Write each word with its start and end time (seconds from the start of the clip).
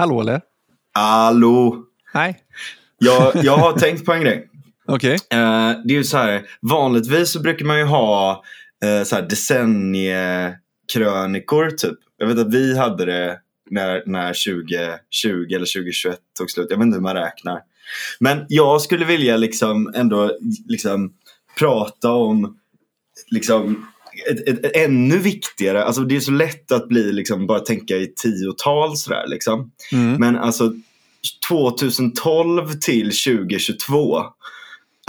Hallå 0.00 0.20
eller? 0.20 0.40
Hallå! 0.92 1.84
Nej. 2.14 2.38
Jag, 2.98 3.32
jag 3.44 3.56
har 3.56 3.72
tänkt 3.72 4.04
på 4.04 4.12
en 4.12 4.20
grej. 4.20 4.50
Okej. 4.86 5.14
Eh, 5.14 5.70
det 5.84 5.94
är 5.94 5.96
ju 5.96 6.04
så 6.04 6.16
här, 6.16 6.42
vanligtvis 6.60 7.30
så 7.30 7.40
brukar 7.40 7.66
man 7.66 7.78
ju 7.78 7.84
ha 7.84 8.44
uh, 8.84 9.02
så 9.04 9.16
här 9.16 9.22
decenniekrönikor 9.22 11.70
typ. 11.70 11.98
Jag 12.16 12.26
vet 12.26 12.38
att 12.38 12.54
vi 12.54 12.78
hade 12.78 13.04
det 13.04 13.38
när, 13.70 14.02
när 14.06 14.26
2020 14.26 15.54
eller 15.54 15.80
2021 15.80 16.18
tog 16.38 16.50
slut. 16.50 16.66
Jag 16.70 16.76
vet 16.76 16.84
inte 16.84 16.96
hur 16.96 17.02
man 17.02 17.16
räknar. 17.16 17.60
Men 18.20 18.46
jag 18.48 18.80
skulle 18.80 19.04
vilja 19.04 19.36
liksom 19.36 19.92
ändå 19.94 20.38
liksom 20.68 21.12
prata 21.58 22.12
om 22.12 22.58
liksom 23.30 23.86
ett, 24.30 24.48
ett, 24.48 24.64
ett 24.64 24.76
ännu 24.76 25.18
viktigare, 25.18 25.84
alltså 25.84 26.02
det 26.02 26.16
är 26.16 26.20
så 26.20 26.30
lätt 26.30 26.72
att 26.72 26.88
bli 26.88 27.12
liksom 27.12 27.46
bara 27.46 27.60
tänka 27.60 27.96
i 27.96 28.12
tiotal 28.16 28.96
sådär 28.96 29.24
liksom. 29.28 29.70
Mm. 29.92 30.14
Men 30.20 30.36
alltså 30.36 30.72
2012 31.48 32.72
till 32.72 33.04
2022 33.04 34.22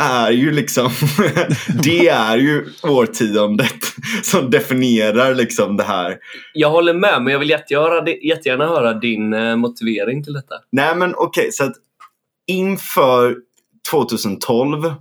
är 0.02 0.32
ju 0.32 0.52
liksom, 0.52 0.90
det 1.84 2.08
är 2.08 2.38
ju 2.38 2.66
årtiondet 2.84 3.84
som 4.24 4.50
definierar 4.50 5.36
liksom 5.36 5.78
det 5.78 5.84
här. 5.84 6.18
Jag 6.54 6.70
håller 6.70 6.94
med, 6.94 7.22
men 7.22 7.34
jag 7.34 7.40
vill 7.40 7.50
jättegärna, 7.50 8.10
jättegärna 8.10 8.68
höra 8.68 8.94
din 8.94 9.34
eh, 9.34 9.56
motivering 9.56 10.24
till 10.24 10.34
detta. 10.34 10.56
Nej 10.72 10.96
men 10.96 11.14
okej, 11.16 11.52
så 11.52 11.64
att 11.64 11.74
inför 12.48 13.36
2012 13.92 14.94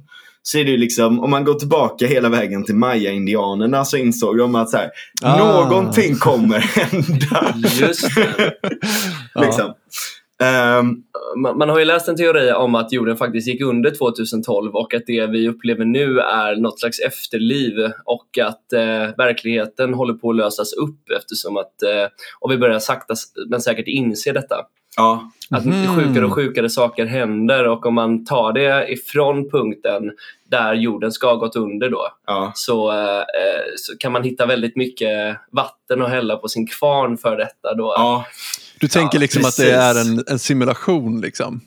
så 0.50 0.58
är 0.58 0.64
det 0.64 0.76
liksom, 0.76 1.20
om 1.20 1.30
man 1.30 1.44
går 1.44 1.54
tillbaka 1.54 2.06
hela 2.06 2.28
vägen 2.28 2.64
till 2.64 2.74
maya-indianerna 2.74 3.84
så 3.84 3.96
insåg 3.96 4.38
de 4.38 4.54
att 4.54 4.70
så 4.70 4.76
här, 4.76 4.90
Ah. 5.22 5.36
någonting 5.38 6.14
kommer 6.14 6.58
hända. 6.76 7.54
Just 7.80 8.14
det. 8.14 8.52
liksom. 9.44 9.74
Ehm, 10.42 11.02
Man, 11.36 11.58
man 11.58 11.68
har 11.68 11.78
ju 11.78 11.84
läst 11.84 12.08
en 12.08 12.16
teori 12.16 12.52
om 12.52 12.74
att 12.74 12.92
jorden 12.92 13.16
faktiskt 13.16 13.48
gick 13.48 13.60
under 13.62 13.90
2012 13.90 14.74
och 14.74 14.94
att 14.94 15.02
det 15.06 15.26
vi 15.26 15.48
upplever 15.48 15.84
nu 15.84 16.18
är 16.20 16.56
något 16.56 16.80
slags 16.80 16.98
efterliv 17.00 17.72
och 18.04 18.38
att 18.42 18.72
eh, 18.72 19.16
verkligheten 19.18 19.94
håller 19.94 20.14
på 20.14 20.30
att 20.30 20.36
lösas 20.36 20.72
upp 20.72 21.10
eftersom 21.18 21.56
att, 21.56 21.82
eh, 21.82 22.08
och 22.40 22.50
vi 22.52 22.58
börjar 22.58 22.78
sakta 22.78 23.14
men 23.48 23.60
säkert 23.60 23.88
inse 23.88 24.32
detta. 24.32 24.56
ja, 24.96 25.30
Att 25.50 25.64
Mhm. 25.64 25.96
sjukare 25.96 26.24
och 26.26 26.32
sjukare 26.32 26.68
saker 26.70 27.06
händer 27.06 27.68
och 27.68 27.86
om 27.86 27.94
man 27.94 28.24
tar 28.24 28.52
det 28.52 28.92
ifrån 28.92 29.50
punkten 29.50 30.02
där 30.50 30.74
jorden 30.74 31.12
ska 31.12 31.26
ha 31.26 31.34
gått 31.34 31.56
under 31.56 31.90
då 31.90 32.08
ja. 32.26 32.52
så, 32.54 32.90
eh, 32.92 33.22
så 33.76 33.96
kan 33.98 34.12
man 34.12 34.22
hitta 34.22 34.46
väldigt 34.46 34.76
mycket 34.76 35.36
vatten 35.52 36.02
att 36.02 36.10
hälla 36.10 36.36
på 36.36 36.48
sin 36.48 36.66
kvarn 36.66 37.18
för 37.18 37.36
detta 37.36 37.74
då. 37.74 37.94
ja. 37.96 38.24
Du 38.80 38.88
tänker 38.88 39.18
Ja, 39.18 39.20
liksom 39.20 39.44
att 39.44 39.56
det 39.56 39.62
precis. 39.62 39.76
är 39.76 40.00
en, 40.12 40.24
en 40.26 40.38
simulation 40.38 41.20
liksom? 41.20 41.60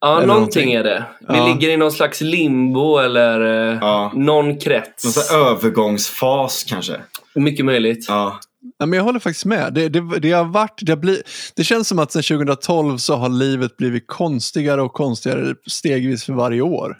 Ja, 0.00 0.16
Eller 0.16 0.26
någonting 0.26 0.68
någonting. 0.68 0.72
är 0.72 0.84
det. 0.84 1.04
Vi 1.20 1.36
Ja. 1.38 1.46
ligger 1.46 1.68
i 1.68 1.76
någon 1.76 1.92
slags 1.92 2.20
limbo 2.20 2.98
eller 2.98 3.40
eh, 3.72 3.78
Ja. 3.80 4.12
någon 4.14 4.58
krets. 4.58 5.04
Någon 5.04 5.40
här 5.40 5.50
övergångsfas 5.50 6.64
kanske. 6.68 6.96
Mycket 7.34 7.64
möjligt. 7.64 8.04
Ja. 8.08 8.40
Ja, 8.78 8.86
men 8.86 8.96
jag 8.96 9.04
håller 9.04 9.20
faktiskt 9.20 9.44
med. 9.44 9.72
Det, 9.74 9.88
det, 9.88 10.18
det, 10.18 10.30
har 10.32 10.44
varit, 10.44 10.78
det, 10.82 10.92
har 10.92 10.96
bli, 10.96 11.22
det 11.56 11.64
känns 11.64 11.88
som 11.88 11.98
att 11.98 12.12
sedan 12.12 12.22
2012 12.22 12.96
så 12.98 13.16
har 13.16 13.28
livet 13.28 13.76
blivit 13.76 14.06
konstigare 14.06 14.82
och 14.82 14.92
konstigare 14.92 15.54
stegvis 15.66 16.24
för 16.24 16.32
varje 16.32 16.60
år. 16.60 16.96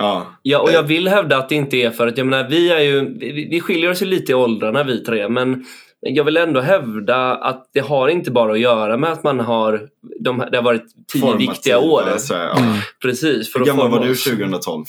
Ja. 0.00 0.26
Ja, 0.42 0.58
och 0.58 0.72
jag 0.72 0.82
vill 0.82 1.08
hävda 1.08 1.38
att 1.38 1.48
det 1.48 1.54
inte 1.54 1.76
är 1.76 1.90
för 1.90 2.06
att, 2.06 2.18
jag 2.18 2.26
menar, 2.26 2.48
vi 2.48 2.70
är 2.70 2.80
ju, 2.80 3.18
vi, 3.18 3.48
vi 3.50 3.60
skiljer 3.60 3.90
oss 3.90 4.02
ju 4.02 4.06
lite 4.06 4.32
i 4.32 4.34
åldrarna 4.34 4.82
vi 4.82 5.04
tre, 5.04 5.28
men 5.28 5.64
jag 6.00 6.24
vill 6.24 6.36
ändå 6.36 6.60
hävda 6.60 7.34
att 7.34 7.70
det 7.74 7.80
har 7.80 8.08
inte 8.08 8.30
bara 8.30 8.52
att 8.52 8.60
göra 8.60 8.96
med 8.96 9.12
att 9.12 9.22
man 9.22 9.40
har, 9.40 9.80
de, 10.20 10.44
det 10.50 10.56
har 10.56 10.62
varit 10.62 10.84
tio 11.12 11.20
Formativa, 11.20 11.52
viktiga 11.52 11.78
år. 11.78 12.02
Så 12.18 12.34
här, 12.34 12.44
ja. 12.44 12.58
Mm. 12.58 12.76
Precis. 13.02 13.52
För 13.52 13.58
Hur 13.58 13.66
gammal 13.66 13.90
var 13.90 14.04
du 14.04 14.10
oss. 14.10 14.24
2012? 14.24 14.84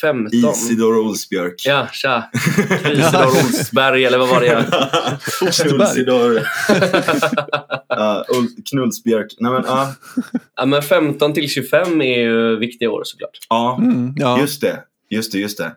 15. 0.00 0.50
Isidor 0.50 0.98
Olsbjörk. 0.98 1.54
Ja, 1.66 1.88
tja. 1.92 2.30
Isidor 2.92 3.26
Olsberg, 3.26 4.04
eller 4.04 4.18
vad 4.18 4.28
var 4.28 4.40
det? 4.40 4.46
jag- 4.46 4.64
Osterberg. 5.48 5.80
Ulsidor. 5.88 6.34
ja, 7.88 8.24
Ul- 8.28 8.62
Knullsbjörk. 8.70 9.34
Nej, 9.38 9.52
men, 9.52 9.62
ja. 9.66 9.94
Ja, 10.56 10.66
men 10.66 10.82
15 10.82 11.32
till 11.34 11.48
25 11.50 12.00
är 12.02 12.18
ju 12.18 12.56
viktiga 12.56 12.90
år 12.90 13.02
såklart. 13.04 13.38
ja, 13.48 13.78
Mm, 13.82 14.14
ja. 14.16 14.40
just 14.40 14.60
det. 14.60 14.82
Just 15.10 15.32
det, 15.32 15.38
just 15.38 15.58
det. 15.58 15.72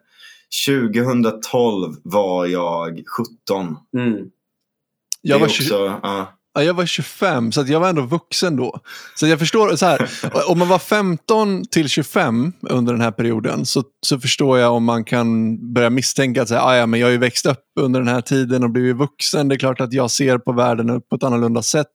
2012 0.67 1.95
var 2.03 2.45
jag 2.45 3.01
17. 3.47 3.75
Mm. 3.97 4.25
Jag, 5.21 5.35
är 5.35 5.39
var 5.39 5.47
också, 5.47 5.63
20, 5.63 5.73
ja. 6.03 6.33
Ja, 6.55 6.63
jag 6.63 6.73
var 6.73 6.85
25, 6.85 7.51
så 7.51 7.63
jag 7.67 7.79
var 7.79 7.89
ändå 7.89 8.01
vuxen 8.01 8.55
då. 8.55 8.79
Så 9.15 9.27
jag 9.27 9.39
förstår, 9.39 9.75
så 9.75 9.85
här, 9.85 10.09
om 10.47 10.59
man 10.59 10.67
var 10.67 10.79
15 10.79 11.65
till 11.65 11.89
25 11.89 12.53
under 12.61 12.93
den 12.93 13.01
här 13.01 13.11
perioden 13.11 13.65
så, 13.65 13.83
så 14.05 14.19
förstår 14.19 14.59
jag 14.59 14.73
om 14.73 14.83
man 14.83 15.03
kan 15.03 15.57
börja 15.73 15.89
misstänka 15.89 16.41
att 16.41 16.47
så 16.47 16.55
här, 16.55 16.61
"Ah, 16.61 16.75
ja, 16.75 16.85
men 16.85 16.99
jag 16.99 17.07
har 17.07 17.11
ju 17.11 17.17
växt 17.17 17.45
upp 17.45 17.59
under 17.79 17.99
den 17.99 18.09
här 18.09 18.21
tiden 18.21 18.63
och 18.63 18.69
blivit 18.69 18.95
vuxen. 18.95 19.47
Det 19.47 19.55
är 19.55 19.59
klart 19.59 19.81
att 19.81 19.93
jag 19.93 20.11
ser 20.11 20.37
på 20.37 20.51
världen 20.51 21.01
på 21.09 21.15
ett 21.15 21.23
annorlunda 21.23 21.61
sätt. 21.61 21.87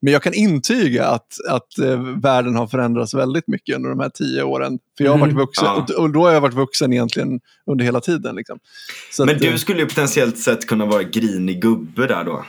Men 0.00 0.12
jag 0.12 0.22
kan 0.22 0.34
intyga 0.34 1.06
att, 1.06 1.26
att 1.48 1.78
eh, 1.78 2.00
världen 2.22 2.56
har 2.56 2.66
förändrats 2.66 3.14
väldigt 3.14 3.48
mycket 3.48 3.76
under 3.76 3.90
de 3.90 4.00
här 4.00 4.08
tio 4.14 4.42
åren. 4.42 4.78
För 4.98 5.04
jag 5.04 5.12
har 5.12 5.18
varit 5.18 5.32
Mhm. 5.32 5.40
vuxen, 5.42 5.64
Ja. 5.64 5.86
och, 5.88 6.02
och 6.02 6.12
då 6.12 6.24
har 6.26 6.32
jag 6.32 6.40
varit 6.40 6.54
vuxen 6.54 6.92
egentligen 6.92 7.40
under 7.70 7.84
hela 7.84 8.00
tiden. 8.00 8.36
Liksom. 8.36 8.58
Men 9.18 9.28
att, 9.36 9.42
eh, 9.42 9.52
du 9.52 9.58
skulle 9.58 9.80
ju 9.80 9.86
potentiellt 9.86 10.38
sett 10.38 10.66
kunna 10.66 10.86
vara 10.86 11.02
grinig 11.02 11.62
gubbe 11.62 12.06
där 12.06 12.24
då. 12.24 12.44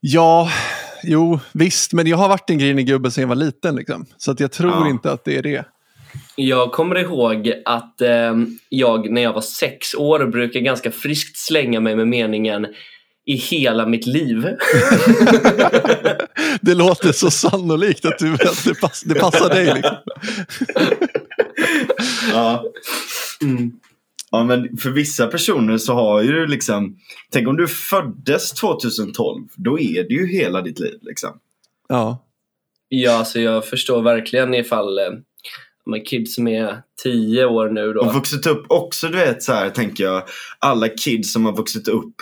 Ja, 0.00 0.50
jo, 1.02 1.40
visst. 1.52 1.92
Men 1.92 2.06
jag 2.06 2.16
har 2.16 2.28
varit 2.28 2.50
en 2.50 2.58
grinig 2.58 2.86
gubbe 2.86 3.10
sedan 3.10 3.22
jag 3.22 3.28
var 3.28 3.36
liten. 3.36 3.76
Liksom. 3.76 4.06
Så 4.16 4.30
att 4.30 4.40
jag 4.40 4.52
tror 4.52 4.70
Ja. 4.72 4.88
inte 4.90 5.12
att 5.12 5.24
det 5.24 5.36
är 5.36 5.42
det. 5.42 5.64
Jag 6.36 6.72
kommer 6.72 6.98
ihåg 6.98 7.52
att 7.64 8.00
eh, 8.00 8.34
jag 8.68 9.10
när 9.10 9.22
jag 9.22 9.32
var 9.32 9.40
sex 9.40 9.94
år 9.94 10.26
brukade 10.26 10.64
ganska 10.64 10.90
friskt 10.90 11.36
slänga 11.38 11.80
mig 11.80 11.96
med 11.96 12.08
meningen 12.08 12.66
i 13.26 13.34
hela 13.34 13.86
mitt 13.86 14.06
liv. 14.06 14.44
det 16.60 16.74
låter 16.74 17.12
så 17.12 17.30
sannolikt 17.30 18.04
att, 18.04 18.18
du, 18.18 18.34
att 18.34 18.64
det, 18.64 18.80
pass, 18.80 19.02
det 19.02 19.14
passar 19.14 19.48
dig. 19.48 19.74
Liksom. 19.74 19.96
Ja. 22.32 22.64
Mm. 23.42 23.72
Ja, 24.30 24.44
men 24.44 24.76
för 24.76 24.90
vissa 24.90 25.26
personer 25.26 25.78
så 25.78 25.94
har 25.94 26.22
ju 26.22 26.32
du 26.32 26.46
liksom, 26.46 26.96
tänk 27.30 27.48
om 27.48 27.56
du 27.56 27.68
föddes 27.68 28.52
2012, 28.52 29.48
då 29.56 29.80
är 29.80 30.02
det 30.02 30.14
ju 30.14 30.26
hela 30.26 30.62
ditt 30.62 30.78
liv 30.78 30.98
liksom. 31.00 31.30
Ja. 31.88 32.24
Ja, 32.88 33.12
alltså 33.12 33.40
jag 33.40 33.66
förstår 33.66 34.02
verkligen 34.02 34.54
ifall 34.54 34.98
eh, 34.98 35.04
med 35.86 36.06
kids 36.06 36.34
som 36.34 36.48
är 36.48 36.82
tio 37.02 37.46
år 37.46 37.68
nu 37.68 37.92
då. 37.92 38.00
Och 38.00 38.14
vuxit 38.14 38.46
upp 38.46 38.64
också, 38.68 39.08
du 39.08 39.16
vet 39.18 39.42
så 39.42 39.52
här 39.52 39.70
tänker 39.70 40.04
jag, 40.04 40.22
alla 40.58 40.88
kids 40.88 41.32
som 41.32 41.44
har 41.44 41.56
vuxit 41.56 41.88
upp 41.88 42.14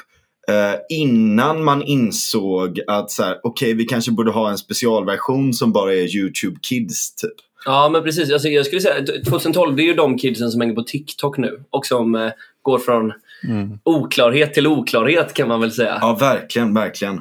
eh, 0.49 0.75
innan 0.89 1.65
man 1.65 1.83
insåg 1.83 2.81
att 2.87 3.11
så 3.11 3.23
här, 3.23 3.41
okej 3.43 3.75
vi 3.75 3.85
kanske 3.85 4.11
borde 4.11 4.31
ha 4.31 4.51
en 4.51 4.59
specialversion 4.59 5.55
som 5.55 5.73
bara 5.73 5.95
är 5.95 6.17
YouTube 6.17 6.57
Kids 6.63 7.15
typ. 7.15 7.46
Ja, 7.67 7.89
men 7.93 8.03
precis. 8.03 8.33
Alltså, 8.33 8.49
jag 8.49 8.67
skulle 8.67 8.81
säga 8.81 8.95
2012, 9.29 9.77
det 9.77 9.83
är 9.83 9.87
ju 9.87 9.95
de 9.95 10.19
kidsen 10.19 10.51
som 10.51 10.61
hänger 10.61 10.75
på 10.75 10.83
TikTok 10.83 11.39
nu 11.39 11.61
och 11.71 11.87
som 11.87 12.15
eh, 12.15 12.31
går 12.63 12.79
från 12.79 13.13
Mm. 13.49 13.79
oklarhet 13.85 14.55
till 14.55 14.67
oklarhet 14.67 15.35
kan 15.35 15.49
man 15.49 15.61
väl 15.61 15.73
säga. 15.73 15.99
Ja, 16.01 16.17
verkligen, 16.21 16.75
verkligen. 16.75 17.21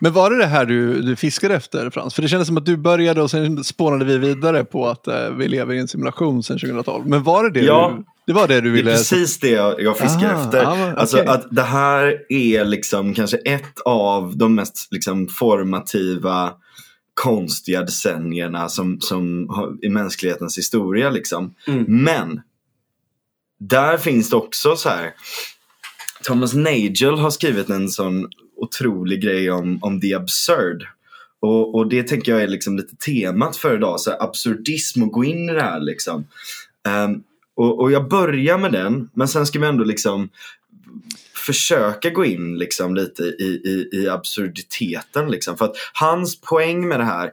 Men 0.00 0.12
var 0.12 0.30
det 0.30 0.38
det 0.38 0.46
här 0.46 0.64
du, 0.64 1.00
du 1.02 1.16
fiskade 1.16 1.54
efter 1.54 1.90
Frans? 1.90 2.14
För 2.14 2.22
det 2.22 2.28
kändes 2.28 2.48
som 2.48 2.56
att 2.56 2.66
du 2.66 2.76
började 2.76 3.22
och 3.22 3.30
sen 3.30 3.64
spånade 3.64 4.04
vi 4.04 4.18
vidare 4.18 4.64
på 4.64 4.86
att 4.88 5.08
eh, 5.08 5.30
vi 5.38 5.48
lever 5.48 5.74
i 5.74 5.78
en 5.78 5.88
simulation 5.88 6.42
sedan 6.42 6.58
2012. 6.58 7.06
Men 7.06 7.22
var 7.22 7.44
det 7.44 7.50
det 7.60 7.66
Ja. 7.66 7.94
du, 7.96 8.04
det 8.26 8.32
var 8.32 8.48
det 8.48 8.60
du 8.60 8.60
Det 8.60 8.68
är 8.68 8.70
ville? 8.72 8.90
precis 8.90 9.38
det 9.40 9.48
jag, 9.50 9.82
jag 9.82 9.98
fiskar 9.98 10.34
Ah, 10.34 10.44
efter. 10.44 10.64
men 10.76 10.98
Alltså 10.98 11.18
att 11.18 11.46
det 11.50 11.62
här 11.62 12.18
är 12.28 12.64
liksom 12.64 13.14
kanske 13.14 13.36
ett 13.36 13.80
av 13.84 14.36
de 14.36 14.54
mest 14.54 14.88
liksom 14.90 15.28
formativa 15.28 16.50
konstiga 17.14 17.82
decennierna 17.82 18.68
som, 18.68 19.00
som 19.00 19.48
har, 19.48 19.84
i 19.84 19.88
mänsklighetens 19.88 20.58
historia. 20.58 21.10
Liksom. 21.10 21.54
Mm. 21.66 21.84
Men 22.04 22.40
där 23.60 23.98
finns 23.98 24.30
det 24.30 24.36
också 24.36 24.76
så 24.76 24.88
här. 24.88 25.14
Thomas 26.24 26.54
Nagel 26.54 27.18
har 27.18 27.30
skrivit 27.30 27.70
en 27.70 27.88
sån 27.88 28.28
otrolig 28.56 29.22
grej 29.22 29.50
om, 29.50 29.78
om 29.82 30.00
the 30.00 30.14
absurd. 30.14 30.86
Och, 31.40 31.74
och 31.74 31.88
det 31.88 32.02
tänker 32.02 32.32
jag 32.32 32.42
är 32.42 32.48
liksom 32.48 32.76
lite 32.76 32.96
temat 32.96 33.56
för 33.56 33.76
idag. 33.76 34.00
Så 34.00 34.10
här, 34.10 34.22
absurdism 34.22 35.02
och 35.02 35.12
gå 35.12 35.24
in 35.24 35.48
i 35.48 35.52
det 35.52 35.62
här. 35.62 35.80
Liksom. 35.80 36.26
Ehm, 36.88 37.22
och, 37.54 37.80
och 37.80 37.92
jag 37.92 38.08
börjar 38.08 38.58
med 38.58 38.72
den, 38.72 39.10
men 39.14 39.28
sen 39.28 39.46
ska 39.46 39.58
vi 39.58 39.66
ändå 39.66 39.84
liksom 39.84 40.28
försöka 41.42 42.10
gå 42.10 42.24
in 42.24 42.58
liksom 42.58 42.94
lite 42.94 43.22
i, 43.22 43.60
i, 43.64 43.98
i 43.98 44.08
absurditeten. 44.08 45.30
Liksom. 45.30 45.56
För 45.56 45.64
att 45.64 45.76
hans 45.92 46.40
poäng 46.40 46.88
med 46.88 47.00
det 47.00 47.04
här, 47.04 47.30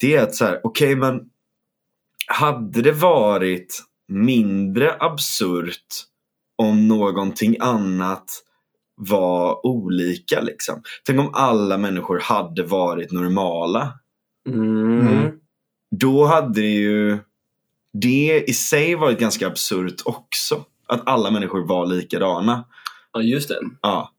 det 0.00 0.14
är 0.14 0.22
att 0.22 0.34
så 0.34 0.44
här, 0.44 0.60
okej 0.64 0.96
men 0.96 1.20
hade 2.26 2.82
det 2.82 2.92
varit 2.92 3.82
mindre 4.08 4.96
absurt 5.00 5.86
om 6.56 6.88
någonting 6.88 7.56
annat 7.60 8.42
var 8.96 9.66
olika 9.66 10.40
liksom. 10.40 10.82
Tänk 11.04 11.20
om 11.20 11.30
alla 11.34 11.78
människor 11.78 12.18
hade 12.20 12.62
varit 12.62 13.12
normala. 13.12 13.98
Mm. 14.48 15.00
Mm. 15.00 15.30
Då 15.90 16.26
hade 16.26 16.60
det 16.60 16.66
ju 16.66 17.18
det 17.92 18.44
i 18.46 18.52
sig 18.52 18.94
varit 18.94 19.18
ganska 19.18 19.46
absurt 19.46 20.02
också. 20.04 20.64
Att 20.86 21.08
alla 21.08 21.30
människor 21.30 21.66
var 21.66 21.86
likadana. 21.86 22.64
Ja, 23.12 23.22
just 23.22 23.48
det. 23.48 23.60
Ja. 23.82 24.12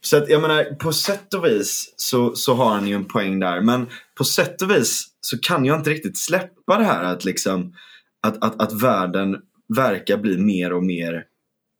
Så 0.00 0.16
att 0.16 0.28
jag 0.28 0.42
menar, 0.42 0.64
på 0.64 0.92
sätt 0.92 1.34
och 1.34 1.44
vis 1.44 1.94
så, 1.96 2.34
så 2.34 2.54
har 2.54 2.70
han 2.74 2.86
ju 2.88 2.94
en 2.94 3.04
poäng 3.04 3.40
där. 3.40 3.60
Men 3.60 3.86
på 4.14 4.24
sätt 4.24 4.62
och 4.62 4.70
vis 4.70 5.06
så 5.20 5.38
kan 5.38 5.64
jag 5.64 5.78
inte 5.78 5.90
riktigt 5.90 6.18
släppa 6.18 6.78
det 6.78 6.84
här 6.84 7.04
att 7.04 7.24
liksom 7.24 7.74
att, 8.22 8.44
att, 8.44 8.62
att 8.62 8.82
världen 8.82 9.36
verkar 9.76 10.16
bli 10.16 10.38
mer 10.38 10.72
och 10.72 10.84
mer 10.84 11.24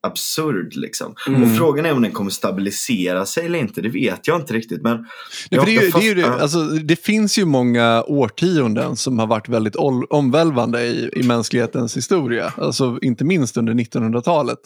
absurd 0.05 0.75
liksom. 0.75 1.15
Mm. 1.27 1.43
Och 1.43 1.57
frågan 1.57 1.85
är 1.85 1.91
om 1.93 2.01
den 2.01 2.11
kommer 2.11 2.31
stabilisera 2.31 3.25
sig 3.25 3.45
eller 3.45 3.59
inte, 3.59 3.81
det 3.81 3.89
vet 3.89 4.27
jag 4.27 4.41
inte 4.41 4.53
riktigt. 4.53 4.81
Men 4.81 4.97
Nej, 4.97 5.07
jag- 5.49 5.65
det, 5.65 5.71
ju, 5.71 5.79
jag 5.81 5.93
det, 6.01 6.05
ju, 6.05 6.23
fast- 6.23 6.41
alltså, 6.41 6.63
det 6.65 6.95
finns 6.95 7.37
ju 7.39 7.45
många 7.45 8.03
årtionden 8.07 8.95
som 8.95 9.19
har 9.19 9.27
varit 9.27 9.49
väldigt 9.49 9.75
omvälvande 10.09 10.81
i, 10.85 11.09
i 11.13 11.23
mänsklighetens 11.23 11.97
historia. 11.97 12.53
Alltså, 12.57 12.99
inte 13.01 13.23
minst 13.23 13.57
under 13.57 13.73
1900-talet. 13.73 14.59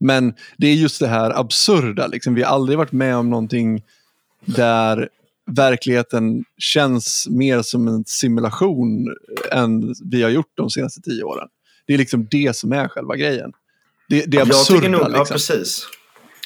Men 0.00 0.34
det 0.58 0.66
är 0.66 0.74
just 0.74 1.00
det 1.00 1.08
här 1.08 1.40
absurda. 1.40 2.06
Liksom. 2.06 2.34
Vi 2.34 2.42
har 2.42 2.54
aldrig 2.54 2.78
varit 2.78 2.92
med 2.92 3.16
om 3.16 3.30
någonting 3.30 3.82
där 4.44 5.08
verkligheten 5.50 6.44
känns 6.58 7.26
mer 7.30 7.62
som 7.62 7.88
en 7.88 8.04
simulation 8.06 9.14
än 9.52 9.94
vi 10.10 10.22
har 10.22 10.30
gjort 10.30 10.52
de 10.56 10.70
senaste 10.70 11.00
tio 11.00 11.22
åren. 11.22 11.48
Det 11.86 11.94
är 11.94 11.98
liksom 11.98 12.26
det 12.30 12.56
som 12.56 12.72
är 12.72 12.88
själva 12.88 13.16
grejen. 13.16 13.52
Det, 14.10 14.24
det 14.26 14.36
är 14.36 14.38
jag 14.38 14.48
absurda. 14.48 14.80
tycker 14.80 14.90
nog, 14.90 15.00
ja 15.00 15.08
liksom. 15.08 15.26
precis. 15.34 15.86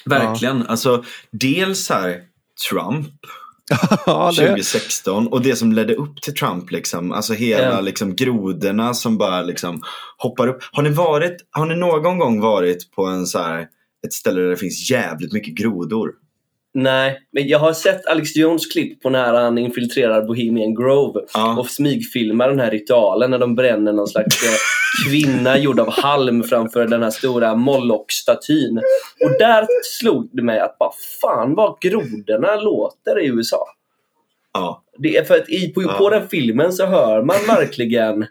Verkligen. 0.05 0.67
Alltså, 0.67 1.05
dels 1.31 1.91
här 1.91 2.21
Trump 2.71 3.07
ja, 4.07 4.33
det, 4.37 4.47
2016 4.47 5.27
och 5.29 5.43
det 5.43 5.57
som 5.57 5.73
ledde 5.73 5.95
upp 5.95 6.23
till 6.23 6.35
Trump. 6.35 6.71
Liksom. 6.71 7.13
Alltså 7.13 7.33
hela 7.33 7.63
Ja. 7.75 7.81
liksom, 7.81 8.17
grodorna 8.17 8.95
som 8.95 9.19
bara 9.19 9.43
liksom, 9.43 9.83
hoppar 10.19 10.49
upp. 10.49 10.59
Har 10.73 10.83
ni, 10.83 10.91
varit, 10.91 11.37
har 11.51 11.67
ni 11.67 11.77
någon 11.77 12.19
gång 12.19 12.41
varit 12.41 12.91
på 12.91 13.05
en 13.07 13.27
så 13.27 13.39
här, 13.39 13.67
ett 14.07 14.13
ställe 14.13 14.41
där 14.41 14.49
det 14.49 14.57
finns 14.57 14.91
jävligt 14.91 15.33
mycket 15.33 15.55
grodor? 15.55 16.11
Nej, 16.75 17.19
men 17.33 17.49
jag 17.49 17.59
har 17.59 17.73
sett 17.73 18.07
Alex 18.07 18.37
Jones 18.37 18.67
klipp 18.67 19.03
på 19.03 19.11
när 19.11 19.35
han 19.35 19.59
infiltrerar 19.59 20.27
Bohemian 20.27 20.75
Grove 20.75 21.21
Ja. 21.35 21.57
och 21.59 21.67
smygfilmar 21.71 22.49
den 22.49 22.61
här 22.61 22.71
ritualen 22.71 23.31
när 23.31 23.39
de 23.39 23.55
bränner 23.55 23.93
någon 23.93 24.07
slags 24.09 24.43
eh, 24.45 24.51
kvinna 25.05 25.59
gjord 25.59 25.81
av 25.81 25.91
halm 25.91 26.43
framför 26.43 26.87
den 26.87 27.03
här 27.03 27.11
stora 27.11 27.55
Moloch-statyn. 27.55 28.79
Och 29.25 29.39
där 29.39 29.67
slog 29.85 30.29
det 30.33 30.43
mig 30.43 30.61
att 30.61 30.79
bara 30.79 30.93
fan 31.21 31.55
vad 31.55 31.81
grodorna 31.81 32.57
låter 32.57 33.21
i 33.21 33.27
USA. 33.27 33.67
Ja. 34.53 34.81
Det 34.99 35.17
är 35.17 35.25
för 35.25 35.35
att 35.35 35.49
i, 35.49 35.69
på, 35.69 35.83
Ja. 35.83 35.93
på 35.99 36.11
den 36.11 36.29
filmen 36.29 36.73
så 36.73 36.87
hör 36.87 37.23
man 37.23 37.37
verkligen 37.47 38.27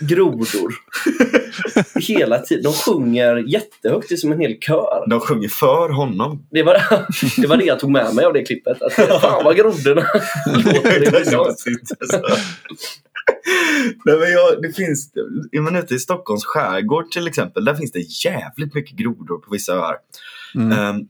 grodor. 0.00 0.72
Hela 2.08 2.38
tiden. 2.38 2.62
De 2.64 2.72
sjunger 2.72 3.36
jättehögt, 3.36 4.08
det 4.08 4.14
är 4.14 4.16
som 4.16 4.32
en 4.32 4.40
hel 4.40 4.56
kör. 4.60 5.04
De 5.10 5.20
sjunger 5.20 5.48
för 5.48 5.88
honom. 5.88 6.46
Det 6.50 6.62
var, 6.62 6.76
det 7.40 7.46
var 7.46 7.56
det 7.56 7.64
jag 7.64 7.78
tog 7.80 7.90
med 7.90 8.14
mig 8.14 8.24
av 8.24 8.32
det 8.32 8.42
klippet. 8.42 8.82
Att, 8.82 8.92
fan 8.92 9.44
vad 9.44 9.56
grodorna 9.56 10.02
låter 10.46 11.00
Det 11.00 11.06
är. 11.06 12.24
Nej, 14.04 14.18
men 14.18 14.32
jag, 14.32 14.62
det 14.62 14.72
finns, 14.72 15.12
är 15.52 15.60
man 15.60 15.76
ute 15.76 15.94
i 15.94 15.98
Stockholms 15.98 16.44
skärgård 16.44 17.10
till 17.10 17.28
exempel, 17.28 17.64
där 17.64 17.74
finns 17.74 17.92
det 17.92 18.24
jävligt 18.24 18.74
mycket 18.74 18.96
grodor 18.96 19.38
på 19.38 19.50
vissa 19.50 19.72
öar. 19.72 19.96
Mm. 20.54 20.72
Ehm, 20.72 21.08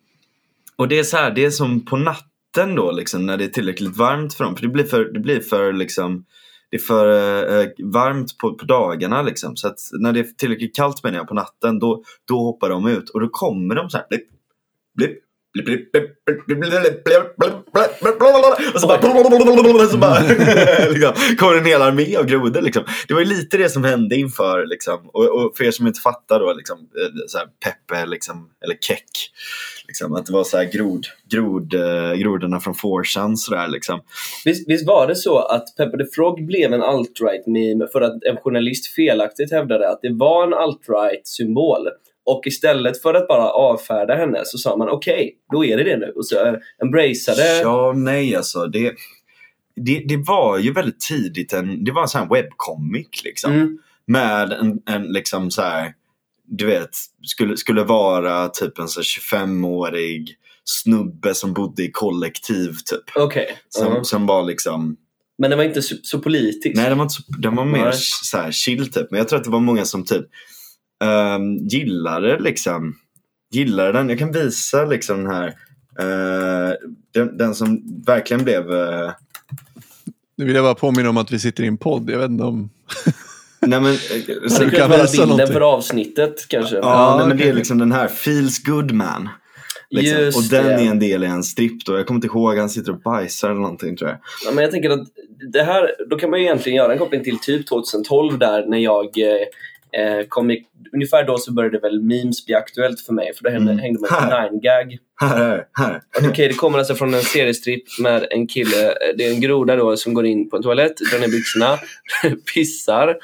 och 0.76 0.88
det 0.88 0.99
är 0.99 1.02
så 1.02 1.16
här, 1.16 1.31
det 1.31 1.44
är 1.44 1.50
som 1.50 1.84
på 1.84 1.96
natten 1.96 2.75
då 2.75 2.93
liksom, 2.93 3.26
när 3.26 3.37
det 3.37 3.44
är 3.44 3.49
tillräckligt 3.49 3.96
varmt 3.96 4.34
för 4.34 4.44
dem. 4.44 4.56
För 4.56 4.62
det 4.62 4.69
blir 4.69 4.84
för, 4.84 5.05
det 5.05 5.20
blir 5.20 5.40
för 5.40 5.72
liksom, 5.72 6.25
det 6.70 6.76
är 6.76 6.81
för 6.81 7.08
eh, 7.61 7.66
varmt 7.84 8.38
på, 8.38 8.55
på 8.55 8.64
dagarna 8.66 9.22
liksom. 9.22 9.56
Så 9.56 9.75
när 10.00 10.12
det 10.12 10.20
är 10.20 10.25
tillräckligt 10.25 10.76
kallt 10.76 11.05
menar 11.05 11.19
jag 11.19 11.28
på 11.28 11.34
natten, 11.34 11.78
då, 11.78 12.02
då 12.25 12.38
hoppar 12.38 12.69
de 12.69 12.87
ut. 12.87 13.11
Och 13.11 13.20
då 13.20 13.28
kommer 13.28 13.75
de 13.75 13.90
så 13.90 13.96
här, 13.96 14.06
blipp, 14.08 14.28
blipp, 14.96 15.19
och 18.74 18.80
så 18.80 18.86
bara... 18.86 18.98
Så 19.88 19.98
bara 19.98 20.20
liksom, 20.90 21.36
kommer 21.36 21.56
en 21.56 21.64
hel 21.64 21.82
armé 21.82 22.16
av 22.16 22.26
grodor. 22.26 22.62
Liksom. 22.62 22.84
Det 23.08 23.14
var 23.14 23.20
ju 23.20 23.26
lite 23.26 23.56
det 23.56 23.68
som 23.68 23.84
hände 23.84 24.16
inför. 24.16 24.66
Liksom. 24.66 25.10
Och, 25.12 25.24
och 25.24 25.56
för 25.56 25.64
er 25.64 25.70
som 25.70 25.86
inte 25.86 26.00
fattar 26.00 26.40
då, 26.40 26.52
liksom, 26.52 26.78
eh, 26.78 27.26
så 27.26 27.38
här, 27.38 27.46
Peppe 27.64 28.06
liksom, 28.06 28.50
eller 28.64 28.74
Keck. 28.80 29.10
Liksom, 29.86 30.14
att 30.14 30.26
det 30.26 30.32
var 30.32 30.44
så 30.44 30.56
här 30.56 30.64
grod, 30.64 31.06
grod, 31.30 31.74
eh, 31.74 32.14
grodorna 32.14 32.60
från 32.60 32.74
Forsan. 32.74 33.36
Liksom. 33.68 34.00
Visst, 34.44 34.68
visst 34.68 34.86
var 34.86 35.06
det 35.06 35.16
så 35.16 35.38
att 35.38 35.64
Peppe 35.76 35.98
the 35.98 36.06
Frog 36.14 36.46
blev 36.46 36.72
en 36.72 36.82
alt-right 36.82 37.46
meme 37.46 37.86
för 37.92 38.00
att 38.00 38.24
en 38.24 38.36
journalist 38.36 38.86
felaktigt 38.86 39.52
hävdade 39.52 39.88
att 39.90 39.98
det 40.02 40.12
var 40.12 40.46
en 40.46 40.54
alt-right 40.54 41.24
symbol 41.24 41.88
och 42.26 42.43
istället 42.47 43.03
för 43.03 43.15
att 43.15 43.29
bara 43.29 43.50
avfärda 43.50 44.15
henne 44.15 44.41
så 44.44 44.59
sa 44.59 44.76
man 44.76 44.88
okej, 44.88 45.35
då 45.53 45.65
är 45.65 45.76
det 45.76 45.85
det 45.85 45.97
nu. 45.97 46.12
Och 46.17 46.26
så 46.26 46.47
eh, 46.47 46.55
embraceade... 46.82 47.61
Ja, 47.62 47.93
nej 47.97 48.37
alltså. 48.37 48.67
Det, 48.67 48.93
det, 49.76 50.05
det 50.09 50.17
var 50.17 50.59
ju 50.59 50.73
väldigt 50.73 51.00
tidigt 51.00 51.53
en, 51.53 51.85
det 51.85 51.93
var 51.93 52.03
en 52.03 52.09
sån 52.09 52.21
här 52.21 52.29
webbcomic 52.35 53.25
liksom. 53.25 53.53
Mm, 53.53 53.79
Med 54.06 54.53
en, 54.53 54.81
en 54.87 55.03
liksom 55.03 55.50
så 55.50 55.62
här, 55.62 55.93
du 56.47 56.67
vet, 56.67 56.91
skulle, 57.23 57.56
skulle 57.56 57.82
vara 57.85 58.49
typ 58.49 58.79
en 58.79 58.88
så 58.88 59.00
här 59.00 59.05
25-årig 59.44 60.37
snubbe 60.65 61.35
som 61.35 61.53
bodde 61.53 61.82
i 61.82 61.91
kollektiv 61.91 62.73
typ. 62.85 63.17
Okej. 63.17 63.59
Som, 63.69 63.87
Ja. 63.94 64.05
som 64.05 64.26
var 64.26 64.43
liksom, 64.43 64.97
Men 65.38 65.50
den 65.50 65.59
var 65.59 65.65
inte 65.65 65.82
så, 65.82 65.97
så 66.03 66.19
politisk. 66.19 66.76
nej 66.76 66.88
den 66.88 66.99
var, 66.99 67.05
inte 67.05 67.15
så, 67.15 67.23
den 67.38 67.56
var 67.56 67.65
mer 67.65 67.91
så 67.97 68.37
här 68.38 68.53
chill 68.53 68.93
typ. 68.93 69.11
Men 69.11 69.19
jag 69.19 69.29
tror 69.29 69.38
att 69.38 69.44
det 69.44 69.50
var 69.50 69.61
många 69.61 69.85
som 69.85 70.05
typ 70.05 70.26
um, 71.04 71.56
gillade 71.56 72.38
liksom, 72.38 72.94
gillade 73.50 73.92
den. 73.92 74.08
Jag 74.08 74.18
kan 74.18 74.32
visa 74.32 74.84
liksom 74.84 75.24
den 75.24 75.32
här, 75.32 75.46
eh, 75.98 76.74
den, 77.14 77.36
den 77.36 77.54
som 77.54 77.82
verkligen 78.06 78.44
blev 78.44 78.72
eh, 78.72 79.12
Nu 80.36 80.44
vill 80.44 80.54
jag 80.54 80.64
bara 80.64 80.74
påminna 80.74 81.08
om 81.08 81.16
att 81.16 81.32
vi 81.32 81.38
sitter 81.38 81.64
i 81.64 81.66
en 81.66 81.76
podd. 81.76 82.11
Jag 82.11 82.18
vet 82.18 82.30
inte 82.30 82.44
om... 82.44 82.70
Nej 83.66 83.80
men, 83.80 83.92
eh, 83.92 84.49
så, 84.49 84.64
du 84.64 84.70
kan 84.70 84.90
visa 84.90 85.06
bilden 85.12 85.28
någonting. 85.28 85.52
för 85.52 85.61
avsnittet 85.61 86.49
kanske. 86.49 86.76
ja, 86.76 86.82
Ja, 86.82 87.16
nej, 87.18 87.28
men 87.28 87.37
det 87.37 87.49
är 87.49 87.54
liksom 87.54 87.78
den 87.78 87.92
här 87.92 88.08
Feels 88.08 88.62
Good 88.62 88.92
Man. 88.92 89.28
Liksom. 89.90 90.20
Just 90.20 90.38
och 90.38 90.44
den 90.50 90.66
det. 90.66 90.73
är 90.73 90.90
en 90.90 90.99
del 90.99 91.25
i 91.25 91.26
en 91.26 91.42
strip 91.42 91.84
då. 91.84 91.96
Jag 91.96 92.06
kommer 92.06 92.18
inte 92.18 92.26
ihåg, 92.26 92.58
han 92.58 92.70
sitter 92.70 92.92
och 92.92 93.00
bajsar 93.00 93.50
eller 93.50 93.61
någonting 93.61 93.96
tror 93.96 94.11
jag. 94.11 94.18
Ja, 94.46 94.52
men 94.54 94.64
jag 94.64 94.70
tänker 94.70 94.90
att 94.90 95.08
det 95.52 95.62
här, 95.62 95.90
då 96.11 96.16
kan 96.16 96.30
man 96.30 96.38
ju 96.38 96.44
egentligen 96.44 96.76
göra 96.76 96.92
en 96.92 96.99
koppling 96.99 97.25
till 97.25 97.38
typ 97.38 97.68
2012 97.68 98.38
där 98.38 98.66
när 98.66 98.78
jag 98.78 99.04
eh, 99.04 99.46
eh, 99.98 100.26
kom 100.28 100.50
i, 100.50 100.62
ungefär 100.92 101.24
då 101.24 101.38
så 101.38 101.52
började 101.52 101.78
väl 101.78 102.02
memes 102.02 102.46
bli 102.46 102.54
aktuellt 102.54 103.00
för 103.00 103.12
mig 103.12 103.34
för 103.34 103.44
då 103.44 103.50
hängde, 103.50 103.72
Mm. 103.72 103.82
hängde 103.82 104.00
man 104.00 104.08
på 104.10 104.56
9gag. 104.58 104.98
Här, 105.20 105.36
här, 105.38 105.64
här. 105.72 106.28
Okej, 106.30 106.48
det 106.48 106.54
kommer 106.54 106.78
alltså 106.78 106.94
från 106.94 107.14
en 107.14 107.22
seriestrip 107.22 107.82
med 108.00 108.26
en 108.30 108.46
kille, 108.46 108.86
eh, 108.88 108.94
det 109.16 109.26
är 109.26 109.30
en 109.34 109.40
groda 109.40 109.76
då 109.76 109.96
som 109.96 110.14
går 110.14 110.26
in 110.26 110.50
på 110.50 110.56
en 110.56 110.62
toalett, 110.62 110.96
drar 110.96 111.18
ner 111.20 111.28
byxorna, 111.28 111.78
pissar. 112.54 113.16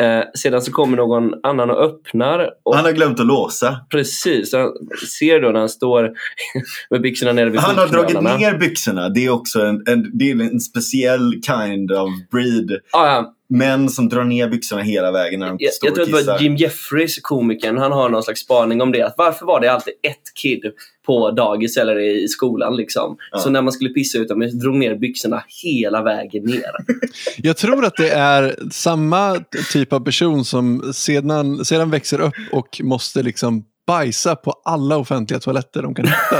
Eh, 0.00 0.24
sedan 0.34 0.62
så 0.62 0.72
kommer 0.72 0.96
någon 0.96 1.34
annan 1.42 1.70
och 1.70 1.82
öppnar. 1.82 2.50
Och 2.62 2.76
Han 2.76 2.84
har 2.84 2.92
glömt 2.92 3.20
att 3.20 3.26
låsa. 3.26 3.80
Precis, 3.90 4.52
han 4.52 4.72
ser 5.18 5.40
då 5.40 5.50
när 5.50 5.60
han 5.60 5.68
står 5.68 6.12
med 6.90 7.00
byxorna 7.00 7.32
nere 7.32 7.50
vid 7.50 7.60
Han 7.60 7.78
har 7.78 7.88
dragit 7.88 8.22
ner 8.22 8.58
byxorna. 8.58 9.08
Det 9.08 9.26
är 9.26 9.30
också 9.30 9.60
en, 9.60 9.82
en, 9.86 10.10
det 10.14 10.30
är 10.30 10.40
en 10.40 10.60
speciell 10.60 11.42
kind 11.42 11.92
of 11.92 12.10
breed. 12.32 12.80
Ah, 12.92 13.06
ja. 13.06 13.34
Män 13.48 13.88
som 13.88 14.08
drar 14.08 14.24
ner 14.24 14.48
byxorna 14.48 14.82
hela 14.82 15.12
vägen 15.12 15.40
när 15.40 15.46
de 15.46 15.56
Jag, 15.60 15.72
står 15.72 15.88
jag 15.88 15.94
tror 15.94 16.14
och 16.14 16.18
att 16.18 16.26
det 16.26 16.32
var 16.32 16.40
Jim 16.40 16.56
Jeffries, 16.56 17.18
komikern, 17.22 17.78
han 17.78 17.92
har 17.92 18.08
någon 18.08 18.22
slags 18.22 18.40
spaning 18.40 18.80
om 18.80 18.92
det. 18.92 19.02
Att 19.02 19.14
varför 19.18 19.46
var 19.46 19.60
det 19.60 19.68
alltid 19.68 19.94
ett 20.02 20.34
kid 20.42 20.72
på 21.06 21.30
dagis 21.30 21.76
eller 21.76 21.98
i 21.98 22.28
skolan? 22.28 22.76
Liksom? 22.76 23.16
Ja. 23.32 23.38
Så 23.38 23.50
när 23.50 23.62
man 23.62 23.72
skulle 23.72 23.90
pissa 23.90 24.18
utomhus 24.18 24.52
drog 24.52 24.74
ner 24.74 24.94
byxorna 24.94 25.44
hela 25.62 26.02
vägen 26.02 26.44
ner. 26.44 26.70
Jag 27.36 27.56
tror 27.56 27.84
att 27.84 27.96
det 27.96 28.10
är 28.10 28.56
samma 28.70 29.40
typ 29.72 29.92
av 29.92 30.00
person 30.00 30.44
som 30.44 30.92
sedan, 30.94 31.64
sedan 31.64 31.90
växer 31.90 32.20
upp 32.20 32.34
och 32.52 32.80
måste 32.82 33.22
liksom 33.22 33.64
bajsa 33.86 34.36
på 34.36 34.54
alla 34.64 34.96
offentliga 34.96 35.40
toaletter 35.40 35.82
de 35.82 35.94
kan 35.94 36.04
hitta. 36.06 36.36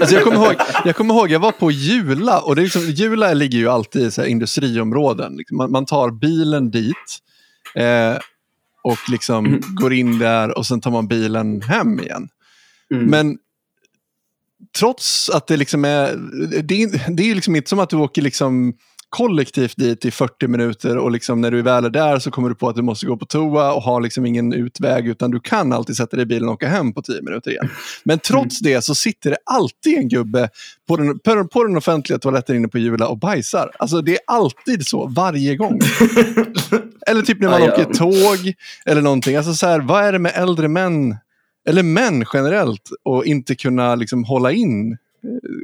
Alltså 0.00 0.14
jag, 0.14 0.24
kommer 0.24 0.36
ihåg, 0.36 0.54
jag 0.84 0.96
kommer 0.96 1.14
ihåg, 1.14 1.30
jag 1.30 1.40
var 1.40 1.52
på 1.52 1.70
Jula 1.70 2.40
och 2.40 2.56
det 2.56 2.62
är 2.62 2.64
liksom, 2.64 2.82
Jula 2.82 3.34
ligger 3.34 3.58
ju 3.58 3.68
alltid 3.68 4.02
i 4.02 4.10
så 4.10 4.20
här 4.20 4.28
industriområden. 4.28 5.36
Liksom 5.36 5.56
Man, 5.56 5.70
man 5.72 5.86
tar 5.86 6.10
bilen 6.10 6.70
dit 6.70 7.18
eh, 7.74 8.14
och 8.84 8.98
liksom 9.10 9.46
Mm. 9.46 9.60
går 9.80 9.92
in 9.92 10.18
där 10.18 10.58
och 10.58 10.66
sen 10.66 10.80
tar 10.80 10.90
man 10.90 11.08
bilen 11.08 11.62
hem 11.62 12.00
igen. 12.00 12.28
Mm. 12.94 13.06
Men 13.06 13.36
trots 14.78 15.30
att 15.30 15.46
det 15.46 15.56
liksom 15.56 15.84
är, 15.84 16.16
det 16.62 16.86
det 17.16 17.30
är 17.30 17.34
liksom 17.34 17.56
inte 17.56 17.68
som 17.68 17.78
att 17.78 17.90
du 17.90 17.96
åker 17.96 18.22
liksom 18.22 18.74
kollektivt 19.16 19.76
dit 19.76 20.04
i 20.04 20.10
40 20.10 20.48
minuter 20.48 20.98
och 20.98 21.10
liksom 21.10 21.40
när 21.40 21.50
du 21.50 21.62
väl 21.62 21.84
är 21.84 21.90
där 21.90 22.18
så 22.18 22.30
kommer 22.30 22.48
du 22.48 22.54
på 22.54 22.68
att 22.68 22.76
du 22.76 22.82
måste 22.82 23.06
gå 23.06 23.16
på 23.16 23.26
toa 23.26 23.72
och 23.72 23.82
har 23.82 24.00
liksom 24.00 24.26
ingen 24.26 24.52
utväg 24.52 25.08
utan 25.08 25.30
du 25.30 25.40
kan 25.40 25.72
alltid 25.72 25.96
sätta 25.96 26.16
dig 26.16 26.22
i 26.22 26.26
bilen 26.26 26.48
och 26.48 26.54
åka 26.54 26.68
hem 26.68 26.92
på 26.92 27.02
10 27.02 27.22
minuter 27.22 27.50
igen. 27.50 27.68
Men 28.04 28.18
trots 28.18 28.58
det 28.60 28.82
så 28.82 28.94
sitter 28.94 29.30
det 29.30 29.36
alltid 29.46 29.98
en 29.98 30.08
gubbe 30.08 30.48
på 30.88 30.96
den, 30.96 31.18
på, 31.48 31.64
den 31.64 31.76
offentliga 31.76 32.18
toaletten 32.18 32.56
inne 32.56 32.68
på 32.68 32.78
Jula 32.78 33.08
och 33.08 33.18
bajsar. 33.18 33.70
Alltså 33.78 34.00
det 34.00 34.12
är 34.12 34.20
alltid 34.26 34.86
så, 34.86 35.06
varje 35.06 35.56
gång. 35.56 35.80
eller 37.06 37.22
typ 37.22 37.40
när 37.40 37.48
man 37.48 37.62
ja. 37.62 37.72
åker 37.72 37.84
tåg 37.84 38.54
eller 38.86 39.02
någonting. 39.02 39.36
Alltså 39.36 39.54
så 39.54 39.66
här, 39.66 39.80
vad 39.80 40.04
är 40.04 40.12
det 40.12 40.18
med 40.18 40.32
äldre 40.34 40.68
män, 40.68 41.16
eller 41.68 41.82
män 41.82 42.24
generellt, 42.32 42.90
och 43.02 43.24
inte 43.26 43.54
kunna 43.54 43.94
liksom 43.94 44.24
hålla 44.24 44.52
in 44.52 44.92
eh, 44.92 44.98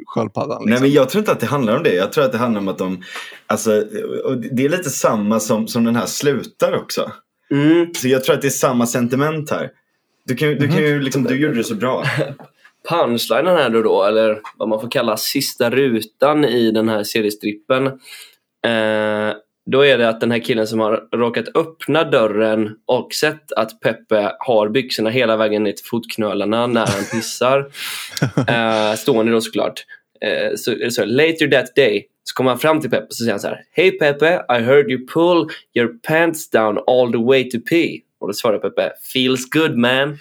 sköldpaddan? 0.07 0.59
Liksom. 0.59 0.71
Nej 0.71 0.81
men 0.81 0.91
jag 0.91 1.09
tror 1.09 1.21
inte 1.21 1.33
att 1.33 1.41
det 1.41 1.47
handlar 1.47 1.77
om 1.77 1.83
det. 1.83 1.95
Jag 1.95 2.13
tror 2.13 2.25
att 2.25 2.33
det 2.33 2.39
handlar 2.39 2.61
om 2.61 2.69
att 2.69 2.79
de, 2.79 3.03
alltså, 3.47 3.85
och 4.25 4.37
det 4.37 4.65
är 4.65 4.69
lite 4.69 4.91
samma 4.91 5.41
som, 5.41 5.69
som 5.69 5.85
den 5.85 5.97
här 5.97 6.07
slutar 6.07 6.77
också. 6.77 7.13
Mm. 7.51 7.95
Så 7.95 8.09
jag 8.09 8.25
tror 8.25 8.35
att 8.35 8.43
det 8.43 8.49
är 8.49 8.51
samma 8.51 8.87
sentiment 8.87 9.51
här. 9.51 9.71
Du, 10.25 10.35
kan, 10.35 10.49
ju- 10.49 10.55
du, 10.55 10.69
kan 10.69 10.83
ju 10.83 11.01
liksom, 11.01 11.25
du 11.25 11.37
gjorde 11.41 11.55
det 11.55 11.65
så 11.65 11.75
bra. 11.75 12.05
punchlinen 12.89 13.57
här 13.57 13.71
då, 13.71 13.83
då, 13.83 14.05
eller 14.05 14.41
vad 14.57 14.69
man 14.69 14.81
får 14.81 14.91
kalla 14.91 15.17
sista 15.17 15.71
rutan 15.71 16.45
i 16.45 16.71
den 16.71 16.89
här 16.89 17.05
seriestrippen. 17.05 17.87
Eh, 18.67 19.35
då 19.67 19.87
är 19.87 19.99
det 19.99 20.09
att 20.09 20.21
den 20.21 20.31
här 20.31 20.39
killen 20.39 20.67
som 20.67 20.81
har 20.81 21.09
råkat 21.13 21.57
öppna 21.57 22.05
dörren 22.05 22.77
och 22.87 23.15
sett 23.15 23.53
att 23.53 23.81
Peppe 23.81 24.33
har 24.39 24.69
byxorna 24.69 25.11
hela 25.11 25.37
vägen 25.37 25.63
ner 25.63 25.73
till 25.73 25.87
fotknölarna 25.87 26.67
när 26.67 26.87
han 26.87 27.05
pissar. 27.13 27.59
eh, 28.49 28.95
stående 28.97 29.33
då 29.33 29.41
såklart. 29.41 29.85
Eh, 30.21 30.57
så, 30.57 30.91
så 30.91 31.05
later 31.05 31.49
that 31.49 31.77
day 31.77 32.07
så 32.25 32.35
kommer 32.35 32.51
han 32.51 32.59
fram 32.59 32.81
till 32.81 32.91
Peppe 32.91 33.07
och 33.07 33.15
så 33.15 33.25
säger 33.25 33.33
han 33.33 33.41
så 33.41 33.49
här. 33.49 33.61
Hej 33.73 33.99
Peppe, 33.99 34.45
I 34.59 34.63
heard 34.63 34.91
you 34.91 35.07
pull 35.07 35.49
your 35.75 35.89
pants 36.03 36.51
down 36.51 36.79
all 36.87 37.13
the 37.13 37.19
way 37.19 37.51
to 37.51 37.59
pee. 37.71 38.01
Och 38.21 38.27
då 38.29 38.33
svarar 38.33 38.59
Peppe. 38.59 38.93
Feels 39.13 39.51
good 39.51 39.77
man. 39.77 40.19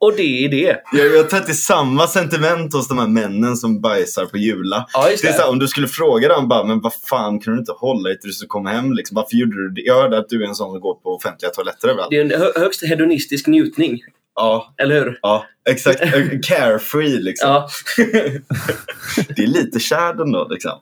Och 0.00 0.16
det 0.16 0.44
är 0.44 0.48
det. 0.48 0.76
Jag, 0.92 1.06
jag 1.16 1.30
tror 1.30 1.40
att 1.40 1.46
det 1.46 1.52
är 1.52 1.54
samma 1.54 2.06
sentiment 2.06 2.72
hos 2.72 2.88
de 2.88 2.98
här 2.98 3.06
männen 3.08 3.56
som 3.56 3.80
bajsar 3.80 4.26
på 4.26 4.36
Jula. 4.38 4.86
Ja, 4.92 5.10
just 5.10 5.22
Det 5.22 5.28
är 5.28 5.32
det. 5.32 5.38
så 5.38 5.42
här, 5.44 5.50
om 5.50 5.58
du 5.58 5.68
skulle 5.68 5.88
fråga 5.88 6.28
dem 6.28 6.48
bara, 6.48 6.64
men 6.64 6.80
vad 6.80 6.92
fan 6.94 7.40
kan 7.40 7.52
du 7.52 7.58
inte 7.60 7.72
hålla 7.72 8.08
dig 8.08 8.18
tills 8.20 8.40
du 8.40 8.46
kommer 8.46 8.70
hem? 8.70 8.92
Liksom, 8.92 9.14
varför 9.14 9.36
gjorde 9.36 9.56
du 9.56 9.68
det? 9.70 9.80
Jag 9.80 9.94
hörde 10.02 10.18
att 10.18 10.28
du 10.28 10.44
är 10.44 10.48
en 10.48 10.54
sån 10.54 10.70
som 10.72 10.80
går 10.80 10.94
på 10.94 11.10
offentliga 11.14 11.50
toaletter 11.50 11.88
överallt. 11.88 12.10
Det 12.10 12.16
är 12.16 12.20
en 12.20 12.40
hö- 12.40 12.52
högst 12.60 12.82
hedonistisk 12.84 13.46
njutning, 13.46 13.98
Ja, 14.34 14.74
eller 14.82 14.94
hur? 15.04 15.18
ja, 15.22 15.44
exakt. 15.70 16.00
Carefree 16.42 17.18
liksom. 17.20 17.48
Ja. 17.50 17.68
Det 19.36 19.42
är 19.42 19.46
lite 19.46 19.80
kär 19.80 20.22
ändå 20.22 20.46
liksom. 20.50 20.72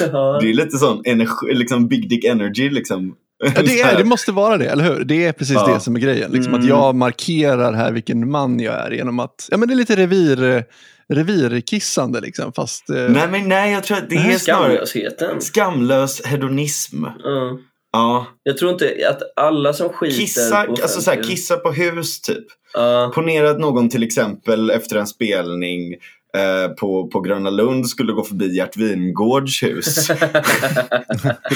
Ja. 0.00 0.38
Det 0.40 0.50
är 0.50 0.54
lite 0.54 0.76
sån 0.78 1.02
energi, 1.04 1.54
liksom 1.54 1.88
big 1.88 2.08
dick 2.08 2.24
energy 2.24 2.70
liksom. 2.70 3.14
Ja, 3.42 3.62
det, 3.62 3.80
är, 3.80 3.98
det 3.98 4.04
måste 4.04 4.32
vara 4.32 4.58
det, 4.58 4.66
eller 4.66 4.84
hur? 4.84 5.04
Det 5.04 5.26
är 5.26 5.32
precis 5.32 5.54
Ja. 5.54 5.74
det 5.74 5.80
som 5.80 5.96
är 5.96 6.00
grejen. 6.00 6.30
Liksom, 6.32 6.54
Att 6.54 6.60
Mm. 6.60 6.68
jag 6.68 6.94
markerar 6.94 7.72
här 7.72 7.92
vilken 7.92 8.30
man 8.30 8.60
jag 8.60 8.74
är 8.74 8.90
genom 8.90 9.18
att... 9.20 9.48
Ja, 9.50 9.56
men 9.56 9.68
det 9.68 9.74
är 9.74 9.76
lite 9.76 9.96
revir, 9.96 10.64
revirkissande, 11.12 12.20
liksom, 12.20 12.52
fast... 12.52 12.90
eh, 12.90 12.96
Nej 12.96 13.28
men 13.30 13.48
nej, 13.48 13.72
jag 13.72 13.84
tror 13.84 13.96
att 13.98 14.10
det 14.10 14.16
är 14.16 14.38
Skamlösheten. 14.38 15.40
skamlös 15.40 16.26
hedonism. 16.26 17.04
Ja. 17.04 17.58
Ja. 17.92 18.26
Jag 18.42 18.58
tror 18.58 18.72
inte 18.72 18.90
att 19.10 19.20
alla 19.44 19.72
som 19.72 19.88
skiter 19.88 20.16
Kissa, 20.16 20.62
på 20.64 20.72
alltså 20.72 21.00
så 21.00 21.10
här, 21.10 21.18
offentlig- 21.18 21.30
kissa 21.30 21.56
på 21.56 21.72
hus 21.72 22.20
typ. 22.20 22.44
Ja. 22.74 23.12
Ponera 23.14 23.50
att 23.50 23.60
någon 23.60 23.88
till 23.88 24.02
exempel 24.02 24.70
efter 24.70 24.96
en 24.96 25.06
spelning 25.06 25.94
eh, 26.36 26.68
på, 26.72 27.06
på 27.08 27.20
Gröna 27.20 27.50
Lund 27.50 27.88
skulle 27.88 28.12
gå 28.12 28.24
förbi 28.24 28.56
Gert 28.56 28.76
Wingårds 28.76 29.62
hus. 29.62 30.06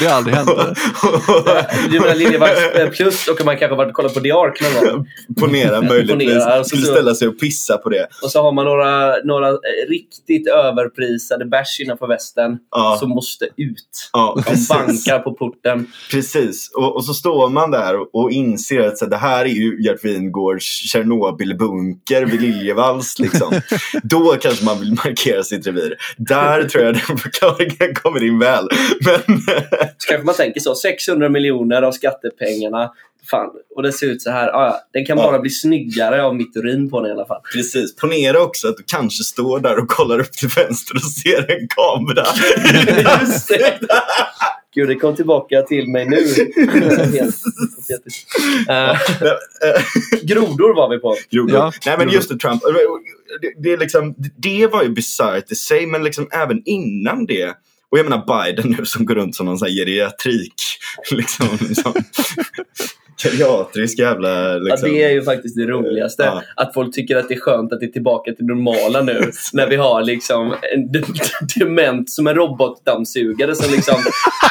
Det 0.01 0.07
har 0.07 0.17
aldrig 0.17 0.37
hänt. 0.37 0.51
Du 1.91 2.01
menar 2.01 2.15
Liljevagns 2.15 2.59
eh, 2.75 2.89
plus 2.91 3.29
och 3.29 3.45
man 3.45 3.57
kanske 3.59 3.77
varit 3.77 3.89
och 3.89 3.95
kollat 3.95 4.15
på 4.15 4.21
The 4.21 4.33
Ark 4.33 4.61
någon 4.63 4.93
gång. 4.95 5.07
Ponera 5.41 5.83
möjligtvis. 5.83 6.29
Ponera, 6.29 6.45
alltså 6.45 6.69
skulle 6.77 6.87
så- 6.87 6.93
ställa 6.93 7.15
sig 7.15 7.29
och 7.29 7.41
pissa 7.41 7.77
på 7.79 7.89
det. 7.89 8.07
Och 8.23 8.31
så 8.31 8.43
har 8.43 8.53
man 8.53 8.65
några, 8.65 9.17
några 9.25 9.49
eh, 9.49 9.55
riktigt 9.89 10.49
överprisade 10.49 11.45
bärs 11.47 11.81
innanför 11.81 12.07
västen 12.07 12.59
Ja. 12.71 12.97
som 13.01 13.11
måste 13.11 13.45
ut. 13.57 14.11
Ja, 14.13 14.43
De 14.47 14.67
bankar 14.69 15.19
på 15.19 15.33
porten. 15.35 15.87
Precis. 16.11 16.71
Och, 16.75 16.97
och 16.97 17.05
så 17.05 17.15
står 17.15 17.49
man 17.49 17.71
där 17.71 18.01
och, 18.01 18.09
och 18.15 18.31
inser 18.31 18.81
att 18.81 18.99
så, 18.99 19.07
det 19.07 19.17
här 19.17 19.45
är 19.45 19.49
ju 19.49 19.83
Gert 19.85 20.05
Wingårds 20.05 20.65
Tjernobylbunker 20.93 22.25
vid 22.27 22.41
Liljevalchs. 22.43 23.19
Liksom. 23.19 23.61
Då 24.03 24.37
kanske 24.41 24.65
man 24.67 24.81
vill 24.81 24.93
markera 25.05 25.43
sitt 25.43 25.67
revir. 25.67 25.97
Där 26.17 26.65
tror 26.65 26.85
jag 26.85 26.95
den 26.95 27.19
förklaringen 27.19 27.95
kommer 27.95 28.25
in 28.25 28.39
väl. 28.39 28.69
Men 29.05 29.39
Så 29.99 30.09
kanske 30.09 30.25
man 30.27 30.35
tänker 30.35 30.61
så, 30.61 30.75
600 30.75 31.29
miljoner 31.29 31.83
av 31.83 31.93
skattepengarna. 31.93 32.91
Fan, 33.31 33.51
och 33.77 33.83
det 33.83 33.93
ser 33.93 34.07
ut 34.07 34.23
så 34.23 34.31
här. 34.31 34.49
Ah, 34.49 34.67
ja, 34.67 34.81
den 34.93 35.07
kan 35.07 35.19
Ja. 35.19 35.25
bara 35.25 35.39
bli 35.39 35.51
snyggare 35.51 36.23
av 36.23 36.35
mitt 36.37 36.57
urin 36.57 36.91
på 36.91 37.01
den 37.01 37.11
i 37.11 37.13
alla 37.15 37.27
fall. 37.27 37.41
precis, 37.55 37.97
ponera 37.97 38.41
också 38.43 38.69
att 38.69 38.77
du 38.77 38.83
kanske 38.87 39.25
står 39.25 39.61
där 39.61 39.79
och 39.79 39.89
kollar 39.89 40.19
upp 40.21 40.33
till 40.33 40.49
vänster 40.49 40.95
och 40.95 41.03
ser 41.03 41.51
en 41.61 41.69
kamera. 41.69 42.25
Just 43.21 43.49
det. 43.49 43.79
Gud, 44.75 44.89
det 44.89 44.95
kom 44.95 45.17
tillbaka 45.17 45.63
till 45.63 45.89
mig 45.89 46.07
nu. 46.09 46.17
Helt 46.17 47.43
patetiskt. 47.77 48.29
Eh, 48.69 48.97
grodor 50.23 50.75
var 50.77 50.89
vi 50.91 50.99
på. 50.99 51.17
Jo, 51.31 51.47
Ja. 51.51 51.73
Nej 51.87 51.99
men 51.99 52.09
just 52.11 52.29
det, 52.29 52.39
Trump. 52.39 52.63
Det, 53.43 53.63
det, 53.63 53.73
är 53.73 53.79
liksom, 53.79 54.15
det 54.37 54.67
var 54.67 54.83
ju 54.83 54.89
bisarrt 54.89 55.51
i 55.53 55.55
sig, 55.55 55.87
men 55.87 56.05
liksom 56.05 56.29
även 56.33 56.63
innan 56.65 57.27
det. 57.27 57.55
Och 57.91 57.99
jag 57.99 58.09
menar 58.11 58.45
Biden 58.45 58.75
nu 58.79 58.85
som 58.85 59.07
går 59.07 59.15
runt 59.15 59.37
som 59.37 59.47
någon 59.47 59.59
sån 59.59 59.69
här 59.69 59.75
geriatrik. 59.75 60.55
Liksom, 61.11 61.47
liksom, 61.69 61.93
geriatrisk 63.23 63.99
jävla... 63.99 64.53
Ja, 64.53 64.59
Liksom. 64.59 64.91
det 64.91 65.03
är 65.03 65.11
ju 65.11 65.23
faktiskt 65.23 65.57
det 65.57 65.67
roligaste. 65.67 66.23
Ja. 66.23 66.43
Att 66.57 66.75
folk 66.75 66.95
tycker 66.95 67.17
att 67.17 67.29
det 67.29 67.35
är 67.35 67.41
skönt 67.41 67.73
att 67.73 67.81
det 67.81 67.87
är 67.87 67.91
tillbaka 67.91 68.33
till 68.33 68.45
normala 68.45 69.03
nu. 69.03 69.31
när 69.53 69.67
vi 69.67 69.77
har 69.77 70.03
liksom 70.03 70.55
en 70.75 70.93
de- 70.93 71.05
dement 71.59 72.11
som 72.11 72.27
en 72.27 72.35
robotdammsugare 72.35 73.55
som 73.55 73.73
liksom 73.73 73.97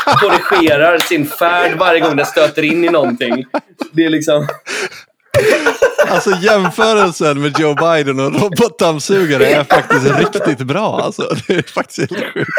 korrigerar 0.06 0.98
sin 0.98 1.26
färd 1.26 1.78
varje 1.80 2.00
gång 2.00 2.16
den 2.16 2.26
stöter 2.26 2.64
in 2.64 2.84
i 2.84 2.90
någonting. 2.90 3.46
Det 3.92 4.06
är 4.06 4.10
liksom... 4.10 4.48
Alltså 6.08 6.32
jämförelsen 6.42 7.42
med 7.42 7.60
Joe 7.60 7.76
Biden 7.76 8.20
och 8.20 8.42
robotdammsugare 8.42 9.46
är 9.46 9.64
faktiskt 9.64 10.20
riktigt 10.20 10.68
bra. 10.68 11.00
Alltså. 11.04 11.36
Det 11.48 11.54
är 11.54 11.62
faktiskt 11.62 12.12
helt 12.12 12.34
sjukt. 12.34 12.50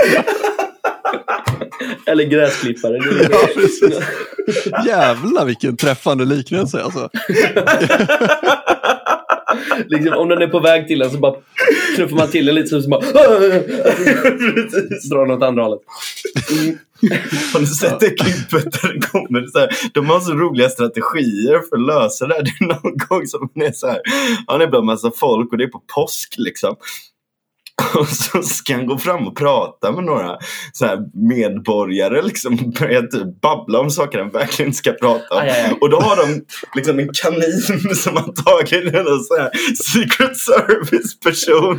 Eller 2.06 2.24
gräsklippare. 2.24 2.98
Ja, 3.30 3.48
precis. 3.54 4.00
Jävlar 4.86 5.44
vilken 5.44 5.76
träffande 5.76 6.24
liknelse. 6.24 6.82
Alltså. 6.82 7.08
liksom, 9.86 10.12
om 10.12 10.28
den 10.28 10.42
är 10.42 10.46
på 10.46 10.60
väg 10.60 10.86
till 10.86 11.02
en 11.02 11.10
så 11.10 11.18
bara 11.18 11.34
knuffar 11.96 12.16
man 12.16 12.28
till 12.28 12.46
den 12.46 12.54
lite 12.54 12.68
så 12.68 12.82
så 12.82 12.88
bara... 12.88 13.00
Drar 15.10 15.26
den 15.26 15.36
åt 15.36 15.42
andra 15.42 15.62
hållet. 15.62 15.80
Har 17.52 17.60
ni 17.60 17.66
sett 17.66 18.00
det 18.00 18.10
klippet 18.10 18.82
där 18.82 18.92
det 18.92 19.00
kommer 19.00 19.46
så 19.46 19.58
här, 19.58 19.68
De 19.94 20.06
har 20.06 20.20
så 20.20 20.32
roliga 20.32 20.68
strategier 20.68 21.62
för 21.68 21.76
att 21.76 21.86
lösa 21.86 22.26
det 22.26 22.34
här. 22.34 22.42
Det 22.42 22.64
är 22.64 22.68
någon 22.68 22.96
gång 23.08 23.26
som 23.26 23.48
det 23.54 23.66
är 23.66 23.72
så 23.72 23.86
här. 23.86 24.00
Han 24.46 24.60
är 24.60 24.66
bland 24.66 24.86
massa 24.86 25.10
folk 25.16 25.52
och 25.52 25.58
det 25.58 25.64
är 25.64 25.68
på 25.68 25.82
påsk 25.94 26.34
liksom. 26.38 26.76
Och 27.94 28.08
så 28.08 28.42
ska 28.42 28.74
han 28.74 28.86
gå 28.86 28.98
fram 28.98 29.26
och 29.26 29.36
prata 29.36 29.92
med 29.92 30.04
några 30.04 30.38
så 30.72 30.86
här 30.86 30.98
medborgare 31.28 32.22
liksom 32.22 32.56
börja 32.78 33.02
typ 33.02 33.40
babbla 33.40 33.78
om 33.78 33.90
saker 33.90 34.18
han 34.18 34.30
verkligen 34.30 34.74
ska 34.74 34.92
prata 34.92 35.34
om. 35.34 35.40
Aj, 35.40 35.50
aj, 35.50 35.62
aj. 35.64 35.78
Och 35.80 35.90
då 35.90 36.00
har 36.00 36.16
de 36.16 36.44
liksom 36.74 36.98
en 36.98 37.08
kanin 37.22 37.94
som 37.96 38.16
har 38.16 38.32
tagit 38.44 38.94
en 38.94 39.24
sån 39.24 39.40
här 39.40 39.50
Secret 39.74 40.36
Service 40.38 41.20
person 41.20 41.76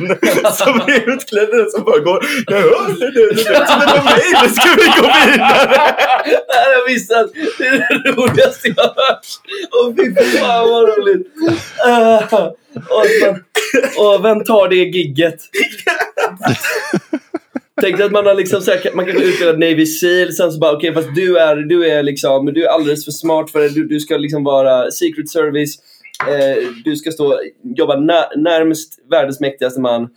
som 0.56 0.80
är 0.80 1.14
utklädd 1.14 1.70
som 1.70 1.84
bara 1.84 1.98
går 1.98 2.24
Jag 2.46 2.60
hörde 2.60 3.10
det, 3.10 3.34
det 3.34 4.04
mig, 4.04 4.22
nu 4.42 4.48
ska 4.48 4.68
vi 4.76 4.86
gå 5.00 5.06
vidare. 5.06 5.94
Det 6.28 6.54
här 6.54 6.64
har 6.64 6.72
jag 6.72 6.92
missat. 6.92 7.30
Det 7.58 7.66
är 7.66 8.02
det 8.02 8.10
roligaste 8.10 8.68
jag 8.76 8.84
har 8.84 9.08
hört. 9.08 9.26
Åh 9.72 9.94
fy 9.96 10.38
fan 10.38 10.70
vad 10.70 10.88
roligt. 10.88 11.26
Uh, 11.86 12.48
och, 12.76 13.06
man, 13.22 13.44
och 13.98 14.24
vem 14.24 14.44
tar 14.44 14.68
det 14.68 14.76
gigget? 14.76 15.40
Tänk 17.80 17.96
dig 17.96 18.06
att 18.06 18.12
man 18.12 18.26
har 18.26 18.34
liksom 18.34 18.60
så 18.60 18.70
här, 18.70 18.94
man 18.94 19.04
kanske 19.04 19.24
utbildat 19.24 19.58
Navy 19.58 19.86
Seal, 19.86 20.32
sen 20.32 20.52
så 20.52 20.58
bara 20.58 20.76
okej 20.76 20.94
fast 20.94 21.14
du 21.14 21.38
är, 21.38 21.56
du 21.56 21.86
är 21.86 22.02
liksom, 22.02 22.46
du 22.46 22.64
är 22.64 22.68
alldeles 22.68 23.04
för 23.04 23.12
smart 23.12 23.50
för 23.50 23.60
det. 23.60 23.68
Du, 23.68 23.84
du 23.84 24.00
ska 24.00 24.16
liksom 24.16 24.44
vara 24.44 24.90
Secret 24.90 25.30
Service. 25.30 25.78
Eh, 26.28 26.64
du 26.84 26.96
ska 26.96 27.10
stå, 27.10 27.40
jobba 27.76 27.96
närmst 28.36 28.98
världens 29.10 29.40
mäktigaste 29.40 29.80
man 29.80 30.08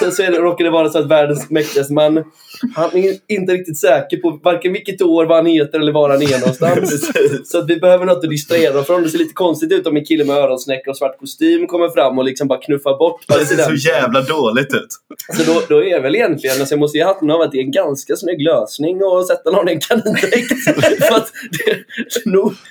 sen 0.00 0.12
så 0.12 0.22
är 0.22 0.30
det, 0.30 0.38
råkar 0.38 0.64
det 0.64 0.70
vara 0.70 0.88
så 0.88 0.98
att 0.98 1.06
världens 1.06 1.50
mäktigaste 1.50 1.92
man, 1.92 2.24
han 2.74 2.96
är 2.96 3.16
inte 3.28 3.52
riktigt 3.52 3.78
säker 3.78 4.16
på 4.16 4.40
varken 4.42 4.72
vilket 4.72 5.02
år, 5.02 5.26
vad 5.26 5.36
han 5.36 5.46
heter 5.46 5.78
eller 5.80 5.92
var 5.92 6.10
han 6.10 6.22
är 6.22 6.40
någonstans. 6.40 7.12
så 7.50 7.58
att 7.58 7.70
vi 7.70 7.76
behöver 7.76 8.04
något 8.04 8.24
att 8.24 8.30
distrahera 8.30 8.82
från. 8.84 9.02
Det 9.02 9.08
ser 9.08 9.18
lite 9.18 9.34
konstigt 9.34 9.72
ut 9.72 9.86
om 9.86 9.96
en 9.96 10.04
kille 10.04 10.24
med 10.24 10.36
öronsnäcka 10.36 10.90
och 10.90 10.96
svart 10.96 11.18
kostym 11.20 11.66
kommer 11.66 11.88
fram 11.88 12.18
och 12.18 12.24
liksom 12.24 12.48
bara 12.48 12.60
knuffar 12.60 12.98
bort 12.98 13.20
Det 13.28 13.46
ser 13.46 13.56
så 13.56 13.88
jävla 13.88 14.22
dåligt 14.22 14.74
ut. 14.74 14.88
Så 15.36 15.52
då, 15.52 15.62
då 15.68 15.84
är 15.84 15.94
det 15.94 16.00
väl 16.00 16.14
egentligen, 16.14 16.60
alltså 16.60 16.72
jag 16.72 16.80
måste 16.80 16.98
ge 16.98 17.04
hatten 17.04 17.30
av 17.30 17.40
att 17.40 17.52
det 17.52 17.58
är 17.58 17.62
en 17.62 17.70
ganska 17.70 18.16
snygg 18.16 18.42
lösning 18.42 19.00
att 19.02 19.26
sätta 19.26 19.50
någon 19.50 19.68
i 19.68 19.72
en 19.72 19.80
kanindräkt. 19.80 20.64
För 21.08 21.16
att 21.16 21.32
det, 21.50 21.74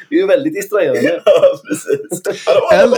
det 0.10 0.16
är 0.16 0.20
ju 0.20 0.28
väldigt 0.28 0.54
distraherande. 0.54 1.22
Ja, 1.26 1.42
precis. 1.70 2.22
Hallå. 2.72 2.96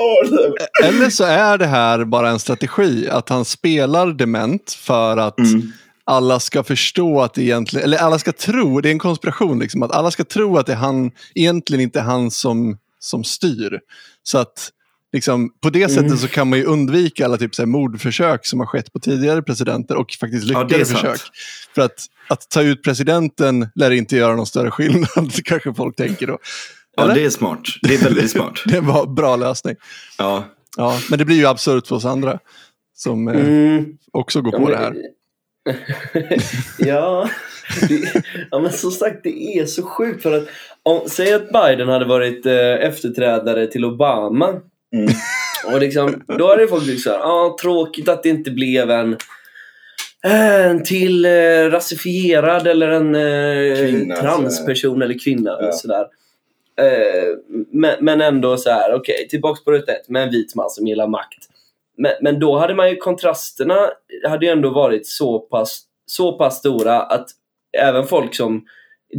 Eller 0.84 1.10
så 1.10 1.24
är 1.24 1.58
det 1.58 1.66
här 1.66 2.06
bara 2.06 2.30
en 2.30 2.40
strategi, 2.40 3.10
att 3.10 3.30
han 3.30 3.46
spelar 3.46 4.14
dement 4.22 4.72
för 4.72 5.18
att 5.18 5.40
Mm. 5.40 5.72
alla 6.04 6.40
ska 6.40 6.64
förstå 6.64 7.22
att 7.22 7.34
det 7.34 7.42
egentligen, 7.44 7.84
eller 7.86 7.98
alla 7.98 8.20
ska 8.20 8.32
tro, 8.32 8.82
det 8.82 8.90
är 8.90 8.92
en 8.92 9.00
konspiration, 9.00 9.60
liksom, 9.60 9.84
att 9.84 9.92
alla 9.92 10.12
ska 10.12 10.24
tro 10.24 10.58
att 10.58 10.66
det 10.66 10.72
är 10.72 10.78
han, 10.78 11.12
egentligen 11.36 11.82
inte 11.82 12.02
han 12.02 12.32
som, 12.32 12.78
som 13.00 13.24
styr. 13.24 13.80
Så 14.24 14.38
att 14.38 14.70
liksom, 15.14 15.50
på 15.62 15.70
det 15.70 15.88
sättet 15.90 16.06
Mm. 16.06 16.18
så 16.18 16.28
kan 16.28 16.50
man 16.50 16.60
ju 16.60 16.66
undvika 16.66 17.26
alla 17.26 17.38
typ, 17.38 17.56
så 17.56 17.62
här, 17.62 17.68
mordförsök 17.68 18.46
som 18.46 18.60
har 18.60 18.68
skett 18.68 18.94
på 18.94 19.00
tidigare 19.00 19.42
presidenter 19.42 19.96
och 19.96 20.12
faktiskt 20.20 20.48
Ja, 20.48 20.64
lyckade 20.64 20.86
sant. 20.86 21.00
försök. 21.00 21.20
För 21.76 21.82
att, 21.82 22.06
att 22.30 22.50
ta 22.50 22.62
ut 22.62 22.84
presidenten 22.84 23.70
lär 23.76 23.92
inte 23.92 24.16
göra 24.18 24.36
någon 24.36 24.46
större 24.46 24.72
skillnad, 24.72 25.32
kanske 25.46 25.74
folk 25.74 25.96
tänker 25.96 26.28
då. 26.28 26.38
Ja, 26.98 27.04
Eller? 27.04 27.16
det 27.16 27.26
är 27.26 27.30
smart. 27.30 27.60
Det 27.82 27.96
är 27.96 28.04
väldigt 28.04 28.32
smart. 28.38 28.54
Det 28.66 28.80
var 28.80 29.08
en 29.08 29.16
bra 29.16 29.36
lösning. 29.36 29.76
Ja. 30.18 30.44
Ja, 30.78 31.00
men 31.10 31.20
det 31.20 31.26
blir 31.26 31.36
ju 31.38 31.46
absurt 31.46 31.88
för 31.88 31.96
oss 31.96 32.06
andra 32.06 32.40
som 33.04 33.28
eh, 33.28 33.36
Mm. 33.36 33.98
också 34.12 34.42
går 34.42 34.54
Ja, 34.54 34.60
på 34.60 34.64
men- 34.66 34.72
det 34.72 34.78
här. 34.78 34.96
ja, 36.80 37.30
det, 37.90 38.24
ja, 38.52 38.60
men 38.60 38.72
som 38.72 38.92
sagt 38.92 39.20
det 39.24 39.58
är 39.60 39.66
så 39.66 39.84
sjukt 39.84 40.24
för 40.24 40.38
att 40.38 40.48
om, 40.84 41.02
säg 41.10 41.34
att 41.34 41.50
Biden 41.50 41.90
hade 41.90 42.06
varit 42.06 42.46
eh, 42.46 42.74
efterträdare 42.86 43.68
till 43.68 43.86
Obama 43.86 44.54
Mm. 44.96 45.14
och 45.74 45.80
liksom, 45.82 46.24
då 46.38 46.48
hade 46.48 46.68
folk 46.68 46.86
tyckt 46.86 47.02
såhär, 47.02 47.20
ah, 47.20 47.58
tråkigt 47.62 48.10
att 48.10 48.24
det 48.24 48.30
inte 48.30 48.52
blev 48.52 48.92
en 48.92 49.18
en 50.24 50.84
till 50.84 51.26
eh, 51.26 51.70
rasifierad 51.70 52.68
eller 52.68 52.88
en 52.90 53.16
eh, 53.16 53.76
Kvinna, 53.90 54.16
transperson 54.16 55.02
eller 55.02 55.20
kvinna. 55.20 55.58
Ja. 55.62 55.72
Sådär. 55.72 56.06
Eh, 56.82 57.36
men, 57.72 57.96
men 58.00 58.22
ändå 58.22 58.58
så 58.58 58.70
här, 58.70 58.94
okej, 58.94 59.28
tillbaks 59.30 59.64
på 59.64 59.72
ruta 59.72 59.92
ett 59.92 60.10
med 60.10 60.24
en 60.24 60.30
vit 60.32 60.56
man 60.56 60.70
som 60.70 60.88
gillar 60.88 61.08
makt. 61.08 61.48
Men, 61.98 62.12
men 62.22 62.40
då 62.40 62.58
hade 62.58 62.76
man 62.76 62.90
ju 62.90 62.96
kontrasterna 62.96 63.78
hade 64.28 64.46
ju 64.46 64.52
ändå 64.52 64.70
varit 64.70 65.08
så 65.08 65.40
pass, 65.40 65.82
så 66.06 66.38
pass 66.38 66.58
stora 66.58 67.02
att 67.02 67.28
även 67.78 68.08
folk 68.08 68.36
som 68.36 68.66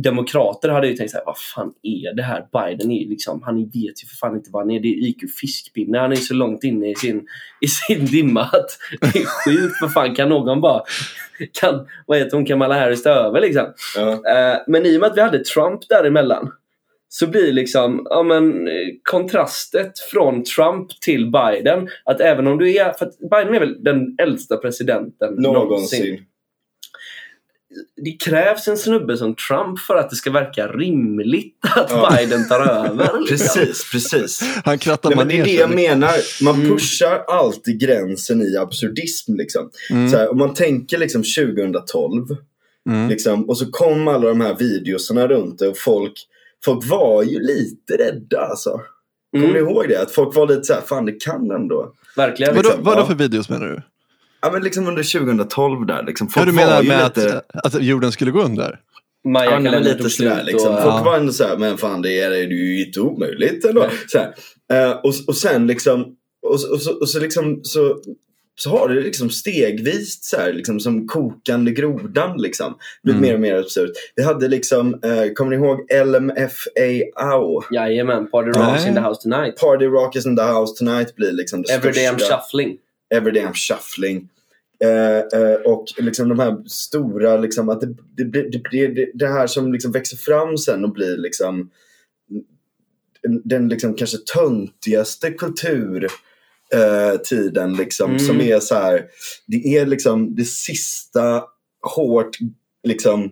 demokrater 0.02 0.68
hade 0.68 0.88
ju 0.88 0.96
tänkt 0.96 1.10
så 1.10 1.16
här, 1.16 1.24
vad 1.26 1.38
fan 1.38 1.72
är 1.82 2.14
det 2.16 2.22
här? 2.22 2.46
Biden 2.52 2.90
är 2.90 3.02
ju 3.02 3.08
liksom, 3.08 3.42
han 3.42 3.64
vet 3.64 3.74
ju 3.74 4.06
för 4.08 4.16
fan 4.20 4.36
inte 4.36 4.50
vad 4.52 4.62
han 4.62 4.70
är. 4.70 4.80
Det 4.80 4.88
är 4.88 5.08
IQ 5.08 5.30
fiskpinne. 5.40 5.98
Han 5.98 6.12
är 6.12 6.16
så 6.16 6.34
långt 6.34 6.64
inne 6.64 6.90
i 6.90 6.94
sin, 6.94 7.26
i 7.60 7.68
sin 7.68 8.06
dimma 8.06 8.40
att 8.40 8.78
det 9.00 9.18
är 9.18 9.26
sjukt. 9.26 9.74
Vad 9.80 9.92
fan 9.92 10.14
kan 10.14 10.28
någon 10.28 10.60
bara, 10.60 10.82
kan, 11.60 11.86
vad 12.06 12.18
heter 12.18 12.36
hon, 12.36 12.46
Kamala 12.46 12.74
Harris 12.74 13.02
ta 13.02 13.10
över 13.10 13.40
liksom? 13.40 13.66
Ja. 13.96 14.10
Eh, 14.10 14.58
men 14.66 14.86
i 14.86 14.96
och 14.96 15.00
med 15.00 15.10
att 15.10 15.16
vi 15.16 15.20
hade 15.20 15.44
Trump 15.44 15.88
däremellan 15.88 16.52
så 17.14 17.26
blir 17.26 17.52
liksom 17.52 18.06
ja, 18.10 18.22
men, 18.22 18.68
eh, 18.68 18.72
kontrastet 19.02 19.98
från 19.98 20.44
Trump 20.44 21.00
till 21.00 21.30
Biden 21.30 21.88
att 22.04 22.20
även 22.20 22.46
om 22.46 22.58
du 22.58 22.76
är, 22.76 22.92
för 22.92 23.06
att 23.06 23.18
Biden 23.30 23.54
är 23.54 23.60
väl 23.60 23.84
den 23.84 24.16
äldsta 24.22 24.56
presidenten 24.56 25.34
Någonsin. 25.34 26.18
Det 28.04 28.10
krävs 28.24 28.68
en 28.68 28.76
snubbe 28.76 29.16
som 29.16 29.34
Trump 29.34 29.78
för 29.78 29.96
att 29.96 30.10
det 30.10 30.16
ska 30.16 30.30
verka 30.30 30.66
rimligt 30.68 31.58
att 31.76 31.90
Ja. 31.90 32.14
Biden 32.16 32.48
tar 32.48 32.60
över. 32.60 33.20
liksom. 33.20 33.26
Precis, 33.28 33.90
precis. 33.92 34.40
Han 34.64 34.78
krattar 34.78 35.08
Nej, 35.10 35.18
men 35.18 35.28
det 35.28 35.38
är 35.38 35.44
det 35.44 35.52
jag 35.52 35.74
menar. 35.74 36.44
Man 36.44 36.54
Mm. 36.54 36.68
pushar 36.68 37.24
alltid 37.28 37.80
gränsen 37.80 38.42
i 38.42 38.56
absurdism. 38.56 39.34
Liksom. 39.34 39.70
Mm. 39.90 40.08
Så 40.10 40.16
här, 40.16 40.30
om 40.30 40.38
man 40.38 40.54
tänker 40.54 40.98
liksom 40.98 41.22
2012 41.22 42.26
Mm. 42.88 43.08
liksom, 43.08 43.48
och 43.48 43.58
så 43.58 43.70
kom 43.70 44.08
alla 44.08 44.28
de 44.28 44.40
här 44.40 44.54
videosarna 44.54 45.28
runt 45.28 45.58
det 45.58 45.68
och 45.68 45.78
folk, 45.78 46.12
folk 46.64 46.90
var 46.90 47.22
ju 47.22 47.40
lite 47.40 47.96
rädda. 47.98 48.40
Alltså. 48.40 48.80
Kommer 49.32 49.48
Mm, 49.48 49.64
ni 49.64 49.70
ihåg 49.72 49.88
det? 49.88 50.02
Att 50.02 50.10
folk 50.10 50.36
var 50.36 50.46
lite 50.48 50.64
så 50.64 50.72
här, 50.74 50.80
fan 50.80 51.04
det 51.06 51.12
kan 51.12 51.50
ändå. 51.50 51.92
verkligen. 52.16 52.54
Liksom, 52.54 52.82
vadå 52.82 53.00
ja. 53.00 53.06
för 53.06 53.14
videos 53.14 53.48
menar 53.48 53.66
du? 53.66 53.82
Ja 54.42 54.50
men 54.52 54.62
liksom 54.62 54.86
under 54.88 55.02
2012 55.20 55.86
där. 55.86 56.02
Liksom, 56.06 56.28
folk 56.28 56.46
Ja, 56.46 56.50
du 56.50 56.56
var 56.56 56.64
menar 56.66 56.82
ju 56.82 56.88
med 56.88 57.04
lite... 57.16 57.42
att, 57.54 57.74
att 57.74 57.82
jorden 57.82 58.12
skulle 58.12 58.30
gå 58.30 58.42
under? 58.42 58.80
Maja 59.28 59.50
Ja, 59.50 59.60
men 59.60 59.82
lite 59.82 60.10
sådär 60.10 60.42
liksom. 60.44 60.74
och- 60.74 60.82
Folk 60.82 60.94
Ja. 60.94 61.02
var 61.04 61.16
ändå 61.18 61.32
såhär, 61.32 61.56
men 61.56 61.78
fan 61.78 62.02
det 62.02 62.20
är, 62.20 62.30
det 62.30 62.38
är 62.38 62.46
ju 62.48 62.86
inte 62.86 63.00
omöjligt 63.00 63.64
ändå. 63.64 63.86
Så 64.08 64.18
här. 64.18 64.34
Eh, 64.72 64.90
och, 64.92 65.12
och 65.26 65.36
sen 65.36 65.66
liksom, 65.66 66.16
och, 66.46 66.60
så- 66.60 66.72
och, 66.72 66.82
så, 66.82 66.92
och 67.00 67.08
så 67.08 67.20
liksom 67.20 67.60
så, 67.62 67.98
så 68.62 68.70
har 68.70 68.88
det 68.88 69.00
liksom 69.00 69.30
stegvis 69.30 70.18
så 70.24 70.36
här, 70.36 70.52
liksom 70.52 70.80
som 70.80 71.06
kokande 71.06 71.70
grodan 71.72 72.36
liksom. 72.42 72.74
Blivit 73.02 73.18
Mm. 73.18 73.28
mer 73.30 73.34
och 73.34 73.40
mer 73.40 73.54
absurt. 73.54 73.90
Vi 74.16 74.22
hade 74.22 74.48
liksom, 74.48 74.94
eh, 74.94 75.32
kommer 75.34 75.50
ni 75.50 75.56
ihåg 75.56 75.86
LMFAO? 76.06 77.62
Jajamän, 77.70 78.30
Party 78.30 78.48
Rocks 78.48 78.80
Nej. 78.82 78.88
in 78.88 78.94
the 78.94 79.00
house 79.00 79.22
tonight. 79.22 79.56
Party 79.60 79.84
Rock 79.86 80.16
is 80.16 80.26
in 80.26 80.36
the 80.36 80.42
house 80.42 80.74
tonight 80.84 81.16
blir 81.16 81.32
liksom 81.32 81.62
det 81.62 81.72
Everyday 81.72 82.06
I'm 82.06 82.16
största. 82.16 82.36
shuffling. 82.40 82.78
Everyday 83.14 83.42
I'm 83.42 83.54
shuffling. 83.54 84.28
Eh, 84.84 85.40
eh, 85.40 85.54
och 85.64 85.84
liksom 85.98 86.28
de 86.28 86.38
här 86.38 86.56
stora, 86.66 87.36
liksom, 87.36 87.68
att 87.68 87.80
det, 87.80 88.24
det, 88.24 88.24
det, 88.42 88.60
det, 88.88 89.10
det, 89.14 89.26
här 89.26 89.46
som 89.46 89.72
liksom 89.72 89.92
växer 89.92 90.16
fram 90.16 90.58
sen 90.58 90.84
och 90.84 90.92
blir 90.92 91.16
liksom 91.16 91.70
den- 93.22 93.42
den 93.44 93.68
liksom 93.68 93.94
kanske 93.94 94.16
töntigaste 94.34 95.30
kultur 95.30 96.06
eh, 96.74 97.20
tiden 97.20 97.74
liksom 97.74 98.10
Mm. 98.10 98.18
som 98.18 98.40
är 98.40 98.60
så 98.60 98.74
här 98.74 99.04
det 99.46 99.76
är 99.76 99.86
liksom 99.86 100.34
det 100.34 100.44
sista 100.44 101.44
hårt 101.96 102.36
liksom, 102.82 103.30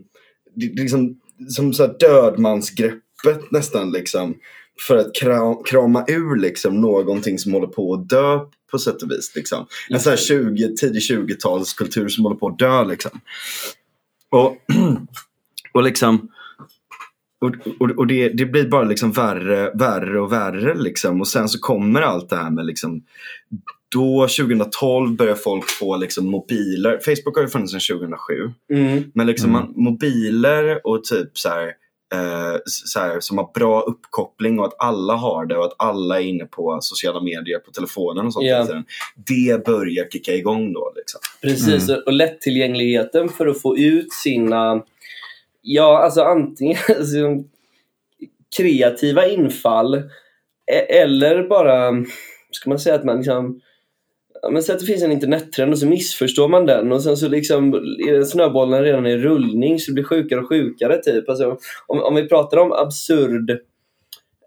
det, 0.54 0.80
liksom 0.80 1.20
som 1.48 1.72
så 1.72 1.86
dödmansgreppet 1.86 3.50
nästan 3.50 3.90
liksom 3.90 4.34
för 4.88 4.96
att 4.96 5.14
kra, 5.14 5.62
krama 5.64 6.04
ur 6.08 6.36
liksom 6.36 6.80
någonting 6.80 7.38
som 7.38 7.52
håller 7.52 7.66
på 7.66 7.94
att 7.94 8.08
dö 8.08 8.38
på 8.70 8.78
sätt 8.78 9.02
och 9.02 9.10
vis. 9.10 9.32
Liksom. 9.36 9.66
En 9.88 10.00
sån 10.00 10.10
här 10.10 10.16
20, 10.16 10.76
tidig 10.76 11.00
20-talskultur 11.00 12.08
som 12.08 12.24
håller 12.24 12.36
på 12.36 12.48
att 12.48 12.58
dö. 12.58 12.84
Liksom. 12.84 13.20
Och, 14.30 14.56
och 15.74 15.82
liksom 15.82 16.28
och, 17.40 17.50
och, 17.80 17.90
och 17.98 18.06
det, 18.06 18.28
det 18.28 18.46
blir 18.46 18.68
bara 18.68 18.84
liksom 18.84 19.12
värre, 19.12 19.70
värre 19.74 20.20
och 20.20 20.32
värre. 20.32 20.74
Liksom. 20.74 21.20
Och 21.20 21.28
sen 21.28 21.48
så 21.48 21.58
kommer 21.58 22.02
allt 22.02 22.28
det 22.30 22.36
här 22.36 22.50
med 22.50 22.66
liksom, 22.66 23.02
då 23.94 24.28
2012 24.38 25.16
börjar 25.16 25.34
folk 25.34 25.64
få 25.68 25.96
liksom 25.96 26.26
mobiler. 26.30 26.98
Facebook 27.04 27.36
har 27.36 27.42
ju 27.42 27.48
funnits 27.48 27.72
sedan 27.72 27.98
2007. 27.98 28.34
Mm. 28.72 29.04
Men 29.14 29.26
liksom 29.26 29.50
Mm. 29.50 29.62
man, 29.62 29.84
mobiler 29.84 30.86
och 30.86 31.04
typ 31.04 31.38
så 31.38 31.48
här, 31.48 31.66
eh, 32.14 32.56
så 32.64 33.00
här, 33.00 33.20
som 33.20 33.38
har 33.38 33.50
bra 33.54 33.80
uppkoppling 33.80 34.58
och 34.58 34.66
att 34.66 34.74
alla 34.78 35.14
har 35.14 35.46
det 35.46 35.56
och 35.56 35.64
att 35.64 35.74
alla 35.78 36.20
är 36.20 36.24
inne 36.24 36.44
på 36.44 36.78
sociala 36.80 37.20
medier 37.20 37.58
på 37.58 37.70
telefonen 37.70 38.26
och 38.26 38.32
sånt. 38.32 38.44
Tiden. 38.66 38.84
Det 39.26 39.64
börjar 39.64 40.04
kicka 40.10 40.34
igång 40.34 40.72
då. 40.72 40.92
Liksom. 40.96 41.20
Precis, 41.42 41.88
och 42.06 42.12
lättillgängligheten 42.12 43.28
för 43.28 43.46
att 43.46 43.62
få 43.62 43.78
ut 43.78 44.12
sina, 44.12 44.82
ja 45.62 45.98
alltså 45.98 46.22
antingen 46.22 46.78
alltså, 46.88 47.44
kreativa 48.56 49.28
infall 49.28 49.94
e- 50.72 50.98
eller 51.00 51.48
bara, 51.48 52.04
ska 52.50 52.70
man 52.70 52.78
säga 52.78 52.94
att 52.94 53.04
man 53.04 53.16
liksom 53.16 53.60
Ja, 54.42 54.50
men 54.50 54.62
säg 54.62 54.74
att 54.74 54.80
det 54.80 54.86
finns 54.86 55.02
en 55.02 55.12
internettrend 55.12 55.72
och 55.72 55.78
så 55.78 55.86
missförstår 55.86 56.48
man 56.48 56.66
den 56.66 56.92
och 56.92 57.02
sen 57.02 57.16
så 57.16 57.28
liksom 57.28 57.74
är 58.08 58.24
snöbollen 58.24 58.82
redan 58.82 59.06
i 59.06 59.16
rullning 59.16 59.78
så 59.78 59.90
det 59.90 59.94
blir 59.94 60.04
sjukare 60.04 60.40
och 60.40 60.48
sjukare 60.48 60.98
typ. 60.98 61.28
Alltså, 61.28 61.58
om, 61.86 62.02
om 62.02 62.14
vi 62.14 62.28
pratar 62.28 62.56
om 62.56 62.72
absurd 62.72 63.50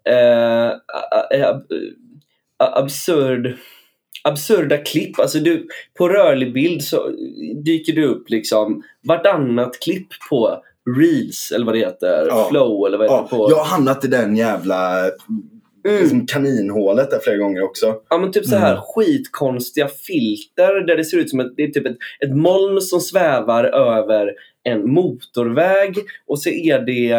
eh, 0.10 0.68
eh 1.32 1.50
ab, 1.50 1.64
absurd 2.58 3.58
absurda 4.24 4.78
klipp. 4.78 5.20
Alltså 5.20 5.40
du, 5.40 5.68
på 5.98 6.10
rörlig 6.10 6.54
bild 6.54 6.84
så 6.84 7.10
dyker 7.66 7.94
det 7.94 8.06
upp 8.06 8.30
liksom 8.30 8.84
vartannat 9.08 9.80
klipp 9.80 10.08
på 10.30 10.64
Reels 11.00 11.52
eller 11.56 11.66
vad 11.66 11.76
det 11.76 11.80
heter. 11.80 12.26
Ja. 12.30 12.48
Flow 12.50 12.88
eller 12.88 12.98
vad 12.98 13.08
det 13.08 13.12
Ja, 13.12 13.22
heter 13.24 13.38
på. 13.38 13.48
jag 13.50 13.58
har 13.58 13.66
hamnat 13.66 14.06
i 14.06 14.08
den 14.08 14.36
jävla 14.36 15.00
Mm. 15.88 16.02
liksom 16.02 16.26
kaninhålet 16.28 17.10
där 17.12 17.20
flera 17.20 17.38
gånger 17.38 17.62
också. 17.62 17.96
Ja 18.10 18.18
men 18.18 18.32
typ 18.32 18.46
så 18.46 18.56
här 18.56 18.82
skitkonstiga 18.82 19.88
filter 19.88 20.88
där 20.88 20.98
det 20.98 21.04
ser 21.06 21.18
ut 21.18 21.30
som 21.30 21.40
ett, 21.40 21.54
det 21.58 21.64
är 21.64 21.68
typ 21.68 21.86
ett, 21.86 21.98
ett 22.26 22.36
moln 22.36 22.82
som 22.82 23.00
svävar 23.02 23.64
över 23.64 24.32
en 24.64 24.92
motorväg 24.94 25.96
och 26.28 26.40
så 26.40 26.50
är 26.50 26.80
det 26.80 27.12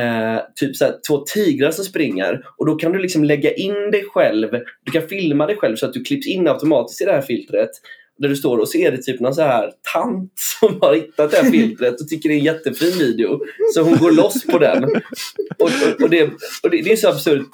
eh, 0.00 0.40
typ 0.54 0.76
så 0.76 0.84
här, 0.84 0.94
två 1.08 1.18
tigrar 1.18 1.70
som 1.70 1.84
springer 1.84 2.44
och 2.58 2.66
då 2.66 2.74
kan 2.74 2.92
du 2.92 2.98
liksom 2.98 3.24
lägga 3.24 3.54
in 3.54 3.90
dig 3.92 4.04
själv, 4.14 4.48
du 4.84 4.92
kan 4.92 5.02
filma 5.02 5.46
dig 5.46 5.56
själv 5.56 5.76
så 5.76 5.86
att 5.86 5.92
du 5.92 6.04
klipps 6.04 6.26
in 6.26 6.48
automatiskt 6.48 7.00
i 7.02 7.04
det 7.04 7.12
här 7.12 7.22
filtret 7.22 7.70
Där 8.18 8.28
du 8.28 8.36
står 8.36 8.58
och 8.58 8.68
så 8.68 8.78
är 8.78 8.90
det 8.90 9.02
typ 9.02 9.20
någon 9.20 9.34
så 9.34 9.42
här 9.42 9.70
tant 9.92 10.32
som 10.60 10.78
har 10.80 10.94
hittat 10.94 11.30
det 11.30 11.36
här 11.36 11.44
filtret 11.50 12.00
och 12.00 12.08
tycker 12.08 12.28
det 12.28 12.34
är 12.34 12.38
en 12.38 12.44
jättefin 12.44 12.98
video. 12.98 13.40
Så 13.74 13.82
hon 13.82 13.98
går 13.98 14.10
loss 14.10 14.46
på 14.46 14.58
den. 14.58 14.84
Och, 14.84 15.00
och, 15.58 16.02
och, 16.02 16.10
det, 16.10 16.24
och 16.62 16.70
det, 16.70 16.82
det 16.82 16.92
är 16.92 16.96
så 16.96 17.08
absurt. 17.08 17.46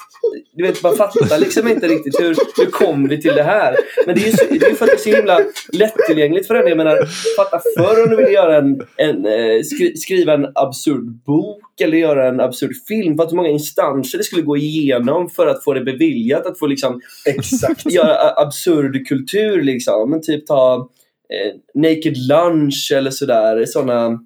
Du 0.53 0.63
vet, 0.63 0.83
man 0.83 0.97
fattar 0.97 1.39
liksom 1.39 1.69
inte 1.69 1.89
riktigt 1.89 2.21
hur, 2.21 2.37
hur 2.57 2.71
kom 2.71 3.09
vi 3.09 3.23
till 3.23 3.35
det 3.35 3.43
här? 3.43 3.77
Men 4.07 4.15
det 4.15 4.21
är 4.21 4.27
ju 4.27 4.33
så, 4.33 4.45
det 4.51 4.67
är 4.67 4.75
för 4.75 4.85
att 4.85 4.91
det 4.91 4.97
är 4.97 5.13
så 5.13 5.17
himla 5.17 5.41
lättillgängligt 5.73 6.47
för 6.47 6.55
en. 6.55 6.69
Jag 6.69 6.77
menar, 6.77 7.09
fatta 7.37 7.61
förr 7.77 8.03
om 8.03 8.11
du 8.11 8.17
ville 8.17 8.31
göra 8.31 8.59
en, 8.59 8.81
en 8.97 9.27
eh, 9.27 9.63
skri, 9.63 9.97
skriva 9.97 10.35
en 10.35 10.47
absurd 10.55 11.05
bok 11.27 11.81
eller 11.81 11.99
göra 11.99 12.29
en 12.29 12.41
absurd 12.41 12.73
film. 12.89 13.17
För 13.17 13.25
att 13.25 13.33
hur 13.33 13.37
många 13.37 13.49
instanser 13.49 14.19
det 14.19 14.25
skulle 14.25 14.43
gå 14.43 14.57
igenom 14.57 15.31
för 15.31 15.47
att 15.47 15.65
få 15.65 15.75
det 15.75 15.85
beviljat. 15.85 16.47
Att 16.47 16.59
få 16.59 16.67
liksom 16.67 17.01
Exakt. 17.27 17.87
göra 17.93 18.31
absurd 18.37 19.09
kultur 19.09 19.63
liksom. 19.63 20.11
Men 20.11 20.23
typ 20.23 20.47
ta 20.49 20.89
eh, 21.35 21.81
Naked 21.83 22.17
Lunch 22.17 22.93
eller 22.97 23.11
sådär. 23.11 23.65
Sådana 23.67 24.19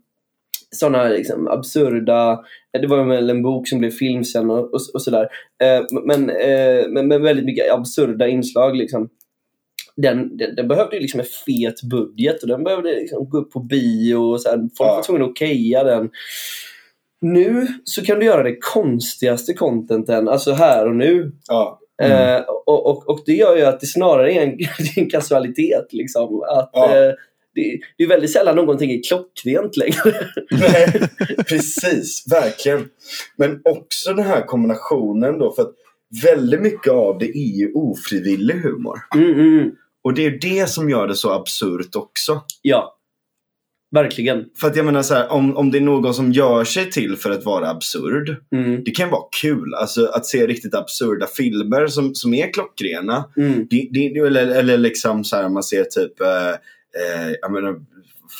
såna 0.75 1.09
liksom 1.09 1.49
absurda... 1.49 2.41
Det 2.81 2.87
var 2.87 3.05
väl 3.05 3.31
en 3.31 3.43
bok 3.43 3.69
som 3.69 3.79
blev 3.79 3.91
film 3.91 4.25
sen 4.25 4.51
och, 4.51 4.75
och, 4.75 4.81
och 4.95 5.03
sådär. 5.03 5.29
Eh, 5.63 5.85
men, 6.07 6.31
eh, 6.31 6.89
men 6.89 7.09
med 7.09 7.21
väldigt 7.21 7.45
mycket 7.45 7.73
absurda 7.73 8.29
inslag 8.29 8.77
liksom. 8.77 9.09
Den, 9.97 10.37
den, 10.37 10.55
den 10.55 10.69
behövde 10.69 10.97
ju 10.97 11.03
liksom 11.03 11.21
en 11.21 11.27
fet 11.47 11.83
budget 11.83 12.43
och 12.43 12.49
den 12.49 12.65
behövde 12.65 12.95
liksom 12.95 13.29
gå 13.29 13.39
upp 13.39 13.53
på 13.53 13.61
bio 13.61 14.15
och 14.17 14.41
så 14.41 14.49
här. 14.49 14.57
Folk 14.59 14.91
Ja. 14.91 14.95
var 14.97 15.03
tvungna 15.03 15.25
att 15.25 15.31
okeja 15.31 15.85
den. 15.85 16.11
Nu 17.21 17.67
så 17.85 18.05
kan 18.05 18.19
du 18.19 18.27
göra 18.27 18.43
det 18.43 18.57
konstigaste 18.61 19.55
contenten, 19.55 20.29
alltså 20.29 20.53
här 20.53 20.87
och 20.87 20.97
nu. 20.97 21.33
Ja. 21.49 21.79
Eh, 22.03 22.41
och, 22.67 22.87
och, 22.87 23.09
och 23.09 23.23
det 23.27 23.33
gör 23.33 23.57
ju 23.57 23.63
att 23.63 23.81
det 23.81 23.87
snarare 23.87 24.33
är 24.33 24.43
en, 24.43 24.59
en 24.97 25.11
kasualitet. 25.11 25.87
Liksom. 25.93 26.43
Att, 26.43 26.71
Ja. 26.73 26.97
eh, 26.97 27.13
det, 27.55 27.79
det 27.99 28.05
är 28.05 28.09
väldigt 28.09 28.33
sällan 28.33 28.57
någonting 28.57 28.91
är 28.91 29.03
klockrent 29.03 29.77
längre. 29.77 30.29
Nej, 30.51 31.01
precis, 31.49 32.25
verkligen. 32.33 32.89
Men 33.37 33.61
också 33.65 34.15
den 34.15 34.25
här 34.25 34.41
kombinationen 34.47 35.39
då, 35.39 35.53
för 35.53 35.63
att 35.63 35.75
väldigt 36.25 36.61
mycket 36.63 36.93
av 36.93 37.19
det 37.19 37.27
är 37.39 37.59
ju 37.59 37.73
ofrivillig 37.75 38.55
humor. 38.55 38.99
Mm, 39.15 39.33
mm, 39.41 39.71
Och 40.05 40.15
det 40.15 40.27
är 40.27 40.31
det 40.41 40.69
som 40.69 40.91
gör 40.91 41.09
det 41.09 41.15
så 41.15 41.31
absurt 41.31 41.97
också. 41.97 42.41
ja, 42.63 42.97
verkligen. 43.93 44.45
För 44.57 44.67
att 44.67 44.77
jag 44.77 44.85
menar 44.87 45.03
så 45.03 45.15
här, 45.15 45.33
om, 45.33 45.57
om 45.57 45.71
det 45.71 45.79
är 45.79 45.83
någon 45.83 46.15
som 46.15 46.33
gör 46.33 46.65
sig 46.65 46.91
till 46.91 47.17
för 47.17 47.31
att 47.31 47.45
vara 47.45 47.71
absurd. 47.71 48.37
Mm, 48.53 48.85
Det 48.85 48.91
kan 48.91 49.11
vara 49.11 49.23
kul, 49.43 49.75
alltså 49.75 50.07
att 50.07 50.27
se 50.27 50.47
riktigt 50.47 50.75
absurda 50.75 51.27
filmer 51.27 51.87
som, 51.87 52.15
som 52.15 52.35
är 52.35 52.53
klockrena. 52.53 53.25
mm, 53.37 53.67
Det, 53.71 53.89
det, 53.93 54.07
eller, 54.19 54.47
eller 54.47 54.79
liksom 54.79 55.25
så 55.25 55.37
här, 55.37 55.49
man 55.49 55.63
ser 55.63 55.85
typ, 55.85 56.21
eh, 56.21 56.49
eh, 56.49 57.33
jag 57.41 57.53
menar, 57.53 57.75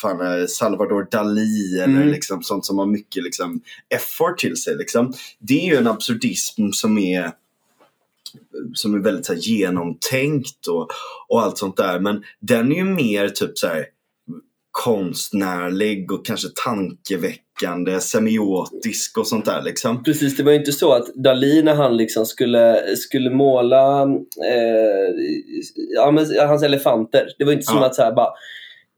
fan, 0.01 0.21
eh, 0.41 0.45
Salvador 0.47 1.07
Dalí 1.11 1.83
eller 1.83 1.95
Mm. 2.01 2.07
liksom 2.07 2.43
sånt 2.43 2.65
som 2.65 2.77
har 2.77 2.85
mycket 2.85 3.23
liksom, 3.23 3.61
effort 3.95 4.37
till 4.37 4.55
sig. 4.57 4.75
Liksom. 4.77 5.13
Det 5.39 5.53
är 5.61 5.65
ju 5.71 5.75
en 5.77 5.87
absurdism 5.87 6.71
som 6.71 6.97
är 6.97 7.31
som 8.73 8.93
är 8.93 8.99
väldigt 8.99 9.25
så 9.25 9.33
här, 9.33 9.39
genomtänkt 9.39 10.67
och, 10.67 10.87
och 11.29 11.41
allt 11.41 11.57
sånt 11.57 11.77
där. 11.77 11.99
Men 11.99 12.23
den 12.39 12.71
är 12.71 12.75
ju 12.75 12.83
mer 12.83 13.29
typ 13.29 13.57
så 13.57 13.67
här 13.67 13.85
konstnärlig 14.73 16.11
och 16.11 16.25
kanske 16.25 16.47
tankeväckande, 16.65 17.99
semiotisk 17.99 19.17
och 19.17 19.27
sånt 19.27 19.45
där 19.45 19.61
liksom. 19.61 20.03
precis, 20.03 20.37
det 20.37 20.43
var 20.43 20.51
ju 20.51 20.57
inte 20.57 20.71
så 20.71 20.93
att 20.93 21.07
Dalí 21.15 21.63
när 21.63 21.75
han 21.75 21.97
liksom 21.97 22.25
skulle, 22.25 22.95
skulle 22.95 23.29
måla 23.29 24.01
eh, 24.51 25.13
ja, 25.95 26.11
men, 26.11 26.25
hans 26.47 26.63
elefanter. 26.63 27.27
Det 27.37 27.45
var 27.45 27.51
inte 27.51 27.65
som 27.65 27.77
Ja. 27.77 27.85
att 27.85 27.95
så 27.95 28.01
här, 28.01 28.11
bara, 28.11 28.29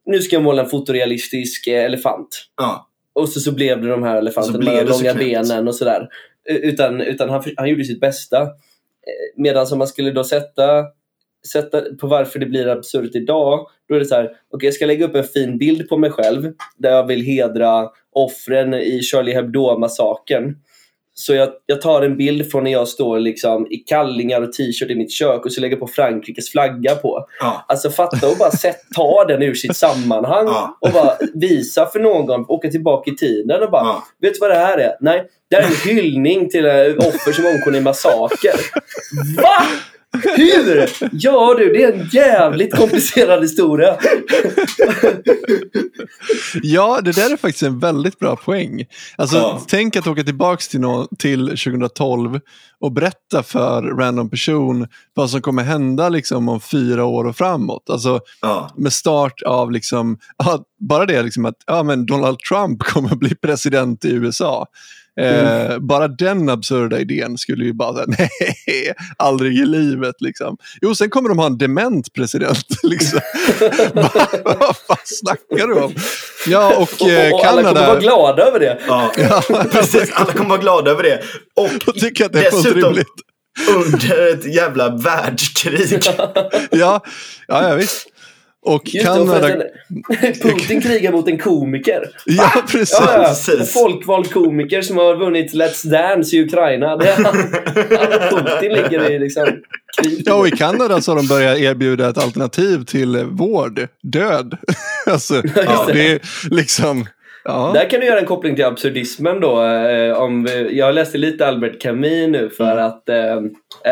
nu 0.05 0.21
ska 0.21 0.35
jag 0.35 0.43
måla 0.43 0.63
en 0.63 0.69
fotorealistisk 0.69 1.67
eh, 1.67 1.85
elefant. 1.85 2.27
Ja, 2.57 2.89
Och 3.13 3.29
så, 3.29 3.39
så 3.39 3.51
blev 3.51 3.81
det 3.81 3.87
de 3.89 4.03
här 4.03 4.17
elefanterna 4.17 4.71
med 4.71 4.85
de 4.85 4.91
långa 4.91 5.13
benen 5.13 5.67
och 5.67 5.75
sådär. 5.75 6.07
Eh, 6.49 6.55
Utan, 6.55 7.01
utan 7.01 7.29
han, 7.29 7.43
han 7.57 7.69
gjorde 7.69 7.83
sitt 7.83 7.99
bästa. 7.99 8.47
Medan 9.37 9.67
om 9.71 9.77
man 9.77 9.87
skulle 9.87 10.11
då 10.11 10.23
sätta, 10.23 10.83
sätta 11.51 11.81
på 12.01 12.07
varför 12.07 12.39
det 12.39 12.45
blir 12.45 12.67
absurt 12.67 13.15
idag, 13.15 13.67
då 13.89 13.95
är 13.95 13.99
det 13.99 14.05
så 14.05 14.15
här, 14.15 14.31
okej 14.53 14.67
jag 14.67 14.73
ska 14.73 14.85
lägga 14.85 15.05
upp 15.05 15.15
en 15.15 15.23
fin 15.23 15.57
bild 15.57 15.89
på 15.89 15.97
mig 15.97 16.09
själv 16.11 16.51
där 16.77 16.91
jag 16.91 17.07
vill 17.07 17.21
hedra 17.21 17.89
offren 18.15 18.73
i 18.73 19.01
Charlie 19.01 19.33
Hebdo-massakern. 19.33 20.55
Så 21.17 21.33
jag, 21.33 21.49
jag 21.65 21.81
tar 21.81 22.01
en 22.01 22.17
bild 22.17 22.51
från 22.51 22.63
när 22.63 22.71
jag 22.71 22.87
står 22.87 23.19
liksom 23.19 23.67
i 23.71 23.77
kallingar 23.77 24.41
och 24.41 24.53
t-shirt 24.53 24.89
i 24.91 24.95
mitt 24.95 25.11
kök 25.11 25.45
och 25.45 25.51
så 25.53 25.61
lägger 25.61 25.75
på 25.77 25.87
Frankrikes 25.87 26.49
flagga 26.49 26.95
på. 26.95 27.25
ja, 27.39 27.65
Alltså 27.67 27.89
fatta 27.89 28.27
och 28.29 28.37
bara 28.37 28.51
sätt, 28.57 28.77
ta 28.95 29.25
den 29.27 29.41
ur 29.41 29.53
sitt 29.53 29.75
sammanhang 29.75 30.45
Ja. 30.45 30.77
och 30.81 30.91
bara 30.91 31.13
visa 31.33 31.85
för 31.85 31.99
någon, 31.99 32.45
åka 32.47 32.69
tillbaka 32.69 33.11
i 33.11 33.15
tiden 33.15 33.63
och 33.63 33.71
bara 33.71 33.83
ja. 33.83 34.03
Vet 34.21 34.33
du 34.33 34.39
vad 34.39 34.49
det 34.49 34.55
här 34.55 34.77
är? 34.77 34.91
Nej, 35.01 35.23
det 35.49 35.55
här 35.55 35.63
är 35.63 35.67
en 35.67 35.95
hyllning 35.95 36.49
till 36.49 36.65
eh, 36.65 36.71
offer 36.97 37.31
som 37.31 37.45
omkom 37.45 37.75
i 37.75 37.81
massaker. 37.81 38.53
Va? 39.41 39.63
Hur? 40.23 40.89
Ja 41.11 41.55
du, 41.57 41.73
det 41.73 41.83
är 41.83 41.93
en 41.93 42.09
jävligt 42.11 42.75
komplicerad 42.75 43.41
historia. 43.41 43.97
Ja, 46.63 46.99
det 47.03 47.11
där 47.15 47.33
är 47.33 47.37
faktiskt 47.37 47.63
en 47.63 47.79
väldigt 47.79 48.19
bra 48.19 48.35
poäng. 48.35 48.85
Alltså, 49.17 49.37
Ja. 49.37 49.61
Tänk 49.67 49.95
att 49.95 50.07
åka 50.07 50.23
tillbaka 50.23 50.61
till, 50.69 50.79
nå- 50.79 51.07
till 51.19 51.47
2012 51.47 52.39
och 52.79 52.91
berätta 52.91 53.43
för 53.43 53.81
random 53.83 54.29
person 54.29 54.87
vad 55.13 55.29
som 55.29 55.41
kommer 55.41 55.63
hända 55.63 56.09
liksom, 56.09 56.49
om 56.49 56.61
fyra 56.61 57.05
år 57.05 57.25
och 57.27 57.37
framåt. 57.37 57.89
Alltså, 57.89 58.19
ja. 58.41 58.69
med 58.77 58.93
start 58.93 59.41
av 59.45 59.71
liksom, 59.71 60.17
bara 60.89 61.05
det 61.05 61.23
liksom 61.23 61.45
att 61.45 61.55
ja, 61.67 61.83
men 61.83 62.05
Donald 62.05 62.39
Trump 62.39 62.79
kommer 62.83 63.15
bli 63.15 63.35
president 63.35 64.05
i 64.05 64.11
USA. 64.11 64.65
Eh, 65.21 65.77
bara 65.79 66.07
den 66.07 66.49
absurda 66.49 66.99
idén 66.99 67.37
skulle 67.37 67.65
ju 67.65 67.73
bara 67.73 67.93
säga, 67.93 68.05
nej, 68.17 68.93
aldrig 69.17 69.57
i 69.59 69.65
livet. 69.65 70.15
Liksom. 70.19 70.57
Jo, 70.81 70.95
sen 70.95 71.09
kommer 71.09 71.29
de 71.29 71.39
ha 71.39 71.45
en 71.45 71.57
dement 71.57 72.13
president. 72.13 72.65
Liksom. 72.83 73.19
Va- 73.93 74.11
Vad 74.43 74.77
fan 74.77 74.97
snackar 75.05 75.67
du 75.67 75.73
om? 75.73 75.93
Ja, 76.47 76.75
och, 76.77 77.01
Och, 77.01 77.09
eh, 77.09 77.33
och 77.33 77.45
alla 77.45 77.61
kommer 77.61 77.73
Kanada. 77.73 77.87
vara 77.87 77.99
glada 77.99 78.43
över 78.43 78.59
det. 78.59 78.79
ja. 78.87 79.11
Precis, 79.71 80.11
alla 80.13 80.33
kommer 80.33 80.49
vara 80.49 80.61
glada 80.61 80.91
över 80.91 81.03
det. 81.03 81.21
Och 81.55 81.87
och 81.87 81.95
tycker 81.95 82.25
att 82.25 82.33
det 82.33 82.45
är 82.45 82.51
fullt 82.51 82.63
dessutom 82.63 82.89
rimligt. 82.89 83.07
under 83.75 84.33
ett 84.33 84.55
jävla 84.55 84.89
världskrig. 84.89 85.99
Ja, 86.71 87.01
ja, 87.47 87.69
ja 87.69 87.75
visst. 87.75 88.07
Och 88.65 88.93
Just 88.93 89.05
Kanada... 89.05 89.47
Putin 90.41 90.81
krigar 90.81 91.11
mot 91.11 91.27
en 91.27 91.39
komiker. 91.39 92.03
Ja, 92.25 92.51
precis. 92.71 92.97
Ja, 92.99 93.17
ja. 93.17 93.27
precis. 93.27 93.59
En 93.59 93.65
folkvald 93.65 94.31
komiker 94.33 94.81
som 94.81 94.97
har 94.97 95.15
vunnit 95.15 95.53
Let's 95.53 95.87
Dance 95.87 96.35
i 96.35 96.43
Ukraina. 96.43 96.97
Det 96.97 97.09
är 97.09 97.15
han, 97.23 97.35
han 98.31 98.45
Putin 98.45 98.73
ligger 98.73 99.11
i 99.11 99.19
liksom. 99.19 99.45
Ja, 100.25 100.33
och 100.33 100.47
i 100.47 100.51
Kanada 100.51 101.01
så 101.01 101.11
har 101.11 101.15
de 101.15 101.27
börjat 101.27 101.57
erbjuda 101.57 102.09
ett 102.09 102.17
alternativ 102.17 102.83
till 102.83 103.23
vård, 103.23 103.87
död. 104.03 104.57
alltså, 105.05 105.41
ja, 105.55 105.87
det 105.93 106.11
är 106.11 106.19
liksom... 106.49 107.05
Ja. 107.47 107.71
Där 107.73 107.89
kan 107.89 107.99
du 107.99 108.05
göra 108.05 108.19
en 108.19 108.25
koppling 108.25 108.55
till 108.55 108.65
absurdismen 108.65 109.39
då. 109.39 109.63
Eh, 109.63 110.17
om, 110.17 110.47
jag 110.71 110.95
läste 110.95 111.17
lite 111.17 111.47
Albert 111.47 111.81
Camus 111.81 112.29
nu 112.29 112.49
för 112.49 112.71
Mm. 112.71 112.85
att 112.85 113.09
eh, 113.09 113.35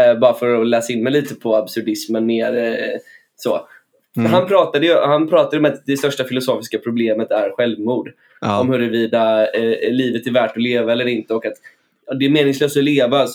eh, 0.01 0.19
bara 0.19 0.33
för 0.33 0.61
att 0.61 0.67
läsa 0.67 0.93
in 0.93 1.03
mig 1.03 1.13
lite 1.13 1.35
på 1.35 1.55
absurdismen 1.55 2.25
mer 2.25 2.57
eh, 2.57 2.99
så. 3.35 3.67
Mm. 4.17 4.31
Han 4.31 4.47
pratade 4.47 4.85
ju 4.85 4.93
han 4.93 5.27
pratade 5.27 5.57
om 5.57 5.65
att 5.65 5.85
det 5.85 5.97
största 5.97 6.23
filosofiska 6.23 6.79
problemet 6.79 7.31
är 7.31 7.51
självmord. 7.51 8.09
Ja. 8.41 8.59
Om 8.59 8.69
huruvida 8.69 9.51
eh, 9.51 9.91
livet 9.91 10.27
är 10.27 10.31
värt 10.31 10.51
att 10.51 10.63
leva 10.63 10.91
eller 10.91 11.05
inte 11.05 11.33
och 11.33 11.45
att 11.45 11.53
det 12.19 12.25
är 12.25 12.29
meningslöst 12.29 12.77
att 12.77 12.83
leva. 12.83 13.27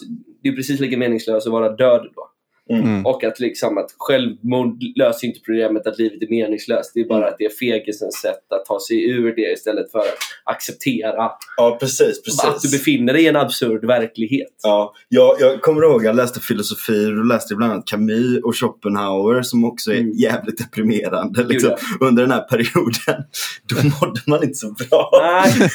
Det 0.42 0.48
är 0.48 0.52
precis 0.52 0.80
lika 0.80 0.98
meningslöst 0.98 1.46
att 1.46 1.52
vara 1.52 1.68
död 1.68 2.08
då. 2.14 2.27
Mm. 2.70 3.06
Och 3.06 3.24
att, 3.24 3.40
liksom, 3.40 3.78
att 3.78 3.94
självmord 3.98 4.82
löser 4.96 5.26
inte 5.26 5.40
problemet 5.40 5.86
att 5.86 5.98
livet 5.98 6.22
är 6.22 6.28
meningslöst. 6.30 6.90
Det 6.94 7.00
är 7.00 7.08
bara 7.08 7.28
att 7.28 7.36
det 7.38 7.44
är 7.44 7.50
fegisens 7.50 8.14
sätt 8.14 8.52
att 8.52 8.64
ta 8.64 8.80
sig 8.88 9.10
ur 9.10 9.36
det 9.36 9.52
istället 9.52 9.90
för 9.90 9.98
att 9.98 10.16
acceptera 10.44 11.30
Ja, 11.56 11.76
precis. 11.80 12.22
precis. 12.22 12.44
att 12.44 12.62
du 12.62 12.70
befinner 12.70 13.12
dig 13.12 13.22
i 13.24 13.26
en 13.26 13.36
absurd 13.36 13.84
verklighet. 13.84 14.48
Ja, 14.62 14.94
jag, 15.08 15.36
jag 15.40 15.62
kommer 15.62 15.82
ihåg 15.82 16.04
jag 16.04 16.16
läste 16.16 16.40
filosofi 16.40 17.06
och 17.06 17.24
läste 17.26 17.54
bland 17.54 17.72
annat 17.72 17.86
Camus 17.86 18.44
och 18.44 18.56
Schopenhauer 18.56 19.42
som 19.42 19.64
också 19.64 19.92
är 19.92 19.98
Mm. 19.98 20.12
jävligt 20.12 20.58
deprimerande 20.58 21.44
liksom, 21.44 21.70
under 22.00 22.22
den 22.22 22.32
här 22.32 22.40
perioden. 22.40 23.24
Då 23.68 23.76
mådde 24.06 24.20
man 24.26 24.42
inte 24.42 24.54
så 24.54 24.70
bra. 24.90 25.10
Nej. 25.22 25.68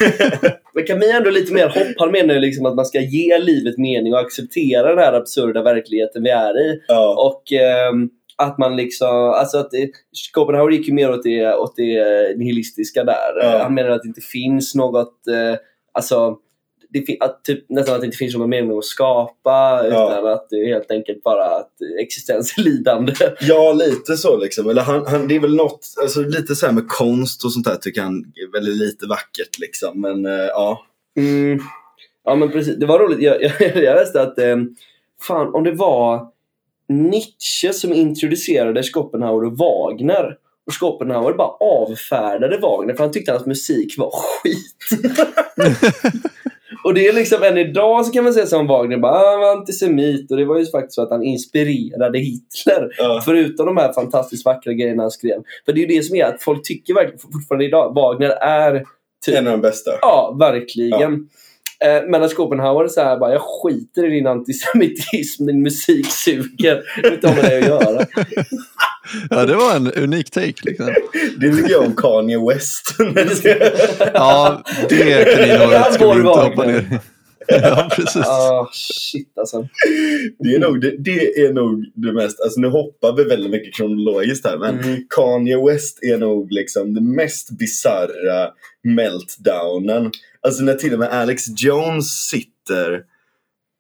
Men 0.76 0.86
Camus 0.86 1.04
är 1.10 1.14
ändå 1.18 1.30
lite 1.30 1.54
mer 1.54 1.68
hopp. 1.68 1.96
Han 1.98 2.12
menar 2.12 2.34
ju 2.34 2.40
liksom 2.40 2.66
att 2.66 2.76
man 2.76 2.86
ska 2.86 3.00
ge 3.02 3.38
livet 3.38 3.78
mening 3.78 4.14
och 4.14 4.20
acceptera 4.20 4.90
den 4.90 4.98
här 4.98 5.14
absurda 5.14 5.64
verkligheten 5.64 6.24
vi 6.24 6.30
är 6.30 6.60
i. 6.62 6.80
Ja, 6.88 7.32
Och 7.32 7.52
ehm, 7.52 8.10
att 8.38 8.58
man 8.58 8.76
liksom, 8.76 9.30
alltså 9.30 9.58
att 9.58 9.72
det, 9.72 9.92
Schopenhauer 10.34 10.72
gick 10.72 10.88
ju 10.88 10.94
mer 10.94 11.12
åt 11.12 11.24
det, 11.24 11.54
åt 11.54 11.76
det 11.76 12.38
nihilistiska 12.38 13.04
där. 13.04 13.40
Ja. 13.42 13.64
Han 13.64 13.74
menar 13.74 13.90
att 13.90 14.02
det 14.02 14.08
inte 14.08 14.22
finns 14.22 14.76
något, 14.76 15.28
eh, 15.28 15.58
alltså 15.94 16.38
det, 16.94 17.18
att, 17.20 17.44
typ, 17.44 17.70
nästan 17.70 17.96
att 17.96 18.02
det 18.02 18.06
inte 18.06 18.18
finns 18.18 18.36
någon 18.36 18.50
mening 18.50 18.78
att 18.78 18.86
skapa 18.86 19.84
utan 19.88 20.28
att 20.28 20.48
det 20.50 20.56
är 20.56 20.74
helt 20.74 20.92
enkelt 20.92 21.24
bara 21.24 21.46
att 21.46 21.72
existens 22.02 22.58
är 22.58 22.62
lidande. 22.62 23.14
Ja, 23.42 23.74
lite 23.74 24.18
så 24.18 24.38
liksom. 24.38 24.70
Eller 24.70 24.82
han, 24.82 25.06
han, 25.08 25.28
det 25.28 25.36
är 25.36 25.40
väl 25.40 25.56
något, 25.56 25.86
alltså 26.02 26.22
lite 26.22 26.56
så 26.56 26.66
här 26.66 26.74
med 26.74 26.88
konst 26.88 27.46
och 27.46 27.54
sånt 27.54 27.66
där 27.66 27.76
tycker 27.76 28.02
han 28.02 28.16
är 28.18 28.52
väldigt 28.52 28.78
lite 28.78 29.08
vackert 29.08 29.60
liksom. 29.60 30.02
Men 30.02 30.26
eh, 30.26 30.32
ja. 30.32 30.86
Mm. 31.18 31.60
Ja 32.24 32.36
men 32.36 32.52
precis, 32.52 32.76
det 32.80 32.86
var 32.86 33.00
roligt. 33.00 33.20
Jag, 33.20 33.44
jag, 33.60 33.76
jag 33.76 33.96
läste 33.96 34.22
att 34.22 34.40
eh, 34.40 34.58
fan 35.22 35.56
om 35.56 35.64
det 35.64 35.72
var 35.72 36.33
Nietzsche 36.94 37.74
som 37.74 37.94
introducerade 37.94 38.84
Schopenhauer 38.84 39.46
och 39.46 39.58
Wagner. 39.58 40.38
Och 40.68 40.74
Schopenhauer 40.74 41.34
bara 41.34 41.48
avfärdade 41.60 42.58
Wagner 42.58 42.94
för 42.94 43.04
han 43.04 43.14
tyckte 43.14 43.32
hans 43.32 43.46
musik 43.46 43.98
var 43.98 44.12
skit. 44.12 45.02
och 46.84 46.94
det 46.94 47.08
är 47.08 47.14
liksom 47.14 47.44
än 47.44 47.58
idag 47.58 48.06
så 48.06 48.12
kan 48.12 48.24
man 48.24 48.34
säga 48.34 48.46
som 48.46 48.68
Wagner 48.68 48.98
bara 48.98 49.12
ah, 49.12 49.32
han 49.32 49.40
var 49.40 49.58
antisemit 49.58 50.32
och 50.32 50.38
det 50.38 50.46
var 50.46 50.60
ju 50.60 50.66
faktiskt 50.66 50.94
så 50.94 51.02
att 51.02 51.10
han 51.10 51.24
inspirerade 51.24 52.20
Hitler. 52.20 52.90
Ja. 52.98 53.22
Förutom 53.26 53.66
de 53.66 53.78
här 53.78 53.94
fantastiskt 53.94 54.46
vackra 54.46 54.74
grejerna 54.74 55.04
han 55.04 55.12
skrev. 55.12 55.44
För 55.66 55.74
det 55.74 55.80
är 55.80 55.88
ju 55.88 55.96
det 55.96 56.04
som 56.04 56.16
är 56.16 56.26
att 56.26 56.44
folk 56.44 56.64
tycker 56.64 56.94
verkligen 56.94 57.20
fortfarande 57.20 57.66
idag 57.66 57.94
Wagner 57.96 58.30
är 58.30 58.84
typ 59.26 59.36
En 59.36 59.48
av 59.48 59.52
de 59.52 59.62
bästa. 59.62 59.92
Ja, 60.02 60.36
verkligen. 60.40 61.30
Eh, 61.84 62.02
Men 62.10 62.24
att 62.24 62.34
Schopenhauer 62.34 62.88
så 62.88 63.02
här 63.02 63.18
bara, 63.18 63.32
jag 63.32 63.42
skiter 63.42 64.06
i 64.06 64.10
din 64.10 64.28
antisemitism, 64.28 65.46
din 65.46 65.62
musik 65.62 66.06
suger. 66.12 66.84
Inte 67.14 67.28
ha 67.28 67.36
med 67.36 67.44
det 67.46 67.58
att 67.58 67.68
göra. 67.68 68.06
Ja, 69.30 69.46
det 69.46 69.56
var 69.56 69.76
en 69.76 69.92
unik 69.92 70.32
take. 70.32 70.54
Liksom. 70.64 70.94
Det 71.40 71.56
tycker 71.56 71.72
jag 71.72 71.84
om 71.84 71.96
Kanye 71.96 72.40
West. 72.48 72.96
Ja, 74.14 74.62
det 74.90 74.98
kan 74.98 75.70
ni 75.90 75.94
ska 75.94 76.12
vi 76.14 76.18
inte 76.20 76.30
hoppa 76.30 76.66
ner. 76.66 77.00
Ja, 77.48 77.90
precis. 77.92 78.26
Ah, 78.26 78.70
shit 78.72 79.38
alltså. 79.38 79.68
Det 80.40 80.56
är, 80.56 80.60
nog, 80.60 80.82
det, 80.82 80.96
det 80.98 81.40
är 81.40 81.54
nog 81.54 81.86
det 81.96 82.14
mest, 82.14 82.42
alltså 82.42 82.60
nu 82.60 82.68
hoppar 82.68 83.14
vi 83.14 83.24
väldigt 83.24 83.52
mycket 83.52 83.74
kronologiskt 83.76 84.46
här 84.48 84.58
men 84.58 84.80
Mm. 84.80 85.00
Kanye 85.16 85.66
West 85.66 86.04
är 86.04 86.18
nog 86.18 86.52
liksom 86.52 86.94
den 86.94 87.16
mest 87.16 87.50
bizarra 87.58 88.50
meltdownen. 88.84 90.12
Alltså 90.48 90.64
när 90.64 90.74
till 90.74 90.94
och 90.94 91.00
med 91.00 91.10
Alex 91.10 91.44
Jones 91.58 92.06
sitter 92.30 93.04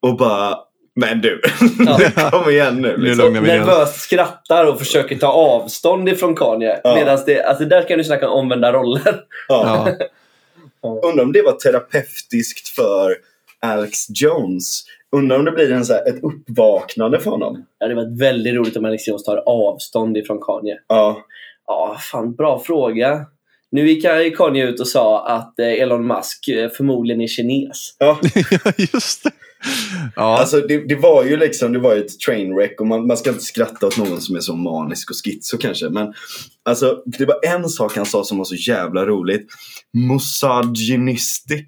och 0.01 0.17
bara 0.17 0.57
men 0.95 1.21
du, 1.21 1.41
Ja. 2.15 2.29
kom 2.31 2.49
igen 2.51 2.81
nu. 2.81 2.97
Nu 2.97 3.03
Liksom. 3.03 3.25
oss. 3.27 3.41
Nervöst 3.41 3.99
skrattar 4.01 4.65
och 4.65 4.79
försöker 4.79 5.15
ta 5.17 5.27
avstånd 5.27 6.09
ifrån 6.09 6.35
Kanye. 6.35 6.79
Ja. 6.83 6.95
Medan 6.95 7.19
det, 7.25 7.43
alltså 7.43 7.65
där 7.65 7.87
kan 7.87 7.97
du 7.97 8.03
snacka 8.03 8.29
om 8.29 8.39
omvända 8.39 8.73
roller. 8.73 9.15
Ja. 9.47 9.89
Ja. 10.81 10.99
Undrar 11.03 11.23
om 11.23 11.31
det 11.33 11.41
var 11.41 11.51
terapeutiskt 11.51 12.67
för 12.69 13.15
Alex 13.61 13.97
Jones. 14.09 14.83
Undrar 15.11 15.39
om 15.39 15.45
det 15.45 15.51
blir 15.51 15.71
en 15.71 15.85
så 15.85 15.93
här, 15.93 16.07
ett 16.09 16.23
uppvaknande 16.23 17.19
för 17.19 17.31
honom. 17.31 17.65
Ja, 17.79 17.87
det 17.87 17.95
var 17.95 18.19
väldigt 18.19 18.53
roligt 18.55 18.77
om 18.77 18.85
Alex 18.85 19.07
Jones 19.07 19.23
tar 19.23 19.37
avstånd 19.37 20.17
ifrån 20.17 20.39
Kanye. 20.41 20.77
Ja, 20.87 21.23
Ja, 21.67 21.97
fan 22.11 22.35
bra 22.35 22.59
fråga. 22.59 23.25
Nu 23.73 23.89
gick 23.89 24.05
Kanye 24.37 24.69
ut 24.69 24.79
och 24.79 24.87
sa 24.87 25.27
att 25.27 25.59
eh, 25.59 25.67
Elon 25.67 26.07
Musk 26.07 26.47
eh, 26.47 26.69
förmodligen 26.69 27.21
är 27.21 27.27
kines. 27.27 27.95
ja. 27.99 28.19
Just 28.77 29.23
det. 29.23 29.31
Ja, 30.15 30.39
Alltså 30.39 30.61
det, 30.61 30.87
det 30.87 30.95
var 30.95 31.23
ju 31.23 31.37
liksom, 31.37 31.73
det 31.73 31.79
var 31.79 31.95
ju 31.95 32.01
ett 32.01 32.19
trainwreck 32.19 32.81
och 32.81 32.87
man, 32.87 33.07
man 33.07 33.17
ska 33.17 33.29
inte 33.29 33.43
skratta 33.43 33.87
åt 33.87 33.97
någon 33.97 34.21
som 34.21 34.35
är 34.35 34.39
så 34.39 34.55
manisk 34.55 35.09
och 35.09 35.15
schizo 35.25 35.57
kanske. 35.57 35.89
Men 35.89 36.13
alltså 36.65 37.03
det 37.05 37.25
var 37.25 37.39
en 37.45 37.69
sak 37.69 37.95
han 37.95 38.05
sa 38.05 38.23
som 38.23 38.37
var 38.37 38.45
så 38.45 38.55
jävla 38.55 39.05
roligt. 39.05 39.47
Misogynistic. 39.93 41.67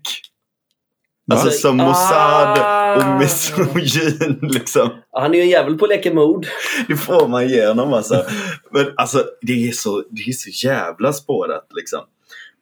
Alltså 1.32 1.48
Va? 1.48 1.52
som 1.52 1.78
Mossad 1.78 2.58
Ah. 2.60 2.96
och 3.14 3.20
misogyn 3.22 4.40
liksom. 4.42 4.90
Han 5.12 5.34
är 5.34 5.38
ju 5.38 5.44
en 5.44 5.50
jävel 5.50 5.78
på 5.78 5.86
att 5.86 5.90
leka 5.90 6.14
mod. 6.14 6.48
Det 6.88 6.96
får 6.96 7.28
man 7.28 7.44
igenom 7.44 7.94
alltså. 7.94 8.26
Men 8.72 8.86
alltså 8.98 9.26
det 9.42 9.68
är 9.68 9.72
så, 9.72 10.04
det 10.10 10.22
är 10.22 10.32
så 10.32 10.68
jävla 10.68 11.14
spårat 11.14 11.68
liksom. 11.76 12.00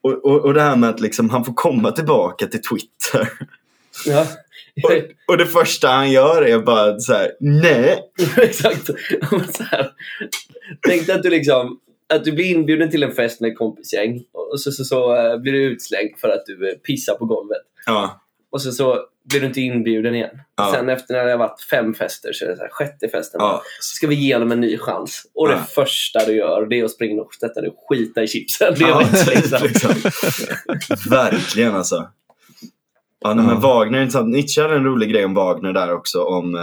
Och, 0.04 0.26
och, 0.26 0.45
och 0.45 0.54
det 0.54 0.62
här 0.62 0.76
med 0.76 0.89
att 0.89 0.99
liksom, 0.99 1.30
han 1.30 1.45
får 1.45 1.54
komma 1.54 1.91
tillbaka 1.91 2.47
till 2.47 2.62
Twitter. 2.62 3.30
Ja. 4.06 4.28
Och, 4.84 4.91
och 5.28 5.38
det 5.38 5.45
första 5.45 5.88
han 5.88 6.12
gör 6.12 6.41
är 6.41 6.60
bara 6.60 6.99
så 6.99 7.13
här: 7.13 7.32
nej. 7.39 7.99
Exakt. 8.38 8.86
Så 9.56 9.63
här, 9.63 9.91
Tänk 10.88 11.08
dig 11.08 11.15
att 11.15 11.23
du 11.23 11.30
liksom 11.30 11.80
att 12.13 12.23
du 12.23 12.32
blir 12.32 12.45
inbjuden 12.45 12.91
till 12.91 13.04
en 13.04 13.12
fest 13.12 13.41
med 13.41 13.58
kompisgäng 13.58 14.23
och 14.52 14.60
så, 14.60 14.71
så, 14.71 14.84
så 14.84 15.15
eh, 15.15 15.38
blir 15.38 15.52
du 15.54 15.63
utslängd 15.63 16.17
för 16.21 16.30
att 16.30 16.45
du 16.45 16.69
eh, 16.69 16.76
pissar 16.76 17.15
på 17.15 17.26
golvet. 17.26 17.62
Ja, 17.86 18.21
Och 18.53 18.61
så, 18.61 18.71
så 18.71 18.99
blir 19.29 19.39
du 19.41 19.45
inte 19.47 19.61
inbjuden 19.61 20.15
igen. 20.15 20.39
Ja. 20.57 20.71
Sen 20.73 20.89
efter 20.89 21.13
när 21.13 21.25
det 21.25 21.31
har 21.31 21.37
varit 21.37 21.61
fem 21.61 21.93
fester 21.93 22.33
så 22.33 22.45
är 22.45 22.49
det 22.49 22.55
så 22.55 22.61
här, 22.61 22.69
sjätte 22.69 23.07
festen. 23.09 23.37
ja. 23.41 23.61
Så 23.79 23.95
ska 23.95 24.07
vi 24.07 24.15
ge 24.15 24.33
honom 24.35 24.51
en 24.51 24.61
ny 24.61 24.77
chans. 24.77 25.23
Och 25.33 25.47
Ja. 25.49 25.55
det 25.55 25.63
första 25.75 26.25
du 26.25 26.35
gör 26.35 26.65
det 26.65 26.79
är 26.79 26.83
att 26.85 26.91
springa 26.91 27.21
och 27.21 27.33
sätta 27.33 27.61
dig 27.61 27.69
och 27.69 27.75
skita 27.89 28.23
i 28.23 28.27
chipsen. 28.27 28.73
Det 28.77 28.83
är 28.83 28.89
Ja, 28.89 28.99
liksom. 29.35 29.67
liksom. 29.67 29.91
Verkligen 31.09 31.75
alltså. 31.75 32.07
Ja, 33.25 33.33
nej, 33.33 33.45
men. 33.45 33.59
Wagner 33.61 33.97
är 33.97 34.01
intressant. 34.03 34.29
Nietzsche 34.29 34.61
hade 34.61 34.75
en 34.75 34.83
rolig 34.85 35.09
grej 35.11 35.25
om 35.25 35.33
Wagner 35.33 35.73
där 35.73 35.93
också. 35.93 36.23
Om, 36.23 36.55
eh, 36.55 36.61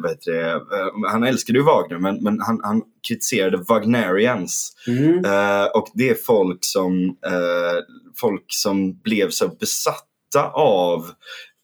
vad 0.00 0.10
heter 0.10 0.32
det? 0.32 0.50
Eh, 0.50 1.10
han 1.10 1.24
älskade 1.24 1.58
ju 1.58 1.64
Wagner 1.64 1.98
men, 1.98 2.22
men 2.22 2.40
han, 2.40 2.60
han 2.62 2.82
kritiserade 3.08 3.56
Wagnerians. 3.56 4.72
Mm. 4.86 5.24
Eh, 5.24 5.64
och 5.66 5.88
det 5.94 6.08
är 6.10 6.14
folk 6.26 6.58
som, 6.60 7.16
eh, 7.26 7.78
folk 8.20 8.44
som 8.48 9.00
blev 9.00 9.30
så 9.30 9.48
besatta 10.34 10.50
av 10.52 11.10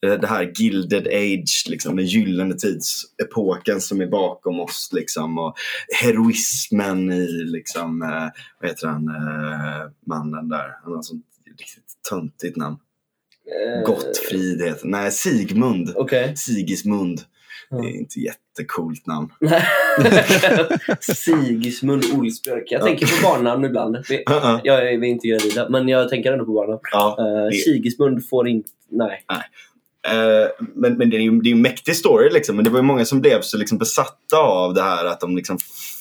eh, 0.07 0.21
det 0.21 0.27
här 0.27 0.53
Gilded 0.55 1.07
Age, 1.07 1.65
liksom, 1.69 1.97
den 1.97 2.07
gyllene 2.07 2.55
tidsepoken 2.55 3.81
som 3.81 4.01
är 4.01 4.07
bakom 4.07 4.61
oss. 4.61 4.91
Liksom, 4.93 5.39
och 5.39 5.55
heroismen 6.03 7.13
i, 7.13 7.27
liksom, 7.27 8.03
eh, 8.03 8.29
vad 8.61 8.71
heter 8.71 8.87
han, 8.87 9.09
eh, 9.09 9.91
mannen 10.07 10.49
där? 10.49 10.77
Han 10.85 10.95
har 10.95 11.03
sånt 11.03 11.25
riktigt 11.59 11.85
töntigt 12.11 12.57
namn. 12.57 12.77
Eh, 13.47 13.83
Gottfrid 13.87 14.63
heter 14.63 14.87
Nej, 14.87 15.11
Sigmund. 15.11 15.93
Okej. 15.97 16.37
Sigismund. 16.37 17.21
Det 17.71 17.77
är 17.77 17.97
inte 17.99 18.21
jättecoolt 18.21 19.07
namn. 19.07 19.29
Sigismund 21.01 22.05
Olsbjörk. 22.15 22.65
Jag 22.67 22.83
tänker 22.83 23.07
på 23.07 23.29
barnnamn 23.29 23.65
ibland. 23.65 23.97
Vi- 24.09 24.25
Uh-uh. 24.25 24.61
Jag 24.65 24.93
är 24.93 24.99
vi 24.99 25.07
är 25.07 25.11
inte 25.11 25.29
gravida, 25.29 25.69
men 25.69 25.89
jag 25.89 26.09
tänker 26.09 26.33
ändå 26.33 26.45
på 26.45 26.53
barnnamn. 26.53 26.81
Ja. 26.93 27.17
Uh, 27.21 27.51
det- 27.51 27.57
Sigismund 27.57 28.29
får 28.29 28.49
inte... 28.49 28.71
Nej. 28.91 29.25
Eh, 30.09 30.49
men, 30.75 30.95
men 30.99 31.11
det 31.11 31.17
är 31.17 31.21
ju 31.21 31.41
det 31.41 31.49
är 31.49 31.51
ju 31.51 31.57
en 31.57 31.63
mäktig 31.63 31.97
story 31.97 32.31
liksom. 32.33 32.57
Men 32.57 32.65
det 32.65 32.71
var 32.71 32.79
ju 32.79 32.83
många 32.83 33.05
som 33.05 33.21
blev 33.21 33.41
så 33.41 33.57
liksom 33.59 33.79
besatta 33.79 34.37
av 34.37 34.75
det 34.75 34.83
här 34.83 35.05
att 35.05 35.21
de 35.21 35.37
liksom 35.37 35.59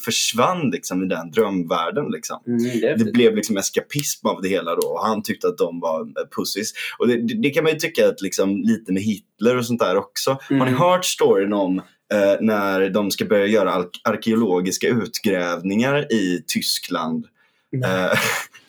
försvann 0.10 0.70
liksom 0.70 1.04
i 1.04 1.08
den 1.08 1.32
drömvärlden. 1.32 2.06
Liksom. 2.12 2.40
Mm, 2.48 2.64
det 2.64 2.96
Det 3.04 3.12
blev 3.12 3.36
liksom 3.36 3.58
eskapism 3.58 4.28
av 4.28 4.42
det 4.42 4.48
hela 4.50 4.76
då 4.76 4.88
och 4.88 5.06
han 5.06 5.24
tyckte 5.24 5.48
att 5.48 5.58
de 5.58 5.80
var 5.80 6.02
eh, 6.02 6.06
pussies. 6.38 6.72
Och 7.00 7.08
det, 7.08 7.28
det, 7.28 7.42
det 7.42 7.50
kan 7.50 7.64
man 7.64 7.74
ju 7.74 7.80
tycka 7.80 8.08
att 8.10 8.22
liksom, 8.22 8.58
lite 8.64 8.92
med 8.94 9.04
Hitler 9.04 9.58
och 9.58 9.66
sånt 9.66 9.80
där 9.80 9.96
också. 9.98 10.32
Har 10.32 10.56
ni 10.56 10.62
Mm. 10.62 10.74
hört 10.76 11.06
storyn 11.06 11.54
om 11.54 11.78
eh, 12.14 12.36
när 12.42 12.90
de 12.90 13.12
ska 13.12 13.26
börja 13.26 13.46
göra 13.46 13.74
ar- 13.74 13.90
arkeologiska 14.04 14.88
utgrävningar 14.88 16.14
i 16.14 16.44
Tyskland? 16.48 17.26
Nej. 17.72 17.90
Eh, 18.06 18.20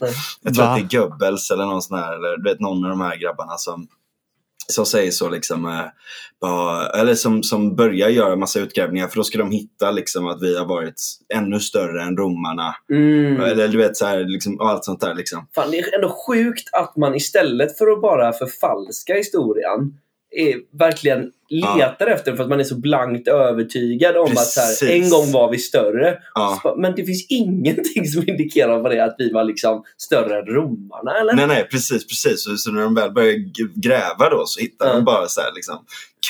jag 0.42 0.55
tror 0.55 0.64
Va? 0.64 0.70
att 0.70 0.90
det 0.90 0.96
är 0.96 1.00
Goebbels 1.00 1.50
eller 1.50 1.64
någon 1.64 1.83
sån 1.83 1.98
här, 1.98 2.14
eller 2.16 2.37
du 2.37 2.50
vet 2.50 2.61
någon 2.61 2.85
av 2.85 2.90
de 2.90 3.00
här 3.00 3.16
grabbarna 3.16 3.57
som 3.57 3.87
som 4.66 4.87
säger 4.87 5.11
så 5.11 5.29
liksom, 5.29 5.66
eh, 5.66 5.85
bara, 6.40 6.87
eller 6.88 7.14
som, 7.14 7.42
som 7.42 7.77
börjar 7.77 8.09
göra 8.09 8.37
massa 8.37 8.61
utgrävningar 8.61 9.09
för 9.09 9.16
då 9.16 9.25
ska 9.25 9.38
de 9.38 9.51
hitta 9.51 9.90
liksom 9.90 10.27
att 10.27 10.42
vi 10.42 10.59
har 10.59 10.66
varit 10.66 11.03
ännu 11.35 11.61
större 11.61 12.03
än 12.03 12.16
romarna. 12.16 12.75
Mm. 12.92 13.40
Eller 13.40 13.68
du 13.68 13.79
vet 13.79 13.96
så 13.96 14.07
här, 14.07 14.25
liksom, 14.25 14.61
allt 14.61 14.85
sånt 14.85 15.01
där 15.01 15.14
liksom. 15.14 15.46
Fan, 15.55 15.70
det 15.70 15.79
är 15.79 15.94
ändå 15.94 16.16
sjukt 16.27 16.68
att 16.73 16.96
man 16.96 17.14
istället 17.14 17.79
för 17.79 17.90
att 17.90 18.03
bara 18.03 18.33
förfalska 18.33 19.14
historien 19.14 19.92
verkligen 20.79 21.31
letar 21.49 22.07
efter 22.07 22.31
den 22.31 22.37
för 22.37 22.45
att 22.45 22.51
man 22.51 22.61
är 22.61 22.64
så 22.64 22.75
blankt 22.75 23.29
övertygad 23.29 24.16
om 24.16 24.33
att 24.33 24.47
så 24.47 24.61
här, 24.61 24.69
Precis. 24.69 24.90
en 24.90 25.11
gång 25.11 25.33
var 25.33 25.51
vi 25.51 25.59
större. 25.59 26.19
Ja. 26.35 26.61
Så 26.62 26.77
Men 26.79 26.95
det 26.95 27.05
finns 27.05 27.27
ingenting 27.29 28.07
som 28.07 28.29
indikerar 28.29 28.79
vad 28.79 28.90
det 28.90 29.05
att 29.05 29.14
vi 29.19 29.33
var 29.33 29.45
liksom 29.45 29.85
större 29.97 30.38
än 30.38 30.47
romarna, 30.47 31.21
eller? 31.21 31.35
Nej, 31.35 31.47
nej, 31.47 31.69
precis, 31.71 32.07
precis. 32.07 32.45
Så, 32.45 32.57
så 32.57 32.73
när 32.73 32.83
de 32.83 32.95
väl 32.95 33.12
börjar 33.12 33.35
gräva 33.81 34.31
då 34.31 34.43
så 34.47 34.61
hittar 34.61 34.87
Ja. 34.87 34.93
de 34.95 35.05
bara 35.05 35.29
så 35.29 35.40
här, 35.40 35.53
liksom, 35.55 35.79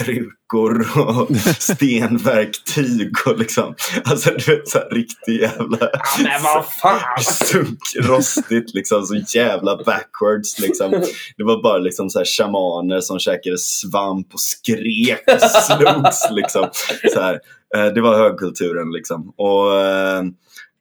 krukor 0.04 0.86
och 0.98 1.36
stenverktyg 1.58 3.12
och 3.26 3.38
liksom, 3.38 3.74
alltså 4.04 4.30
du 4.30 4.56
vet 4.56 4.68
så 4.68 4.78
här 4.78 4.90
riktig 4.90 5.40
jävla 5.40 5.78
Ja, 5.80 5.90
men 6.18 6.42
vad 6.42 6.64
fan! 6.66 7.22
sunkrostigt 7.22 8.74
liksom, 8.74 9.06
så 9.06 9.38
jävla 9.38 9.76
backwards 9.76 10.58
liksom. 10.58 10.90
Det 11.36 11.44
var 11.44 11.62
bara 11.62 11.78
liksom 11.78 12.10
så 12.10 12.18
här 12.18 12.26
shamaner 12.26 13.00
som 13.00 13.18
käkade 13.18 13.58
svamp 13.58 14.34
och 14.34 14.40
skrek 14.40 15.24
och 15.26 15.50
slogs 15.50 16.30
liksom. 16.30 16.68
Så 17.12 17.20
här, 17.20 17.40
eh, 17.76 17.86
det 17.86 18.00
var 18.00 18.18
högkulturen 18.18 18.92
liksom. 18.92 19.34
Och, 19.36 19.80
eh, 19.80 20.22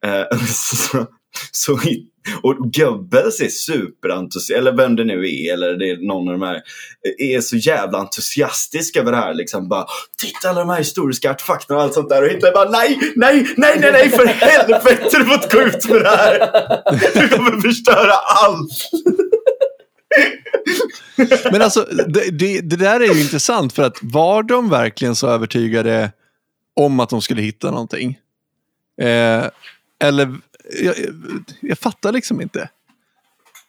eh, 0.05 0.37
så, 0.47 1.07
Så, 1.51 1.79
och 2.43 2.73
Goebbels 2.73 3.41
är 3.41 3.47
superentusiastisk, 3.47 4.57
eller 4.57 4.71
vem 4.71 4.95
det 4.95 5.03
nu 5.03 5.29
är, 5.29 5.53
eller 5.53 5.73
det 5.73 5.89
är 5.89 6.07
någon 6.07 6.27
av 6.27 6.39
de 6.39 6.45
här, 6.45 6.55
eh, 6.55 7.35
är 7.35 7.41
så 7.41 7.55
jävla 7.55 7.97
entusiastisk 7.97 8.95
över 8.95 9.11
det 9.11 9.17
här. 9.17 9.33
Liksom 9.33 9.69
bara, 9.69 9.85
titta 10.21 10.49
alla 10.49 10.59
de 10.59 10.69
här 10.69 10.77
historiska 10.77 11.31
artefakterna 11.31 11.77
och 11.77 11.83
allt 11.83 11.93
sånt 11.93 12.09
där. 12.09 12.23
Och 12.23 12.29
Hitler 12.29 12.51
bara, 12.51 12.69
nej, 12.69 12.99
nej, 13.15 13.47
nej, 13.57 13.79
nej, 13.79 13.91
nej, 13.91 14.09
för 14.09 14.25
helvete, 14.25 15.17
du 15.17 15.25
får 15.25 15.33
inte 15.33 15.57
gå 15.57 15.61
ut 15.61 15.89
med 15.89 16.01
det 16.01 16.09
här. 16.09 16.39
Du 17.13 17.27
kommer 17.27 17.61
förstöra 17.61 18.13
allt. 18.13 18.71
Men 21.51 21.61
alltså, 21.61 21.87
det, 22.07 22.29
det, 22.31 22.61
det 22.61 22.75
där 22.75 22.99
är 22.99 23.13
ju 23.13 23.21
intressant 23.21 23.73
för 23.73 23.83
att 23.83 23.97
var 24.01 24.43
de 24.43 24.69
verkligen 24.69 25.15
så 25.15 25.27
övertygade 25.27 26.11
om 26.75 26.99
att 26.99 27.09
de 27.09 27.21
skulle 27.21 27.41
hitta 27.41 27.71
någonting? 27.71 28.19
Eh, 29.01 29.45
eller, 30.03 30.35
jag, 30.81 30.95
jag 31.61 31.77
fattar 31.77 32.11
liksom 32.11 32.41
inte. 32.41 32.69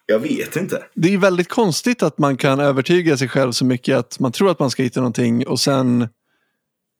Jag 0.06 0.18
vet 0.18 0.56
inte. 0.56 0.82
Det 0.94 1.14
är 1.14 1.18
väldigt 1.18 1.48
konstigt 1.48 2.02
att 2.02 2.18
man 2.18 2.36
kan 2.36 2.60
övertyga 2.60 3.16
sig 3.16 3.28
själv 3.28 3.52
så 3.52 3.64
mycket 3.64 3.96
att 3.96 4.20
man 4.20 4.32
tror 4.32 4.50
att 4.50 4.58
man 4.58 4.70
ska 4.70 4.82
hitta 4.82 5.00
någonting 5.00 5.46
och 5.46 5.60
sen 5.60 6.08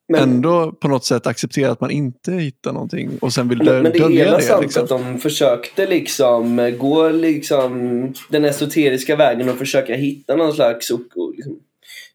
Men, 0.09 0.23
ändå 0.23 0.73
på 0.73 0.89
något 0.89 1.05
sätt 1.05 1.27
acceptera 1.27 1.71
att 1.71 1.81
man 1.81 1.91
inte 1.91 2.33
hittar 2.33 2.73
någonting 2.73 3.19
och 3.21 3.33
sen 3.33 3.49
vill 3.49 3.59
dö- 3.59 3.73
men, 3.73 3.83
men 3.83 3.93
det 3.93 3.99
är 3.99 4.03
dölja 4.03 4.37
det. 4.37 4.43
sant 4.43 4.63
liksom. 4.63 4.83
att 4.83 4.89
de 4.89 5.19
försökte 5.19 5.87
liksom 5.87 6.59
eh, 6.59 6.71
gå 6.71 7.09
liksom 7.09 8.13
den 8.31 8.45
esoteriska 8.45 9.17
vägen 9.17 9.49
och 9.49 9.59
försöka 9.59 9.95
hitta 9.95 10.37
någon 10.37 10.53
slags 10.53 10.91
och, 10.91 11.01
och 11.17 11.35
liksom, 11.35 11.59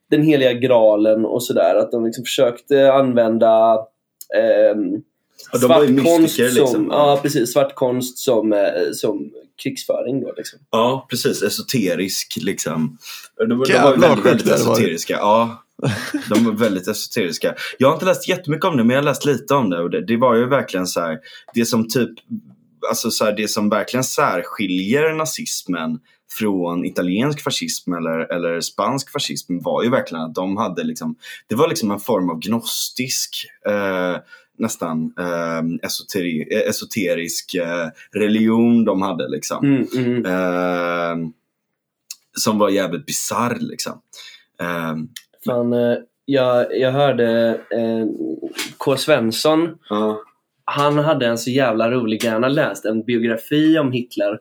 den 0.10 0.21
heliga 0.21 0.54
graalen 0.54 1.26
och 1.26 1.43
sådär. 1.43 1.76
Att 1.76 1.91
de 1.91 2.06
liksom 2.06 2.24
försökte 2.24 2.93
använda 2.93 3.78
ehm, 4.38 5.02
Ja, 5.51 5.60
de 5.60 5.67
var 5.67 5.84
ju 5.84 5.95
svart 5.95 6.05
konst 6.05 6.21
mystiker, 6.21 6.49
liksom. 6.49 6.67
som, 6.67 6.88
ja, 6.91 7.19
precis, 7.23 7.53
svart 7.53 7.75
konst 7.75 8.17
som, 8.17 8.53
eh, 8.53 8.60
som 8.93 9.31
krigsföring. 9.63 10.21
Då, 10.21 10.34
liksom. 10.38 10.60
Ja, 10.71 11.08
precis. 11.10 11.43
Esoterisk 11.43 12.34
liksom. 12.41 12.97
De, 13.38 13.49
de 13.49 13.58
var 13.58 13.97
väldigt, 13.97 14.25
väldigt 14.25 14.47
esoteriska. 14.47 15.13
Ja, 15.13 15.63
de 16.29 16.45
var 16.45 16.51
väldigt 16.51 16.88
esoteriska. 16.88 17.55
Jag 17.77 17.88
har 17.88 17.93
inte 17.93 18.05
läst 18.05 18.29
jättemycket 18.29 18.65
om 18.65 18.77
det, 18.77 18.84
men 18.84 18.95
jag 18.95 19.01
har 19.01 19.05
läst 19.05 19.25
lite 19.25 19.53
om 19.53 19.69
det. 19.69 19.81
Och 19.81 19.89
det, 19.89 20.05
det 20.05 20.17
var 20.17 20.36
ju 20.36 20.45
verkligen 20.45 20.88
så 20.88 20.99
här, 20.99 21.19
det 21.53 21.65
som 21.65 21.88
typ, 21.88 22.10
alltså 22.89 23.12
så 23.12 23.25
här, 23.25 23.31
det 23.31 23.47
som 23.47 23.69
verkligen 23.69 24.03
särskiljer 24.03 25.13
nazismen 25.13 25.99
från 26.31 26.86
italiensk 26.86 27.41
fascism 27.43 27.93
eller, 27.93 28.34
eller 28.34 28.62
spansk 28.62 29.12
fascism 29.12 29.60
var 29.60 29.84
ju 29.84 29.89
verkligen 29.89 30.23
att 30.23 30.36
de 30.36 30.58
hade 30.58 30.84
liksom, 30.84 31.15
det 31.47 31.55
var 31.55 31.67
liksom 31.67 31.91
en 31.91 31.99
form 31.99 32.29
av 32.29 32.39
gnostisk 32.39 33.47
eh, 33.67 34.17
nästan 34.57 35.13
eh, 35.19 35.87
esoteri, 35.87 36.41
esoterisk 36.69 37.55
eh, 37.55 37.87
religion 38.11 38.85
de 38.85 39.01
hade 39.01 39.29
liksom. 39.29 39.65
Mm, 39.65 39.87
mm. 39.95 40.25
Eh, 40.25 41.29
som 42.37 42.59
var 42.59 42.69
jävligt 42.69 43.05
bisarr 43.05 43.57
liksom. 43.59 44.01
Eh, 44.61 44.95
Fan, 45.45 45.73
eh, 45.73 45.97
jag, 46.25 46.79
jag 46.79 46.91
hörde 46.91 47.49
eh, 47.71 48.07
K. 48.77 48.97
Svensson 48.97 49.77
ja. 49.89 50.21
han 50.65 50.97
hade 50.97 51.27
en 51.27 51.37
så 51.37 51.49
jävla 51.49 51.91
rolig 51.91 52.21
grej. 52.21 52.31
Han 52.31 52.43
hade 52.43 52.55
läst 52.55 52.85
en 52.85 53.03
biografi 53.03 53.77
om 53.79 53.91
Hitler. 53.91 54.39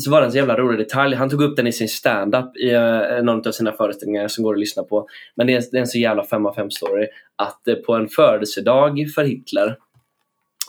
Så 0.00 0.10
var 0.10 0.20
det 0.20 0.26
en 0.26 0.32
så 0.32 0.38
jävla 0.38 0.56
rolig 0.56 0.78
detalj. 0.78 1.16
Han 1.16 1.30
tog 1.30 1.42
upp 1.42 1.56
den 1.56 1.66
i 1.66 1.72
sin 1.72 1.88
stand-up 1.88 2.56
i 2.56 2.74
uh, 2.74 3.22
någon 3.22 3.48
av 3.48 3.52
sina 3.52 3.72
föreställningar 3.72 4.28
som 4.28 4.44
går 4.44 4.54
att 4.54 4.60
lyssna 4.60 4.82
på. 4.82 5.08
Men 5.34 5.46
det 5.46 5.52
är, 5.52 5.62
det 5.70 5.76
är 5.76 5.80
en 5.80 5.86
så 5.86 5.98
jävla 5.98 6.24
5 6.24 6.46
av 6.46 6.54
5 6.54 6.70
story. 6.70 7.06
Att 7.36 7.68
eh, 7.68 7.74
på 7.74 7.94
en 7.94 8.08
födelsedag 8.08 9.06
för 9.14 9.24
Hitler 9.24 9.76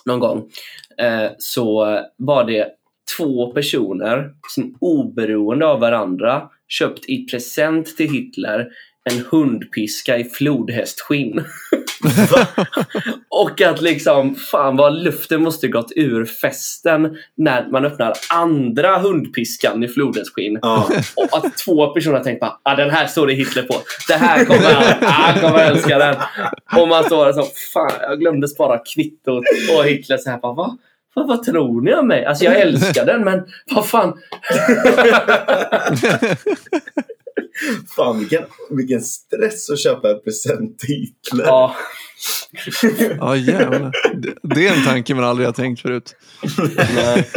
någon 0.06 0.20
gång 0.20 0.50
eh, 0.98 1.32
så 1.38 2.00
var 2.18 2.44
det 2.44 2.68
två 3.18 3.52
personer 3.52 4.32
som 4.50 4.78
oberoende 4.80 5.66
av 5.66 5.80
varandra 5.80 6.50
köpt 6.68 7.10
i 7.10 7.26
present 7.26 7.98
till 7.98 8.12
Hitler 8.12 8.68
en 9.12 9.26
hundpiska 9.32 10.18
i 10.18 10.24
flodhästskinn. 10.24 11.44
Och 13.30 13.62
att 13.62 13.82
liksom, 13.82 14.36
fan 14.36 14.78
vad 14.78 15.04
luften 15.04 15.44
måste 15.44 15.68
gått 15.68 15.92
ur 15.96 16.26
festen 16.26 17.18
när 17.38 17.68
man 17.72 17.86
öppnar 17.86 18.13
andra 18.34 18.98
hundpiskan 18.98 19.84
i 19.84 19.88
flodhästskinn. 19.88 20.60
Ja. 20.62 20.89
Och 21.16 21.38
att 21.38 21.58
två 21.58 21.88
personer 21.88 22.18
har 22.18 22.24
tänkt 22.24 22.39
bara, 22.39 22.60
ah, 22.63 22.76
den 22.76 22.89
här 22.89 23.08
står 23.08 23.28
det 23.28 23.34
Hitler 23.34 23.63
på. 23.63 23.76
Det 24.08 24.13
här 24.13 24.46
kommer 24.46 24.74
han, 24.74 24.84
han 25.02 25.39
kommer 25.39 25.60
älska 25.60 25.98
den. 25.98 26.16
Och 26.78 26.88
man 26.88 27.04
står 27.04 27.26
där 27.26 27.34
så, 27.34 27.48
fan 27.74 27.92
jag 28.02 28.20
glömde 28.20 28.48
spara 28.48 28.78
kvittot. 28.78 29.44
Och 29.78 29.86
Hitler 29.86 30.18
så 30.18 30.30
här 30.30 30.38
bara, 30.38 30.54
va? 30.54 30.78
Vad, 31.13 31.28
vad 31.28 31.44
tror 31.44 31.82
ni 31.82 31.94
om 31.94 32.08
mig? 32.08 32.26
Alltså 32.26 32.46
jag 32.46 32.60
älskar 32.60 33.06
den 33.06 33.24
men 33.24 33.44
vad 33.76 33.88
fan. 33.88 34.13
Fan 37.96 38.20
vilken, 38.20 38.44
vilken 38.70 39.02
stress 39.02 39.70
att 39.70 39.80
köpa 39.80 40.12
en 40.12 40.22
present 40.22 40.80
till 40.80 40.96
Hitler. 40.96 41.46
Ja, 41.46 41.76
Ja, 43.20 43.36
jävlar. 43.36 43.92
Det, 44.22 44.56
det 44.56 44.68
är 44.68 44.78
en 44.78 44.86
tanke 44.86 45.16
man 45.16 45.24
aldrig 45.24 45.48
har 45.48 45.54
tänkt 45.54 45.82
förut. 45.82 46.16
nej. 46.96 47.30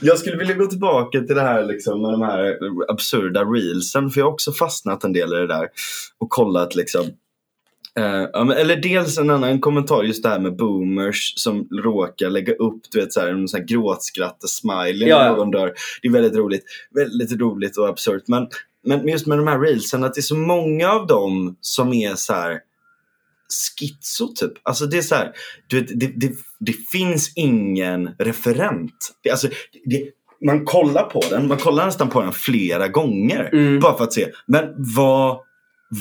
Jag 0.00 0.18
skulle 0.18 0.36
vilja 0.36 0.54
gå 0.54 0.66
tillbaka 0.66 1.20
till 1.20 1.36
det 1.36 1.42
här 1.42 1.66
liksom, 1.66 2.02
med 2.02 2.12
de 2.12 2.22
här 2.22 2.56
absurda 2.90 3.44
reelsen. 3.44 4.10
För 4.10 4.20
jag 4.20 4.26
har 4.26 4.32
också 4.32 4.52
fastnat 4.52 5.04
en 5.04 5.12
del 5.12 5.32
i 5.32 5.36
det 5.36 5.46
där. 5.46 5.68
Och 6.18 6.30
kollat 6.30 6.74
liksom. 6.74 7.06
Men- 8.00 8.50
eller 8.50 8.76
dels 8.76 9.18
en 9.18 9.30
annan 9.30 9.60
kommentar, 9.60 10.02
just 10.02 10.22
det 10.22 10.28
här 10.28 10.38
med 10.38 10.56
boomers 10.56 11.32
som 11.36 11.68
råkar 11.84 12.30
lägga 12.30 12.52
upp 12.52 12.82
du 12.90 13.00
vet, 13.00 13.12
så 13.12 13.20
här, 13.20 13.28
en 13.28 13.48
sån 13.48 13.60
här 13.60 13.66
gråtskrattar-smiley 13.66 15.08
Ja, 15.08 15.18
när 15.18 15.36
någon 15.36 15.50
dör. 15.50 15.72
Det 16.02 16.08
är 16.08 16.12
väldigt 16.12 16.34
roligt. 16.34 16.64
Väldigt 16.94 17.40
roligt 17.40 17.76
och 17.76 17.88
absurt. 17.88 18.22
Men, 18.26 18.48
men 18.84 19.08
just 19.08 19.26
med 19.26 19.38
de 19.38 19.46
här 19.46 19.60
reelsen, 19.60 20.04
att 20.04 20.14
det 20.14 20.20
är 20.20 20.22
så 20.22 20.36
många 20.36 20.90
av 20.90 21.06
dem 21.06 21.56
som 21.60 21.92
är 21.92 22.14
så 22.14 22.32
här 22.32 22.58
schizo 23.78 24.32
typ. 24.34 24.52
Alltså 24.62 24.86
det 24.86 24.98
är 24.98 25.02
så 25.02 25.14
här, 25.14 25.32
du 25.66 25.80
vet, 25.80 26.00
det, 26.00 26.06
det, 26.16 26.32
det 26.60 26.72
finns 26.92 27.32
ingen 27.36 28.10
referent. 28.18 29.14
Det, 29.22 29.30
alltså, 29.30 29.48
det, 29.84 30.10
man 30.46 30.64
kollar 30.64 31.04
på 31.04 31.22
den, 31.30 31.48
man 31.48 31.56
kollar 31.56 31.86
nästan 31.86 32.08
på 32.08 32.22
den 32.22 32.32
flera 32.32 32.88
gånger. 32.88 33.50
Mm. 33.52 33.80
Bara 33.80 33.96
för 33.96 34.04
att 34.04 34.12
se, 34.12 34.28
men 34.46 34.64
vad 34.96 35.38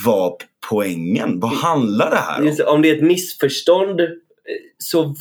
var 0.06 0.34
poängen? 0.70 1.40
Vad 1.40 1.52
handlar 1.52 2.10
det 2.10 2.18
här 2.18 2.40
om? 2.40 2.48
Just 2.48 2.60
Om 2.60 2.82
det 2.82 2.90
är 2.90 2.96
ett 2.96 3.04
missförstånd 3.04 4.00
eh, 4.00 4.08
så 4.78 5.16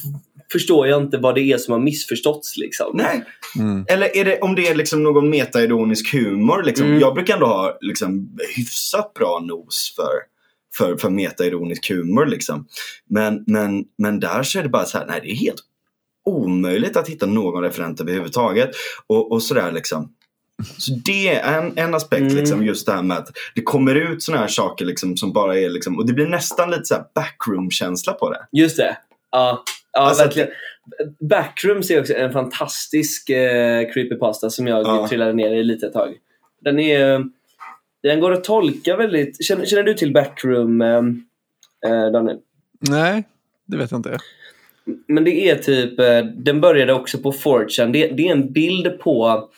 förstår 0.52 0.88
jag 0.88 1.02
inte 1.02 1.18
vad 1.18 1.34
det 1.34 1.40
är 1.40 1.58
som 1.58 1.72
har 1.72 1.80
missförståtts. 1.80 2.56
Liksom. 2.56 2.90
Nej, 2.94 3.24
Mm. 3.58 3.84
eller 3.88 4.16
är 4.16 4.24
det, 4.24 4.40
om 4.40 4.54
det 4.54 4.68
är 4.68 4.74
liksom 4.74 5.02
någon 5.02 5.30
metaironisk 5.30 6.12
humor. 6.12 6.62
Liksom. 6.62 6.86
Mm. 6.86 7.00
Jag 7.00 7.14
brukar 7.14 7.34
ändå 7.34 7.46
ha 7.46 7.78
liksom, 7.80 8.38
hyfsat 8.56 9.14
bra 9.14 9.44
nos 9.48 9.92
för, 9.96 10.12
för, 10.76 10.96
för 10.96 11.10
metaironisk 11.10 11.90
humor. 11.90 12.26
Liksom. 12.26 12.66
Men, 13.10 13.44
men, 13.46 13.84
men 13.98 14.20
där 14.20 14.42
så 14.42 14.58
är 14.58 14.62
det 14.62 14.68
bara 14.68 14.84
så 14.84 14.98
här, 14.98 15.06
nej 15.06 15.20
det 15.22 15.30
är 15.30 15.36
helt 15.36 15.62
omöjligt 16.26 16.96
att 16.96 17.08
hitta 17.08 17.26
någon 17.26 17.62
referent 17.62 18.00
överhuvudtaget. 18.00 18.70
Och, 19.06 19.32
och 19.32 19.42
sådär 19.42 19.72
liksom. 19.72 20.12
Så 20.78 20.92
det 21.04 21.28
är 21.28 21.58
en, 21.58 21.78
en 21.78 21.94
aspekt, 21.94 22.20
Mm. 22.22 22.36
liksom, 22.36 22.64
just 22.66 22.86
det 22.86 22.92
här 22.92 23.02
med 23.02 23.16
att 23.16 23.28
det 23.54 23.62
kommer 23.62 23.94
ut 23.94 24.22
sådana 24.22 24.40
här 24.40 24.48
saker 24.48 24.84
liksom, 24.84 25.16
som 25.16 25.32
bara 25.32 25.58
är 25.58 25.68
liksom, 25.70 25.98
och 25.98 26.06
det 26.06 26.12
blir 26.12 26.26
nästan 26.26 26.70
lite 26.70 26.84
så 26.84 26.94
backroom-känsla 27.14 28.12
på 28.12 28.30
det. 28.30 28.46
Just 28.52 28.76
det. 28.76 28.96
Ja, 29.30 29.62
ja 29.92 30.00
Alltså 30.00 30.22
att- 30.22 30.26
verkligen. 30.28 30.48
Backrooms 31.20 31.90
är 31.90 32.00
också 32.00 32.14
en 32.14 32.32
fantastisk 32.32 33.30
eh, 33.30 33.92
creepypasta 33.92 34.50
som 34.50 34.66
jag 34.66 34.86
Ja. 34.86 35.08
trillade 35.08 35.32
ner 35.32 35.50
i 35.54 35.64
lite 35.64 35.86
ett 35.86 35.92
tag. 35.92 36.14
Den 36.60 36.78
är... 36.78 37.24
Den 38.02 38.20
går 38.20 38.32
att 38.32 38.44
tolka 38.44 38.96
väldigt... 38.96 39.44
Känner, 39.44 39.66
känner 39.66 39.82
du 39.82 39.94
till 39.94 40.12
Backroom, 40.12 40.80
eh, 40.82 40.96
eh, 41.86 42.12
Daniel? 42.12 42.38
Nej, 42.80 43.24
det 43.66 43.76
vet 43.76 43.90
jag 43.90 43.98
inte. 43.98 44.18
Men 45.06 45.24
det 45.24 45.50
är 45.50 45.56
typ, 45.56 45.98
eh, 46.00 46.18
den 46.36 46.60
började 46.60 46.92
också 46.92 47.18
på 47.18 47.32
4chan. 47.32 47.92
Det, 47.92 48.06
det 48.08 48.28
är 48.28 48.32
en 48.32 48.52
bild 48.52 48.98
på 49.00 49.48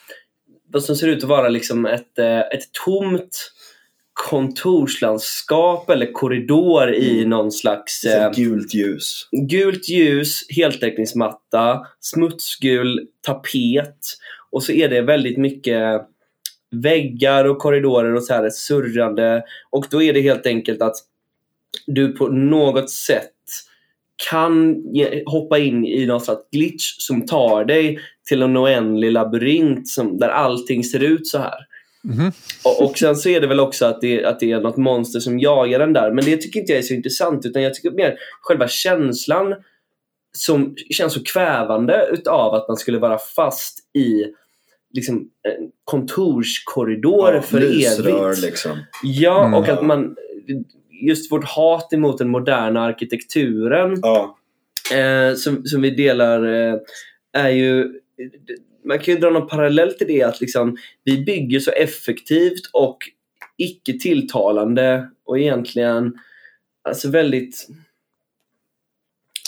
vad 0.73 0.83
som 0.83 0.97
ser 0.97 1.09
ut 1.09 1.23
att 1.23 1.29
vara 1.29 1.49
liksom 1.49 1.87
ett, 1.87 2.19
eh, 2.19 2.41
ett 2.41 2.73
tomt 2.85 3.53
kontorslandskap 4.13 5.91
eller 5.91 6.13
korridor 6.13 6.95
i 6.95 7.25
någon 7.25 7.53
slags 7.53 8.05
eh, 8.05 8.31
gult 8.33 8.75
ljus. 8.75 9.29
gult 9.49 9.89
ljus, 9.89 10.41
heltäckningsmatta, 10.57 11.87
smutsgul 12.01 13.09
tapet 13.27 13.99
och 14.51 14.63
så 14.63 14.73
är 14.73 14.89
det 14.89 15.01
väldigt 15.01 15.39
mycket 15.39 16.03
väggar 16.71 17.45
och 17.45 17.59
korridorer 17.59 18.15
och 18.15 18.23
så 18.23 18.35
här 18.35 18.51
surrande 18.51 19.45
och 19.71 19.87
då 19.91 20.03
är 20.03 20.13
det 20.13 20.21
helt 20.21 20.47
enkelt 20.47 20.83
att 20.83 20.97
du 21.87 22.13
på 22.13 22.29
något 22.29 22.91
sätt 22.91 23.33
kan 24.31 24.83
ge, 24.95 25.23
hoppa 25.27 25.59
in 25.59 25.85
i 25.87 26.07
någon 26.07 26.21
slags 26.21 26.51
glitch 26.53 26.97
som 26.99 27.27
tar 27.27 27.65
dig 27.65 27.99
till 28.29 28.43
en 28.43 28.57
oändlig 28.57 29.13
labyrint 29.13 29.89
som, 29.89 30.19
där 30.19 30.29
allting 30.29 30.85
ser 30.85 31.03
ut 31.03 31.27
så 31.27 31.39
här. 31.39 31.59
Mhm. 32.05 32.33
Och, 32.65 32.85
och 32.85 32.99
sen 32.99 33.17
så 33.17 33.29
är 33.29 33.41
det 33.41 33.47
väl 33.47 33.61
också 33.61 33.87
att 33.87 34.01
det, 34.01 34.25
att 34.25 34.41
det 34.41 34.53
är 34.53 34.61
något 34.61 34.77
monster 34.77 35.21
som 35.21 35.39
jagar 35.39 35.79
den 35.79 35.93
där. 35.93 36.11
Men 36.13 36.25
det 36.25 36.37
tycker 36.37 36.61
inte 36.61 36.73
jag 36.73 36.79
är 36.79 36.83
så 36.83 36.95
intressant 36.95 37.47
utan 37.47 37.63
jag 37.63 37.75
tycker 37.75 37.91
mer 37.91 38.17
själva 38.43 38.69
känslan 38.69 39.55
som 40.33 40.75
känns 40.91 41.13
så 41.13 41.23
kvävande 41.23 42.09
utav 42.13 42.55
att 42.55 42.69
man 42.69 42.77
skulle 42.77 42.99
vara 42.99 43.19
fast 43.19 43.79
i 43.95 44.25
liksom, 44.95 45.17
en 45.17 45.71
kontorskorridor 45.85 47.35
Ja, 47.35 47.43
för 47.43 47.61
lysrör, 47.61 48.27
evigt. 48.27 48.43
liksom. 48.43 48.73
Ja, 49.03 49.45
Mm. 49.47 49.55
och 49.55 49.69
att 49.69 49.87
man 49.87 50.17
just 51.01 51.33
vårt 51.33 51.45
hat 51.45 51.93
emot 51.93 52.19
den 52.19 52.29
moderna 52.29 52.81
arkitekturen 52.81 53.99
Ja, 54.03 54.39
eh, 54.95 55.35
som, 55.35 55.65
som 55.65 55.83
vi 55.83 55.91
delar 55.91 56.45
eh, 56.45 56.79
är 57.33 57.49
ju 57.49 58.01
man 58.85 58.99
kan 58.99 59.15
ju 59.15 59.21
dra 59.21 59.31
någon 59.31 59.49
parallell 59.49 59.95
till 59.95 60.07
det 60.07 60.23
att 60.23 60.41
liksom, 60.41 60.77
vi 61.05 61.25
bygger 61.25 61.61
så 61.61 61.71
effektivt 61.71 62.71
och 62.73 62.99
icke 63.57 63.99
tilltalande 63.99 65.11
och 65.25 65.39
egentligen 65.39 66.19
alltså 66.85 67.11
väldigt 67.11 67.69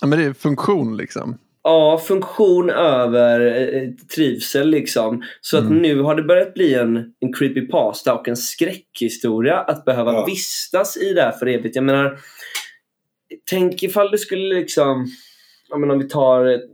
Ja, 0.01 0.07
men 0.07 0.18
det 0.18 0.24
är 0.24 0.32
funktion 0.32 0.96
liksom. 0.96 1.38
Ja, 1.62 1.98
funktion 1.98 2.70
över 2.70 3.40
eh, 3.74 3.88
trivsel 4.14 4.68
liksom. 4.70 5.22
Så 5.40 5.56
att 5.58 5.64
Mm. 5.64 5.78
nu 5.78 6.00
har 6.00 6.14
det 6.14 6.22
börjat 6.22 6.54
bli 6.54 6.74
en, 6.74 6.96
en 7.20 7.32
creepypasta 7.32 8.14
och 8.14 8.28
en 8.28 8.36
skräckhistoria 8.36 9.58
att 9.58 9.84
behöva 9.84 10.12
Ja. 10.12 10.24
vistas 10.24 10.96
i 10.96 11.12
det 11.12 11.22
här 11.22 11.32
för 11.32 11.46
evigt. 11.46 11.76
Jag 11.76 11.84
menar, 11.84 12.18
tänk 13.50 13.82
ifall 13.82 14.11
du 14.11 14.18
skulle 14.18 14.54
liksom, 14.54 15.06
ja, 15.68 15.78
men 15.78 15.90
om 15.90 15.98
vi 15.98 16.08
tar 16.08 16.44
ett 16.44 16.64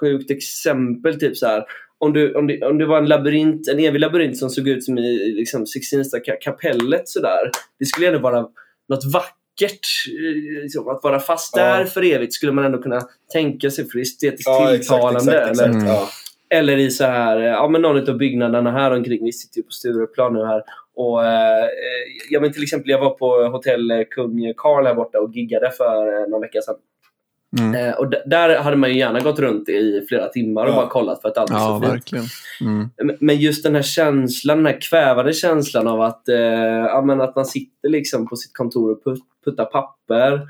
sjukt 0.00 0.30
exempel, 0.30 1.20
typ 1.20 1.36
så 1.36 1.46
här. 1.46 1.64
Om 1.98 2.12
du, 2.12 2.34
om, 2.34 2.46
det, 2.46 2.62
om 2.66 2.78
det 2.78 2.86
var 2.86 2.98
en 2.98 3.06
labyrint, 3.08 3.68
en 3.68 3.78
evig 3.78 4.00
labyrint 4.00 4.36
som 4.38 4.50
såg 4.50 4.68
ut 4.68 4.84
som 4.84 4.98
i 4.98 5.32
liksom, 5.36 5.66
Sixtinska 5.66 6.18
ka- 6.18 6.36
kapellet 6.40 7.08
sådär. 7.08 7.50
Det 7.78 7.84
skulle 7.86 8.06
ändå 8.06 8.18
vara 8.18 8.40
något 8.88 9.04
vackert. 9.14 9.34
Eh, 9.62 10.62
Liksom, 10.62 10.88
att 10.88 11.00
vara 11.02 11.20
fast 11.20 11.56
Ja. 11.56 11.62
där 11.62 11.84
för 11.84 12.04
evigt 12.04 12.32
skulle 12.32 12.52
man 12.52 12.64
ändå 12.64 12.78
kunna 12.82 13.00
tänka 13.32 13.70
sig 13.70 13.88
för 13.90 13.98
estetiskt 13.98 14.46
ja 14.48 14.74
exakt, 14.74 14.80
tilltalande. 15.00 15.18
exakt, 15.38 15.50
exakt. 15.50 15.68
Eller, 15.68 15.78
Mm. 15.78 15.86
Ja. 15.86 16.08
eller 16.50 16.76
i 16.76 16.90
så 16.90 17.04
här, 17.04 17.36
eh, 17.40 17.44
ja 17.44 17.68
men 17.68 17.82
någon 17.82 18.08
av 18.10 18.16
byggnaderna 18.18 18.70
här 18.70 18.90
omkring, 18.90 19.24
vi 19.24 19.32
sitter 19.32 19.56
ju 19.58 19.62
på 19.62 19.70
Stureplan 19.70 20.32
nu 20.34 20.44
här. 20.44 20.62
Och, 20.96 21.26
eh, 21.26 21.66
ja, 22.30 22.40
men 22.40 22.52
till 22.52 22.62
exempel 22.62 22.90
jag 22.90 23.00
var 23.00 23.10
på 23.10 23.26
hotell 23.48 23.90
eh, 23.90 24.00
Kung 24.10 24.54
Karl 24.56 24.86
här 24.86 24.94
borta 24.94 25.18
och 25.20 25.34
giggade 25.34 25.70
för 25.70 26.22
eh, 26.22 26.28
någon 26.28 26.40
vecka 26.40 26.60
sedan. 26.60 26.74
Mm. 27.58 27.74
Eh, 27.88 27.94
och 27.94 28.10
där 28.26 28.56
hade 28.58 28.76
man 28.76 28.90
ju 28.90 28.98
gärna 28.98 29.20
gått 29.20 29.38
runt 29.38 29.68
i 29.68 30.06
flera 30.08 30.28
timmar 30.28 30.62
och 30.64 30.70
Ja. 30.72 30.74
bara 30.76 30.88
kollat 30.88 31.22
för 31.22 31.28
att 31.28 31.38
allt 31.38 31.50
är 31.50 31.54
Ja, 31.54 31.60
så 31.60 31.80
fint. 31.80 31.92
verkligen. 31.94 32.24
Mm. 32.60 32.88
Men- 33.20 33.36
just 33.36 33.62
den 33.64 33.74
här 33.74 33.82
känslan, 33.82 34.56
den 34.56 34.66
här 34.66 34.80
kvävande 34.80 35.32
känslan 35.32 35.86
av 35.88 36.00
att, 36.00 36.28
eh, 36.28 36.36
ja, 36.38 37.02
men 37.06 37.20
att 37.20 37.36
man 37.36 37.44
sitter 37.44 37.88
liksom 37.88 38.28
på 38.28 38.36
sitt 38.36 38.56
kontor 38.56 38.90
och 38.92 39.04
put, 39.04 39.20
puttar 39.44 39.64
papper 39.64 40.40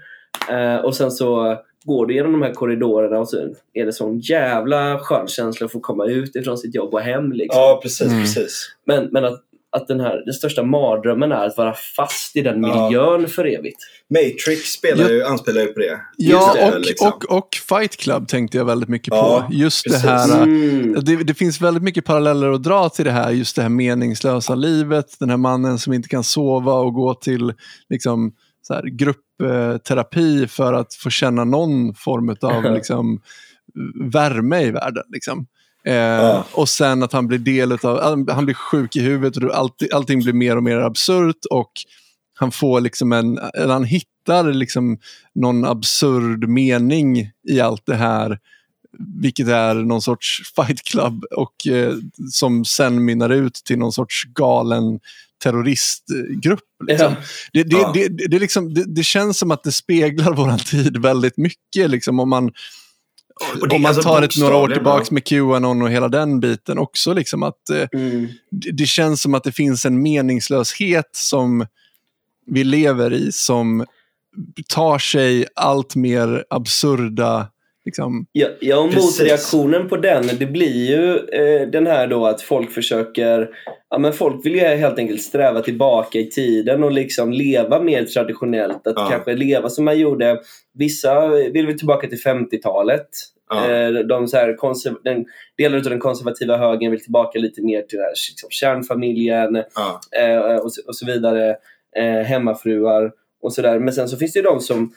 eh, 0.50 0.76
och 0.76 0.94
sen 0.96 1.10
så 1.10 1.56
går 1.84 2.06
du 2.06 2.14
genom 2.14 2.32
de 2.32 2.42
här 2.42 2.52
korridorerna 2.52 3.18
och 3.18 3.28
så 3.28 3.36
är 3.72 3.86
det 3.86 3.92
sån 3.92 4.18
jävla 4.18 4.98
skön 4.98 5.28
känsla 5.28 5.64
att 5.64 5.72
få 5.72 5.80
komma 5.80 6.06
ut 6.06 6.36
ifrån 6.36 6.58
sitt 6.58 6.74
jobb 6.74 6.94
och 6.94 7.00
hem. 7.00 7.32
Liksom. 7.32 7.60
ja, 7.60 7.80
precis, 7.82 8.06
Mm. 8.08 8.20
precis. 8.20 8.74
Men, 8.84 9.08
men 9.12 9.24
att, 9.24 9.40
att 9.76 9.88
den, 9.88 10.00
här, 10.00 10.22
den 10.24 10.34
största 10.34 10.62
mardrömmen 10.62 11.32
är 11.32 11.46
att 11.46 11.56
vara 11.56 11.74
fast 11.96 12.36
i 12.36 12.40
den 12.40 12.62
Ja. 12.64 12.84
miljön 12.88 13.28
för 13.28 13.44
evigt. 13.44 13.78
Matrix 14.10 14.60
spelar 14.72 15.04
Ja. 15.04 15.10
ju, 15.10 15.22
anspelar 15.24 15.60
ju 15.60 15.66
på 15.66 15.80
det. 15.80 16.00
Ja, 16.16 16.52
det, 16.54 16.72
och, 16.74 16.80
liksom. 16.80 17.08
och, 17.08 17.36
och 17.36 17.48
Fight 17.68 17.96
Club 17.96 18.28
tänkte 18.28 18.58
jag 18.58 18.64
väldigt 18.64 18.88
mycket 18.88 19.08
Ja, 19.14 19.46
på. 19.48 19.54
Just 19.54 19.84
precis. 19.84 20.02
det 20.02 20.08
här, 20.08 20.42
Mm. 20.42 21.04
det, 21.04 21.16
det 21.16 21.34
finns 21.34 21.60
väldigt 21.60 21.82
mycket 21.82 22.04
paralleller 22.04 22.50
att 22.50 22.62
dra 22.62 22.88
till 22.88 23.04
det 23.04 23.10
här, 23.10 23.30
just 23.30 23.56
det 23.56 23.62
här 23.62 23.68
meningslösa 23.68 24.54
livet. 24.54 25.06
Den 25.18 25.30
här 25.30 25.36
mannen 25.36 25.78
som 25.78 25.92
inte 25.92 26.08
kan 26.08 26.24
sova 26.24 26.72
och 26.74 26.94
gå 26.94 27.14
till 27.14 27.52
liksom, 27.88 28.32
så 28.62 28.74
här, 28.74 28.82
gruppterapi 28.82 30.46
för 30.46 30.72
att 30.72 30.94
få 30.94 31.10
känna 31.10 31.44
någon 31.44 31.94
form 31.94 32.36
av 32.40 32.62
liksom, 32.74 33.20
värme 34.12 34.60
i 34.62 34.70
världen. 34.70 35.04
Liksom. 35.12 35.46
Eh, 35.86 35.94
Ja. 35.94 36.44
Och 36.52 36.68
sen 36.68 37.02
att 37.02 37.12
han 37.12 37.26
blir 37.26 37.38
del 37.38 37.72
av, 37.72 38.30
han 38.30 38.44
blir 38.44 38.54
sjuk 38.54 38.96
i 38.96 39.00
huvudet 39.00 39.42
och 39.42 39.56
allt, 39.56 39.82
allting 39.92 40.20
blir 40.22 40.32
mer 40.32 40.56
och 40.56 40.62
mer 40.62 40.76
absurt 40.76 41.44
och 41.50 41.72
han 42.34 42.50
får 42.52 42.80
liksom 42.80 43.12
en, 43.12 43.38
eller 43.54 43.72
han 43.72 43.84
hittar 43.84 44.52
liksom 44.52 44.98
någon 45.34 45.64
absurd 45.64 46.48
mening 46.48 47.30
i 47.48 47.60
allt 47.60 47.82
det 47.86 47.96
här 47.96 48.38
vilket 49.20 49.48
är 49.48 49.74
någon 49.74 50.02
sorts 50.02 50.52
fight 50.56 50.82
club 50.82 51.24
och 51.36 51.66
eh, 51.66 51.94
som 52.30 52.64
sen 52.64 53.04
mynnar 53.04 53.30
ut 53.30 53.54
till 53.54 53.78
någon 53.78 53.92
sorts 53.92 54.24
galen 54.34 55.00
terroristgrupp. 55.42 56.60
Liksom. 56.86 57.12
Ja. 57.12 57.16
Det, 57.52 57.62
det, 57.62 57.76
Ja. 57.76 57.90
det, 57.94 58.08
det, 58.08 58.26
det, 58.26 58.38
liksom, 58.38 58.74
det, 58.74 58.84
det 58.86 59.02
känns 59.04 59.38
som 59.38 59.50
att 59.50 59.62
det 59.62 59.72
speglar 59.72 60.32
våran 60.34 60.58
tid 60.58 60.96
väldigt 60.96 61.36
mycket. 61.36 61.90
Liksom, 61.90 62.20
om 62.20 62.28
man, 62.28 62.52
om 63.70 63.82
man 63.82 63.86
alltså 63.88 64.02
tar 64.02 64.22
ett 64.22 64.38
några 64.38 64.56
år 64.56 64.68
tillbaka 64.68 65.06
med 65.10 65.24
Qanon 65.24 65.82
och 65.82 65.90
hela 65.90 66.08
den 66.08 66.40
biten 66.40 66.78
också. 66.78 67.12
Liksom, 67.14 67.42
att, 67.42 67.70
eh, 67.70 67.88
Mm. 67.92 68.28
det, 68.50 68.70
det 68.70 68.86
känns 68.86 69.22
som 69.22 69.34
att 69.34 69.44
det 69.44 69.52
finns 69.52 69.84
en 69.86 70.02
meningslöshet 70.02 71.08
som 71.12 71.66
vi 72.46 72.64
lever 72.64 73.12
i 73.12 73.32
som 73.32 73.86
tar 74.68 74.98
sig 74.98 75.46
allt 75.56 75.94
mer 75.94 76.44
absurda 76.50 77.48
liksom, 77.84 78.26
Ja, 78.32 78.48
ja 78.60 78.78
och 78.78 78.90
Precis. 78.92 79.20
motreaktionen 79.20 79.88
på 79.88 79.96
den, 79.96 80.26
det 80.38 80.46
blir 80.46 80.90
ju 80.90 81.16
eh, 81.18 81.68
den 81.68 81.86
här 81.86 82.06
då 82.06 82.26
att 82.26 82.42
folk 82.42 82.70
försöker, 82.70 83.48
ja 83.90 83.98
men 83.98 84.12
folk 84.12 84.46
vill 84.46 84.54
ju 84.54 84.60
helt 84.60 84.98
enkelt 84.98 85.22
sträva 85.22 85.60
tillbaka 85.60 86.18
i 86.18 86.30
tiden 86.30 86.84
och 86.84 86.92
liksom 86.92 87.32
leva 87.32 87.80
mer 87.80 88.04
traditionellt. 88.04 88.86
Att 88.86 88.94
Ja. 88.96 89.08
kanske 89.10 89.34
leva 89.34 89.68
som 89.70 89.84
man 89.84 89.98
gjorde, 89.98 90.40
vissa 90.78 91.28
vill 91.28 91.66
väl 91.66 91.78
tillbaka 91.78 92.08
till 92.08 92.18
50-talet. 92.22 93.08
Ja. 93.50 93.70
Eh, 93.70 93.90
de 93.92 94.28
så 94.28 94.36
här 94.36 94.56
konserv- 94.56 95.00
den, 95.04 95.24
delar 95.58 95.76
av 95.78 95.82
den 95.84 95.98
konservativa 95.98 96.56
högern 96.56 96.90
vill 96.90 97.02
tillbaka 97.02 97.38
lite 97.38 97.62
mer 97.62 97.82
till 97.82 97.98
här, 97.98 98.12
liksom, 98.30 98.50
kärnfamiljen 98.50 99.62
Ja. 99.74 100.00
eh, 100.20 100.56
och, 100.56 100.70
och 100.86 100.96
så 100.96 101.06
vidare. 101.06 101.56
Eh, 101.96 102.24
hemmafruar 102.26 103.12
och 103.42 103.52
sådär. 103.52 103.78
Men 103.78 103.92
sen 103.94 104.08
så 104.08 104.16
finns 104.16 104.32
det 104.32 104.38
ju 104.38 104.42
de 104.42 104.60
som 104.60 104.92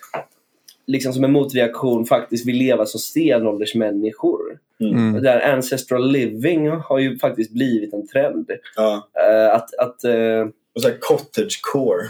liksom 0.88 1.13
som 1.13 1.23
en 1.23 1.31
motreaktion 1.31 2.05
faktiskt 2.05 2.47
vill 2.47 2.57
leva 2.57 2.85
som 2.85 2.99
stenåldersmänniskor. 2.99 4.59
mm. 4.79 5.13
Det 5.13 5.19
där 5.21 5.53
ancestral 5.53 6.11
living 6.11 6.67
har 6.69 6.99
ju 6.99 7.17
faktiskt 7.17 7.51
blivit 7.51 7.93
en 7.93 8.07
trend. 8.07 8.51
ja. 8.75 9.07
Eh, 9.29 9.55
att, 9.55 9.73
att, 9.73 10.03
eh, 10.03 10.47
Och 10.75 10.81
så 10.81 10.88
här 10.88 10.97
cottagecore. 10.99 12.03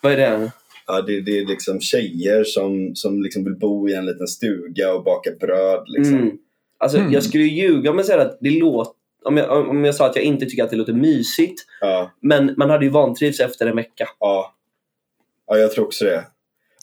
vad 0.00 0.12
är 0.12 0.16
det? 0.16 0.50
Ja, 0.86 1.02
det, 1.02 1.20
det 1.20 1.38
är 1.38 1.46
liksom 1.46 1.80
tjejer 1.80 2.44
som, 2.44 2.94
som 2.94 3.22
liksom 3.22 3.44
vill 3.44 3.54
bo 3.56 3.88
i 3.88 3.94
en 3.94 4.06
liten 4.06 4.26
stuga 4.26 4.94
och 4.94 5.04
baka 5.04 5.30
bröd. 5.40 5.84
Liksom. 5.86 6.16
Mm. 6.16 6.38
Alltså, 6.78 6.98
Mm. 6.98 7.12
Jag 7.12 7.22
skulle 7.24 7.44
ju 7.44 7.62
ljuga 7.62 7.90
om 7.90 7.96
jag 7.96 8.06
säger 8.06 8.20
att 8.20 8.38
det 8.40 8.50
låter 8.50 8.92
om 9.22 9.36
jag, 9.36 9.68
om 9.68 9.84
jag 9.84 9.94
sa 9.94 10.06
att 10.06 10.16
jag 10.16 10.24
inte 10.24 10.46
tycker 10.46 10.64
att 10.64 10.70
det 10.70 10.76
låter 10.76 10.92
mysigt. 10.92 11.62
Ja, 11.80 12.10
Men 12.20 12.54
man 12.56 12.70
hade 12.70 12.84
ju 12.84 12.90
vantrivts 12.90 13.40
efter 13.40 13.66
en 13.66 13.76
vecka. 13.76 14.08
ja. 14.20 14.54
ja, 15.46 15.56
jag 15.58 15.72
tror 15.72 15.84
också 15.84 16.04
det. 16.04 16.24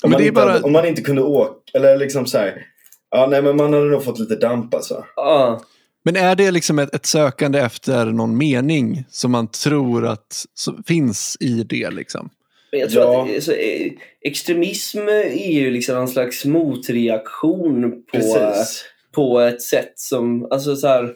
Om, 0.04 0.12
man, 0.12 0.18
det 0.22 0.26
är 0.26 0.28
inte 0.28 0.42
bara- 0.42 0.52
hade, 0.52 0.64
om 0.64 0.72
man 0.72 0.86
inte 0.86 1.02
kunde 1.02 1.22
åka, 1.22 1.52
eller 1.74 1.98
liksom 1.98 2.26
så 2.26 2.38
här. 2.38 2.66
Ja, 3.12 3.28
nej, 3.32 3.42
men 3.42 3.58
man 3.58 3.74
hade 3.74 3.86
nog 3.86 4.04
fått 4.04 4.20
lite 4.20 4.36
damp 4.36 4.74
alltså. 4.74 5.06
Ja. 5.16 5.62
Men 6.06 6.16
är 6.16 6.36
det 6.36 6.52
liksom 6.52 6.80
ett, 6.80 6.96
ett 6.96 7.06
sökande 7.06 7.60
efter 7.60 8.06
någon 8.06 8.38
mening 8.38 9.04
som 9.10 9.32
man 9.32 9.48
tror 9.48 10.08
att 10.08 10.46
finns 10.88 11.38
i 11.40 11.64
det? 11.64 11.90
Liksom? 11.92 12.30
Jag 12.72 12.90
tror 12.90 13.04
Ja. 13.04 13.28
att 13.38 13.44
så, 13.44 13.52
eh, 13.52 13.92
extremism 14.22 15.08
är 15.08 15.52
ju 15.52 15.72
liksom 15.72 15.98
en 15.98 16.08
slags 16.08 16.46
motreaktion 16.46 17.92
på, 18.12 18.18
Precis. 18.18 18.86
på 19.16 19.40
ett 19.40 19.62
sätt 19.62 19.94
som, 19.96 20.48
alltså 20.52 20.76
så 20.76 20.88
här, 20.88 21.10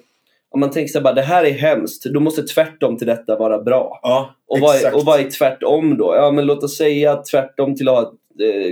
om 0.54 0.60
man 0.60 0.72
tänker 0.72 0.92
sig 0.92 1.02
bara 1.02 1.14
det 1.14 1.22
här 1.22 1.44
är 1.44 1.52
hemskt, 1.52 2.04
då 2.06 2.20
måste 2.20 2.44
tvärtom 2.44 2.98
till 2.98 3.08
detta 3.08 3.38
vara 3.38 3.62
bra. 3.64 4.00
Ja, 4.04 4.36
Och 4.48 4.60
vad, 4.60 4.76
är, 4.76 4.96
och 4.96 5.06
vad 5.06 5.20
är 5.20 5.30
tvärtom 5.32 5.98
då? 5.98 6.14
Ja, 6.16 6.32
men 6.32 6.46
låt 6.46 6.64
oss 6.64 6.78
säga 6.78 7.16
tvärtom 7.16 7.76
till 7.76 7.88
att 7.90 7.96
ha 7.96 8.02
ett 8.02 8.20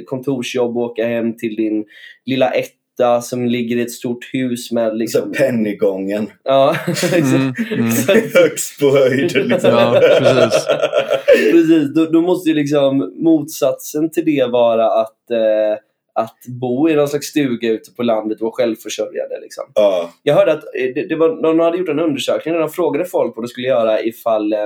kontorsjobb 0.05 0.78
och 0.78 0.84
åka 0.84 1.07
hem 1.07 1.38
till 1.38 1.55
din 1.55 1.86
lilla 2.26 2.49
etta 2.51 3.22
som 3.22 3.45
ligger 3.45 3.78
i 3.78 3.82
ett 3.82 3.91
stort 3.91 4.30
hus 4.34 4.72
med 4.72 4.89
Så 4.89 4.95
liksom... 4.95 5.32
pennygången. 5.32 6.32
Ja, 6.43 6.76
Mm, 7.18 7.53
mm. 7.72 7.88
exakt. 7.88 8.34
Högst 8.36 8.80
på 8.80 8.89
höjden 8.89 9.47
liksom. 9.47 9.72
Ja, 9.72 9.99
precis. 10.20 10.66
Precis, 11.51 11.93
då, 11.95 12.05
då 12.05 12.22
måste 12.22 12.49
ju 12.49 12.55
liksom 12.55 13.14
motsatsen 13.24 14.12
till 14.12 14.26
det 14.26 14.45
vara 14.51 14.86
att, 15.01 15.32
eh, 15.32 15.78
att 16.16 16.38
bo 16.62 16.89
i 16.89 16.95
någon 16.95 17.07
slags 17.07 17.28
stuga 17.28 17.70
ute 17.70 17.91
på 17.91 18.03
landet 18.03 18.38
och 18.38 18.41
vara 18.45 18.51
självförsörjande. 18.51 19.39
Liksom. 19.41 19.64
Ja, 19.76 20.10
Jag 20.24 20.36
hörde 20.36 20.51
att 20.51 20.64
eh, 20.64 20.93
det, 20.95 21.07
det 21.10 21.16
var, 21.16 21.30
någon 21.41 21.60
hade 21.60 21.78
gjort 21.78 21.89
en 21.89 21.99
undersökning 21.99 22.53
där 22.53 22.62
de 22.62 22.70
frågade 22.70 23.05
folk 23.05 23.36
vad 23.36 23.45
de 23.45 23.47
skulle 23.49 23.68
göra 23.68 24.01
ifall, 24.01 24.53
eh, 24.53 24.60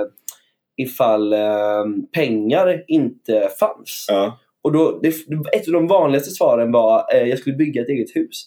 ifall 0.76 1.32
eh, 1.32 1.84
pengar 2.14 2.84
inte 2.88 3.48
fanns. 3.60 4.06
ja, 4.08 4.38
Och 4.64 4.72
då, 4.72 5.00
det, 5.02 5.08
ett 5.52 5.66
av 5.68 5.72
de 5.72 5.86
vanligaste 5.86 6.30
svaren 6.30 6.72
var 6.72 7.14
eh, 7.14 7.28
jag 7.28 7.38
skulle 7.38 7.56
bygga 7.56 7.82
ett 7.82 7.88
eget 7.88 8.16
hus. 8.16 8.44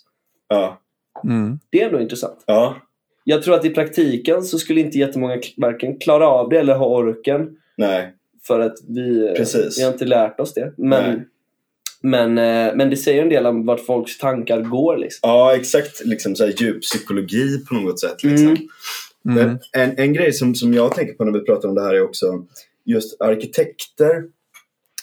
ja, 0.48 0.82
Mm. 1.24 1.60
Det 1.70 1.82
är 1.82 1.86
ändå 1.86 2.02
intressant. 2.02 2.44
ja. 2.46 2.76
Jag 3.24 3.44
tror 3.44 3.56
att 3.56 3.66
i 3.66 3.70
praktiken 3.70 4.44
så 4.44 4.60
skulle 4.60 4.82
inte 4.82 4.98
jättemånga 4.98 5.38
varken 5.58 6.00
klara 6.00 6.28
av 6.28 6.50
det 6.50 6.60
eller 6.60 6.76
ha 6.76 6.86
orken. 6.86 7.50
Nej, 7.78 8.14
För 8.48 8.60
att 8.60 8.74
vi, 8.88 9.34
Precis. 9.38 9.80
vi 9.80 9.84
har 9.84 9.92
inte 9.92 10.06
lärt 10.06 10.40
oss 10.40 10.54
det. 10.54 10.74
Men 10.78 11.04
Nej. 11.04 11.28
Men, 12.02 12.38
eh, 12.38 12.76
men 12.76 12.90
det 12.90 12.98
säger 12.98 13.22
en 13.22 13.30
del 13.30 13.46
om 13.46 13.66
vart 13.66 13.80
folks 13.86 14.18
tankar 14.18 14.62
går. 14.62 14.98
Liksom. 14.98 15.30
Ja, 15.30 15.56
exakt. 15.56 16.06
Liksom 16.06 16.36
så 16.36 16.46
här 16.46 16.54
djup 16.62 16.82
psykologi 16.82 17.66
på 17.70 17.76
något 17.76 18.00
sätt. 18.00 18.24
Liksom. 18.24 18.58
Mm. 19.30 19.38
Mm. 19.46 19.58
En, 19.74 19.98
en 19.98 20.14
grej 20.14 20.34
som, 20.34 20.56
som 20.56 20.74
jag 20.74 20.96
tänker 20.96 21.14
på 21.14 21.24
när 21.26 21.32
vi 21.32 21.46
pratar 21.46 21.70
om 21.70 21.76
det 21.76 21.82
här 21.82 21.94
är 21.94 22.02
också 22.02 22.46
just 22.86 23.22
arkitekter. 23.22 24.24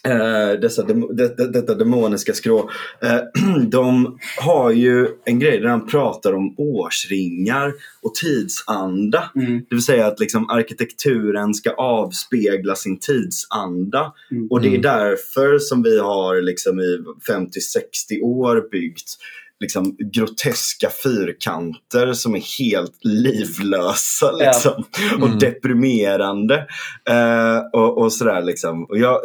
Eh, 0.08 0.60
dessa, 0.60 0.82
det, 0.82 1.28
det, 1.36 1.52
detta 1.52 1.74
demoniska 1.74 2.32
skrå. 2.32 2.70
Eh, 3.02 3.18
de 3.68 4.18
har 4.40 4.70
ju 4.70 5.08
en 5.24 5.38
grej 5.38 5.60
där 5.60 5.68
de 5.68 5.86
pratar 5.86 6.32
om 6.32 6.54
årsringar 6.58 7.72
och 8.02 8.14
tidsanda. 8.14 9.30
Mm. 9.36 9.58
Det 9.58 9.74
vill 9.74 9.84
säga 9.84 10.06
att 10.06 10.20
liksom 10.20 10.50
arkitekturen 10.50 11.54
ska 11.54 11.70
avspegla 11.70 12.74
sin 12.74 12.98
tidsanda. 12.98 14.12
Mm. 14.30 14.46
Och 14.50 14.60
det 14.60 14.66
är 14.66 14.70
Mm. 14.70 14.82
därför 14.82 15.58
som 15.58 15.82
vi 15.82 15.98
har 15.98 16.42
liksom 16.42 16.80
i 16.80 16.98
50-60 17.28 18.20
år 18.22 18.68
byggt 18.70 19.16
liksom 19.64 19.96
groteska 20.12 20.90
fyrkanter 21.02 22.12
som 22.12 22.34
är 22.34 22.58
helt 22.58 23.04
livlösa 23.04 24.32
Ja. 24.38 24.46
liksom. 24.46 24.84
och 25.22 25.26
Mm. 25.26 25.38
deprimerande. 25.38 26.66
Eh, 27.10 27.58
och, 27.72 27.98
och 27.98 28.12
sådär 28.12 28.42
liksom. 28.42 28.84
Och 28.84 28.98
jag, 28.98 29.20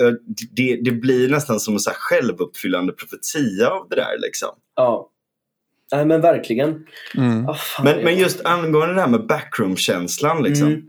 det, 0.52 0.80
det 0.84 0.92
blir 0.92 1.30
nästan 1.30 1.60
som 1.60 1.74
en 1.74 1.80
så 1.80 1.90
här 1.90 1.98
självuppfyllande 2.00 2.94
profetia 2.94 3.70
av 3.70 3.90
det 3.90 3.96
där 3.96 4.20
liksom. 4.22 4.50
Ja. 4.76 5.10
Nej 5.92 6.06
men 6.06 6.22
verkligen. 6.22 6.86
Mm. 7.18 7.46
Fan, 7.46 7.86
Men, 7.86 8.04
men 8.04 8.18
just 8.18 8.46
angående 8.46 8.94
det 8.96 9.02
här 9.02 9.08
med 9.08 9.28
backroom-känslan 9.28 10.44
liksom. 10.44 10.68
Mm. 10.68 10.82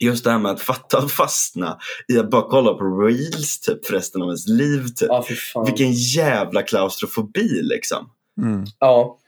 Just 0.00 0.24
det 0.24 0.30
här 0.30 0.38
med 0.38 0.52
att 0.52 0.60
fatta 0.60 0.98
och 0.98 1.10
fastna 1.10 1.78
i 2.08 2.18
att 2.18 2.30
bara 2.30 2.42
kolla 2.42 2.74
på 2.74 2.84
reels 2.84 3.60
typ 3.60 3.86
för 3.86 3.92
resten 3.92 4.22
av 4.22 4.28
ens 4.28 4.48
liv. 4.48 4.86
Typ. 4.96 5.08
Fan. 5.52 5.64
Vilken 5.66 5.92
jävla 5.92 6.62
klaustrofobi 6.62 7.60
liksom. 7.62 8.10
Mm. 8.42 8.64
Ja. 8.80 9.18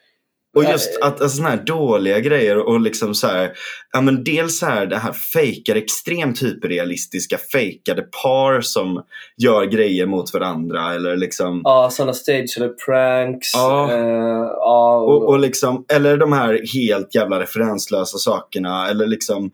Och 0.57 0.65
just 0.65 0.99
att 1.03 1.21
alltså, 1.21 1.37
såna 1.37 1.49
här 1.49 1.65
dåliga 1.67 2.21
grejer 2.21 2.59
och 2.59 2.81
liksom 2.81 3.15
så 3.15 3.27
här, 3.27 3.53
ja 3.93 4.01
men 4.01 4.25
dels 4.25 4.59
så 4.59 4.67
här 4.67 4.87
det 4.87 4.97
här 4.97 5.13
fejkade, 5.13 5.81
extremt 5.81 6.43
hyperrealistiska 6.43 7.39
fejkade 7.39 8.03
par 8.03 8.61
som 8.61 9.03
gör 9.37 9.65
grejer 9.65 10.07
mot 10.07 10.35
varandra 10.35 10.95
eller 10.95 11.17
liksom 11.17 11.61
Ja, 11.65 11.91
sådana 11.93 12.13
stageade 12.13 12.75
pranks. 12.87 13.55
Ja. 13.55 13.93
Eh, 13.93 14.49
ja, 14.55 14.99
och, 14.99 15.17
och, 15.17 15.29
och 15.29 15.39
liksom, 15.39 15.85
eller 15.93 16.17
de 16.17 16.33
här 16.33 16.61
helt 16.75 17.15
jävla 17.15 17.41
referenslösa 17.41 18.19
sakerna 18.19 18.89
eller 18.89 19.07
liksom 19.07 19.51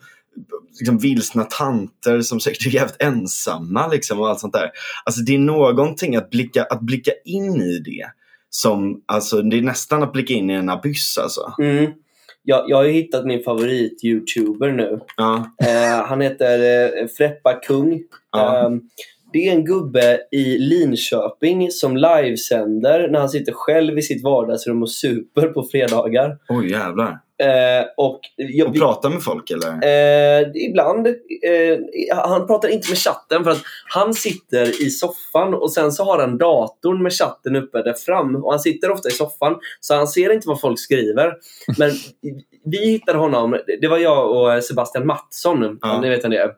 liksom 0.79 0.99
vilsna 0.99 1.45
tanter 1.45 2.21
som 2.21 2.41
säkert 2.41 2.67
är 2.67 2.71
jävligt 2.71 3.03
ensamma 3.03 3.87
liksom 3.87 4.21
och 4.21 4.29
allt 4.29 4.41
sånt 4.41 4.53
där. 4.53 4.71
Alltså 5.05 5.21
det 5.21 5.35
är 5.35 5.39
någonting 5.39 6.17
att 6.17 6.31
blicka, 6.31 6.65
att 6.65 6.81
blicka 6.81 7.13
in 7.25 7.63
i 7.63 7.79
det 7.79 8.11
som, 8.57 9.03
alltså 9.07 9.43
det 9.43 9.59
är 9.59 9.63
nästan 9.63 10.03
att 10.03 10.13
blicka 10.13 10.35
in 10.35 10.51
i 10.51 10.55
en 10.55 10.69
abyss 10.69 11.19
alltså. 11.19 11.55
mm. 11.59 11.93
jag, 12.43 12.65
jag 12.69 12.77
har 12.77 12.85
ju 12.85 12.93
hittat 12.93 13.25
min 13.25 13.43
favorit-youtuber 13.43 14.73
nu. 14.73 15.01
Ja, 15.17 15.57
Eh, 15.61 16.07
han 16.07 16.21
heter 16.21 16.59
eh, 16.59 17.07
Freppa 17.07 17.53
Kung. 17.53 18.03
Ja. 18.33 18.67
Eh, 18.67 18.71
det 19.33 19.49
är 19.49 19.53
en 19.53 19.65
gubbe 19.65 20.21
i 20.31 20.59
Linköping 20.59 21.71
som 21.71 21.97
livesänder 21.97 23.09
när 23.09 23.19
han 23.19 23.29
sitter 23.29 23.53
själv 23.53 23.99
i 23.99 24.03
sitt 24.03 24.25
vardagsrum 24.25 24.83
och 24.83 24.91
super 24.91 25.47
på 25.47 25.63
fredagar. 25.63 26.39
oj 26.49 26.71
jävlar. 26.71 27.21
Eh, 27.43 27.87
och 27.97 28.21
jag, 28.37 28.69
Och 28.69 28.75
prata 28.75 29.09
med 29.11 29.23
folk 29.23 29.51
eller? 29.51 29.69
Eh, 29.85 30.47
ibland. 30.55 31.07
Eh, 31.07 31.79
han 32.17 32.47
pratar 32.47 32.69
inte 32.69 32.91
med 32.91 32.99
chatten 32.99 33.45
för 33.45 33.51
att 33.51 33.63
han 33.89 34.15
sitter 34.15 34.83
i 34.83 34.91
soffan 34.91 35.55
och 35.55 35.73
sen 35.73 35.93
så 35.93 36.05
har 36.05 36.19
han 36.19 36.39
datorn 36.39 37.03
med 37.03 37.13
chatten 37.13 37.57
uppe 37.57 37.83
där 37.83 37.93
fram. 37.93 38.37
Och 38.45 38.51
han 38.51 38.61
sitter 38.61 38.91
ofta 38.91 39.09
i 39.09 39.13
soffan 39.13 39.57
så 39.81 39.95
han 39.95 40.07
ser 40.09 40.33
inte 40.33 40.49
vad 40.49 40.61
folk 40.61 40.79
skriver. 40.81 41.35
Men 41.79 41.91
vi 42.65 42.79
hittade 42.91 43.19
honom, 43.19 43.59
det 43.81 43.89
var 43.89 43.99
jag 43.99 44.31
och 44.31 44.65
Sebastian 44.65 45.07
Mattsson, 45.07 45.79
Ja. 45.83 46.01
ni 46.01 46.09
vet 46.09 46.25
vem 46.25 46.31
det 46.31 46.39
är. 46.39 46.53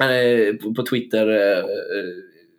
Han 0.00 0.10
är 0.10 0.52
på, 0.52 0.74
på 0.74 0.82
Twitter 0.86 1.26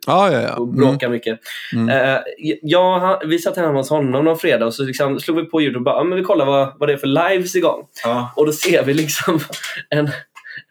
eh, 0.06 0.14
Ja, 0.14 0.32
ja, 0.32 0.54
och 0.56 0.66
Mm. 0.68 0.76
bråkar 0.76 1.08
mycket. 1.08 1.38
Mm. 1.74 1.88
Eh, 1.88 2.20
ja, 2.62 2.98
han, 2.98 3.28
vi 3.30 3.38
satt 3.38 3.56
hemma 3.56 3.78
hos 3.78 3.90
honom 3.90 4.24
någon 4.24 4.38
fredag 4.38 4.66
och 4.66 4.74
så 4.74 4.84
liksom 4.84 5.20
slog 5.20 5.36
vi 5.36 5.44
på 5.44 5.62
Youtube 5.62 5.78
och 5.78 5.84
bara, 5.84 5.94
ah, 5.94 6.04
men 6.04 6.18
vi 6.18 6.24
kollar 6.24 6.46
vad, 6.46 6.72
vad 6.78 6.88
det 6.88 6.92
är 6.92 6.96
för 6.96 7.30
lives 7.30 7.56
igång. 7.56 7.86
Ja. 8.04 8.32
Och 8.36 8.46
då 8.46 8.52
ser 8.52 8.84
vi 8.84 8.94
liksom 8.94 9.40
en, 9.90 10.10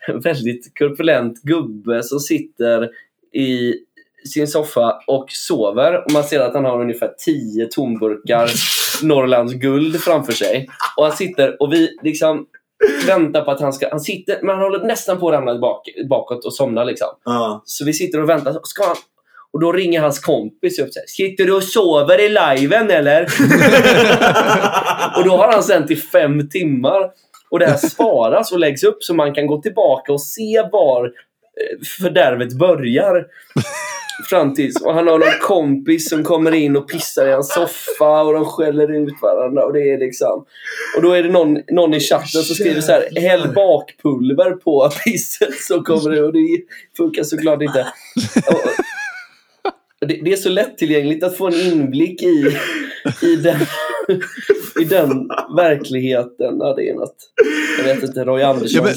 en 0.08 0.20
väldigt 0.20 0.78
korpulent 0.80 1.42
gubbe 1.42 2.04
som 2.04 2.20
sitter 2.20 2.90
i 3.34 3.74
sin 4.34 4.48
soffa 4.48 5.00
och 5.08 5.26
sover. 5.30 6.06
Och 6.06 6.12
man 6.12 6.24
ser 6.24 6.40
att 6.40 6.54
han 6.54 6.66
har 6.66 6.82
ungefär 6.82 7.14
10 7.26 7.66
tomburkar 7.66 8.50
Norrlands 9.06 9.54
guld 9.54 10.02
framför 10.02 10.34
sig. 10.34 10.68
Och 10.98 11.04
han 11.06 11.14
sitter 11.16 11.62
och 11.62 11.74
vi 11.74 11.98
liksom 12.04 12.46
väntar 13.08 13.42
på 13.42 13.52
att 13.52 13.62
han 13.62 13.74
ska... 13.74 13.90
Han 13.90 14.00
sitter, 14.00 14.40
men 14.42 14.50
han 14.56 14.64
håller 14.64 14.86
nästan 14.86 15.20
på 15.20 15.30
att 15.30 15.34
ramla 15.34 15.60
bak, 15.60 15.82
bakåt 16.10 16.46
och 16.46 16.54
somna 16.54 16.84
liksom. 16.84 17.08
Ja. 17.26 17.62
Så 17.66 17.86
vi 17.86 17.94
sitter 17.94 18.22
och 18.22 18.30
väntar. 18.30 18.60
Ska 18.64 18.86
han, 18.86 18.96
och 19.58 19.62
då 19.62 19.72
ringer 19.72 20.02
hans 20.02 20.20
kompis 20.20 20.80
upp 20.80 20.94
så 20.94 21.00
här, 21.00 21.08
Sitter 21.08 21.46
du 21.46 21.54
och 21.54 21.64
sover 21.64 22.22
i 22.22 22.30
liven 22.30 22.92
eller? 22.92 23.22
och 25.18 25.24
då 25.26 25.38
har 25.38 25.52
han 25.52 25.64
sänt 25.64 25.92
i 25.92 25.96
fem 25.96 26.50
timmar. 26.50 27.12
Och 27.50 27.60
det 27.60 27.66
här 27.66 27.78
sparas 27.78 28.52
och 28.52 28.60
läggs 28.60 28.84
upp 28.84 29.04
så 29.04 29.14
man 29.14 29.34
kan 29.34 29.48
gå 29.48 29.62
tillbaka 29.62 30.14
och 30.14 30.22
se 30.22 30.64
var 30.72 31.06
eh, 31.06 31.12
fördärvet 32.00 32.54
börjar. 32.54 33.26
Fram 34.30 34.54
tills, 34.54 34.82
och 34.82 34.94
han 34.94 35.08
har 35.08 35.20
någon 35.20 35.40
kompis 35.42 36.10
som 36.10 36.24
kommer 36.24 36.54
in 36.54 36.76
och 36.76 36.90
pissar 36.90 37.28
i 37.28 37.32
hans 37.32 37.54
soffa 37.54 38.22
och 38.22 38.34
de 38.34 38.46
skäller 38.46 38.92
ut 38.92 39.22
varandra. 39.22 39.66
Och 39.66 39.74
det 39.74 39.94
är 39.94 39.98
liksom... 39.98 40.46
Och 40.96 41.02
då 41.02 41.12
är 41.12 41.24
det 41.24 41.30
någon, 41.30 41.60
någon 41.72 41.94
i 41.94 42.00
chatten 42.00 42.42
som 42.42 42.56
skriver 42.56 42.82
så 42.82 42.92
här 42.92 43.22
Häll 43.22 43.54
bakpulver 43.56 44.52
på 44.52 44.90
pisset 45.04 45.54
så 45.62 45.82
kommer 45.82 46.10
det 46.10 46.24
och 46.24 46.34
det 46.34 46.62
funkar 46.98 47.24
såklart 47.24 47.62
inte. 47.62 47.88
Och, 48.48 48.54
och 48.54 48.72
det, 50.06 50.20
det 50.24 50.32
är 50.34 50.38
så 50.38 50.50
lättillgängligt 50.50 51.24
att 51.24 51.38
få 51.38 51.48
en 51.48 51.54
inblick 51.54 52.24
i, 52.24 52.58
i, 53.22 53.36
den, 53.36 53.58
i 54.82 54.84
den 54.84 55.28
verkligheten. 55.58 56.58
Ja, 56.60 56.74
det 56.78 56.90
är 56.90 56.96
något. 56.96 57.16
Jag 57.78 57.96
vet 57.96 58.04
inte, 58.04 58.24
Roy 58.24 58.42
Andersson. 58.44 58.70
Ja, 58.76 58.84
men, 58.84 58.94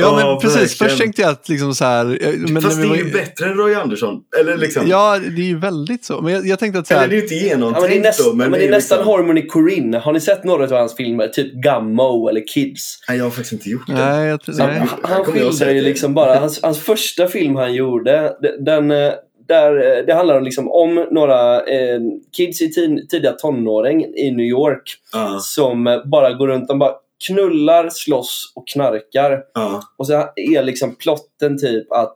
ja, 0.00 0.12
men 0.16 0.20
Ja, 0.26 0.38
precis. 0.42 0.56
verkligen. 0.60 0.88
Först 0.90 1.00
tänkte 1.02 1.22
jag 1.22 1.30
att 1.30 1.48
liksom 1.48 1.74
så 1.74 1.84
här... 1.84 2.18
eh, 2.22 2.34
Men 2.48 2.62
Fast 2.62 2.76
det 2.82 2.88
är 2.88 2.94
ju 2.96 3.12
bättre 3.12 3.46
än 3.46 3.54
Roy 3.56 3.74
Andersson. 3.74 4.20
Eller 4.40 4.56
liksom. 4.56 4.86
Ja, 4.88 5.18
det 5.18 5.42
är 5.42 5.46
ju 5.46 5.58
väldigt 5.58 6.04
så. 6.04 6.20
Men 6.20 6.32
jag, 6.32 6.46
jag 6.46 6.58
tänkte 6.58 6.78
att 6.80 6.86
så 6.86 6.94
Eller 6.94 7.00
här, 7.02 7.08
det 7.08 7.14
är 7.14 7.16
ju 7.16 7.22
inte 7.22 7.34
Ja, 7.34 7.40
men 7.56 7.60
det 7.60 7.78
är, 7.78 7.90
genomtänkt 7.90 8.04
näst, 8.04 8.24
då. 8.24 8.32
men 8.32 8.50
det 8.52 8.66
är 8.66 8.70
nästan 8.70 8.98
liksom... 8.98 9.12
Harmony 9.12 9.46
Corinne. 9.46 9.98
Har 9.98 10.12
ni 10.12 10.20
sett 10.20 10.44
några 10.44 10.64
av 10.64 10.70
hans 10.72 10.96
filmer? 10.96 11.28
Typ 11.28 11.52
Gummo 11.52 12.28
eller 12.28 12.46
Kids? 12.46 12.98
Nej, 13.08 13.16
jag 13.18 13.24
har 13.24 13.30
faktiskt 13.30 13.52
inte 13.52 13.68
gjort 13.70 13.86
det. 13.86 13.92
Nej, 13.94 14.28
jag, 14.28 14.40
nej. 14.46 14.78
han, 14.78 14.88
han 15.02 15.24
skildrar 15.24 15.70
ju 15.70 15.80
liksom 15.82 16.14
bara, 16.14 16.38
hans, 16.38 16.62
hans 16.62 16.78
första 16.78 17.28
film 17.28 17.56
han 17.56 17.74
gjorde, 17.74 18.36
de- 18.42 18.64
den, 18.64 18.90
eh, 18.90 19.12
där, 19.50 19.98
eh, 19.98 20.04
det 20.06 20.14
handlar 20.14 20.36
om, 20.38 20.44
liksom 20.44 20.72
om 20.72 21.06
några 21.10 21.62
eh, 21.62 22.00
kids 22.36 22.62
i 22.62 22.72
tid, 22.72 23.08
tidiga 23.10 23.32
tonåring 23.32 24.04
i 24.04 24.30
New 24.30 24.46
York 24.46 24.82
Ja, 25.12 25.38
som 25.40 25.86
eh, 25.86 26.04
bara 26.04 26.32
går 26.32 26.48
runt, 26.48 26.68
de 26.68 26.78
bara 26.78 26.94
knullar, 27.26 27.88
slåss 27.92 28.52
och 28.56 28.68
knarkar. 28.68 29.42
ja, 29.54 29.82
Och 29.96 30.06
så 30.06 30.12
är 30.36 30.62
liksom 30.62 30.94
plotten 30.94 31.58
typ 31.58 31.92
att 31.92 32.14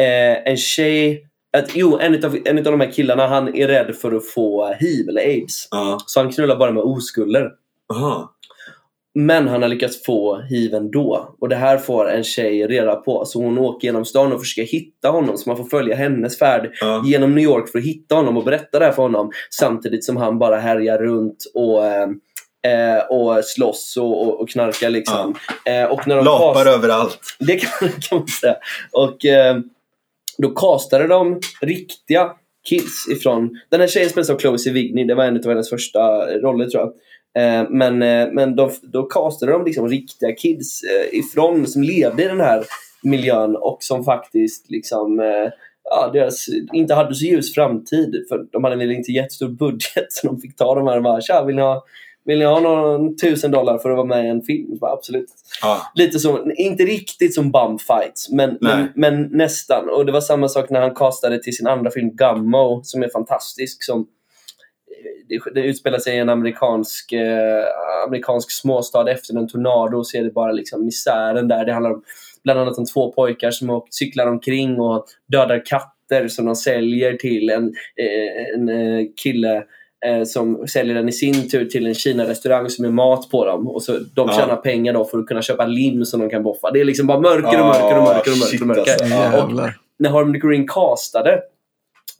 eh, 0.00 0.50
en 0.50 0.56
tjej, 0.56 1.26
att, 1.56 1.76
jo, 1.76 1.98
en 1.98 2.24
av 2.24 2.38
en 2.44 2.58
utav 2.58 2.72
de 2.72 2.80
här 2.80 2.92
killarna 2.92 3.26
han 3.26 3.54
är 3.54 3.68
rädd 3.68 3.94
för 3.96 4.12
att 4.12 4.26
få 4.26 4.72
hiv 4.80 5.08
eller 5.08 5.20
aids. 5.20 5.68
ja. 5.70 5.98
Så 6.06 6.20
han 6.20 6.32
knullar 6.32 6.56
bara 6.56 6.72
med 6.72 6.82
oskulder. 6.82 7.50
Men 9.14 9.48
han 9.48 9.62
har 9.62 9.68
lyckats 9.68 10.02
få 10.04 10.40
hiv 10.40 10.74
ändå. 10.74 11.34
Och 11.40 11.48
det 11.48 11.56
här 11.56 11.78
får 11.78 12.10
en 12.10 12.24
tjej 12.24 12.66
reda 12.66 12.96
på. 12.96 13.24
Så 13.24 13.42
hon 13.42 13.58
åker 13.58 13.88
genom 13.88 14.04
stan 14.04 14.32
och 14.32 14.40
försöker 14.40 14.72
hitta 14.72 15.08
honom. 15.08 15.38
Så 15.38 15.48
man 15.50 15.56
får 15.56 15.64
följa 15.64 15.96
hennes 15.96 16.38
färd 16.38 16.70
Ja. 16.80 17.02
genom 17.06 17.34
New 17.34 17.44
York 17.44 17.68
för 17.68 17.78
att 17.78 17.84
hitta 17.84 18.14
honom 18.14 18.36
och 18.36 18.44
berätta 18.44 18.78
det 18.78 18.84
här 18.84 18.92
för 18.92 19.02
honom. 19.02 19.30
Samtidigt 19.50 20.04
som 20.04 20.16
han 20.16 20.38
bara 20.38 20.56
härjar 20.56 20.98
runt 20.98 21.44
och, 21.54 21.86
eh, 21.86 22.08
eh, 22.66 23.02
och 23.10 23.44
slåss 23.44 23.96
och, 24.00 24.22
och, 24.28 24.40
och 24.40 24.48
knarkar 24.48 24.90
liksom. 24.90 25.34
Eh, 25.64 25.84
och 25.84 26.08
när 26.08 26.16
de 26.16 26.24
Lapar 26.24 26.54
cast- 26.64 26.74
överallt. 26.76 27.18
Det 27.38 27.56
kan, 27.56 27.88
kan 27.88 28.18
man 28.18 28.26
säga. 28.28 28.56
Och 28.92 29.24
eh, 29.24 29.56
då 30.38 30.50
castade 30.50 31.06
de 31.06 31.40
riktiga 31.60 32.30
kids 32.68 33.08
ifrån... 33.12 33.50
Den 33.70 33.80
här 33.80 33.88
tjejen 33.88 34.10
spelas 34.10 34.30
av 34.30 34.38
Chloe 34.38 34.58
Sevigny. 34.58 35.04
Det 35.04 35.14
var 35.14 35.24
en 35.24 35.36
av 35.36 35.44
hennes 35.48 35.70
första 35.70 36.00
roller 36.40 36.66
tror 36.66 36.82
jag. 36.82 36.92
Eh, 37.38 37.70
men 37.70 38.02
eh, 38.02 38.28
men 38.32 38.56
de, 38.56 38.70
då 38.82 39.02
castade 39.02 39.52
de 39.52 39.64
liksom 39.64 39.88
riktiga 39.88 40.32
kids 40.32 40.82
eh, 40.82 41.18
ifrån 41.18 41.66
som 41.66 41.82
levde 41.82 42.24
i 42.24 42.28
den 42.28 42.40
här 42.40 42.64
miljön 43.02 43.56
och 43.56 43.78
som 43.80 44.04
faktiskt 44.04 44.70
liksom 44.70 45.22
ja, 45.90 46.10
deras, 46.12 46.46
inte 46.72 46.94
hade 46.94 47.14
så 47.14 47.24
ljus 47.24 47.54
framtid. 47.54 48.24
För 48.28 48.46
de 48.52 48.64
hade 48.64 48.76
väl 48.76 48.90
inte 48.90 49.12
jättestor 49.12 49.48
budget 49.48 50.06
så 50.08 50.26
de 50.26 50.40
fick 50.40 50.56
ta 50.56 50.74
de 50.74 50.86
här 50.86 50.96
och 50.96 51.02
bara 51.02 51.20
Tja, 51.20 51.44
vill 51.44 51.56
ni 51.56 51.62
ha 51.62 51.84
Vill 52.26 52.38
ni 52.38 52.44
ha 52.44 52.60
någon 52.60 53.16
tusen 53.16 53.50
dollar 53.50 53.78
för 53.78 53.90
att 53.90 53.96
vara 53.96 54.06
med 54.06 54.24
i 54.24 54.28
en 54.28 54.42
film? 54.42 54.78
Bara, 54.80 54.92
absolut. 54.92 55.28
Ja. 55.62 55.92
Lite 55.94 56.18
som, 56.18 56.52
inte 56.56 56.84
riktigt 56.84 57.34
som 57.34 57.52
bum 57.52 57.78
fights, 57.78 58.30
men, 58.30 58.58
men, 58.60 58.88
men 58.94 59.22
nästan. 59.22 59.88
Och 59.88 60.06
det 60.06 60.12
var 60.12 60.20
samma 60.20 60.48
sak 60.48 60.70
när 60.70 60.80
han 60.80 60.94
castade 60.94 61.42
till 61.42 61.56
sin 61.56 61.66
andra 61.66 61.90
film 61.90 62.10
Gummo, 62.16 62.80
som 62.82 63.02
är 63.02 63.08
fantastisk. 63.08 63.84
Som, 63.84 64.06
det, 65.28 65.54
det 65.54 65.66
utspelar 65.66 65.98
sig 65.98 66.14
i 66.16 66.18
en 66.18 66.28
amerikansk, 66.28 67.12
eh, 67.12 67.64
amerikansk 68.06 68.50
småstad 68.50 69.10
efter 69.10 69.38
en 69.38 69.48
tornado 69.48 70.04
så 70.04 70.18
är 70.18 70.22
det 70.22 70.30
bara 70.30 70.52
liksom 70.52 70.84
misären 70.84 71.48
där. 71.48 71.64
Det 71.64 71.72
handlar 71.72 71.90
om, 71.90 72.02
bland 72.44 72.60
annat 72.60 72.78
om 72.78 72.84
två 72.86 73.12
pojkar 73.12 73.50
som 73.50 73.70
åker, 73.70 73.88
cyklar 73.90 74.26
omkring 74.26 74.80
och 74.80 75.06
dödar 75.32 75.62
katter 75.66 76.28
som 76.28 76.46
de 76.46 76.56
säljer 76.56 77.12
till 77.12 77.50
en, 77.50 77.64
eh, 77.96 78.54
en 78.54 78.68
eh, 78.68 79.06
kille 79.22 79.64
eh, 80.06 80.24
som 80.24 80.66
säljer 80.66 80.94
den 80.94 81.08
i 81.08 81.12
sin 81.12 81.48
tur 81.50 81.64
till 81.64 81.86
en 81.86 81.94
Kina-restaurang 81.94 82.70
som 82.70 82.84
är 82.84 82.90
mat 82.90 83.30
på 83.30 83.44
dem. 83.44 83.68
Och 83.68 83.82
så 83.82 83.92
de 83.92 84.28
Ja. 84.28 84.32
tjänar 84.32 84.56
pengar 84.56 84.92
då 84.92 85.04
för 85.04 85.18
att 85.18 85.26
kunna 85.26 85.42
köpa 85.42 85.66
lim 85.66 86.04
som 86.04 86.20
de 86.20 86.30
kan 86.30 86.42
boffa. 86.42 86.70
Det 86.70 86.80
är 86.80 86.84
liksom 86.84 87.06
bara 87.06 87.20
mörker 87.20 87.60
och 87.60 87.66
mörker 87.66 87.98
och 87.98 88.04
mörker 88.04 88.32
och 88.32 88.38
mörker. 88.38 88.60
Och 88.62 88.66
mörker. 88.66 88.92
alltså. 88.92 89.42
Och 89.42 89.70
när 89.98 90.10
Harmony 90.10 90.40
Corrine 90.40 90.66
castade 90.68 91.40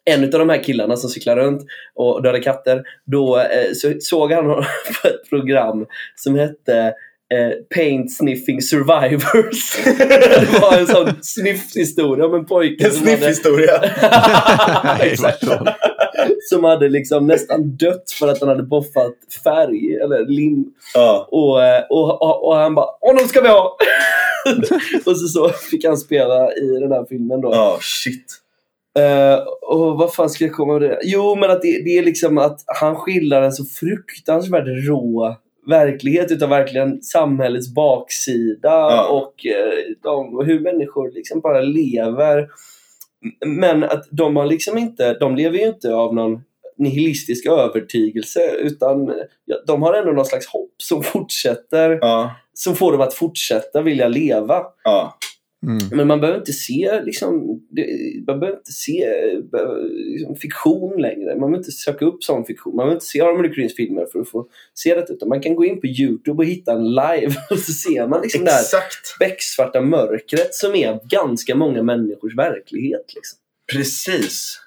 en 0.05 0.25
av 0.25 0.31
de 0.31 0.49
här 0.49 0.63
killarna 0.63 0.97
som 0.97 1.11
cyklar 1.11 1.37
runt 1.37 1.63
och 1.95 2.23
dödar 2.23 2.43
katter, 2.43 2.83
då 3.05 3.39
eh, 3.39 3.73
så 3.75 3.93
såg 4.01 4.33
han 4.33 4.47
honom 4.47 4.65
på 5.03 5.09
ett 5.09 5.29
program 5.29 5.87
som 6.17 6.35
hette 6.35 6.95
eh, 7.35 7.51
Paint 7.75 8.13
Sniffing 8.13 8.63
Survivors. 8.63 9.85
det 10.53 10.61
var 10.61 10.79
en 10.79 10.87
sån 10.87 11.23
sniffhistoria 11.23 12.27
om 12.27 12.35
en 12.35 12.47
pojke 12.47 12.87
En 12.87 12.91
som 12.91 13.07
hade, 13.07 13.17
sniffhistoria. 13.17 13.81
Vadå? 15.43 15.73
som 16.51 16.65
hade 16.65 16.89
liksom 16.89 17.27
nästan 17.27 17.77
dött 17.77 18.11
för 18.19 18.29
att 18.29 18.41
han 18.41 18.49
hade 18.49 18.63
boffat 18.63 19.15
färg 19.45 19.97
eller 20.03 20.27
lim. 20.27 20.65
Ja. 20.95 21.29
Och, 21.31 21.65
eh, 21.65 21.83
och, 21.91 22.23
och, 22.23 22.49
och 22.49 22.57
han 22.57 22.75
bara 22.75 22.87
”Honom 23.01 23.29
ska 23.29 23.41
vi 23.41 23.49
ha!” 23.49 23.77
Och 25.05 25.17
så, 25.19 25.27
så 25.29 25.49
fick 25.49 25.85
han 25.85 25.97
spela 25.97 26.53
i 26.53 26.81
den 26.81 26.93
här 26.93 27.05
filmen 27.09 27.41
då. 27.41 27.51
Ja, 27.53 27.79
shit. 27.81 28.44
Eh, 28.99 29.39
och 29.63 29.99
vad 29.99 30.15
fan 30.15 30.31
ska 30.31 30.45
jag 30.45 30.53
komma 30.55 30.73
med 30.73 30.83
det? 30.83 30.99
Jo, 31.03 31.37
men 31.37 31.51
att 31.51 31.63
det, 31.63 31.85
det 31.85 31.99
är 31.99 32.05
liksom 32.05 32.39
att 32.39 32.61
han 32.81 32.97
skildrar 32.97 33.43
en 33.43 33.53
så 33.53 33.65
fruktansvärt 33.65 34.89
rå 34.89 35.37
verklighet 35.67 36.31
utav 36.33 36.49
verkligen 36.49 37.03
samhällets 37.03 37.75
baksida 37.75 38.69
Ja. 38.71 39.09
och 39.09 39.47
eh, 39.47 39.73
de, 40.03 40.47
hur 40.47 40.61
människor 40.61 41.11
liksom 41.11 41.41
bara 41.41 41.61
lever. 41.61 42.49
Men 43.47 43.85
att 43.85 44.05
de 44.11 44.37
har 44.37 44.47
liksom 44.47 44.79
inte, 44.79 45.15
de 45.19 45.37
lever 45.37 45.59
ju 45.59 45.67
inte 45.67 45.95
av 45.95 46.15
någon 46.15 46.41
nihilistisk 46.79 47.47
övertygelse 47.47 48.41
utan 48.59 49.13
de 49.67 49.83
har 49.83 49.95
ändå 49.95 50.13
någon 50.13 50.25
slags 50.27 50.47
hopp 50.47 50.75
som 50.83 51.03
fortsätter, 51.03 51.99
Ja. 52.01 52.31
som 52.55 52.75
får 52.77 52.93
dem 52.93 53.01
att 53.01 53.15
fortsätta 53.15 53.83
vilja 53.83 54.09
leva. 54.09 54.63
Ja. 54.85 55.19
Mm. 55.67 55.89
Men 55.91 56.07
man 56.07 56.21
behöver 56.21 56.39
inte 56.39 56.53
se, 56.53 57.01
liksom, 57.05 57.47
man 58.27 58.41
behöver 58.41 58.59
inte 58.59 58.73
se 58.73 59.05
eh, 59.05 59.39
liksom, 59.91 60.37
fiktion 60.37 61.03
längre. 61.03 61.31
Man 61.31 61.41
behöver 61.41 61.59
inte 61.59 61.73
söka 61.73 62.05
upp 62.05 62.25
sån 62.25 62.45
fiktion. 62.45 62.77
Man 62.77 62.83
behöver 62.83 62.95
inte 62.95 63.07
se 63.07 63.23
Harmony 63.23 63.49
Corines 63.49 63.75
filmer 63.75 64.07
för 64.13 64.21
att 64.21 64.29
få 64.29 64.47
se 64.75 64.95
det. 64.95 65.07
Utan 65.09 65.29
man 65.29 65.41
kan 65.41 65.55
gå 65.55 65.65
in 65.65 65.81
på 65.81 65.87
Youtube 65.87 66.43
och 66.43 66.45
hitta 66.45 66.73
en 66.73 66.89
live 66.89 67.35
och 67.51 67.59
så 67.59 67.73
ser 67.73 68.09
man 68.09 68.23
liksom 68.23 68.45
det 68.45 68.51
här 68.51 68.61
Exakt. 68.61 69.19
becksvarta 69.19 69.81
mörkret 69.81 70.55
som 70.55 70.75
är 70.75 71.01
ganska 71.09 71.55
många 71.55 71.83
människors 71.83 72.37
verklighet. 72.37 73.15
Liksom. 73.15 73.39
Precis. 73.73 74.61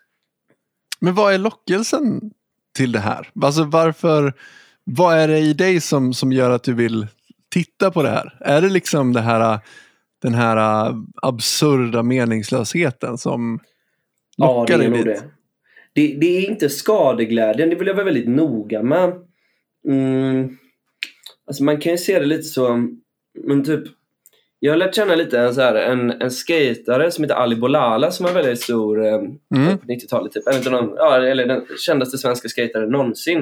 Men 0.99 1.15
vad 1.15 1.33
är 1.33 1.37
lockelsen 1.37 2.31
till 2.75 2.91
det 2.91 2.99
här? 2.99 3.29
Alltså 3.41 3.63
varför, 3.63 4.33
vad 4.83 5.17
är 5.17 5.27
det 5.27 5.39
i 5.39 5.53
dig 5.53 5.81
som, 5.81 6.13
som 6.13 6.31
gör 6.31 6.49
att 6.49 6.63
du 6.63 6.73
vill 6.73 7.07
titta 7.49 7.91
på 7.91 8.03
det 8.03 8.09
här? 8.09 8.37
Är 8.39 8.61
det 8.61 8.69
liksom 8.69 9.13
det 9.13 9.21
här, 9.21 9.59
den 10.21 10.33
här 10.33 10.93
absurda 11.21 12.03
meningslösheten 12.03 13.17
som 13.17 13.59
Ja, 14.37 14.65
det 14.67 14.77
lockar 14.77 14.85
är 14.85 14.89
dig 14.89 15.03
dit? 15.03 15.05
det. 15.05 15.21
det. 15.93 16.15
Det 16.19 16.37
är 16.37 16.49
inte 16.49 16.69
skadeglädjen, 16.69 17.69
det 17.69 17.75
vill 17.75 17.87
jag 17.87 17.93
vara 17.95 18.05
väldigt 18.05 18.27
noga 18.29 18.83
med. 18.83 19.13
Mm. 19.87 20.57
Alltså 21.47 21.63
man 21.63 21.77
kan 21.79 21.91
ju 21.91 21.97
se 21.97 22.19
det 22.19 22.25
lite 22.25 22.43
så, 22.43 22.87
men 23.43 23.63
typ 23.63 23.83
jag 24.59 24.71
har 24.71 24.77
lärt 24.77 24.95
känna 24.95 25.15
lite 25.15 25.39
en, 25.39 25.53
så 25.55 25.61
här, 25.61 25.75
en, 25.75 26.11
en 26.11 26.31
skatare 26.31 27.11
som 27.11 27.23
heter 27.23 27.35
Ali 27.35 27.55
Bolala 27.55 28.11
som 28.11 28.25
var 28.25 28.33
väldigt 28.33 28.61
stor 28.61 29.05
eh, 29.05 29.13
Mm. 29.55 29.77
på 29.77 29.85
90-talet. 29.85 30.31
Typ. 30.33 30.53
Inte 30.53 30.69
någon, 30.69 30.93
ja, 30.95 31.15
eller 31.25 31.45
den 31.45 31.65
kändaste 31.85 32.17
svenska 32.17 32.47
skataren 32.49 32.89
någonsin. 32.89 33.41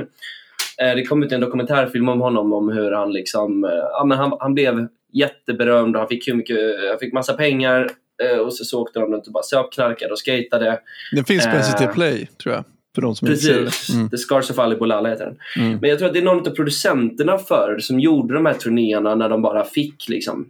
Eh, 0.82 0.96
det 0.96 1.06
kom 1.06 1.24
ut 1.24 1.32
en 1.32 1.42
dokumentärfilm 1.42 2.10
om 2.10 2.22
honom 2.22 2.54
om 2.54 2.70
hur 2.70 2.92
han 2.92 3.14
liksom, 3.14 3.64
eh, 3.64 3.70
ja, 3.72 4.06
men 4.06 4.18
han, 4.18 4.34
han 4.40 4.54
blev 4.54 4.88
jätteberömd 5.16 5.96
och 5.96 6.00
han 6.00 6.08
fick, 6.08 6.28
hur 6.28 6.34
mycket, 6.34 6.60
han 6.90 7.00
fick 7.00 7.14
massa 7.14 7.34
pengar 7.34 7.90
eh, 8.24 8.38
och 8.38 8.54
så, 8.54 8.66
så 8.66 8.82
åkte 8.82 9.00
de 9.00 9.14
runt 9.14 9.28
och 9.28 9.34
bara 9.34 9.44
söp, 9.44 9.72
knarkade 9.72 10.12
och 10.12 10.20
skatade. 10.20 10.80
Den 11.12 11.26
finns 11.26 11.46
på 11.46 11.52
Eh, 11.52 11.62
SVT 11.62 11.94
Play 11.94 12.30
tror 12.44 12.56
jag. 12.56 12.64
För 12.96 13.02
de 13.02 13.16
som 13.16 13.28
Precis. 13.28 13.88
det. 13.88 13.94
Mm. 13.94 14.10
The 14.10 14.18
Scars 14.18 14.52
of 14.52 14.60
Ali 14.60 14.76
Bolala 14.76 15.10
heter 15.10 15.26
den. 15.26 15.38
Mm. 15.66 15.78
Men 15.82 15.90
jag 15.90 16.00
tror 16.00 16.08
att 16.08 16.14
det 16.14 16.20
är 16.20 16.24
någon 16.24 16.48
av 16.48 16.52
producenterna 16.52 17.38
förr 17.38 17.80
som 17.80 18.00
gjorde 18.00 18.34
de 18.34 18.46
här 18.46 18.54
turnéerna 18.54 19.16
när 19.16 19.30
de 19.30 19.42
bara 19.42 19.66
fick 19.66 20.10
liksom, 20.10 20.50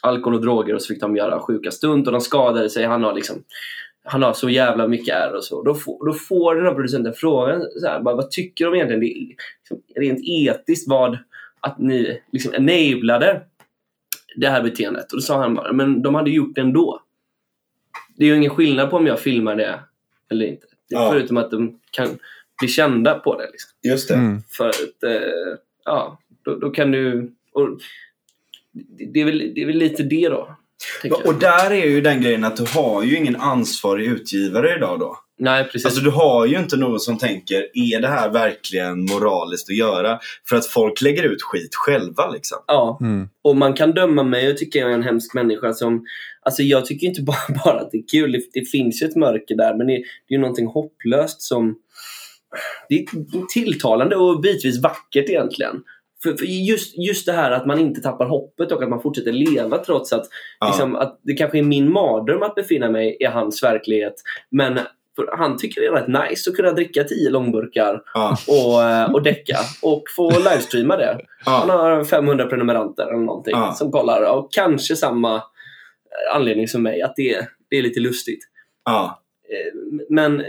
alkohol 0.00 0.34
och 0.34 0.40
droger 0.40 0.74
och 0.74 0.82
så 0.82 0.94
fick 0.94 1.00
de 1.00 1.16
göra 1.16 1.40
sjuka 1.40 1.70
stunt 1.70 2.06
och 2.06 2.12
de 2.12 2.20
skadade 2.20 2.70
sig. 2.70 2.84
Han 2.84 3.04
har 3.04 3.14
liksom 3.14 3.42
han 4.08 4.22
har 4.22 4.32
så 4.32 4.50
jävla 4.50 4.88
mycket 4.88 5.14
är 5.14 5.36
och 5.36 5.44
så. 5.44 5.62
Då 5.62 5.74
får, 5.74 6.06
då 6.06 6.12
får 6.12 6.54
den 6.54 6.64
här 6.64 6.74
producenten 6.74 7.12
frågan 7.14 7.62
så 7.80 7.86
här, 7.86 8.00
bara, 8.00 8.14
vad 8.14 8.30
tycker 8.30 8.64
de 8.64 8.74
egentligen? 8.74 9.00
Det 9.00 9.06
är 9.06 9.18
liksom, 9.58 9.82
rent 9.96 10.20
etiskt 10.28 10.88
vad 10.88 11.18
att 11.60 11.78
ni 11.78 12.22
liksom 12.32 12.54
enablade 12.54 13.40
det 14.36 14.48
här 14.48 14.62
beteendet. 14.62 15.12
Och 15.12 15.18
då 15.18 15.22
sa 15.22 15.38
han 15.38 15.54
bara, 15.54 15.72
men 15.72 16.02
de 16.02 16.14
hade 16.14 16.30
gjort 16.30 16.54
det 16.54 16.60
ändå. 16.60 17.02
Det 18.16 18.24
är 18.24 18.28
ju 18.28 18.36
ingen 18.36 18.50
skillnad 18.50 18.90
på 18.90 18.96
om 18.96 19.06
jag 19.06 19.20
filmar 19.20 19.56
det 19.56 19.80
eller 20.30 20.46
inte. 20.46 20.66
Ja. 20.88 21.10
Förutom 21.10 21.36
att 21.36 21.50
de 21.50 21.80
kan 21.90 22.08
bli 22.58 22.68
kända 22.68 23.14
på 23.18 23.38
det. 23.38 23.50
Liksom. 23.52 23.70
Just 23.82 24.08
det. 24.08 24.14
Mm. 24.14 24.42
För 24.48 24.68
att, 24.68 25.02
eh, 25.02 25.58
ja, 25.84 26.18
då, 26.42 26.56
då 26.56 26.70
kan 26.70 26.90
du... 26.90 27.32
Och 27.52 27.68
det, 29.12 29.20
är 29.20 29.24
väl, 29.24 29.52
det 29.54 29.62
är 29.62 29.66
väl 29.66 29.76
lite 29.76 30.02
det 30.02 30.28
då. 30.28 30.56
Och 31.24 31.34
där 31.34 31.70
är 31.70 31.86
ju 31.86 32.00
den 32.00 32.20
grejen 32.20 32.44
att 32.44 32.56
du 32.56 32.64
har 32.74 33.02
ju 33.02 33.16
ingen 33.16 33.36
ansvarig 33.36 34.06
utgivare 34.06 34.76
idag 34.76 35.00
då. 35.00 35.18
Nej, 35.38 35.64
precis. 35.64 35.84
Alltså 35.86 36.00
du 36.00 36.10
har 36.10 36.46
ju 36.46 36.58
inte 36.58 36.76
någon 36.76 37.00
som 37.00 37.18
tänker, 37.18 37.56
är 37.74 38.00
det 38.00 38.08
här 38.08 38.30
verkligen 38.30 39.00
moraliskt 39.04 39.70
att 39.70 39.76
göra? 39.76 40.18
För 40.48 40.56
att 40.56 40.66
folk 40.66 41.00
lägger 41.02 41.22
ut 41.22 41.42
skit 41.42 41.74
själva 41.74 42.30
liksom. 42.30 42.58
ja, 42.66 42.98
Mm. 43.00 43.28
och 43.42 43.56
man 43.56 43.72
kan 43.74 43.92
döma 43.92 44.22
mig 44.22 44.50
och 44.50 44.56
tycka 44.56 44.78
jag 44.78 44.90
är 44.90 44.94
en 44.94 45.02
hemsk 45.02 45.34
människa 45.34 45.72
som... 45.72 46.04
Alltså 46.42 46.62
jag 46.62 46.86
tycker 46.86 47.06
inte 47.06 47.22
bara, 47.32 47.62
bara 47.64 47.80
att 47.80 47.90
det 47.90 47.98
är 47.98 48.08
kul. 48.10 48.32
Det, 48.32 48.40
det 48.52 48.64
finns 48.64 49.02
ju 49.02 49.06
ett 49.06 49.16
mörker 49.16 49.54
där, 49.56 49.74
men 49.76 49.86
det, 49.86 49.92
det 49.92 50.34
är 50.34 50.36
ju 50.36 50.38
någonting 50.38 50.66
hopplöst 50.66 51.42
som... 51.42 51.74
Det 52.88 52.94
är 52.94 53.06
tilltalande 53.48 54.16
och 54.16 54.40
bitvis 54.40 54.82
vackert 54.82 55.28
egentligen. 55.28 55.76
För, 56.22 56.32
för 56.36 56.44
just, 56.46 56.98
just 56.98 57.26
det 57.26 57.32
här 57.32 57.50
att 57.50 57.66
man 57.66 57.78
inte 57.78 58.00
tappar 58.00 58.26
hoppet 58.26 58.72
och 58.72 58.82
att 58.82 58.88
man 58.88 59.02
fortsätter 59.02 59.32
leva 59.32 59.78
trots 59.78 60.12
att, 60.12 60.26
Ja. 60.60 60.66
liksom, 60.66 60.96
att 60.96 61.20
det 61.22 61.34
kanske 61.34 61.58
är 61.58 61.62
min 61.62 61.92
mardröm 61.92 62.42
att 62.42 62.54
befinna 62.54 62.90
mig 62.90 63.16
i 63.20 63.24
hans 63.24 63.62
verklighet. 63.62 64.14
Men 64.50 64.78
för 65.16 65.36
han 65.38 65.56
tycker 65.58 65.80
det 65.80 65.86
är 65.86 65.92
rätt 65.92 66.08
nice 66.30 66.50
att 66.50 66.56
kunna 66.56 66.72
dricka 66.72 67.04
tio 67.04 67.30
långburkar 67.30 68.02
Ja. 68.14 68.36
och, 68.48 68.82
eh, 68.82 69.12
och 69.12 69.22
däcka 69.22 69.56
och 69.82 70.02
få 70.16 70.30
livestreama 70.38 70.96
det. 70.96 71.18
Han 71.44 71.68
Ja. 71.68 71.74
har 71.76 72.04
500 72.04 72.46
prenumeranter 72.46 73.02
eller 73.06 73.24
någonting 73.24 73.54
Ja. 73.56 73.72
som 73.72 73.92
kollar 73.92 74.36
och 74.38 74.52
kanske 74.52 74.96
samma 74.96 75.34
eh, 75.36 76.36
anledning 76.36 76.68
som 76.68 76.82
mig, 76.82 77.02
att 77.02 77.16
det, 77.16 77.48
det 77.70 77.76
är 77.76 77.82
lite 77.82 78.00
lustigt. 78.00 78.40
Eh, 78.88 79.02
Men, 80.10 80.42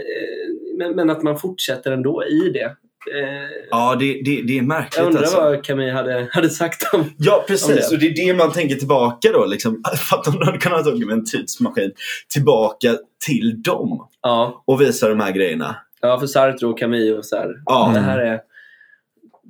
men, 0.78 0.92
men 0.96 1.10
att 1.10 1.22
man 1.22 1.38
fortsätter 1.38 1.92
ändå 1.92 2.24
i 2.24 2.50
det. 2.50 2.76
Eh, 3.14 3.48
ja, 3.70 3.96
det, 4.00 4.20
det, 4.24 4.42
det 4.42 4.58
är 4.58 4.62
märkligt 4.62 4.96
Jag 4.96 5.06
undrar 5.06 5.20
alltså. 5.20 5.36
vad 5.36 5.64
Camille 5.64 5.92
hade, 5.92 6.28
hade 6.32 6.50
sagt 6.50 6.94
om... 6.94 7.14
Ja, 7.18 7.36
om 7.36 7.44
precis. 7.46 7.88
det. 7.88 7.94
Och 7.94 8.00
det 8.00 8.06
är 8.06 8.26
det 8.26 8.34
man 8.34 8.52
tänker 8.52 8.74
tillbaka 8.74 9.32
då. 9.32 9.44
Liksom. 9.46 9.82
Att 10.12 10.24
de 10.24 10.38
hade 10.42 10.58
kunnat 10.58 10.86
åka 10.86 11.06
med 11.06 11.12
en 11.12 11.24
tidsmaskin 11.24 11.92
tillbaka 12.32 12.96
till 13.26 13.62
dem 13.62 14.08
Ja, 14.22 14.62
och 14.66 14.80
visa 14.80 15.08
de 15.08 15.20
här 15.20 15.32
grejerna. 15.32 15.76
ja 16.00 16.20
för 16.20 16.26
Sartre 16.26 16.66
och 16.66 16.78
Camille 16.78 17.18
och 17.18 17.24
så 17.24 17.36
här. 17.36 17.48
Ja. 17.64 17.90
Det 17.94 18.00
här 18.00 18.18
är... 18.18 18.40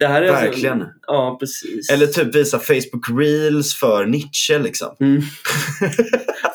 Det 0.01 0.07
här 0.07 0.23
är 0.23 0.33
Verkligen. 0.33 0.81
Alltså, 0.83 0.95
ja, 1.07 1.37
precis. 1.41 1.91
Eller 1.91 2.07
typ 2.07 2.35
visa 2.35 2.59
Facebook 2.59 3.21
Reels 3.21 3.75
för 3.75 4.07
Nietzsche 4.07 4.59
liksom. 4.59 4.97
Mm. 5.01 5.23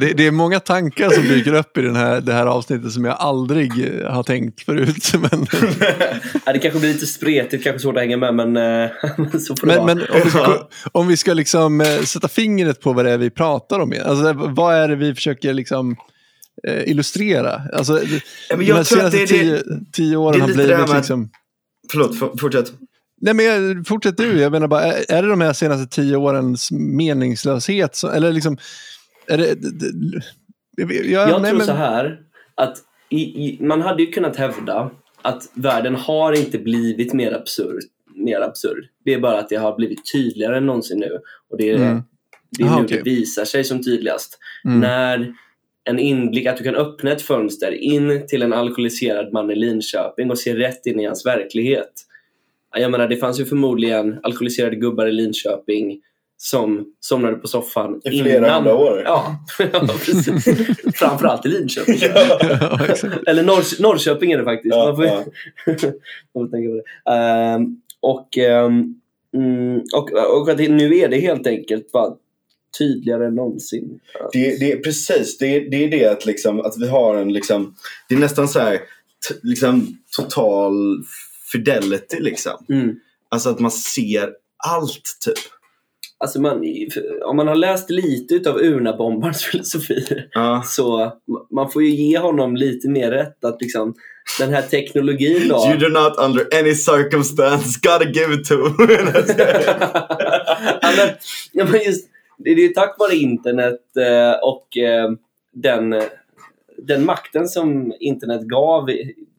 Det, 0.00 0.12
det 0.12 0.26
är 0.26 0.30
många 0.30 0.60
tankar 0.60 1.10
som 1.10 1.22
dyker 1.22 1.54
upp 1.54 1.78
i 1.78 1.82
den 1.82 1.96
här, 1.96 2.20
det 2.20 2.32
här 2.32 2.46
avsnittet 2.46 2.92
som 2.92 3.04
jag 3.04 3.16
aldrig 3.18 4.00
eh, 4.00 4.10
har 4.12 4.22
tänkt 4.22 4.60
förut. 4.62 5.12
Men, 5.30 5.46
ja, 6.46 6.52
det 6.52 6.58
kanske 6.58 6.80
blir 6.80 6.92
lite 6.92 7.06
spretigt, 7.06 7.64
kanske 7.64 7.78
svårt 7.80 7.96
att 7.96 8.00
hänga 8.02 8.16
med, 8.16 8.34
men, 8.34 8.56
eh, 8.56 8.90
men 9.16 9.40
så 9.40 9.56
får 9.56 9.66
det 9.66 9.82
men, 9.84 9.86
vara. 9.86 9.94
men 9.94 10.06
om 10.10 10.18
vi 10.24 10.30
ska, 10.30 10.68
om 10.92 11.08
vi 11.08 11.16
ska 11.16 11.32
liksom 11.34 11.80
eh, 11.80 12.00
sätta 12.02 12.28
fingret 12.28 12.80
på 12.80 12.92
vad 12.92 13.04
det 13.04 13.10
är 13.12 13.18
vi 13.18 13.30
pratar 13.30 13.80
om. 13.80 13.94
Alltså, 14.04 14.32
vad 14.32 14.74
är 14.74 14.88
det 14.88 14.96
vi 14.96 15.14
försöker 15.14 15.54
liksom, 15.54 15.96
illustrera. 16.86 17.62
Alltså, 17.72 18.00
Ja, 18.48 18.56
men 18.56 18.66
de 18.66 18.84
senaste 18.84 19.00
det, 19.18 19.18
det, 19.18 19.26
tio, 19.26 19.62
tio 19.92 20.16
åren 20.16 20.40
har 20.40 20.48
blivit 20.48 20.78
med- 20.78 20.96
liksom... 20.96 21.30
Förlåt, 21.92 22.18
for- 22.18 22.36
fortsätt. 22.40 22.72
Nej, 23.20 23.34
men 23.34 23.44
jag- 23.44 23.86
fortsätt 23.86 24.16
du. 24.16 24.40
Jag 24.40 24.52
menar 24.52 24.68
bara, 24.68 24.82
är 24.92 25.22
det 25.22 25.28
de 25.28 25.40
här 25.40 25.52
senaste 25.52 25.96
tio 25.96 26.16
årens 26.16 26.70
meningslöshet? 26.72 27.96
Så, 27.96 28.08
eller 28.10 28.32
liksom, 28.32 28.56
är 29.26 29.38
det... 29.38 29.56
jag, 30.76 31.30
jag, 31.30 31.42
nej, 31.42 31.50
tror 31.50 31.58
men, 31.58 31.66
så 31.66 31.72
här 31.72 32.20
att 32.54 32.76
i, 33.08 33.20
i, 33.20 33.58
man 33.60 33.82
hade 33.82 34.02
ju 34.02 34.10
kunnat 34.10 34.36
hävda 34.36 34.90
att 35.22 35.42
världen 35.54 35.94
har 35.94 36.32
inte 36.32 36.58
blivit 36.58 37.12
mer 37.12 37.32
absurd. 37.32 37.82
Mer 38.14 38.40
absurd. 38.40 38.84
Det 39.04 39.14
är 39.14 39.20
bara 39.20 39.38
att 39.38 39.48
det 39.48 39.56
har 39.56 39.76
blivit 39.76 40.12
tydligare 40.12 40.56
än 40.56 40.66
någonsin 40.66 40.98
nu. 40.98 41.18
Och 41.50 41.58
det 41.58 41.70
är, 41.70 41.76
Mm. 41.76 42.02
det 42.58 42.62
är 42.62 42.66
Aha, 42.66 42.78
nu 42.78 42.84
okej. 42.84 42.96
det 43.04 43.10
visar 43.10 43.44
sig 43.44 43.64
som 43.64 43.82
tydligast. 43.84 44.38
Mm. 44.64 44.80
När 44.80 45.34
en 45.84 45.98
inblick, 45.98 46.46
att 46.46 46.56
du 46.56 46.64
kan 46.64 46.74
öppna 46.74 47.12
ett 47.12 47.22
fönster 47.22 47.72
in 47.72 48.26
till 48.28 48.42
en 48.42 48.52
alkoholiserad 48.52 49.32
man 49.32 49.50
i 49.50 49.54
Linköping 49.54 50.30
och 50.30 50.38
se 50.38 50.56
rätt 50.56 50.86
in 50.86 51.00
i 51.00 51.04
hans 51.06 51.26
verklighet. 51.26 51.92
Jag 52.78 52.90
menar, 52.90 53.08
det 53.08 53.16
fanns 53.16 53.40
ju 53.40 53.44
förmodligen 53.46 54.18
alkoholiserade 54.22 54.76
gubbar 54.76 55.06
i 55.06 55.12
Linköping 55.12 56.00
som 56.36 56.86
somnade 57.00 57.36
på 57.36 57.48
soffan 57.48 58.00
I 58.04 58.10
flera 58.22 58.36
innan. 58.38 58.54
hundra 58.54 58.74
år. 58.74 59.02
Ja, 59.04 59.36
ja 59.72 59.80
precis. 60.04 60.44
Framförallt 60.94 61.46
i 61.46 61.48
Linköping. 61.48 61.96
ja. 62.00 62.38
Eller 63.26 63.42
Norr, 63.42 63.82
Norrköping 63.82 64.32
är 64.32 64.38
det 64.38 64.44
faktiskt. 64.44 64.74
Ja, 64.74 64.84
man, 64.86 64.96
får, 64.96 65.04
ja. 65.06 65.24
man 66.34 66.46
får 66.46 66.50
tänka 66.50 66.68
på 66.70 66.74
det. 66.76 67.10
Ehm, 67.14 67.80
och, 68.00 68.38
mm, 68.38 69.82
och, 69.94 70.10
och 70.40 70.48
att 70.50 70.58
nu 70.58 70.96
är 70.98 71.08
det 71.08 71.20
helt 71.20 71.46
enkelt 71.46 71.92
bara 71.92 72.14
tydligare 72.78 73.26
än 73.26 73.34
någonsin. 73.34 74.00
Det, 74.32 74.60
det 74.60 74.72
är 74.72 74.76
precis, 74.76 75.38
det, 75.38 75.56
är- 75.56 75.70
det 75.70 75.84
är 75.84 75.88
det 75.90 76.06
att, 76.06 76.26
liksom, 76.26 76.60
att 76.60 76.74
vi 76.78 76.88
har 76.88 77.16
en 77.16 77.32
liksom, 77.32 77.74
det 78.08 78.14
är 78.14 78.18
nästan 78.18 78.48
så 78.48 78.58
här 78.58 78.78
liksom, 79.42 79.98
total 80.16 80.72
fidelity 81.52 82.20
liksom. 82.20 82.64
Mm. 82.68 82.96
Alltså 83.28 83.50
att 83.50 83.60
man 83.60 83.70
ser 83.70 84.30
allt 84.68 85.02
typ. 85.24 85.38
Alltså 86.18 86.40
man, 86.40 86.64
om 87.24 87.36
man 87.36 87.48
har 87.48 87.54
läst 87.54 87.90
lite 87.90 88.50
av 88.50 88.58
Urna-bombarens 88.58 89.42
filosofi 89.52 90.26
Ja. 90.32 90.62
så 90.66 91.12
man 91.50 91.70
får 91.70 91.82
ju 91.82 91.90
ge 91.90 92.18
honom 92.18 92.56
lite 92.56 92.88
mer 92.88 93.10
rätt 93.10 93.44
att 93.44 93.62
liksom 93.62 93.94
den 94.38 94.54
här 94.54 94.62
teknologin 94.62 95.48
då. 95.48 95.66
You 95.66 95.76
do 95.76 95.88
not 95.88 96.18
under 96.18 96.58
any 96.60 96.74
circumstance 96.74 97.80
gotta 97.82 98.04
give 98.04 98.34
it 98.34 98.44
to. 98.44 98.54
ja, 100.82 100.92
men, 100.96 101.08
ja, 101.52 101.64
men 101.64 101.80
just, 101.84 102.08
det 102.38 102.50
är 102.50 102.56
ju 102.56 102.68
tack 102.68 102.96
vare 102.98 103.16
internet 103.16 103.96
eh, 103.96 104.32
och 104.42 104.78
eh, 104.78 105.10
den, 105.52 106.02
den 106.76 107.04
makten 107.04 107.48
som 107.48 107.92
internet 108.00 108.42
gav 108.42 108.90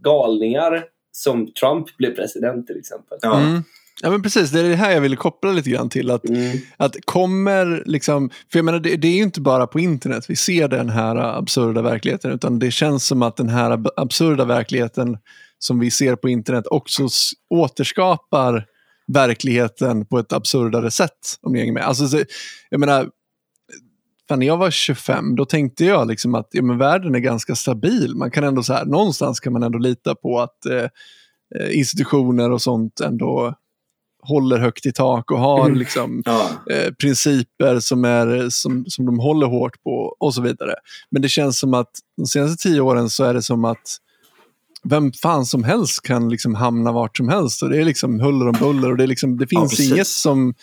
galningar 0.03 0.83
som 1.11 1.51
Trump 1.53 1.97
blev 1.97 2.15
president 2.15 2.67
till 2.67 2.77
exempel. 2.77 3.17
ja. 3.21 3.39
Mm. 3.39 3.63
Ja, 4.03 4.09
men 4.11 4.23
precis. 4.23 4.51
Det 4.51 4.59
är 4.59 4.63
det 4.69 4.75
här 4.75 4.91
jag 4.91 5.01
ville 5.01 5.15
koppla 5.15 5.51
lite 5.51 5.69
grann 5.69 5.89
till. 5.89 6.11
Att, 6.11 6.29
Mm. 6.29 6.57
att 6.77 6.95
kommer, 7.05 7.83
liksom, 7.85 8.29
för 8.51 8.59
jag 8.59 8.65
menar, 8.65 8.79
det, 8.79 8.95
det 8.95 9.07
är 9.07 9.15
ju 9.15 9.23
inte 9.23 9.41
bara 9.41 9.67
på 9.67 9.79
internet 9.79 10.25
vi 10.29 10.35
ser 10.35 10.67
den 10.67 10.89
här 10.89 11.15
absurda 11.15 11.81
verkligheten, 11.81 12.31
utan 12.31 12.59
det 12.59 12.71
känns 12.71 13.05
som 13.05 13.21
att 13.21 13.37
den 13.37 13.49
här 13.49 13.71
ab- 13.71 13.89
absurda 13.95 14.45
verkligheten 14.45 15.17
som 15.59 15.79
vi 15.79 15.91
ser 15.91 16.15
på 16.15 16.29
internet 16.29 16.67
också 16.67 17.07
återskapar 17.49 18.65
verkligheten 19.07 20.05
på 20.05 20.19
ett 20.19 20.33
absurdare 20.33 20.91
sätt. 20.91 21.37
Om 21.41 21.53
ni 21.53 21.59
hänger 21.59 21.73
med. 21.73 21.83
Alltså, 21.83 22.07
så, 22.07 22.19
jag 22.69 22.79
menar, 22.79 23.09
fan, 24.31 24.39
när 24.39 24.47
jag 24.47 24.57
var 24.57 24.71
25, 24.71 25.35
då 25.35 25.45
tänkte 25.45 25.85
jag 25.85 26.07
liksom 26.07 26.35
att 26.35 26.47
ja, 26.51 26.61
men 26.61 26.77
världen 26.77 27.15
är 27.15 27.19
ganska 27.19 27.55
stabil. 27.55 28.15
Man 28.15 28.31
kan 28.31 28.43
ändå 28.43 28.63
så 28.63 28.73
här, 28.73 28.85
någonstans 28.85 29.39
kan 29.39 29.53
man 29.53 29.63
ändå 29.63 29.77
lita 29.77 30.15
på 30.15 30.39
att 30.39 30.65
eh, 30.65 30.77
eh, 31.59 31.77
institutioner 31.77 32.51
och 32.51 32.61
sånt 32.61 32.99
ändå 32.99 33.55
håller 34.23 34.57
högt 34.59 34.85
i 34.85 34.91
tak 34.91 35.31
och 35.31 35.39
har 35.39 35.65
Mm. 35.65 35.79
liksom, 35.79 36.21
Ja. 36.25 36.49
eh, 36.71 36.93
principer 36.93 37.79
som, 37.79 38.05
är, 38.05 38.49
som, 38.49 38.85
som 38.87 39.05
de 39.05 39.19
håller 39.19 39.47
hårt 39.47 39.83
på 39.83 40.15
och 40.19 40.33
så 40.33 40.41
vidare. 40.41 40.73
Men 41.11 41.21
det 41.21 41.29
känns 41.29 41.59
som 41.59 41.73
att 41.73 41.89
de 42.17 42.25
senaste 42.25 42.63
tio 42.69 42.81
åren 42.81 43.09
så 43.09 43.23
är 43.23 43.33
det 43.33 43.41
som 43.41 43.65
att 43.65 43.97
vem 44.83 45.11
fan 45.11 45.45
som 45.45 45.63
helst 45.63 46.01
kan 46.03 46.29
liksom 46.29 46.55
hamna 46.55 46.91
vart 46.91 47.17
som 47.17 47.29
helst 47.29 47.63
och 47.63 47.69
det 47.69 47.77
är 47.81 47.85
liksom 47.85 48.19
huller 48.19 48.47
om 48.47 48.55
buller 48.59 48.91
och 48.91 48.97
det, 48.97 49.07
liksom, 49.07 49.37
det 49.37 49.47
finns 49.47 49.69
precis. 49.71 49.91
inget 49.91 50.07
som, 50.07 50.53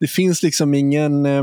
det 0.00 0.06
finns 0.06 0.42
liksom 0.42 0.74
ingen, 0.74 1.26
eh, 1.26 1.42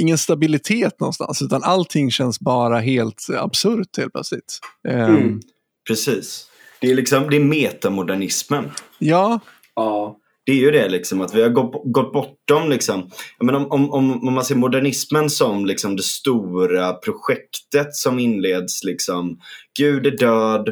ingen 0.00 0.18
stabilitet 0.18 1.00
någonstans 1.00 1.42
utan 1.42 1.62
allting 1.62 2.10
känns 2.10 2.40
bara 2.40 2.78
helt 2.78 3.26
absurt 3.38 3.96
helt 3.96 4.12
plötsligt. 4.12 4.58
Eh, 4.88 5.08
Mm. 5.08 5.40
Precis. 5.88 6.46
Det 6.80 6.90
är 6.90 6.94
liksom, 6.94 7.30
det 7.30 7.36
är 7.36 7.44
metamodernismen. 7.44 8.70
Ja, 8.98 9.40
Ja. 9.78 10.16
Det 10.46 10.52
är 10.52 10.56
ju 10.56 10.70
det 10.70 10.88
liksom 10.88 11.20
att 11.20 11.34
vi 11.34 11.42
har 11.42 11.48
gått, 11.48 11.82
gått 11.84 12.12
bortom 12.12 12.70
liksom. 12.70 13.10
Jag 13.38 13.46
menar, 13.46 13.72
om, 13.72 13.90
om, 13.90 14.28
om, 14.28 14.34
man 14.34 14.44
ser 14.44 14.54
modernismen 14.54 15.30
som 15.30 15.66
liksom 15.66 15.96
det 15.96 16.02
stora 16.02 16.92
projektet 16.92 17.94
som 17.94 18.18
inleds 18.18 18.84
liksom. 18.84 19.38
Gud 19.78 20.06
är 20.06 20.16
död. 20.16 20.68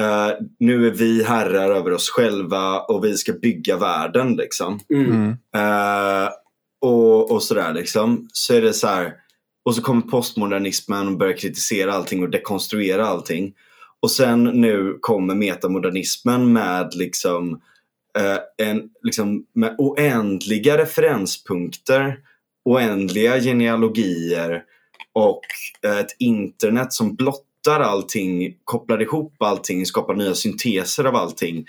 eh, 0.00 0.30
nu 0.58 0.86
är 0.86 0.90
vi 0.90 1.22
herrar 1.22 1.70
över 1.70 1.92
oss 1.92 2.10
själva 2.10 2.80
och 2.80 3.04
vi 3.04 3.16
ska 3.16 3.32
bygga 3.32 3.76
världen 3.76 4.36
liksom. 4.36 4.80
Mm. 4.94 5.06
mm. 5.06 5.36
Och, 6.80 7.30
och 7.30 7.42
sådär 7.42 7.74
liksom. 7.74 8.28
Så 8.32 8.54
är 8.54 8.62
det 8.62 8.72
så 8.72 8.86
här. 8.86 9.14
Och 9.64 9.74
så 9.74 9.82
kommer 9.82 10.02
postmodernismen 10.02 11.08
och 11.08 11.18
börjar 11.18 11.36
kritisera 11.36 11.92
allting 11.92 12.22
och 12.22 12.30
dekonstruera 12.30 13.06
allting. 13.06 13.54
Och 14.00 14.10
sen 14.10 14.44
nu 14.44 14.98
kommer 15.00 15.34
metamodernismen 15.34 16.52
med 16.52 16.94
liksom, 16.94 17.60
eh, 18.18 18.66
en, 18.68 18.90
liksom 19.02 19.46
med 19.54 19.74
oändliga 19.78 20.78
referenspunkter, 20.78 22.18
oändliga 22.64 23.40
genealogier 23.40 24.62
och 25.12 25.40
eh, 25.82 25.98
ett 25.98 26.16
internet 26.18 26.92
som 26.92 27.14
blottar 27.14 27.80
allting, 27.80 28.56
kopplar 28.64 29.02
ihop 29.02 29.42
allting, 29.42 29.86
skapar 29.86 30.14
nya 30.14 30.34
synteser 30.34 31.04
av 31.04 31.16
allting 31.16 31.66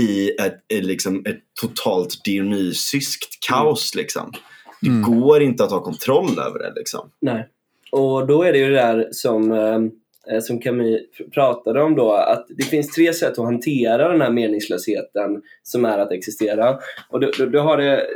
i 0.00 0.30
ett, 0.30 0.64
i 0.68 0.80
liksom 0.80 1.22
ett 1.26 1.40
totalt 1.60 2.24
dionysiskt 2.24 3.38
kaos. 3.48 3.94
Liksom. 3.94 4.32
Det 4.80 4.88
Mm. 4.88 5.12
går 5.12 5.42
inte 5.42 5.64
att 5.64 5.70
ha 5.70 5.80
kontroll 5.82 6.38
över 6.46 6.58
det. 6.58 6.72
Liksom. 6.76 7.10
Nej. 7.20 7.48
Och 7.92 8.26
då 8.26 8.42
är 8.42 8.52
det 8.52 8.58
ju 8.58 8.68
det 8.70 8.76
där 8.76 9.08
som, 9.12 9.52
eh, 9.52 10.40
som 10.40 10.58
Camus 10.60 11.00
pr- 11.18 11.30
pratade 11.30 11.82
om 11.82 11.94
då, 11.94 12.12
att 12.12 12.46
det 12.48 12.62
finns 12.62 12.94
tre 12.94 13.12
sätt 13.14 13.38
att 13.38 13.44
hantera 13.44 14.08
den 14.08 14.20
här 14.20 14.30
meningslösheten 14.30 15.42
som 15.62 15.84
är 15.84 15.98
att 15.98 16.12
existera. 16.12 16.78
Och 17.08 17.20
du, 17.20 17.30
du, 17.38 17.46
du 17.46 17.58
har 17.58 17.76
det, 17.76 18.06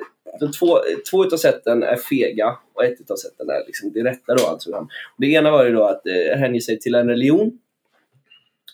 de 0.41 0.53
två, 0.53 0.79
två 1.11 1.25
utav 1.25 1.37
sätten 1.37 1.83
är 1.83 1.97
fega 1.97 2.57
och 2.75 2.85
ett 2.85 3.01
utav 3.01 3.17
sätten 3.17 3.51
är 3.51 3.67
liksom 3.67 3.93
det 3.93 4.05
rätta 4.05 4.35
då. 4.35 4.47
Alltså. 4.47 4.89
Det 5.19 5.27
ena 5.27 5.51
var 5.51 5.65
ju 5.65 5.73
då 5.73 5.85
att 5.85 6.07
eh, 6.07 6.39
hänge 6.39 6.61
sig 6.61 6.79
till 6.79 6.95
en 6.95 7.09
religion. 7.09 7.59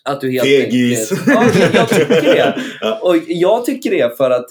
Att 0.05 0.21
du 0.21 0.31
helt 0.31 0.45
Fegis. 0.45 1.11
enkelt... 1.11 1.27
Ja, 1.27 1.69
jag, 1.73 1.89
tycker 1.89 2.21
det. 2.21 2.55
Ja. 2.81 2.99
Och 3.01 3.15
jag 3.27 3.65
tycker 3.65 3.91
det 3.91 4.17
för 4.17 4.31
att 4.31 4.45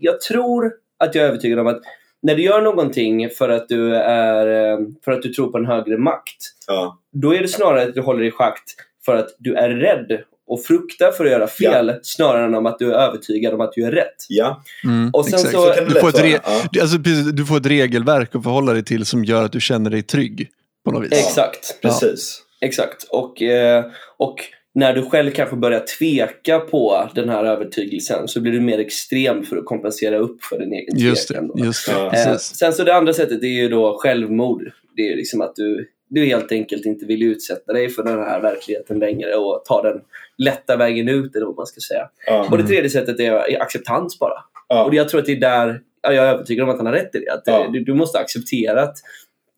jag, 0.00 0.20
tror 0.20 0.72
att 1.04 1.14
jag 1.14 1.24
är 1.24 1.28
övertygad 1.28 1.58
om 1.58 1.66
att 1.66 1.80
när 2.22 2.34
du 2.34 2.42
gör 2.42 2.62
någonting 2.62 3.30
för 3.30 3.48
att 3.48 3.68
du, 3.68 3.94
är, 3.96 4.72
eh, 4.72 4.78
för 5.04 5.12
att 5.12 5.22
du 5.22 5.28
tror 5.28 5.50
på 5.52 5.58
en 5.58 5.66
högre 5.66 5.98
makt, 5.98 6.36
Ja. 6.66 6.98
då 7.12 7.34
är 7.34 7.40
det 7.42 7.48
snarare 7.48 7.82
att 7.82 7.94
du 7.94 8.00
håller 8.00 8.24
i 8.24 8.30
schakt 8.30 8.62
för 9.04 9.16
att 9.16 9.28
du 9.38 9.54
är 9.54 9.68
rädd 9.70 10.20
och 10.48 10.64
fruktar 10.64 11.12
för 11.12 11.24
att 11.24 11.30
göra 11.30 11.46
fel 11.46 11.92
snarare 12.02 12.44
än 12.44 12.54
om 12.54 12.66
att 12.66 12.78
du 12.78 12.92
är 12.92 12.98
övertygad 12.98 13.54
om 13.54 13.60
att 13.60 13.72
du 13.72 13.84
är 13.84 13.92
rätt. 13.92 14.16
ja, 14.28 14.62
Mm, 14.84 15.10
Och 15.12 15.24
sen 15.24 15.34
exakt. 15.34 15.54
så- 15.54 15.68
det 15.74 15.84
du, 15.94 16.00
får 16.00 16.08
ett 16.08 16.20
re-. 16.24 16.40
Ja. 16.72 16.82
alltså, 16.82 16.98
du 17.32 17.44
får 17.46 17.56
ett 17.56 17.66
regelverk 17.66 18.34
att 18.34 18.42
förhålla 18.42 18.72
dig 18.72 18.84
till 18.84 19.06
som 19.06 19.24
gör 19.24 19.44
att 19.44 19.52
du 19.52 19.60
känner 19.60 19.90
dig 19.90 20.02
trygg 20.02 20.48
på 20.84 20.90
något 20.90 21.04
vis. 21.04 21.12
Exakt. 21.12 21.78
Precis. 21.82 22.42
Exakt. 22.60 23.02
Och, 23.10 23.42
eh, 23.42 23.84
och 24.16 24.36
när 24.76 24.92
du 24.92 25.02
själv 25.02 25.30
kanske 25.30 25.56
börjar 25.56 25.80
tveka 25.98 26.60
på 26.60 27.10
den 27.14 27.28
här 27.28 27.44
övertygelsen 27.44 28.28
så 28.28 28.40
blir 28.40 28.52
du 28.52 28.60
mer 28.60 28.78
extrem 28.78 29.42
för 29.42 29.56
att 29.56 29.64
kompensera 29.64 30.18
upp 30.18 30.44
för 30.44 30.58
din 30.58 30.72
egen 30.72 30.98
Just 30.98 31.28
tvekan. 31.28 31.50
det, 31.54 31.64
just 31.64 31.86
det. 31.86 32.30
Eh, 32.30 32.36
sen 32.36 32.72
så 32.72 32.84
det 32.84 32.94
andra 32.94 33.12
sättet 33.12 33.42
är 33.42 33.46
ju 33.46 33.68
då 33.68 33.98
självmord. 33.98 34.72
Det 34.96 35.02
är 35.02 35.10
ju 35.10 35.16
liksom 35.16 35.40
att 35.40 35.56
du, 35.56 35.88
du 36.08 36.24
helt 36.24 36.52
enkelt 36.52 36.86
inte 36.86 37.06
vill 37.06 37.22
utsätta 37.22 37.72
dig 37.72 37.88
för 37.88 38.02
den 38.02 38.18
här 38.18 38.40
verkligheten 38.40 38.98
längre 38.98 39.34
och 39.34 39.62
ta 39.64 39.82
den 39.82 40.00
lätta 40.38 40.76
vägen 40.76 41.08
ut 41.08 41.36
eller 41.36 41.46
vad 41.46 41.56
man 41.56 41.66
ska 41.66 41.80
säga. 41.80 42.08
Ja. 42.26 42.48
Och 42.50 42.58
det 42.58 42.64
tredje 42.64 42.90
sättet 42.90 43.20
är, 43.20 43.62
acceptans 43.62 44.18
bara. 44.18 44.44
Ja. 44.68 44.84
Och 44.84 44.94
jag 44.94 45.08
tror 45.08 45.20
att 45.20 45.26
det 45.26 45.32
är 45.32 45.40
där, 45.40 45.80
ja, 46.02 46.12
jag 46.12 46.24
är 46.24 46.34
övertygad 46.34 46.64
om 46.64 46.70
att 46.70 46.76
han 46.76 46.86
har 46.86 46.92
rätt 46.92 47.14
i 47.14 47.18
det. 47.18 47.32
Att 47.32 47.48
eh, 47.48 47.72
du, 47.72 47.84
du 47.84 47.94
måste 47.94 48.18
acceptera 48.18 48.82
att 48.82 48.96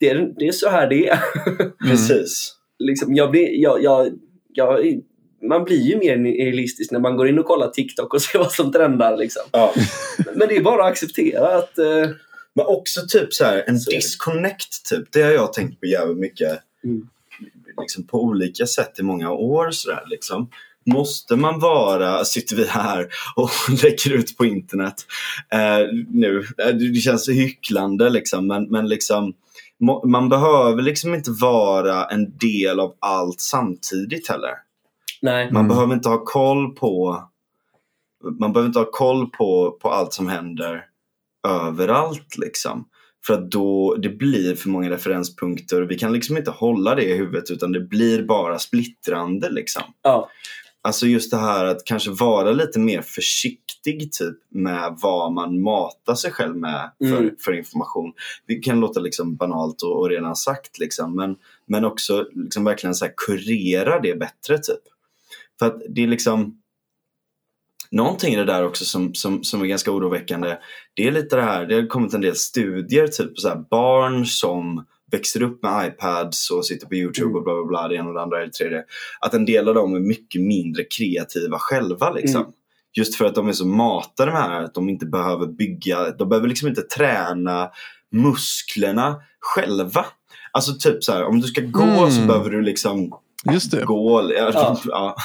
det 0.01 0.11
är, 0.11 0.33
det 0.39 0.49
är 0.49 0.53
så 0.53 0.69
här 0.69 0.87
det 0.87 1.09
är. 1.09 1.21
Precis. 1.89 2.55
liksom, 2.79 3.15
jag 3.15 3.31
blir, 3.31 3.63
jag, 3.63 3.83
jag, 3.83 4.09
jag, 4.59 5.01
man 5.43 5.65
blir 5.65 5.81
ju 5.81 5.99
mer 5.99 6.17
nihilistisk 6.17 6.91
när 6.91 7.01
man 7.01 7.17
går 7.17 7.29
in 7.29 7.39
och 7.39 7.47
kollar 7.47 7.69
TikTok 7.69 8.15
och 8.15 8.23
ser 8.23 8.39
vad 8.39 8.53
som 8.53 8.73
trendar. 8.73 9.17
Liksom. 9.17 9.43
Ja. 9.51 9.75
Men 10.35 10.49
det 10.49 10.57
är 10.57 10.63
bara 10.63 10.85
att 10.85 10.91
acceptera 10.91 11.57
att... 11.59 11.79
Eh, 11.79 12.11
Men 12.55 12.67
också 12.67 13.01
typ 13.09 13.35
så 13.35 13.45
här, 13.45 13.65
en 13.67 13.81
Så 13.81 13.91
disconnect 13.91 14.89
typ. 14.91 15.13
Det 15.13 15.23
har 15.23 15.31
jag 15.31 15.53
tänkt 15.53 15.81
på 15.81 15.87
jävligt 15.87 16.19
mycket. 16.19 16.59
Mm. 16.85 17.09
liksom 17.81 18.07
på 18.07 18.23
olika 18.23 18.67
sätt 18.67 18.99
i 18.99 19.03
många 19.03 19.31
år. 19.31 19.71
Sådär, 19.71 20.03
liksom. 20.07 20.51
Måste 20.87 21.37
man 21.37 21.61
vara, 21.61 22.25
sitter 22.25 22.57
vi 22.57 22.67
här 22.67 23.09
och 23.37 23.51
lägger 23.83 24.13
ut 24.13 24.37
på 24.37 24.45
internet 24.47 24.95
eh, 25.53 25.87
nu, 26.09 26.45
eh, 26.59 26.75
det 26.75 27.01
känns 27.01 27.29
hycklande 27.29 28.11
liksom, 28.11 28.47
men, 28.47 28.65
men 28.65 28.89
liksom 28.89 29.35
man 30.05 30.29
behöver 30.29 30.83
liksom 30.83 31.15
inte 31.15 31.31
vara 31.31 32.05
en 32.05 32.39
del 32.39 32.81
av 32.81 32.95
allt 32.99 33.41
samtidigt 33.41 34.29
heller. 34.29 34.55
Nej. 35.23 35.53
Man 35.53 35.65
Mm. 35.65 35.69
behöver 35.69 35.95
inte 35.95 36.09
ha 36.09 36.25
koll 36.25 36.75
på 36.75 37.23
man 38.41 38.53
behöver 38.53 38.67
inte 38.67 38.79
ha 38.79 38.91
koll 38.91 39.31
på, 39.31 39.79
på 39.83 39.91
allt 39.91 40.13
som 40.13 40.29
händer 40.29 40.85
överallt 41.49 42.39
liksom. 42.39 42.85
För 43.27 43.35
att 43.35 43.51
då, 43.51 43.95
det 43.95 44.09
blir 44.09 44.55
för 44.55 44.69
många 44.69 44.91
referenspunkter 44.91 45.83
och 45.83 45.91
vi 45.91 45.99
kan 45.99 46.13
liksom 46.13 46.37
inte 46.37 46.51
hålla 46.51 46.95
det 46.95 47.05
i 47.05 47.17
huvudet 47.17 47.51
utan 47.51 47.73
det 47.73 47.81
blir 47.81 48.23
bara 48.23 48.59
splittrande 48.59 49.51
liksom. 49.51 49.83
Ja. 50.03 50.29
Alltså 50.83 51.07
just 51.07 51.31
det 51.31 51.37
här 51.37 51.65
att 51.65 51.85
kanske 51.85 52.11
vara 52.11 52.53
lite 52.53 52.79
mer 52.79 53.03
försiktig 53.03 54.13
typ 54.13 54.37
med 54.51 54.99
vad 55.03 55.33
man 55.33 55.61
matar 55.63 56.15
sig 56.15 56.31
själv 56.33 56.57
med 56.57 56.91
för, 56.99 57.17
Mm. 57.19 57.31
för 57.45 57.53
information. 57.53 58.13
Det 58.47 58.55
kan 58.55 58.81
låta 58.81 59.01
liksom 59.01 59.37
banalt 59.37 59.83
och, 59.83 59.99
och 60.01 60.09
redan 60.11 60.37
sagt 60.37 60.79
liksom 60.79 61.17
men, 61.17 61.37
men 61.67 61.85
också 61.85 62.27
liksom 62.35 62.65
verkligen 62.65 62.95
så 62.95 63.07
kurera 63.27 64.01
det 64.01 64.19
bättre 64.19 64.59
typ. 64.59 64.83
För 65.59 65.67
att 65.67 65.83
det 65.89 66.03
är 66.03 66.07
liksom 66.07 66.59
Någonting 67.91 68.35
i 68.35 68.37
det 68.37 68.45
där 68.45 68.67
också 68.67 68.85
som, 68.85 69.15
som, 69.15 69.45
som 69.45 69.63
är 69.63 69.67
ganska 69.67 69.93
oroväckande. 69.93 70.57
Det 70.95 71.07
är 71.07 71.13
lite 71.13 71.37
det 71.37 71.43
här, 71.43 71.67
det 71.67 71.75
har 71.75 71.87
kommit 71.87 72.15
en 72.15 72.21
del 72.21 72.37
studier 72.37 73.07
typ 73.07 73.39
så 73.39 73.49
här 73.49 73.65
barn 73.71 74.27
som 74.27 74.85
växer 75.11 75.43
upp 75.43 75.63
med 75.63 75.87
iPads 75.87 76.51
och 76.51 76.67
sitter 76.67 76.87
på 76.87 76.95
YouTube 76.95 77.39
och 77.39 77.45
bla 77.45 77.55
bla 77.55 77.65
bla, 77.65 77.89
det 77.89 77.95
ena 77.95 78.09
och 78.09 78.15
det 78.15 78.23
andra 78.23 78.47
det 78.47 78.53
tredje. 78.53 78.85
Att 79.21 79.35
en 79.35 79.45
del 79.45 79.69
av 79.69 79.75
dem 79.75 79.95
är 79.95 80.01
mycket 80.01 80.41
mindre 80.43 80.85
kreativa 80.85 81.59
själva 81.59 82.11
liksom. 82.11 82.41
Mm. 82.41 82.53
Just 82.97 83.15
för 83.15 83.25
att 83.25 83.35
de 83.35 83.49
är 83.49 83.53
så 83.53 83.67
matade 83.67 84.33
med 84.33 84.43
det 84.43 84.49
här 84.49 84.63
att 84.63 84.75
de 84.75 84.89
inte 84.89 85.07
behöver 85.07 85.47
bygga, 85.47 86.11
de 86.11 86.29
behöver 86.29 86.49
liksom 86.49 86.69
inte 86.69 86.83
träna 86.83 87.71
musklerna 88.13 89.17
själva. 89.41 90.07
Alltså 90.53 90.75
typ 90.75 91.05
så 91.05 91.13
här, 91.13 91.25
om 91.25 91.41
du 91.41 91.47
ska 91.47 91.61
gå 91.61 91.83
Mm. 91.83 92.11
så 92.11 92.21
behöver 92.21 92.51
du 92.51 92.63
liksom 92.63 93.13
Just 93.45 93.71
det. 93.71 93.85
gå. 93.85 94.33
Ja, 94.37 94.51
Ja. 94.55 94.81
ja. 94.87 95.17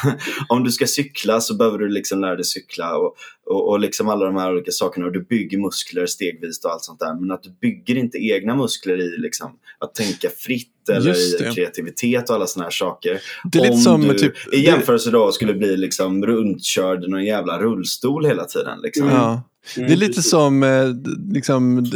Om 0.48 0.64
du 0.64 0.70
ska 0.70 0.86
cykla 0.86 1.40
så 1.40 1.54
behöver 1.54 1.78
du 1.78 1.88
liksom 1.88 2.20
lära 2.20 2.36
dig 2.36 2.44
cykla 2.44 2.96
och, 2.96 3.16
och, 3.46 3.68
och 3.68 3.80
liksom 3.80 4.08
alla 4.08 4.24
de 4.26 4.36
här 4.36 4.52
olika 4.52 4.70
sakerna. 4.70 5.06
Och 5.06 5.12
du 5.12 5.24
bygger 5.24 5.58
muskler 5.58 6.06
stegvis 6.06 6.64
och 6.64 6.70
allt 6.70 6.82
sånt 6.82 7.00
där. 7.00 7.20
Men 7.20 7.30
att 7.30 7.42
du 7.42 7.50
bygger 7.50 7.96
inte 7.96 8.18
egna 8.18 8.56
muskler 8.56 9.00
i 9.00 9.18
liksom, 9.18 9.58
att 9.78 9.94
tänka 9.94 10.28
fritt 10.36 10.73
eller 10.88 11.54
kreativitet 11.54 12.30
och 12.30 12.36
alla 12.36 12.46
såna 12.46 12.64
här 12.64 12.70
saker. 12.70 13.20
Det 13.44 13.58
är 13.58 13.62
lite 13.62 13.74
Om 13.74 13.80
som 13.80 14.00
du 14.02 14.14
typ... 14.18 14.54
i 14.54 14.60
jämförelse 14.60 15.10
då 15.10 15.32
skulle 15.32 15.54
bli 15.54 15.76
liksom 15.76 16.26
runtkörd 16.26 17.04
i 17.04 17.08
någon 17.08 17.24
jävla 17.24 17.58
rullstol 17.58 18.26
hela 18.26 18.44
tiden. 18.44 18.78
Liksom. 18.82 19.08
Ja. 19.08 19.42
Mm, 19.76 19.88
Det 19.88 19.94
är 19.94 19.96
lite 19.96 20.12
precis. 20.14 20.30
som 20.30 20.62
eh, 20.62 20.84
liksom, 21.32 21.90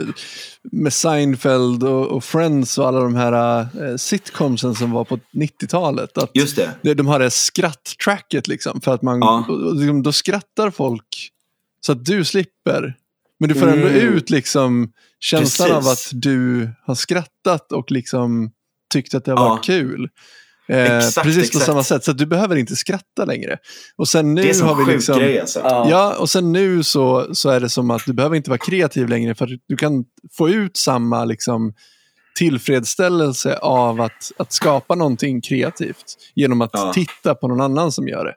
med 0.63 0.93
Seinfeld 0.93 1.85
och, 1.85 2.07
och 2.07 2.25
Friends 2.25 2.79
och 2.79 2.89
alla 2.89 3.01
de 3.01 3.15
här 3.15 3.61
eh, 3.61 3.97
sitcomsen 3.97 4.75
som 4.75 4.91
var 4.91 5.05
på 5.05 5.19
90-talet. 5.33 6.19
Att 6.19 6.31
Just 6.35 6.59
det. 6.83 6.95
de 6.95 7.07
har 7.07 7.19
det 7.19 7.31
skratt-tracket 7.31 8.49
liksom. 8.49 8.81
För 8.81 8.95
att 8.95 9.03
man, 9.03 9.19
Ja. 9.21 9.45
och, 9.49 9.75
liksom, 9.75 10.03
då 10.03 10.13
skrattar 10.13 10.71
folk 10.71 11.31
så 11.81 11.93
att 11.93 12.05
du 12.05 12.25
slipper. 12.25 12.95
Men 13.41 13.49
du 13.49 13.55
får 13.55 13.67
ändå 13.69 13.87
Mm. 13.87 14.15
ut 14.15 14.31
liksom 14.31 14.93
känslan 15.21 15.71
av 15.73 15.81
Precis. 15.83 16.13
att 16.13 16.23
du 16.23 16.69
har 16.87 16.95
skrattat 16.95 17.73
och 17.73 17.91
liksom 17.91 18.51
tyckt 18.93 19.15
att 19.15 19.25
det 19.25 19.33
har 19.33 19.39
Ja. 19.45 19.49
varit 19.49 19.65
kul. 19.65 20.09
Eh, 20.71 20.97
Exakt, 20.97 21.25
precis 21.27 21.43
på 21.43 21.47
exakt. 21.47 21.65
samma 21.67 21.83
sätt. 21.83 22.05
Så 22.05 22.11
att 22.11 22.19
du 22.19 22.27
behöver 22.27 22.57
inte 22.57 22.77
skratta 22.77 23.25
längre. 23.25 23.57
Och 23.97 24.09
sen 24.09 24.35
nu 24.35 24.43
Det 24.43 24.51
är 24.51 24.55
en 24.63 24.69
har 24.69 24.75
vi 24.75 24.85
sjuk 24.85 24.95
liksom... 24.95 25.19
grej 25.19 25.41
alltså. 25.41 25.59
Ja. 25.65 26.17
Och 26.19 26.31
sen 26.31 26.53
nu 26.53 26.83
så, 26.83 27.35
så 27.35 27.51
är 27.51 27.61
det 27.61 27.69
som 27.69 27.91
att 27.91 28.03
du 28.07 28.13
behöver 28.13 28.37
inte 28.37 28.51
vara 28.51 28.59
kreativ 28.59 29.09
längre 29.09 29.35
för 29.35 29.45
att 29.45 29.51
du 29.69 29.77
kan 29.77 30.05
få 30.37 30.49
ut 30.49 30.77
samma 30.77 31.25
liksom, 31.25 31.73
tillfredsställelse 32.39 33.57
av 33.57 34.01
att, 34.01 34.33
att 34.37 34.53
skapa 34.53 34.95
någonting 34.95 35.41
kreativt 35.41 36.05
genom 36.35 36.61
att 36.63 36.71
Ja. 36.73 36.93
titta 36.95 37.35
på 37.35 37.49
någon 37.49 37.61
annan 37.61 37.93
som 37.93 38.09
gör 38.09 38.25
det. 38.25 38.35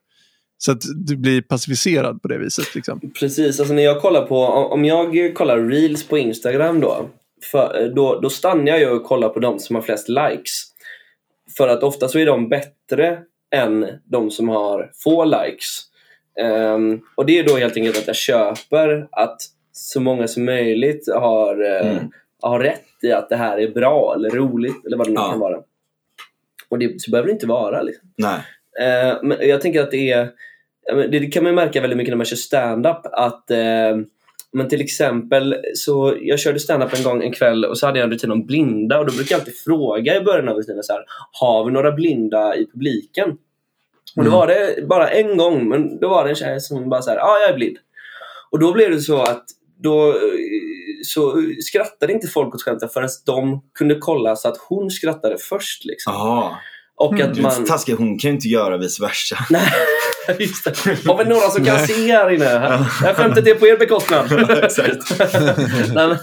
Så 0.58 0.72
att 0.72 0.82
du 1.06 1.18
blir 1.18 1.42
passiviserad 1.42 2.22
på 2.22 2.28
det 2.28 2.38
viset. 2.38 2.76
Liksom. 2.76 3.00
Precis, 3.20 3.60
alltså 3.60 3.74
när 3.74 3.84
jag 3.84 4.02
kollar 4.02 4.26
på, 4.26 4.46
om 4.46 4.86
jag 4.86 5.36
kollar 5.36 5.60
reels 5.60 6.04
på 6.08 6.18
Instagram 6.18 6.80
då, 6.80 7.10
för, 7.44 7.92
då, 7.96 8.20
då 8.20 8.30
stannar 8.30 8.78
jag 8.78 8.96
och 8.96 9.04
kollar 9.04 9.30
på 9.30 9.40
de 9.40 9.60
som 9.60 9.76
har 9.76 9.84
flest 9.84 10.10
likes. 10.10 10.64
För 11.58 11.68
att 11.68 11.84
ofta 11.84 12.08
så 12.08 12.20
är 12.20 12.26
de 12.26 12.50
bättre 12.50 13.20
än 13.56 13.88
de 14.06 14.32
som 14.32 14.50
har 14.50 14.92
få 15.04 15.26
likes. 15.26 15.68
Ehm, 16.40 17.02
och 17.16 17.26
det 17.26 17.40
är 17.40 17.44
då 17.44 17.56
helt 17.58 17.78
enkelt 17.78 17.98
att 17.98 18.08
jag 18.08 18.16
köper 18.16 19.08
att 19.12 19.38
så 19.72 20.00
många 20.00 20.28
som 20.28 20.46
möjligt 20.46 21.10
har, 21.14 21.64
eh, 21.66 21.92
Mm. 21.92 22.12
har 22.42 22.60
rätt 22.60 22.86
i 23.04 23.12
att 23.12 23.30
det 23.30 23.36
här 23.36 23.58
är 23.58 23.68
bra 23.72 24.14
eller 24.16 24.30
roligt 24.30 24.86
eller 24.86 24.98
vad 24.98 25.08
det 25.08 25.12
nu 25.12 25.20
Ja. 25.20 25.30
kan 25.32 25.40
vara. 25.40 25.60
Och 26.70 26.80
det 26.80 27.02
så 27.02 27.12
behöver 27.12 27.28
det 27.28 27.34
inte 27.34 27.48
vara. 27.48 27.82
Liksom. 27.82 28.14
Nej. 28.18 28.40
Eh, 28.82 29.18
men 29.24 29.38
jag 29.48 29.62
tänker 29.62 29.82
att 29.82 29.92
det 29.92 30.12
är 30.12 30.30
det 30.96 31.08
det 31.20 31.28
kan 31.28 31.44
man 31.44 31.56
märka 31.56 31.82
väldigt 31.82 31.98
mycket 31.98 32.12
när 32.12 32.18
man 32.18 32.26
kör 32.26 32.36
stand-up 32.36 33.00
att 33.04 33.52
eh, 33.52 33.98
men 34.54 34.70
till 34.70 34.82
exempel 34.82 35.56
så 35.76 36.18
jag 36.22 36.40
körde 36.40 36.60
stand-up 36.60 36.94
en 36.98 37.04
gång 37.04 37.24
en 37.24 37.32
kväll 37.34 37.66
och 37.66 37.78
så 37.78 37.86
hade 37.86 38.00
jag 38.00 38.06
en 38.06 38.12
rutin 38.12 38.32
om 38.32 38.46
blinda 38.46 39.00
och 39.00 39.06
då 39.06 39.12
brukar 39.14 39.34
jag 39.36 39.40
alltid 39.40 39.58
fråga 39.58 40.16
i 40.16 40.22
början 40.22 40.50
av 40.50 40.56
rutinen 40.58 40.84
så 40.84 40.94
här 40.94 41.04
har 41.32 41.66
vi 41.66 41.72
några 41.72 41.92
blinda 41.92 42.56
i 42.56 42.68
publiken? 42.72 43.30
Och 44.16 44.24
då 44.24 44.30
Mm. 44.30 44.34
var 44.34 44.48
det 44.48 44.88
bara 44.88 45.08
en 45.10 45.38
gång 45.38 45.70
men 45.70 46.00
då 46.00 46.10
var 46.10 46.24
det 46.24 46.30
en 46.30 46.36
tjej 46.36 46.60
som 46.60 46.90
bara 46.90 47.02
så 47.02 47.10
här 47.10 47.18
ja 47.18 47.24
ah, 47.24 47.40
jag 47.40 47.50
är 47.50 47.56
blind. 47.56 47.78
Och 48.52 48.60
då 48.60 48.74
blev 48.74 48.92
det 48.92 49.00
så 49.02 49.22
att 49.22 49.46
då 49.84 50.10
eh, 50.10 50.16
så 51.04 51.44
skrattade 51.62 52.14
inte 52.14 52.28
folk 52.28 52.56
åt 52.56 52.62
skämten 52.62 52.90
förrän 52.90 53.10
de 53.26 53.64
kunde 53.74 53.96
kolla 53.96 54.36
så 54.36 54.48
att 54.48 54.58
hon 54.58 54.92
skrattade 54.92 55.38
först. 55.38 55.86
Liksom. 55.86 56.14
Och 57.02 57.14
Mm. 57.14 57.32
att 57.32 57.42
man... 57.42 57.66
taskig, 57.66 57.94
hon 57.94 58.20
kan 58.20 58.30
ju 58.30 58.36
inte 58.36 58.48
göra 58.48 58.78
vice 58.78 59.04
versa. 59.04 59.38
Nej, 59.50 59.72
just 60.40 60.64
det. 60.64 61.08
Har 61.08 61.18
vi 61.24 61.30
några 61.30 61.50
som 61.50 61.66
kan 61.66 61.76
Nej. 61.76 61.88
se 61.88 62.12
här 62.12 62.30
inne? 62.30 62.46
Det 62.46 62.58
här 62.60 63.14
skämtet 63.14 63.48
är 63.48 63.54
på 63.56 63.68
er 63.68 63.78
bekostnad. 63.78 64.26
Exakt. 64.64 65.20
nej, 65.94 66.08
men, 66.08 66.18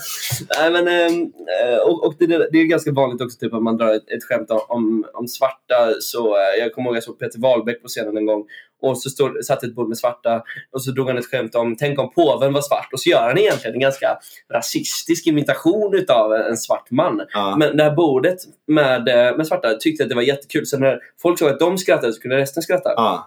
nej, 0.58 0.70
men, 0.70 0.88
ehm, 0.88 1.22
eh, 1.64 1.78
och, 1.78 2.06
och 2.06 2.14
det, 2.18 2.26
det 2.26 2.58
är 2.58 2.64
ganska 2.64 2.92
vanligt 2.92 3.22
också 3.22 3.38
typ, 3.38 3.54
att 3.54 3.62
man 3.62 3.76
drar 3.76 3.94
ett, 3.94 4.10
ett 4.10 4.24
skämt 4.24 4.50
om- 4.50 5.04
om, 5.14 5.28
svarta. 5.28 5.92
Så, 6.00 6.36
eh, 6.36 6.60
jag 6.60 6.72
kommer 6.72 6.88
ihåg 6.88 6.96
jag 6.96 7.02
såg 7.04 7.18
Peter 7.18 7.40
Wahlbeck 7.40 7.82
på 7.82 7.88
scenen 7.88 8.16
en 8.16 8.26
gång. 8.26 8.44
Och 8.82 8.98
så 8.98 9.10
stod, 9.10 9.44
satt 9.44 9.62
ett 9.64 9.74
bord 9.74 9.88
med 9.88 9.98
svarta 9.98 10.42
och 10.72 10.82
så 10.82 10.90
drog 10.90 11.08
han 11.08 11.18
ett 11.18 11.26
skämt 11.26 11.54
om 11.54 11.76
tänk 11.76 11.98
om 11.98 12.10
påven 12.12 12.52
var 12.52 12.60
svart. 12.60 12.88
Och 12.92 13.00
så 13.00 13.10
gör 13.10 13.22
han 13.22 13.38
egentligen 13.38 13.74
en 13.74 13.80
ganska 13.80 14.18
rasistisk 14.54 15.26
imitation 15.26 15.94
utav 15.94 16.32
en 16.34 16.56
svart 16.56 16.90
man. 16.90 17.22
Ja. 17.32 17.56
Men 17.58 17.76
det 17.76 17.82
här 17.82 17.90
bordet 17.94 18.38
med, 18.66 19.08
eh, 19.08 19.36
med 19.36 19.46
svarta 19.46 19.74
tyckte 19.74 20.02
att 20.02 20.08
det 20.08 20.14
var 20.14 20.22
jättekul. 20.22 20.66
Så 20.66 20.78
när 20.78 20.98
folk 21.22 21.38
såg 21.38 21.48
att 21.48 21.58
de 21.60 21.78
skrattade 21.78 22.12
så 22.12 22.20
kunde 22.20 22.36
resten 22.36 22.62
skratta. 22.62 22.92
Ja. 22.96 23.26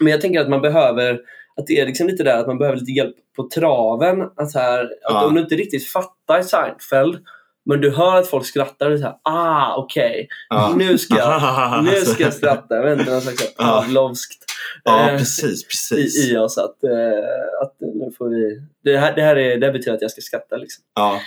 Men 0.00 0.10
jag 0.12 0.20
tänker 0.20 0.40
att 0.40 0.48
man 0.48 0.60
behöver, 0.62 1.20
att 1.56 1.66
det 1.66 1.80
är 1.80 1.86
liksom 1.86 2.06
lite 2.06 2.22
där 2.22 2.38
att 2.38 2.46
man 2.46 2.58
behöver 2.58 2.78
lite 2.78 2.92
hjälp 2.92 3.16
på 3.36 3.48
traven. 3.48 4.22
Att, 4.36 4.50
så 4.50 4.58
här, 4.58 4.80
att 4.84 4.88
Ja. 5.02 5.26
om 5.26 5.34
du 5.34 5.40
inte 5.40 5.54
riktigt 5.54 5.86
fattar 5.88 6.42
Seinfeld, 6.42 7.18
men 7.66 7.80
du 7.80 7.90
hör 7.90 8.16
att 8.16 8.28
folk 8.28 8.46
skrattar, 8.46 8.86
och 8.86 8.92
du 8.92 8.98
säger 8.98 9.14
ah 9.22 9.74
okej, 9.76 10.28
Ja. 10.48 10.74
nu 10.76 10.98
ska 10.98 11.16
jag, 11.16 11.84
nu 11.84 11.90
ska 12.00 12.22
jag 12.22 12.34
skratta. 12.34 12.74
Jag 12.76 12.82
vet 12.82 12.98
inte, 12.98 13.12
någon 13.12 13.20
slags. 13.20 13.54
Pavlovskt 13.56 14.44
Ja, 14.84 15.10
eh, 15.10 15.18
precis, 15.18 15.64
precis. 15.64 16.24
i, 16.24 16.32
i 16.32 16.36
oss. 16.36 16.58
Att, 16.58 16.84
eh, 16.84 17.62
att 17.62 17.76
nu 17.80 18.12
får 18.18 18.28
vi, 18.28 18.62
det, 18.84 18.98
här, 18.98 19.14
det, 19.14 19.22
här 19.22 19.36
är, 19.36 19.58
det 19.58 19.66
här 19.66 19.72
betyder 19.72 19.94
att 19.94 20.02
jag 20.02 20.10
ska 20.10 20.20
skratta. 20.20 20.56
Liksom. 20.56 20.84
Ja. 20.94 21.20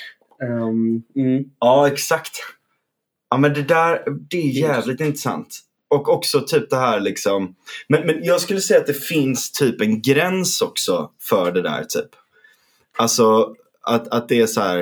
Ehm, 0.43 1.03
mm. 1.15 1.43
ja, 1.59 1.87
exakt. 1.87 2.37
Ja, 3.29 3.37
men 3.37 3.53
det 3.53 3.63
där, 3.63 4.03
det 4.29 4.37
är 4.37 4.49
jävligt 4.49 5.01
intressant. 5.01 5.59
Och 5.89 6.09
också 6.09 6.41
typ 6.41 6.69
det 6.69 6.77
här 6.77 6.99
liksom. 6.99 7.55
Men, 7.87 8.05
men 8.07 8.23
jag 8.23 8.41
skulle 8.41 8.61
säga 8.61 8.79
att 8.79 8.87
det 8.87 8.93
finns 9.03 9.51
typ 9.51 9.81
en 9.81 10.01
gräns 10.01 10.61
också 10.61 11.11
för 11.21 11.51
det 11.51 11.61
där 11.61 11.83
typ. 11.83 12.09
Alltså 12.97 13.55
att, 13.81 14.07
att 14.07 14.29
det 14.29 14.41
är 14.41 14.47
så 14.47 14.61
här. 14.61 14.79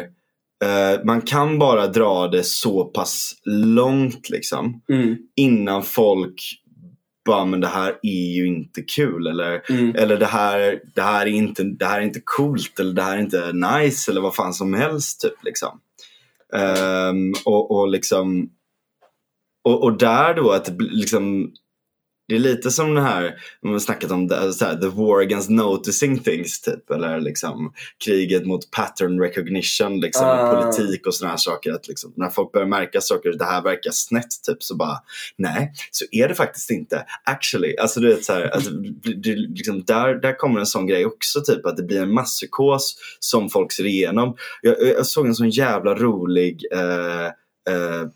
eh, 0.63 1.03
man 1.03 1.21
kan 1.21 1.59
bara 1.59 1.87
dra 1.87 2.27
det 2.27 2.43
så 2.43 2.85
pass 2.85 3.35
långt 3.45 4.29
liksom. 4.29 4.81
Mm. 4.89 5.17
Innan 5.35 5.83
folk 5.83 6.41
bara, 7.25 7.45
men 7.45 7.61
det 7.61 7.67
här 7.67 7.99
är 8.01 8.35
ju 8.35 8.47
inte 8.47 8.81
kul. 8.81 9.27
Eller 9.27 9.61
Mm. 9.69 9.95
Eller 9.95 10.17
det 10.17 10.25
här, 10.25 10.81
det, 10.95 11.01
här 11.01 11.21
är 11.25 11.31
inte, 11.31 11.63
det 11.63 11.85
här 11.85 11.99
är 11.99 12.03
inte 12.03 12.21
coolt 12.23 12.79
eller 12.79 12.93
det 12.93 13.01
här 13.01 13.17
är 13.17 13.21
inte 13.21 13.51
nice 13.53 14.11
eller 14.11 14.21
vad 14.21 14.35
fan 14.35 14.53
som 14.53 14.73
helst. 14.73 15.21
Typ, 15.21 15.43
liksom. 15.43 15.79
Ehm, 16.53 17.33
och, 17.45 17.71
och 17.71 17.87
liksom 17.87 18.49
och, 19.63 19.83
och 19.83 19.97
där 19.97 20.33
då 20.33 20.51
att 20.51 20.69
liksom 20.79 21.51
Det 22.27 22.35
är 22.35 22.39
lite 22.39 22.71
som 22.71 22.93
det 22.95 23.01
här, 23.01 23.35
man 23.63 23.71
har 23.73 23.79
snackat 23.79 24.11
om 24.11 24.27
det, 24.27 24.53
så 24.53 24.65
här, 24.65 24.75
the 24.75 24.87
war 24.87 25.21
against 25.21 25.49
noticing 25.49 26.19
things 26.19 26.61
typ. 26.61 26.89
Eller 26.89 27.19
liksom 27.19 27.73
kriget 28.05 28.45
mot 28.45 28.71
pattern 28.71 29.19
recognition, 29.19 29.99
liksom, 29.99 30.25
Ah. 30.27 30.61
politik 30.61 31.07
och 31.07 31.13
sådana 31.15 31.31
här 31.31 31.37
saker. 31.37 31.71
Att 31.71 31.87
liksom, 31.87 32.13
när 32.15 32.29
folk 32.29 32.51
börjar 32.51 32.67
märka 32.67 33.01
saker, 33.01 33.31
det 33.37 33.45
här 33.45 33.61
verkar 33.61 33.91
snett 33.91 34.43
typ, 34.47 34.63
så 34.63 34.75
bara 34.75 34.97
nej, 35.37 35.73
så 35.91 36.05
är 36.11 36.27
det 36.27 36.35
faktiskt 36.35 36.71
inte. 36.71 37.05
Actually, 37.23 37.75
alltså 37.77 37.99
du 37.99 38.07
vet 38.07 38.25
så 38.25 38.33
här, 38.33 38.47
alltså, 38.47 38.71
det, 39.15 39.35
liksom, 39.35 39.83
där, 39.83 40.15
där 40.15 40.37
kommer 40.37 40.59
en 40.59 40.65
sån 40.65 40.87
grej 40.87 41.05
också 41.05 41.41
typ, 41.41 41.65
att 41.65 41.77
det 41.77 41.83
blir 41.83 42.01
en 42.01 42.13
masspsykos 42.13 42.95
som 43.19 43.49
folk 43.49 43.71
ser 43.71 43.85
igenom. 43.85 44.35
Jag, 44.61 44.81
jag 44.81 45.05
såg 45.05 45.27
en 45.27 45.35
sån 45.35 45.49
jävla 45.49 45.95
rolig 45.95 46.65
eh, 46.73 47.25
eh, 47.73 48.07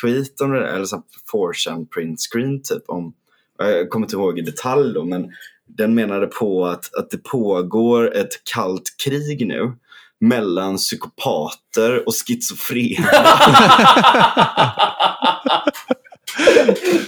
tweet 0.00 0.40
om 0.40 0.50
det 0.50 0.60
där, 0.60 0.66
eller 0.66 0.84
så 0.84 1.02
4chan 1.32 1.86
print 1.88 2.20
screen 2.32 2.62
typ 2.62 2.82
om, 2.86 3.14
Eh, 3.62 3.68
jag 3.68 3.90
kommer 3.90 4.06
inte 4.06 4.16
ihåg 4.16 4.38
i 4.38 4.42
detalj 4.42 4.94
då, 4.94 5.04
men 5.04 5.30
den 5.66 5.94
menade 5.94 6.26
på 6.26 6.66
att, 6.66 6.94
att 6.94 7.10
det 7.10 7.18
pågår 7.18 8.16
ett 8.16 8.44
kallt 8.54 8.94
krig 9.04 9.46
nu 9.46 9.72
mellan 10.20 10.76
psykopater 10.76 12.06
och 12.06 12.14
schizofrena. 12.14 13.08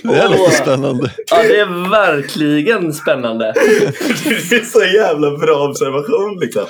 Det 0.02 0.14
är 0.18 0.28
lite 0.28 0.50
spännande. 0.50 1.10
Ja, 1.30 1.42
det 1.42 1.60
är 1.60 1.90
verkligen 1.90 2.92
spännande. 2.92 3.52
det 4.24 4.56
är 4.56 4.64
så 4.64 4.84
jävla 4.96 5.36
bra 5.38 5.68
observation 5.68 6.38
liksom. 6.40 6.64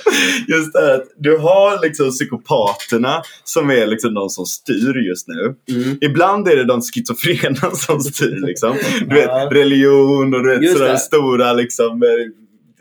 Just 0.48 0.72
det 0.72 0.80
här 0.80 0.94
att 0.94 1.05
du 1.18 1.36
har 1.38 1.82
liksom 1.82 2.11
psykopaterna 2.11 3.22
som 3.44 3.70
är 3.70 3.86
liksom 3.86 4.14
de 4.14 4.28
som 4.30 4.46
styr 4.46 5.09
just 5.09 5.28
nu. 5.28 5.55
Mm. 5.76 5.98
Ibland 6.01 6.48
är 6.48 6.57
det 6.57 6.64
de 6.64 6.80
schizofrena 6.82 7.70
som 7.76 8.01
styr 8.01 8.46
liksom. 8.46 8.76
Du 9.07 9.18
Ja. 9.20 9.38
vet 9.44 9.53
religion 9.53 10.34
och 10.34 10.42
du 10.42 10.59
vet 10.59 10.72
sådär 10.78 10.96
stora 10.96 11.53
liksom 11.53 12.03
eh, 12.03 12.09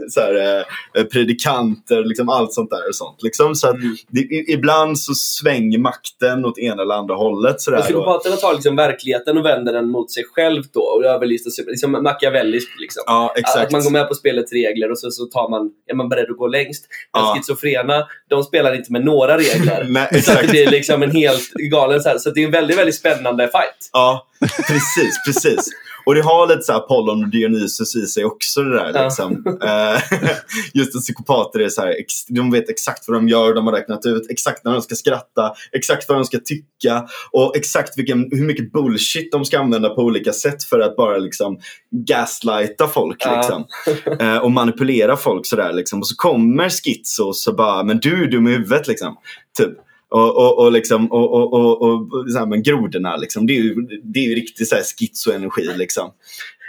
så 0.09 0.19
här, 0.21 0.57
eh, 0.97 1.03
predikanter, 1.03 2.03
liksom 2.03 2.29
allt 2.29 2.53
sånt 2.53 2.69
där 2.69 2.87
och 2.87 2.95
sånt. 2.95 3.23
Liksom. 3.23 3.55
Så 3.55 3.67
att 3.67 3.75
Mm. 3.75 3.95
det, 4.07 4.21
ibland 4.53 4.99
så 4.99 5.13
svänger 5.13 5.79
makten 5.79 6.45
åt 6.45 6.59
ena 6.59 6.81
eller 6.81 6.95
andra 6.95 7.15
hållet. 7.15 7.55
Då. 7.67 7.81
psykopaterna 7.81 8.35
tar 8.35 8.53
liksom 8.53 8.75
verkligheten 8.75 9.37
och 9.37 9.45
vänder 9.45 9.73
den 9.73 9.89
mot 9.89 10.11
sig 10.11 10.23
själv 10.33 10.63
då 10.73 10.81
och 10.81 11.05
överlistar 11.05 11.51
sig. 11.51 11.65
Liksom 11.67 11.91
Machiavelliskt 11.91 12.79
liksom. 12.79 13.03
Ja, 13.05 13.33
Att 13.55 13.71
man 13.71 13.83
går 13.83 13.91
med 13.91 14.07
på 14.07 14.15
spelets 14.15 14.51
regler 14.53 14.91
och 14.91 14.99
så, 14.99 15.11
så 15.11 15.25
tar 15.25 15.49
man, 15.49 15.71
är 15.91 15.95
man 15.95 16.09
beredd 16.09 16.29
att 16.31 16.37
gå 16.37 16.47
längst. 16.47 16.85
Men 17.13 17.21
Ja. 17.23 17.35
schizofrena, 17.35 18.07
de 18.29 18.43
spelar 18.43 18.75
inte 18.75 18.91
med 18.91 19.05
några 19.05 19.37
regler. 19.37 19.85
Nej, 19.89 20.21
så 20.21 20.31
det 20.41 20.47
blir 20.49 20.67
liksom 20.71 21.03
en 21.03 21.11
helt 21.11 21.53
galen 21.53 22.01
så 22.01 22.09
här. 22.09 22.17
Så 22.17 22.29
det 22.29 22.41
är 22.41 22.45
en 22.45 22.51
väldigt, 22.51 22.77
väldigt 22.77 22.95
spännande 22.95 23.43
fight. 23.47 23.89
Ja, 23.93 24.27
precis, 24.67 25.13
precis. 25.25 25.69
Och 26.05 26.15
det 26.15 26.21
har 26.21 26.47
lite 26.47 26.61
så 26.61 26.71
här 26.71 26.79
Apollon 26.79 27.23
och 27.23 27.29
Dionysus 27.29 27.95
i 27.95 28.05
sig 28.07 28.25
också 28.25 28.61
det 28.63 28.77
där. 28.77 28.91
Ja. 28.93 29.03
Liksom. 29.03 29.59
Eh, 29.63 30.19
Just 30.73 30.95
att 30.95 31.01
psykopater 31.01 31.59
är 31.59 31.69
så 31.69 31.81
här, 31.81 31.95
de 32.29 32.51
vet 32.51 32.69
exakt 32.69 33.03
vad 33.07 33.17
de 33.17 33.27
gör, 33.29 33.53
de 33.53 33.67
har 33.67 33.73
räknat 33.73 34.05
ut 34.05 34.29
exakt 34.29 34.65
när 34.65 34.71
de 34.71 34.81
ska 34.81 34.95
skratta, 34.95 35.53
exakt 35.71 36.09
vad 36.09 36.17
de 36.17 36.25
ska 36.25 36.37
tycka 36.39 37.07
och 37.31 37.55
exakt 37.57 37.97
vilken, 37.97 38.27
hur 38.31 38.45
mycket 38.45 38.71
bullshit 38.71 39.31
de 39.31 39.45
ska 39.45 39.59
använda 39.59 39.89
på 39.89 40.01
olika 40.01 40.33
sätt 40.33 40.63
för 40.63 40.79
att 40.79 40.95
bara 40.95 41.17
liksom 41.17 41.59
gaslighta 42.07 42.87
folk 42.87 43.17
Ja. 43.25 43.35
liksom. 43.35 43.65
Eh, 44.19 44.37
och 44.37 44.51
manipulera 44.51 45.17
folk 45.17 45.45
sådär 45.45 45.73
liksom. 45.73 45.99
Och 45.99 46.07
så 46.07 46.15
kommer 46.15 46.69
schizo 46.69 47.23
och 47.23 47.35
så 47.35 47.53
bara, 47.53 47.83
men 47.83 47.99
du 47.99 48.23
är 48.23 48.27
dum 48.31 48.47
i 48.47 48.51
huvudet 48.51 48.87
liksom. 48.87 49.15
Typ. 49.57 49.73
Och, 50.11 50.35
och, 50.37 50.57
och, 50.65 50.71
liksom, 50.71 51.11
och, 51.11 51.33
och, 51.33 51.53
och, 51.53 51.81
och 51.81 52.31
så 52.31 52.39
här, 52.39 52.45
men 52.45 52.63
grodorna, 52.63 53.15
liksom, 53.17 53.47
det 53.47 53.53
är 53.53 53.61
ju, 53.61 53.75
det 54.03 54.19
är 54.19 54.23
ju 54.29 54.35
riktigt 54.35 54.67
så 54.69 54.75
här 54.75 54.83
schizo-energi. 54.83 55.69
Liksom. 55.77 56.11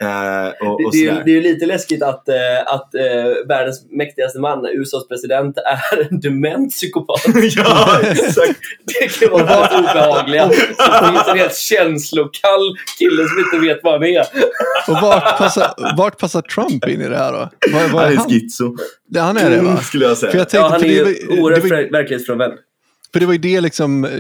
Eh, 0.03 0.67
och, 0.69 0.75
och 0.85 0.93
Det, 0.93 0.99
det, 0.99 1.07
är, 1.09 1.25
det 1.25 1.31
är 1.31 1.35
ju 1.35 1.41
lite 1.41 1.67
läskigt 1.67 2.03
att, 2.03 2.29
eh, 2.29 2.35
att 2.67 2.95
eh, 2.95 3.49
världens 3.49 3.87
mäktigaste 3.91 4.39
man, 4.41 4.67
USAs 4.67 5.09
president, 5.09 5.57
är 5.93 6.09
en 6.11 6.21
dement 6.21 6.73
psykopat. 6.73 7.21
ja, 7.57 8.01
exakt. 8.03 8.59
Det 9.01 9.21
kan 9.21 9.31
vara 9.33 9.45
väldigt 9.45 9.79
obehagliga. 9.91 10.47
Det 10.49 10.55
finns 10.55 11.29
en 11.29 11.39
helt 11.39 11.57
känslokall 11.57 12.77
kille 12.99 13.29
som 13.29 13.39
inte 13.39 13.69
vet 13.69 13.81
vad 13.83 13.93
han 13.93 14.05
är. 14.05 14.21
Och 14.89 14.97
vart 15.03 15.39
passar, 15.39 15.97
vart 15.97 16.19
passar 16.19 16.43
Trump 16.43 16.89
in 16.89 17.01
i 17.01 17.09
det 17.09 17.17
här 17.17 17.33
då? 17.33 17.49
Vad 17.73 17.83
Han 17.83 18.01
är 18.01 18.13
är 18.13 18.17
han? 18.17 18.29
schizo, 18.31 18.75
Det, 19.09 19.21
han 19.21 19.37
är 19.37 19.51
det 19.51 19.61
va? 19.63 19.77
skulle 19.77 20.05
jag 20.05 20.17
säga. 20.17 20.31
För 20.33 20.39
jag 20.39 20.47
Ja, 20.47 20.51
tänkte, 20.51 20.71
han 20.71 20.81
för, 20.81 20.87
är 20.87 21.05
det 21.05 21.11
ju 21.11 21.27
var, 21.27 21.37
det 21.37 21.43
oerhört 21.43 21.63
var, 21.63 21.77
ver- 21.77 21.93
verklighetsfrånvänd. 21.93 22.53
För 23.13 23.21
det 23.21 23.27
var 23.27 23.33
ju 23.33 23.39
det 23.39 23.61
liksom 23.61 24.05
eh, 24.05 24.11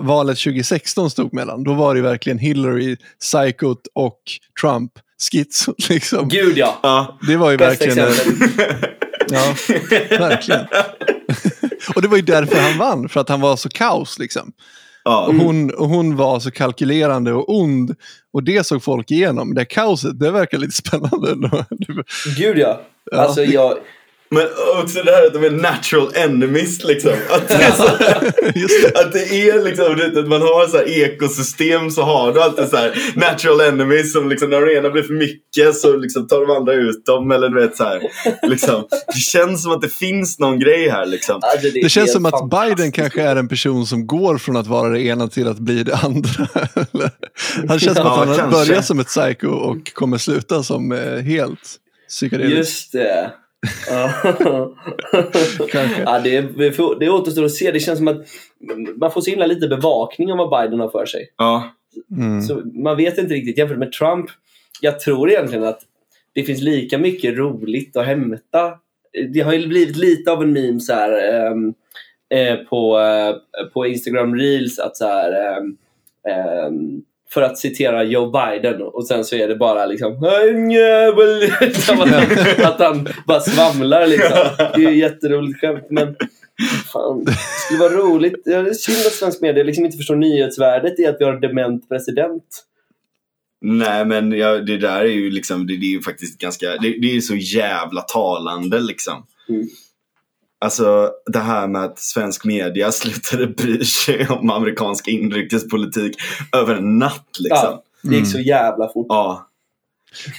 valet 0.00 0.38
2016 0.38 1.10
stod 1.10 1.34
mellan. 1.34 1.64
Då 1.64 1.74
var 1.74 1.94
det 1.94 1.98
ju 1.98 2.04
verkligen 2.04 2.38
Hillary, 2.38 2.96
psykot 3.20 3.86
och 3.94 4.20
Trump, 4.60 4.92
schizo. 5.32 5.74
Liksom. 5.88 6.28
Gud 6.28 6.58
ja. 6.58 6.78
Ja. 6.82 7.18
Det 7.26 7.36
var 7.36 7.50
ju 7.50 7.56
Bästa 7.56 7.86
verkligen... 7.86 8.78
Ja, 9.32 9.54
verkligen. 10.18 10.66
och 11.94 12.02
det 12.02 12.08
var 12.08 12.16
ju 12.16 12.22
därför 12.22 12.60
han 12.60 12.78
vann, 12.78 13.08
för 13.08 13.20
att 13.20 13.28
han 13.28 13.40
var 13.40 13.56
så 13.56 13.68
kaos 13.68 14.18
liksom. 14.18 14.52
Ja. 15.04 15.26
Och 15.26 15.34
hon, 15.34 15.74
och 15.74 15.88
hon 15.88 16.16
var 16.16 16.40
så 16.40 16.50
kalkylerande 16.50 17.32
och 17.32 17.56
ond. 17.56 17.94
Och 18.32 18.42
det 18.44 18.66
såg 18.66 18.82
folk 18.82 19.10
igenom. 19.10 19.54
Det 19.54 19.64
kaoset, 19.64 20.18
det 20.18 20.30
verkar 20.30 20.58
lite 20.58 20.76
spännande. 20.76 21.64
Gud 22.36 22.58
ja. 22.58 22.80
Ja. 23.10 23.18
Alltså 23.18 23.44
jag... 23.44 23.74
Men 24.34 24.46
också 24.82 25.02
det 25.02 25.10
här 25.12 25.26
att 25.26 25.32
de 25.32 25.44
är 25.44 25.50
natural 25.50 26.12
enemies 26.14 26.84
liksom. 26.84 27.12
Att 27.30 27.48
det 27.48 27.54
är, 27.54 27.72
så, 27.72 27.82
det. 27.82 29.00
att 29.00 29.12
det 29.12 29.48
är 29.48 29.64
liksom, 29.64 30.20
att 30.20 30.28
man 30.28 30.42
har 30.42 30.66
så 30.68 30.76
här 30.76 30.88
ekosystem 30.88 31.90
så 31.90 32.02
har 32.02 32.32
du 32.32 32.42
alltid 32.42 32.68
så 32.68 32.76
här 32.76 33.12
natural 33.14 33.60
enemies 33.60 34.12
som 34.12 34.28
liksom 34.28 34.50
när 34.50 34.60
det 34.60 34.74
ena 34.74 34.90
blir 34.90 35.02
för 35.02 35.14
mycket 35.14 35.76
så 35.76 35.96
liksom 35.96 36.26
tar 36.28 36.40
de 36.46 36.56
andra 36.56 36.72
ut 36.74 37.06
dem. 37.06 37.30
Eller 37.30 37.48
du 37.48 37.60
vet 37.60 37.76
så 37.76 37.84
här, 37.84 38.00
liksom. 38.42 38.84
Det 39.06 39.20
känns 39.20 39.62
som 39.62 39.72
att 39.72 39.80
det 39.80 39.88
finns 39.88 40.38
någon 40.38 40.58
grej 40.58 40.88
här 40.88 41.06
liksom. 41.06 41.34
Alltså, 41.42 41.66
är 41.66 41.82
Det 41.82 41.88
känns 41.88 42.12
som 42.12 42.26
att. 42.26 42.50
Biden 42.50 42.92
kanske 42.92 43.22
är 43.22 43.36
en 43.36 43.48
person 43.48 43.86
som 43.86 44.06
går 44.06 44.38
från 44.38 44.56
att 44.56 44.66
vara 44.66 44.88
det 44.88 45.00
ena 45.00 45.28
till 45.28 45.48
att 45.48 45.58
bli 45.58 45.82
det 45.82 45.96
andra. 45.96 46.46
Han 47.68 47.78
känns 47.78 47.96
som 47.96 48.06
Ja, 48.06 48.22
att 48.22 48.28
han 48.28 48.36
kanske. 48.36 48.66
börjar 48.66 48.82
som 48.82 49.00
ett 49.00 49.06
psycho 49.06 49.48
och 49.48 49.92
kommer 49.94 50.18
sluta 50.18 50.62
som 50.62 50.92
eh, 50.92 51.18
helt 51.18 51.76
psykedelisk. 52.08 52.56
Just 52.56 52.92
det. 52.92 53.30
Ja. 53.88 54.12
Det, 56.24 56.40
det 57.00 57.10
återstår 57.10 57.44
att 57.44 57.52
se. 57.52 57.70
Det 57.70 57.80
känns 57.80 57.98
som 57.98 58.08
att 58.08 58.26
man 58.96 59.10
får 59.10 59.20
så 59.20 59.30
himla 59.30 59.46
lite 59.46 59.68
bevakning 59.68 60.32
om 60.32 60.38
vad 60.38 60.50
Biden 60.50 60.80
har 60.80 60.88
för 60.88 61.06
sig. 61.06 61.32
Ja. 61.36 61.70
Mm. 62.16 62.42
Så 62.42 62.62
man 62.74 62.96
vet 62.96 63.18
inte 63.18 63.34
riktigt. 63.34 63.58
Jämfört 63.58 63.78
med 63.78 63.92
Trump, 63.92 64.30
jag 64.80 65.00
tror 65.00 65.30
egentligen 65.30 65.64
att 65.64 65.80
det 66.32 66.42
finns 66.42 66.60
lika 66.60 66.98
mycket 66.98 67.36
roligt 67.36 67.96
att 67.96 68.06
hämta. 68.06 68.78
Det 69.32 69.40
har 69.40 69.52
ju 69.52 69.66
blivit 69.66 69.96
lite 69.96 70.32
av 70.32 70.42
en 70.42 70.52
meme 70.52 70.80
så 70.80 70.92
här, 70.92 71.12
ehm, 71.12 71.74
eh, 72.34 72.56
på, 72.56 72.98
eh, 72.98 73.34
på 73.72 73.86
Instagram 73.86 74.34
Reels 74.34 74.78
att 74.78 74.96
så 74.96 75.06
här, 75.06 75.56
ehm, 76.28 77.02
för 77.32 77.42
att 77.42 77.58
citera 77.58 78.04
Joe 78.04 78.30
Biden 78.30 78.82
och 78.82 79.06
sen 79.06 79.24
så 79.24 79.36
är 79.36 79.48
det 79.48 79.56
bara 79.56 79.86
liksom 79.86 80.12
"En 80.48 80.70
jävel", 80.70 81.50
Som 81.74 82.00
att, 82.00 82.80
han, 82.80 83.08
bara 83.26 83.40
svamlar 83.40 84.06
liksom. 84.06 84.38
Det 84.74 84.84
är 84.84 84.90
ju 84.90 84.98
jätteroligt 84.98 85.60
skämt 85.60 85.86
men 85.90 86.16
fan, 86.92 87.24
det 87.24 87.32
skulle 87.32 87.80
vara 87.80 87.92
roligt. 87.92 88.42
Det 88.44 88.54
är 88.54 88.72
synd 88.72 89.06
att 89.06 89.12
svensk 89.12 89.40
media 89.40 89.64
liksom 89.64 89.84
inte 89.84 89.96
förstår 89.96 90.16
nyhetsvärdet 90.16 90.98
i 90.98 91.06
att 91.06 91.16
vi 91.18 91.24
har 91.24 91.32
en 91.32 91.40
dement 91.40 91.88
president. 91.88 92.64
Nej 93.62 94.04
men 94.04 94.32
ja, 94.32 94.58
det 94.58 94.76
där 94.76 95.00
är 95.00 95.04
ju 95.04 95.30
liksom, 95.30 95.66
det, 95.66 95.76
det 95.76 95.86
är 95.86 95.90
ju 95.90 96.02
faktiskt 96.02 96.38
ganska, 96.38 96.66
det, 96.66 96.88
det 96.88 97.10
är 97.10 97.14
ju 97.14 97.20
så 97.20 97.36
jävla 97.36 98.00
talande 98.00 98.80
liksom. 98.80 99.26
Mm. 99.48 99.68
Alltså 100.64 101.10
det 101.26 101.38
här 101.38 101.66
med 101.68 101.84
att 101.84 101.98
svensk 101.98 102.44
media 102.44 102.92
slutade 102.92 103.46
bry 103.46 103.84
sig 103.84 104.28
om 104.28 104.50
amerikansk 104.50 105.08
inrikespolitik 105.08 106.16
över 106.56 106.74
en 106.74 106.98
natt 106.98 107.28
liksom. 107.38 107.68
Ja, 107.72 107.82
det 108.02 108.16
gick 108.16 108.26
så 108.26 108.38
jävla 108.40 108.88
fort. 108.88 109.06
Ja, 109.08 109.46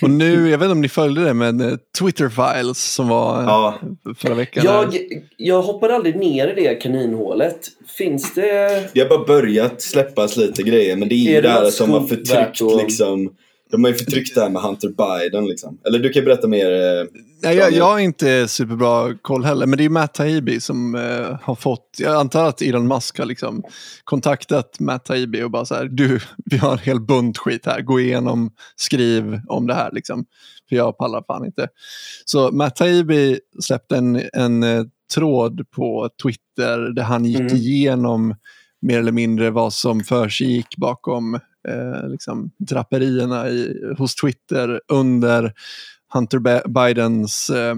Och 0.02 0.10
nu, 0.10 0.50
jag 0.50 0.58
vet 0.58 0.66
inte 0.66 0.72
om 0.72 0.82
ni 0.82 0.90
följde 0.90 1.24
det, 1.24 1.34
men 1.34 1.62
eh, 1.62 1.74
Twitter 2.00 2.30
Files 2.30 2.84
som 2.94 3.08
var 3.08 3.40
eh, 3.40 3.46
ja. 3.46 3.80
förra 4.18 4.34
veckan. 4.34 4.64
Jag, 4.66 4.98
jag 5.38 5.62
hoppade 5.62 5.96
aldrig 5.96 6.16
ner 6.16 6.48
i 6.48 6.64
det 6.64 6.76
kaninhålet. 6.76 7.68
Finns 7.98 8.34
det... 8.34 8.90
Det 8.94 9.00
har 9.02 9.10
bara 9.10 9.26
börjat 9.26 9.82
släppas 9.82 10.38
lite 10.38 10.64
grejer 10.64 10.96
men 10.96 11.10
det 11.10 11.16
är 11.16 11.18
ju 11.18 11.30
Är 11.32 11.42
det 11.42 11.48
det 11.48 11.54
här 11.54 11.62
något 11.62 11.74
som 11.74 11.92
har 11.92 12.08
förtryckt 12.08 12.62
att- 12.62 12.82
liksom. 12.82 13.30
De 13.72 13.84
har 13.84 13.92
ju 13.92 13.98
förtryckt 13.98 14.36
det 14.36 14.42
här 14.42 14.50
med 14.50 14.62
Hunter 14.62 14.90
Biden 14.90 15.46
liksom. 15.48 15.78
Eller 15.88 16.00
du 16.00 16.10
kan 16.10 16.24
berätta 16.26 16.48
mer. 16.48 16.72
eh, 16.72 17.06
Nej, 17.44 17.56
jag, 17.58 17.72
jag 17.72 17.86
har 17.86 18.00
inte 18.00 18.48
superbra 18.48 19.14
koll 19.22 19.44
heller, 19.46 19.66
men 19.66 19.78
det 19.78 19.86
är 19.86 19.90
Matt 19.90 20.14
Taibbi 20.14 20.60
som 20.60 20.96
eh, 20.96 21.38
har 21.42 21.56
fått, 21.56 21.96
jag 21.98 22.16
antar 22.16 22.48
att 22.48 22.62
Elon 22.62 22.88
Musk 22.88 23.20
har 23.20 23.26
liksom 23.26 23.64
kontaktat 24.04 24.80
Matt 24.80 25.06
Taibbi 25.06 25.44
och 25.44 25.52
bara 25.52 25.66
så 25.66 25.76
här, 25.76 25.86
du, 25.86 26.20
vi 26.46 26.58
har 26.58 26.72
en 26.72 26.78
hel 26.80 27.00
bunt 27.02 27.38
skit 27.38 27.66
här, 27.66 27.82
gå 27.82 28.00
igenom, 28.00 28.52
skriv 28.76 29.40
om 29.48 29.68
det 29.68 29.74
här 29.74 29.92
liksom. 29.92 30.26
För 30.70 30.76
jag 30.76 30.98
pallar 30.98 31.24
fan 31.28 31.46
inte. 31.46 31.68
Så 32.26 32.52
Matt 32.52 32.76
Taibbi 32.76 33.40
släppte 33.64 33.96
en, 33.98 34.22
en 34.34 34.64
eh, 34.64 34.84
tråd 35.16 35.62
på 35.76 36.10
Twitter 36.24 36.94
där 36.96 37.04
han 37.04 37.26
gick 37.26 37.40
Mm. 37.40 37.56
igenom 37.56 38.36
mer 38.82 39.00
eller 39.00 39.12
mindre 39.12 39.50
vad 39.50 39.74
som 39.74 40.04
försiggick 40.04 40.78
bakom 40.78 41.40
eh, 41.68 42.10
liksom, 42.10 42.52
draperierna 42.58 43.50
i, 43.50 43.84
hos 43.98 44.16
Twitter 44.16 44.82
under 44.88 45.54
Hunter 46.14 46.68
Bidens 46.68 47.50
eh, 47.50 47.76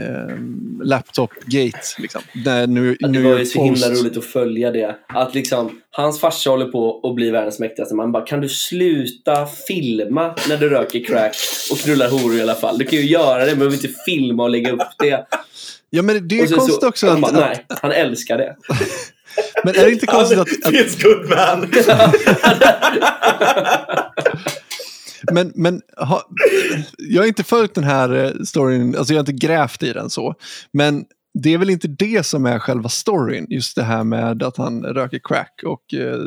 eh, 0.00 0.36
laptop-gate. 0.82 1.80
Liksom. 1.98 2.22
Där 2.44 2.66
New, 2.66 2.96
Ja, 3.00 3.08
det 3.08 3.12
New 3.12 3.22
var 3.22 3.38
ju 3.38 3.46
så 3.46 3.64
himla 3.64 3.90
roligt 3.90 4.16
att 4.16 4.24
följa 4.24 4.70
det. 4.70 4.96
Att 5.08 5.34
liksom, 5.34 5.80
hans 5.90 6.20
farsa 6.20 6.50
håller 6.50 6.66
på 6.66 7.08
att 7.08 7.14
bli 7.14 7.30
världens 7.30 7.58
mäktigaste. 7.58 7.94
Man 7.94 8.12
bara, 8.12 8.26
kan 8.26 8.40
du 8.40 8.48
sluta 8.48 9.46
filma 9.46 10.34
när 10.48 10.56
du 10.56 10.68
röker 10.68 11.04
crack 11.04 11.36
och 11.72 11.78
knullar 11.78 12.10
horor 12.10 12.34
i 12.34 12.42
alla 12.42 12.54
fall? 12.54 12.78
Du 12.78 12.84
kan 12.84 12.98
ju 12.98 13.06
göra 13.06 13.38
det, 13.38 13.50
men 13.50 13.58
behöver 13.58 13.76
inte 13.76 13.88
filma 13.88 14.42
och 14.42 14.50
lägga 14.50 14.72
upp 14.72 14.88
det. 14.98 15.26
Ja, 15.90 16.02
men 16.02 16.28
det 16.28 16.40
är 16.40 16.46
sen 16.46 16.58
konstigt 16.58 16.80
så, 16.80 16.88
också 16.88 17.06
han 17.06 17.24
att, 17.24 17.34
bara, 17.34 17.46
nej, 17.46 17.64
han 17.68 17.92
älskar 17.92 18.38
det. 18.38 18.56
Men 19.64 19.74
är 19.74 19.84
det 19.84 19.92
inte 19.92 20.06
konstigt 20.06 20.38
att, 20.38 20.48
att 20.64 20.74
Feels 20.74 21.02
good 21.02 21.28
man. 21.28 21.70
Men, 25.32 25.52
men 25.54 25.80
ha, 25.96 26.22
jag 26.98 27.22
har 27.22 27.26
inte 27.26 27.44
följt 27.44 27.74
den 27.74 27.84
här 27.84 28.24
eh, 28.24 28.32
storyn, 28.44 28.96
alltså 28.96 29.12
jag 29.12 29.18
har 29.18 29.32
inte 29.32 29.46
grävt 29.46 29.82
i 29.82 29.92
den 29.92 30.10
så. 30.10 30.34
Men 30.72 31.04
det 31.42 31.54
är 31.54 31.58
väl 31.58 31.70
inte 31.70 31.88
det 31.88 32.26
som 32.26 32.46
är 32.46 32.58
själva 32.58 32.88
storyn, 32.88 33.46
just 33.48 33.76
det 33.76 33.82
här 33.82 34.04
med 34.04 34.42
att 34.42 34.56
han 34.56 34.82
röker 34.84 35.20
crack 35.24 35.60
och 35.66 35.94
eh, 35.94 36.20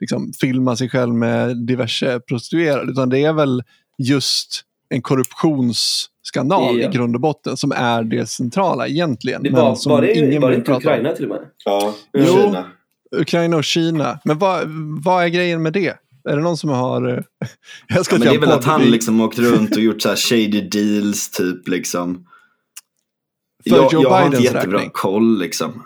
liksom 0.00 0.32
filmar 0.40 0.74
sig 0.74 0.88
själv 0.88 1.14
med 1.14 1.66
diverse 1.66 2.20
prostituerade. 2.20 2.92
Utan 2.92 3.08
det 3.08 3.18
är 3.18 3.32
väl 3.32 3.62
just 3.98 4.62
en 4.92 5.02
korruptionsskandal 5.02 6.80
Ja. 6.80 6.88
i 6.88 6.92
grund 6.92 7.14
och 7.14 7.20
botten 7.20 7.56
som 7.56 7.72
är 7.72 8.02
det 8.04 8.26
centrala 8.26 8.88
egentligen. 8.88 9.42
Det 9.42 9.50
men 9.50 9.60
var, 9.60 9.74
som 9.74 9.92
var 9.92 10.02
det, 10.02 10.14
ingen 10.18 10.42
var 10.42 10.50
det 10.50 10.56
inte 10.56 10.70
om. 10.72 10.76
Ukraina 10.76 11.12
till 11.12 11.24
och 11.24 11.30
med? 11.30 11.40
Ja, 11.64 11.94
Jo. 12.18 12.24
Kina. 12.26 12.64
Ukraina 13.16 13.56
och 13.56 13.64
Kina. 13.64 14.18
Men 14.24 14.38
vad, 14.38 14.62
vad 15.04 15.24
är 15.24 15.28
grejen 15.28 15.62
med 15.62 15.72
det? 15.72 15.96
Är 16.28 16.36
det 16.36 16.42
någon 16.42 16.56
som 16.56 16.70
har... 16.70 17.08
eh, 17.08 17.18
Jag 17.88 18.04
ska 18.04 18.14
Ja, 18.14 18.18
men 18.18 18.28
det 18.28 18.34
är 18.34 18.40
väl 18.40 18.50
att 18.52 18.64
han 18.64 18.80
liksom 18.82 19.20
åkt 19.20 19.38
runt 19.38 19.76
och 19.76 19.82
gjort 19.82 20.02
så 20.02 20.08
här 20.08 20.16
shady 20.16 20.60
deals 20.68 21.30
typ 21.30 21.68
liksom. 21.68 22.26
För 23.68 23.76
jag, 23.76 23.92
Joe 23.92 24.02
jag 24.02 24.10
har 24.10 24.26
inte 24.26 24.38
jättebra 24.42 24.76
räkning. 24.78 24.90
koll 24.94 25.38
liksom. 25.38 25.82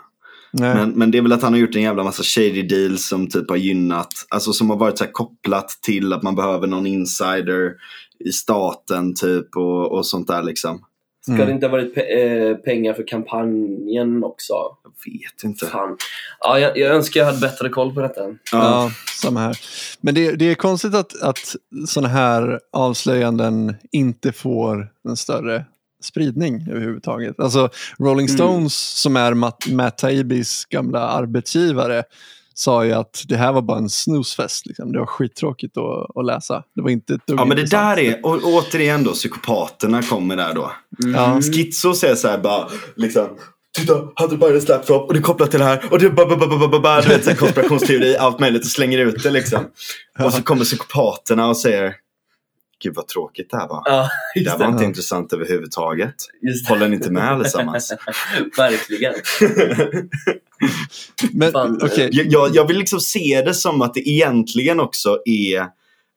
Nej. 0.51 0.75
Men, 0.75 0.89
men 0.89 1.11
det 1.11 1.17
är 1.17 1.21
väl 1.21 1.31
att 1.33 1.41
han 1.41 1.53
har 1.53 1.59
gjort 1.59 1.75
en 1.75 1.81
jävla 1.81 2.03
massa 2.03 2.23
shady 2.23 2.61
deals 2.63 3.07
som 3.07 3.29
typ 3.29 3.49
har 3.49 3.57
gynnat, 3.57 4.09
alltså 4.29 4.53
som 4.53 4.69
har 4.69 4.77
varit 4.77 4.97
så 4.97 5.03
här 5.03 5.11
kopplat 5.11 5.69
till 5.81 6.13
att 6.13 6.23
man 6.23 6.35
behöver 6.35 6.67
någon 6.67 6.87
insider 6.87 7.71
i 8.19 8.31
staten 8.31 9.15
typ 9.15 9.55
och, 9.55 9.91
och 9.91 10.05
sånt 10.05 10.27
där 10.27 10.43
liksom. 10.43 10.83
Ska 11.21 11.33
Mm. 11.33 11.47
det 11.47 11.53
inte 11.53 11.65
ha 11.65 11.71
varit 11.71 11.95
pe- 11.95 12.49
eh, 12.51 12.55
pengar 12.57 12.93
för 12.93 13.07
kampanjen 13.07 14.23
också? 14.23 14.53
Jag 14.83 15.11
vet 15.13 15.43
inte. 15.43 15.65
Fan. 15.65 15.97
Ja, 16.39 16.59
jag, 16.59 16.77
jag 16.77 16.95
önskar 16.95 17.19
jag 17.19 17.27
hade 17.27 17.39
bättre 17.39 17.69
koll 17.69 17.93
på 17.93 18.01
detta. 18.01 18.21
Ja. 18.21 18.35
Ja, 18.51 18.91
samma 19.21 19.39
här. 19.39 19.57
Men 20.01 20.15
det, 20.15 20.31
det 20.35 20.45
är 20.51 20.55
konstigt 20.55 20.95
att, 20.95 21.21
att 21.21 21.55
sådana 21.87 22.07
här 22.13 22.59
avslöjanden 22.73 23.75
inte 23.91 24.31
får 24.31 24.89
en 25.09 25.17
större 25.17 25.65
spridning 26.03 26.67
överhuvudtaget. 26.71 27.39
Alltså 27.39 27.69
Rolling 27.99 28.27
Mm. 28.27 28.37
Stones 28.37 28.73
som 29.01 29.15
är 29.15 29.33
Matt, 29.33 29.67
Matt 29.71 29.97
Taibbis 29.97 30.65
gamla 30.65 30.99
arbetsgivare 30.99 32.03
sa 32.59 32.85
ju 32.85 32.93
att 32.93 33.23
det 33.27 33.35
här 33.35 33.51
var 33.53 33.61
bara 33.61 33.77
en 33.77 33.89
snusfest. 33.89 34.65
Liksom. 34.65 34.91
Det 34.91 34.99
var 34.99 35.05
skittråkigt 35.05 35.77
att, 35.77 36.17
att 36.17 36.25
läsa. 36.25 36.63
Det 36.75 36.81
var 36.81 36.89
inte 36.89 37.13
ett 37.13 37.21
Ja 37.25 37.45
men 37.45 37.57
det 37.57 37.65
där 37.71 37.99
är, 37.99 38.25
och 38.25 38.39
återigen 38.43 39.03
då, 39.03 39.11
psykopaterna 39.13 40.01
kommer 40.01 40.35
där 40.37 40.53
då. 40.53 40.71
Ja. 40.97 41.41
Schizo 41.41 41.93
säger 41.93 42.15
så 42.15 42.27
här 42.27 42.37
bara, 42.37 42.67
liksom. 42.95 43.27
Titta, 43.77 44.07
hade 44.15 44.37
Bidens 44.37 44.67
laptop 44.67 45.07
och 45.07 45.13
det 45.13 45.19
är 45.19 45.23
kopplat 45.23 45.51
till 45.51 45.59
det 45.59 45.65
här 45.65 45.83
och 45.91 45.99
det 45.99 46.05
är 46.05 46.09
ba, 46.09 46.25
ba, 46.25 46.35
ba, 46.37 46.47
ba, 46.47 46.67
ba, 46.67 46.79
ba, 46.79 47.01
du 47.01 47.07
vet, 47.07 47.23
så 47.23 47.29
här 47.29 47.37
konspirationsteori, 47.37 48.17
allt 48.17 48.39
möjligt 48.39 48.61
och 48.65 48.71
slänger 48.71 48.97
ut 48.97 49.23
det 49.23 49.31
liksom. 49.31 49.59
Och 50.19 50.33
så 50.33 50.43
kommer 50.43 50.63
psykopaterna 50.63 51.47
och 51.47 51.57
säger 51.57 51.95
Gud 52.83 52.95
vad 52.95 53.07
tråkigt 53.07 53.47
det 53.51 53.57
här 53.57 53.67
var. 53.67 53.81
Ja, 53.85 54.09
Det 54.35 54.49
här 54.49 54.57
det. 54.57 54.63
var 54.63 54.71
inte 54.71 54.83
Ja. 54.83 54.87
intressant 54.87 55.33
överhuvudtaget. 55.33 56.15
Just 56.41 56.67
det. 56.67 56.73
Håller 56.73 56.87
ni 56.87 56.95
inte 56.95 57.11
med 57.11 57.31
allesammans? 57.31 57.93
Verkligen. 58.57 59.13
Men, 61.33 61.51
Fan, 61.51 61.79
okej. 61.83 62.09
jag, 62.11 62.25
jag, 62.27 62.55
jag 62.55 62.67
vill 62.67 62.77
liksom 62.77 62.99
se 62.99 63.41
det 63.45 63.53
som 63.53 63.81
att 63.81 63.93
det 63.93 64.09
egentligen 64.09 64.79
också 64.79 65.19
är 65.25 65.65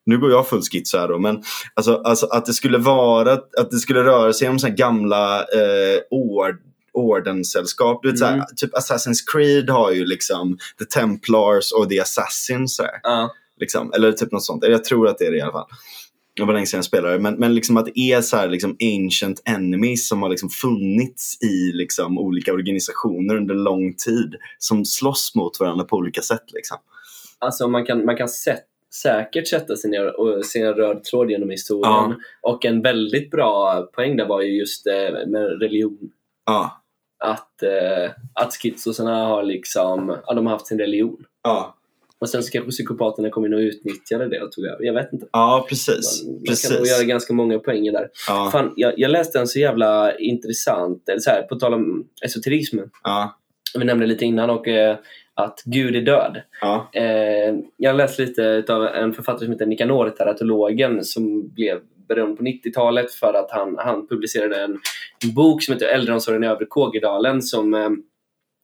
nu 0.05 0.17
går 0.17 0.31
jag 0.31 0.47
full 0.47 0.61
schizo 0.61 0.97
här 0.97 1.07
då, 1.07 1.19
men 1.19 1.43
alltså, 1.73 1.95
alltså 2.03 2.25
att 2.25 2.45
det 2.45 2.53
skulle 2.53 2.77
vara 2.77 3.33
att 3.33 3.71
det 3.71 3.77
skulle 3.77 4.03
röra 4.03 4.33
sig 4.33 4.49
om 4.49 4.59
så 4.59 4.69
gamla 4.69 5.39
eh, 5.39 5.99
ord, 6.11 6.55
ordenssällskap. 6.93 7.99
Du 8.03 8.09
vet, 8.09 8.19
så 8.19 8.25
här, 8.25 8.33
Mm. 8.33 8.45
typ 8.55 8.73
Assassin's 8.73 9.19
Creed 9.31 9.69
har 9.69 9.91
ju 9.91 10.05
liksom 10.05 10.57
The 10.79 10.85
Templars 10.85 11.71
och 11.71 11.89
The 11.89 11.99
Assassins. 11.99 12.75
Så 12.75 12.83
Ja. 13.03 13.33
liksom. 13.59 13.93
Eller 13.93 14.11
typ 14.11 14.31
något 14.31 14.43
sånt. 14.43 14.63
Jag 14.67 14.83
tror 14.83 15.07
att 15.07 15.17
det 15.17 15.25
är 15.25 15.31
det 15.31 15.37
i 15.37 15.41
alla 15.41 15.51
fall. 15.51 15.67
Det 16.41 16.45
var 16.45 16.53
länge 16.53 16.65
sedan 16.65 16.77
jag 16.77 16.85
spelade. 16.85 17.19
Men, 17.19 17.35
men 17.35 17.55
liksom 17.55 17.77
att 17.77 17.85
det 17.85 17.99
är 17.99 18.21
så 18.21 18.37
här, 18.37 18.49
liksom 18.49 18.77
ancient 18.81 19.41
enemies 19.45 20.07
som 20.07 20.21
har 20.21 20.29
liksom 20.29 20.49
funnits 20.49 21.43
i 21.43 21.71
liksom 21.73 22.17
olika 22.17 22.53
organisationer 22.53 23.35
under 23.35 23.55
lång 23.55 23.93
tid. 23.93 24.35
Som 24.57 24.85
slåss 24.85 25.35
mot 25.35 25.59
varandra 25.59 25.85
på 25.85 25.95
olika 25.95 26.21
sätt. 26.21 26.43
Liksom. 26.53 26.77
Alltså 27.39 27.67
man 27.67 27.85
kan, 27.85 28.05
man 28.05 28.17
kan 28.17 28.27
sä- 28.27 28.57
säkert 28.93 29.47
sätta 29.47 29.75
sig 29.75 29.89
ner 29.91 30.19
och 30.19 30.45
se 30.45 30.61
en 30.61 30.73
röd 30.73 31.03
tråd 31.03 31.31
genom 31.31 31.49
historien. 31.49 31.93
Ja. 31.93 32.15
Och 32.41 32.65
en 32.65 32.81
väldigt 32.81 33.31
bra 33.31 33.81
poäng 33.93 34.17
där 34.17 34.25
var 34.25 34.41
ju 34.41 34.59
just 34.59 34.87
eh, 34.87 35.27
med 35.27 35.61
religion. 35.61 36.11
Ja. 36.45 36.83
Att, 37.23 37.63
eh, 37.63 38.11
att 38.33 38.53
schizosarna 38.53 39.25
har 39.25 39.43
liksom, 39.43 40.17
ja, 40.25 40.33
de 40.33 40.45
har 40.45 40.53
haft 40.53 40.67
sin 40.67 40.79
religion. 40.79 41.25
Ja. 41.43 41.75
Och 42.21 42.29
sen 42.29 42.43
så 42.43 42.51
kanske 42.51 42.71
psykopaterna 42.71 43.29
kom 43.29 43.45
in 43.45 43.53
och 43.53 43.59
utnyttjade 43.59 44.29
det 44.29 44.41
och 44.41 44.51
tog 44.51 44.65
över. 44.65 44.83
Jag 44.83 44.93
vet 44.93 45.13
inte. 45.13 45.27
Ja, 45.31 45.65
precis. 45.69 46.23
Man, 46.25 46.33
man 46.33 46.43
kan 46.43 46.71
nog 46.71 46.79
precis. 46.79 46.89
göra 46.89 47.03
ganska 47.03 47.33
många 47.33 47.59
poänger 47.59 47.91
där. 47.91 48.09
Ja. 48.27 48.49
Fan, 48.51 48.73
jag, 48.75 48.93
jag 48.97 49.11
läste 49.11 49.39
en 49.39 49.47
så 49.47 49.59
jävla 49.59 50.17
intressant, 50.17 51.09
eller 51.09 51.19
så 51.19 51.29
här, 51.29 51.41
på 51.41 51.55
tal 51.55 51.73
om 51.73 52.07
esoterism. 52.25 52.77
Ja. 53.03 53.37
Vi 53.77 53.85
nämnde 53.85 54.05
lite 54.05 54.25
innan 54.25 54.49
och 54.49 54.67
eh, 54.67 54.97
att 55.33 55.61
Gud 55.65 55.95
är 55.95 56.01
död. 56.01 56.41
Ja. 56.61 56.89
Eh, 56.93 57.55
jag 57.77 57.95
läste 57.95 58.25
lite 58.25 58.63
av 58.69 58.85
en 58.85 59.13
författare 59.13 59.45
som 59.45 59.51
heter 59.51 59.65
Nikanor, 59.65 60.09
teratologen, 60.09 61.03
som 61.03 61.49
blev 61.53 61.79
berömd 62.07 62.37
på 62.37 62.43
90-talet 62.43 63.11
för 63.11 63.33
att 63.33 63.51
han, 63.51 63.75
han 63.79 64.07
publicerade 64.07 64.63
en, 64.63 64.79
en 65.23 65.33
bok 65.33 65.63
som 65.63 65.73
heter 65.73 65.87
Äldreomsorgen 65.87 66.43
i 66.43 66.47
Övre 66.47 66.65
Kågedalen 66.65 67.41
som 67.41 67.73
eh, 67.73 67.89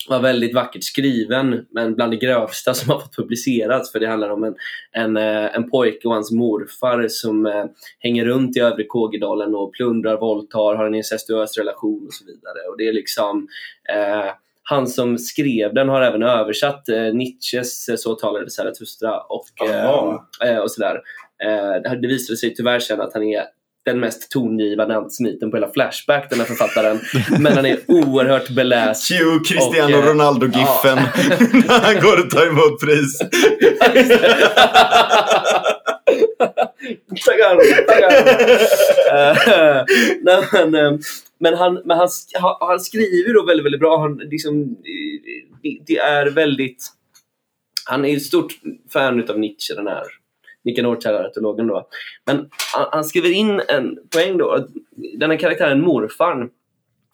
var 0.09 0.19
väldigt 0.19 0.55
vackert 0.55 0.83
skriven, 0.83 1.65
men 1.71 1.95
bland 1.95 2.11
det 2.11 2.17
grövsta 2.17 2.73
som 2.73 2.89
har 2.89 2.99
fått 2.99 3.15
publicerats. 3.15 3.91
För 3.91 3.99
det 3.99 4.07
handlar 4.07 4.29
om 4.29 4.43
en, 4.43 4.55
en, 4.91 5.17
eh, 5.17 5.55
en 5.55 5.69
pojke 5.69 6.07
och 6.07 6.13
hans 6.13 6.31
morfar 6.31 7.07
som 7.09 7.45
eh, 7.45 7.65
hänger 7.99 8.25
runt 8.25 8.57
i 8.57 8.59
Övre 8.59 8.83
Kågedalen 8.83 9.55
och 9.55 9.73
plundrar, 9.73 10.17
våldtar, 10.17 10.75
har 10.75 10.85
en 10.85 10.95
incestuös 10.95 11.57
relation 11.57 12.05
och 12.07 12.13
så 12.13 12.25
vidare. 12.25 12.69
Och 12.69 12.77
det 12.77 12.87
är 12.87 12.93
liksom 12.93 13.47
eh, 13.89 14.31
han 14.69 14.87
som 14.87 15.17
skrev 15.17 15.73
den 15.73 15.89
har 15.89 16.01
även 16.01 16.23
översatt 16.23 16.89
eh, 16.89 17.13
Nietzsches 17.13 17.89
eh, 17.89 17.95
Så 17.95 18.15
talade 18.15 18.49
Zarathustra 18.49 19.19
och, 19.19 19.67
eh, 20.45 20.57
och 20.57 20.71
sådär. 20.71 21.01
Det 22.01 22.07
visade 22.07 22.37
sig 22.37 22.55
tyvärr 22.55 22.79
sen 22.79 23.01
att 23.01 23.13
han 23.13 23.23
är 23.23 23.43
den 23.87 23.99
mest 23.99 24.31
tongivande 24.31 24.95
antisemiten 24.95 25.51
på 25.51 25.57
hela 25.57 25.69
Flashback, 25.71 26.29
den 26.29 26.39
här 26.39 26.45
författaren. 26.45 26.99
Men 27.39 27.53
han 27.53 27.65
är 27.65 27.79
oerhört 27.87 28.49
beläst. 28.49 29.07
Cue 29.07 29.39
Cristiano 29.47 29.97
Och, 29.97 30.03
eh, 30.03 30.09
Ronaldo-giffen 30.09 30.95
när 31.67 31.79
han 31.85 31.95
går 31.95 32.25
och 32.25 32.29
tar 32.29 32.47
emot 32.47 32.81
pris. 32.81 33.17
tackar, 37.25 37.85
tackar. 37.87 38.11
Eh, 39.13 39.37
men, 40.53 40.75
eh, 40.75 40.91
men, 41.39 41.53
han, 41.53 41.81
men 41.85 41.97
han, 41.97 42.09
han, 42.59 42.79
skriver 42.79 43.33
då 43.33 43.45
väldigt, 43.45 43.65
väldigt 43.65 43.81
bra. 43.81 43.99
Han, 43.99 44.17
liksom, 44.17 44.75
det, 45.63 45.79
det 45.87 45.97
är 45.97 46.25
väldigt... 46.29 46.87
Han 47.85 48.05
är 48.05 48.17
ett 48.17 48.23
stort 48.23 48.53
fan 48.93 49.29
av 49.29 49.39
Nietzsche, 49.39 49.73
den 49.75 49.87
här 49.87 50.03
Nikanor 50.67 50.95
teratologen 50.95 51.67
då. 51.67 51.87
Men 52.25 52.49
han, 52.73 52.87
han 52.91 53.03
skriver 53.03 53.31
in 53.31 53.61
en 53.67 53.97
poäng 54.13 54.37
då. 54.37 54.67
Den 55.17 55.31
här 55.31 55.37
karaktären, 55.37 55.81
morfarn, 55.81 56.49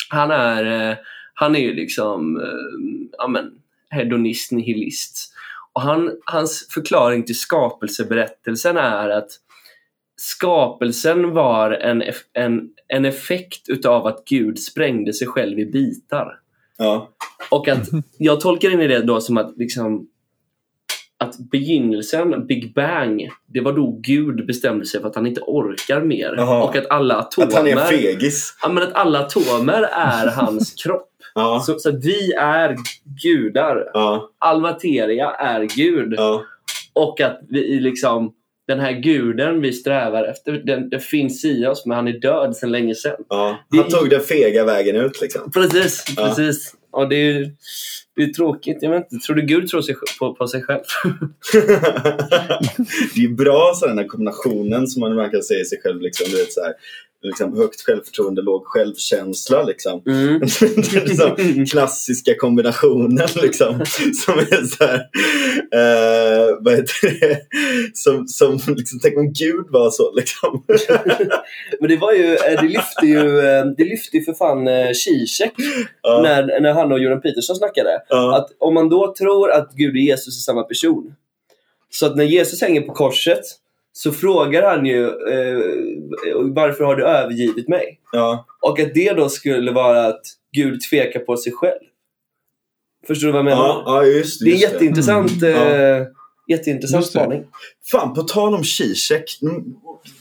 han 0.10 0.32
är, 0.32 0.90
eh, 0.90 0.98
han 1.34 1.56
är 1.56 1.60
ju 1.60 1.74
liksom 1.74 2.42
eh, 2.42 3.10
ja, 3.18 3.28
men, 3.28 3.52
hedonist, 3.90 4.52
nihilist. 4.52 5.34
Och 5.74 5.82
han, 5.82 6.12
hans 6.26 6.68
förklaring 6.74 7.24
till 7.24 7.40
skapelseberättelsen 7.40 8.78
är 8.78 9.10
att 9.10 9.30
skapelsen 10.16 11.32
var 11.32 11.72
en, 11.72 12.04
en, 12.34 12.70
en 12.88 13.06
effekt 13.06 13.70
utav 13.70 14.08
att 14.08 14.26
Gud 14.26 14.60
sprängde 14.60 15.14
sig 15.14 15.28
själv 15.28 15.60
i 15.60 15.66
bitar. 15.66 16.40
Ja. 16.78 17.10
Och 17.52 17.68
att 17.68 17.90
jag 18.18 18.42
tolkar 18.42 18.70
in 18.70 18.82
i 18.82 18.88
det 18.88 19.02
då 19.02 19.22
som 19.22 19.38
att 19.38 19.58
liksom 19.58 20.08
att 21.24 21.38
begynnelsen, 21.38 22.48
Big 22.48 22.74
Bang, 22.74 23.30
det 23.48 23.62
var 23.62 23.74
då 23.74 24.00
Gud 24.02 24.46
bestämde 24.48 24.86
sig 24.86 25.02
för 25.02 25.08
att 25.08 25.16
han 25.16 25.28
inte 25.28 25.42
orkar 25.42 26.02
mer. 26.02 26.34
Jaha. 26.38 26.64
Och 26.64 26.76
att 26.76 26.90
alla 26.90 27.16
atomer, 27.16 27.48
Att 27.48 27.54
han 27.54 27.68
är 27.68 27.76
fegis. 27.76 28.58
ja, 28.62 28.70
men 28.70 28.84
att 28.84 28.94
alla 28.94 29.20
atomer 29.20 29.82
är 29.92 30.28
hans 30.36 30.74
kropp. 30.84 31.10
Ja. 31.36 31.64
Så, 31.66 31.80
så 31.80 31.92
vi 31.92 32.34
är 32.34 32.76
gudar. 33.24 33.90
Ja. 33.94 34.30
All 34.40 34.62
materia 34.62 35.32
är 35.32 35.62
Gud. 35.76 36.14
Ja. 36.18 36.44
Och 36.94 37.22
att 37.22 37.40
vi 37.50 37.80
liksom 37.80 38.34
den 38.68 38.80
här 38.80 38.92
guden 38.92 39.62
vi 39.62 39.74
strävar 39.74 40.24
efter, 40.24 40.52
den, 40.52 40.90
den 40.90 41.00
finns 41.00 41.46
i 41.46 41.66
oss 41.66 41.86
men 41.86 41.96
han 41.96 42.08
är 42.08 42.20
död 42.20 42.56
sedan 42.56 42.72
länge 42.72 42.96
sedan. 42.96 43.16
Ja. 43.30 43.60
Han 43.76 43.90
tog 43.90 44.10
den 44.10 44.22
fega 44.22 44.64
vägen 44.66 44.96
ut 44.96 45.22
liksom. 45.22 45.52
Precis, 45.52 46.16
precis 46.16 46.76
ja, 46.94 47.06
det 47.06 47.16
är 47.16 47.52
det 48.16 48.24
är 48.24 48.28
tråkigt. 48.28 48.78
Jag 48.82 48.92
vet 48.92 49.12
inte, 49.12 49.26
tror 49.26 49.36
du 49.36 49.42
Gud 49.42 49.68
tror 49.68 49.82
sig, 49.82 49.96
på, 50.20 50.36
på 50.36 50.48
sig 50.48 50.62
själv? 50.62 50.82
det 53.16 53.24
är 53.24 53.36
bra 53.36 53.74
så 53.76 53.88
den 53.88 53.98
här 53.98 54.08
kombinationen 54.08 54.88
som 54.88 55.00
man 55.00 55.16
verkar 55.16 55.42
säga 55.42 55.60
i 55.60 55.66
sig 55.66 55.82
själv. 55.84 56.02
Liksom, 56.02 56.28
du 56.32 56.38
vet, 56.38 56.54
så 56.54 56.62
här, 56.62 56.74
liksom, 57.24 57.58
högt 57.58 57.82
självförtroende, 57.82 58.42
låg 58.42 58.66
självkänsla. 58.66 59.64
Liksom. 59.64 60.02
Mm. 60.08 60.42
Liksom, 61.06 61.66
klassiska 61.72 62.36
kombinationen 62.36 63.28
liksom, 63.42 63.86
som 64.26 64.40
är 64.40 64.66
så 64.66 64.84
här, 64.84 65.00
eh, 65.74 66.58
vad 66.60 66.74
heter 66.74 67.20
det? 67.20 67.40
Som, 67.94 68.28
som 68.28 68.60
liksom, 68.68 69.00
tänk 69.00 69.18
om 69.18 69.34
Gud 69.34 69.66
var 69.70 69.92
så 69.92 70.14
liksom. 70.16 70.64
Men 71.80 71.90
det 71.90 71.98
var 71.98 72.14
ju, 72.14 72.34
eh, 72.34 72.62
det 72.62 72.68
lyfte 72.68 73.06
ju, 73.06 73.40
eh, 73.40 73.66
det 73.78 73.84
lyfte 73.84 74.18
ju 74.18 74.24
för 74.24 74.34
fan 74.34 74.68
eh, 74.68 74.92
Zizek 74.92 75.54
Ja, 76.02 76.22
när, 76.24 76.62
när 76.62 76.74
han 76.74 76.92
och 76.92 77.00
Jordan 77.00 77.22
Peterson 77.22 77.56
snackade. 77.56 78.02
ja, 78.10 78.38
Att 78.38 78.50
om 78.60 78.74
man 78.74 78.90
då 78.90 79.14
tror 79.18 79.52
att 79.52 79.74
Gud 79.74 79.92
och 79.92 79.98
Jesus 80.02 80.38
är 80.38 80.42
samma 80.42 80.64
person. 80.64 81.16
Så 81.90 82.06
att 82.06 82.16
när 82.16 82.24
Jesus 82.24 82.62
hänger 82.62 82.82
på 82.82 82.94
korset 82.94 83.44
så 83.94 84.12
frågar 84.12 84.64
han 84.78 84.86
ju 84.86 85.06
eh, 85.08 85.60
varför 86.42 86.84
har 86.84 86.96
du 86.96 87.06
övergivit 87.06 87.68
mig? 87.68 88.00
ja, 88.12 88.46
Och 88.62 88.80
att 88.80 88.94
det 88.94 89.14
då 89.14 89.30
skulle 89.30 89.72
vara 89.72 90.06
att 90.06 90.22
Gud 90.52 90.82
tvekar 90.82 91.20
på 91.20 91.38
sig 91.38 91.54
själv. 91.54 91.80
Förstår 93.08 93.28
du 93.28 93.32
vad 93.32 93.40
jag 93.40 93.46
menar? 93.46 93.58
ja, 93.68 93.84
ja, 93.86 94.06
just 94.06 94.40
det. 94.40 94.46
det 94.46 94.52
är 94.52 94.54
en 94.56 94.60
just 94.62 94.74
jätteintressant, 94.74 95.44
Mm. 95.44 96.02
eh, 96.02 96.08
jätteintressant 96.48 97.06
det. 97.06 97.10
spaning. 97.10 97.44
Fan, 97.92 98.14
på 98.14 98.24
tal 98.24 98.54
om 98.56 98.64
Zizek. 98.64 99.40
mm, 99.42 99.64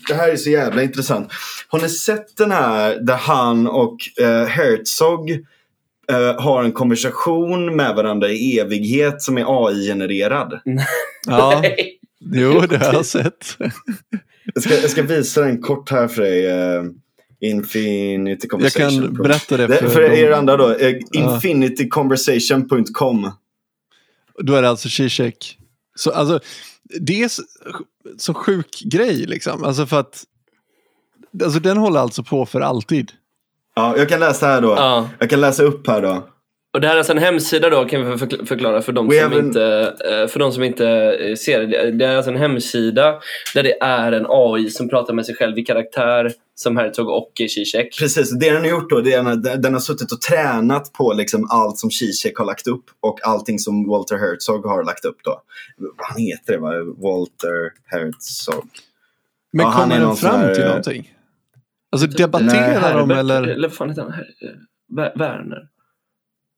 Det 0.09 0.15
här 0.15 0.29
är 0.29 0.37
så 0.37 0.51
jävla 0.51 0.83
intressant. 0.83 1.29
Har 1.69 1.81
ni 1.81 1.89
sett 1.89 2.37
den 2.37 2.51
här 2.51 2.97
där 3.01 3.17
han 3.17 3.67
och 3.69 3.97
eh, 4.21 4.45
Herzog 4.47 5.31
eh, 6.11 6.41
har 6.43 6.65
en 6.65 6.73
konversation 6.73 7.77
med 7.77 7.95
varandra 7.97 8.29
i 8.29 8.59
evighet 8.59 9.23
som 9.23 9.39
är 9.39 9.45
AI-genererad? 9.67 10.61
Ja, 11.27 11.63
jo, 12.33 12.61
det 12.61 12.79
har 12.79 12.93
jag 12.93 13.07
sett. 13.07 13.57
Jag 14.55 14.63
ska, 14.63 14.75
jag 14.75 14.91
ska 14.91 15.03
visa 15.03 15.41
den 15.41 15.63
kort 15.63 15.91
här 15.91 16.09
för 16.09 16.23
dig. 16.23 16.47
Uh, 16.79 16.85
Infinity 17.41 18.43
Jag 18.43 18.51
Conversation. 18.51 19.03
kan 19.03 19.15
berätta 19.15 19.57
det 19.57 19.69
för, 19.69 19.89
för 19.89 20.01
er 20.01 20.31
andra 20.31 20.57
då. 20.57 20.77
Ja. 20.81 20.93
infinityconversation.com. 21.13 23.31
Då 24.39 24.55
är 24.55 24.63
det 24.63 24.69
alltså 24.69 24.89
Zizek. 24.89 25.59
Så 25.95 26.11
alltså, 26.11 26.41
det 27.01 27.23
är 27.23 27.29
så, 27.29 27.43
så 28.19 28.35
sjuk 28.35 28.83
grej 28.85 29.17
liksom. 29.17 29.65
Alltså 29.65 29.87
för 29.87 30.01
att, 30.01 30.25
alltså 31.45 31.61
den 31.61 31.77
håller 31.77 32.01
alltså 32.01 32.25
på 32.25 32.47
för 32.47 32.61
alltid. 32.61 33.13
Ja, 33.75 33.97
jag 33.97 34.09
kan 34.09 34.21
läsa 34.21 34.47
här 34.47 34.61
då. 34.61 34.69
Ja. 34.69 35.09
Jag 35.19 35.31
kan 35.31 35.41
läsa 35.41 35.63
upp 35.63 35.87
här 35.87 36.03
då. 36.03 36.29
Och 36.75 36.81
det 36.81 36.87
här 36.87 36.95
är 36.95 36.99
alltså 36.99 37.13
en 37.13 37.19
hemsida 37.19 37.71
då, 37.71 37.85
kan 37.85 38.11
vi 38.11 38.17
förkl- 38.17 38.47
förklara 38.47 38.83
för 38.83 38.93
de, 38.93 39.09
We 39.09 39.23
som 39.23 39.33
inte, 39.33 39.95
eh, 40.11 40.27
för 40.29 40.39
de 40.39 40.53
som 40.53 40.63
inte 40.63 40.89
eh, 40.89 41.35
ser 41.35 41.67
det. 41.67 41.91
Det 41.91 42.07
är 42.07 42.17
alltså 42.17 42.31
en 42.31 42.37
hemsida 42.37 43.21
där 43.55 43.63
det 43.63 43.83
är 43.83 44.13
en 44.13 44.27
AI 44.29 44.71
som 44.71 44.89
pratar 44.89 45.15
med 45.15 45.27
sig 45.27 45.35
själv 45.35 45.59
i 45.59 45.65
karaktär 45.65 46.33
som 46.55 46.77
Herzog 46.77 47.09
och 47.09 47.33
Zizek. 47.37 47.99
Precis, 47.99 48.31
det 48.31 48.51
den 48.51 48.61
har 48.61 48.69
gjort 48.69 48.91
då, 48.91 49.01
det 49.01 49.13
är 49.13 49.25
att 49.25 49.63
den 49.63 49.73
har 49.73 49.81
suttit 49.81 50.13
och 50.13 50.21
tränat 50.21 50.93
på 50.93 51.13
liksom 51.13 51.47
allt 51.51 51.79
som 51.79 51.91
Zizek 51.91 52.39
har 52.39 52.45
lagt 52.45 52.67
upp 52.67 52.85
och 53.01 53.27
allting 53.27 53.59
som 53.59 53.89
Walter 53.89 54.17
Herzog 54.17 54.67
har 54.67 54.85
lagt 54.85 55.05
upp 55.05 55.19
då. 55.25 55.43
Vad 55.77 56.21
heter 56.21 56.53
det 56.53 56.59
va? 56.59 56.73
Walter 56.99 57.73
Herzog. 57.87 58.65
Men 59.53 59.67
Ja, 59.67 59.71
han 59.71 59.83
kommer 59.83 59.97
är 59.97 60.07
den 60.07 60.17
fram 60.17 60.41
här, 60.41 60.55
till 60.55 60.65
någonting? 60.65 61.15
Alltså 61.93 62.07
debatterar 62.07 62.99
de 62.99 63.11
eller? 63.11 63.43
eller 63.43 63.69
vad 63.69 63.77
fan 63.77 63.89
heter 63.89 64.03
han? 64.03 64.13
Werner? 65.19 65.69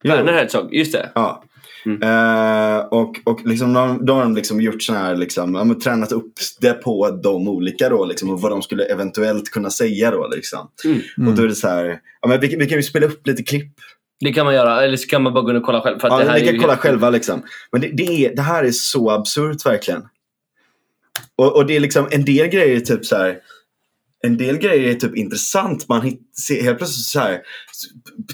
Werner 0.03 0.33
Herzog, 0.33 0.73
just 0.73 0.91
det. 0.91 1.11
Ja. 1.15 1.43
Mm. 1.85 2.01
Eh, 2.01 2.85
och 2.85 3.15
och 3.23 3.45
liksom, 3.45 3.73
de, 3.73 4.05
då 4.05 4.13
har 4.13 4.21
de 4.21 4.35
liksom 4.35 4.61
gjort 4.61 4.83
sån 4.83 4.95
här, 4.95 5.15
liksom, 5.15 5.55
ja, 5.55 5.63
men 5.63 5.79
tränat 5.79 6.11
upp 6.11 6.33
det 6.61 6.73
på 6.73 7.09
de 7.23 7.47
olika 7.47 7.89
då, 7.89 8.05
liksom, 8.05 8.29
och 8.29 8.41
vad 8.41 8.51
de 8.51 8.61
skulle 8.61 8.83
eventuellt 8.85 9.49
kunna 9.51 9.69
säga 9.69 10.11
då. 10.11 10.27
Liksom. 10.35 10.67
Mm. 10.85 11.27
Och 11.27 11.35
då 11.35 11.43
är 11.43 11.47
det 11.47 11.55
så 11.55 11.67
här, 11.67 11.99
ja, 12.21 12.27
men 12.27 12.39
vi, 12.39 12.55
vi 12.55 12.65
kan 12.65 12.77
ju 12.77 12.83
spela 12.83 13.05
upp 13.05 13.27
lite 13.27 13.43
klipp. 13.43 13.73
Det 14.19 14.33
kan 14.33 14.45
man 14.45 14.55
göra, 14.55 14.83
eller 14.83 14.97
så 14.97 15.07
kan 15.07 15.21
man 15.23 15.33
bara 15.33 15.43
gå 15.43 15.49
in 15.49 15.55
och 15.55 15.63
kolla 15.63 15.81
själv. 15.81 15.99
För 15.99 16.07
att 16.07 16.13
Ja, 16.13 16.19
det 16.19 16.25
här 16.25 16.33
ni 16.35 16.41
är 16.41 16.45
kan 16.45 16.53
ju 16.53 16.59
kolla 16.59 16.73
helt- 16.73 16.81
själva 16.81 17.09
liksom. 17.09 17.43
Men 17.71 17.81
det, 17.81 17.87
det, 17.93 18.25
är, 18.25 18.35
det 18.35 18.41
här 18.41 18.63
är 18.63 18.71
så 18.71 19.11
absurt 19.11 19.65
verkligen. 19.65 20.01
Och, 21.35 21.55
och 21.55 21.65
det 21.65 21.75
är 21.75 21.79
liksom 21.79 22.07
en 22.11 22.25
del 22.25 22.47
grejer 22.47 22.79
typ 22.79 23.05
så 23.05 23.15
här. 23.15 23.37
En 24.25 24.37
del 24.37 24.57
grejer 24.57 24.89
är 24.89 24.93
typ 24.93 25.15
intressant. 25.15 25.87
Man 25.87 26.01
hit, 26.01 26.21
ser, 26.47 26.63
helt 26.63 26.77
plötsligt 26.77 27.05
så 27.05 27.19
här, 27.19 27.39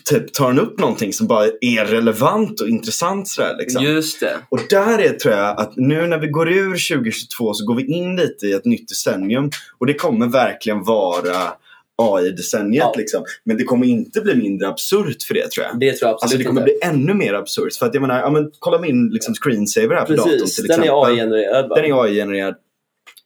typ, 0.06 0.34
tar 0.34 0.48
den 0.48 0.60
upp 0.60 0.80
någonting 0.80 1.14
som 1.14 1.28
bara 1.28 1.46
är 1.62 1.86
relevant 1.86 2.62
och 2.62 2.68
intressant. 2.68 3.28
Så 3.28 3.42
där, 3.42 3.58
liksom. 3.58 3.84
Just 3.84 4.20
det. 4.20 4.38
Och 4.50 4.60
där 4.70 5.00
är 5.00 5.14
tror 5.14 5.34
jag 5.34 5.60
att 5.60 5.76
nu 5.76 6.08
när 6.08 6.18
vi 6.18 6.28
går 6.28 6.50
ur 6.52 6.96
2022 6.96 7.54
så 7.54 7.66
går 7.66 7.76
vi 7.76 7.86
in 7.86 8.16
lite 8.16 8.46
i 8.46 8.54
ett 8.54 8.66
nytt 8.66 8.90
decennium. 8.90 9.50
Och 9.80 9.86
det 9.86 9.94
kommer 9.94 10.28
verkligen 10.28 10.84
vara 10.84 11.54
AI-decenniet. 12.02 12.84
Ja. 12.84 12.94
Liksom. 12.98 13.24
Men 13.44 13.58
det 13.58 13.64
kommer 13.64 13.88
inte 13.88 14.22
bli 14.22 14.36
mindre 14.36 14.68
absurt 14.68 15.24
för 15.24 15.34
det 15.34 15.52
tror 15.52 15.66
jag. 15.66 15.80
Det 15.80 15.94
tror 15.94 16.08
jag 16.08 16.14
absolut 16.14 16.24
Alltså 16.24 16.38
det 16.38 16.44
kommer 16.44 16.62
inte. 16.62 16.74
bli 16.82 16.90
ännu 16.90 17.14
mer 17.14 17.34
absurt. 17.34 17.76
För 17.76 17.86
att 17.86 17.94
jag 17.94 18.02
menar, 18.02 18.20
ja, 18.20 18.30
men, 18.30 18.52
kolla 18.60 18.80
min 18.80 19.10
liksom, 19.10 19.34
screensaver 19.34 19.96
här 19.96 20.06
på 20.06 20.14
datorn 20.14 20.32
till 20.34 20.40
den 20.40 20.66
exempel. 20.66 20.90
är 20.90 21.06
AI-genererad. 21.06 21.70
Den 21.70 21.86
är 21.86 22.04
AI-genererad. 22.04 22.56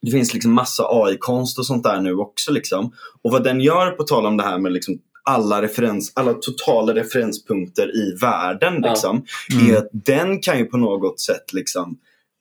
Det 0.06 0.12
finns 0.12 0.34
liksom 0.34 0.52
massa 0.52 0.82
AI-konst 0.88 1.58
och 1.58 1.66
sånt 1.66 1.82
där 1.84 2.00
nu 2.00 2.14
också. 2.14 2.52
Liksom. 2.52 2.92
Och 3.22 3.32
vad 3.32 3.44
den 3.44 3.60
gör, 3.60 3.90
på 3.90 4.02
tal 4.02 4.26
om 4.26 4.36
det 4.36 4.42
här 4.42 4.58
med 4.58 4.72
liksom 4.72 4.98
alla, 5.28 5.62
referens, 5.62 6.12
alla 6.14 6.32
totala 6.34 6.94
referenspunkter 6.94 7.96
i 7.96 8.16
världen. 8.20 8.80
Ja. 8.82 8.90
Liksom, 8.90 9.24
Mm. 9.54 9.74
är 9.74 9.78
att 9.78 9.88
den 9.92 10.40
kan 10.40 10.58
ju 10.58 10.64
på 10.64 10.76
något 10.76 11.20
sätt 11.20 11.52
liksom, 11.52 11.98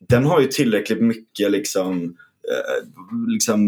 den 0.09 0.25
har 0.25 0.39
ju 0.41 0.47
tillräckligt 0.47 1.01
mycket 1.01 1.51
liksom, 1.51 2.03
eh, 2.51 2.85
liksom 3.27 3.61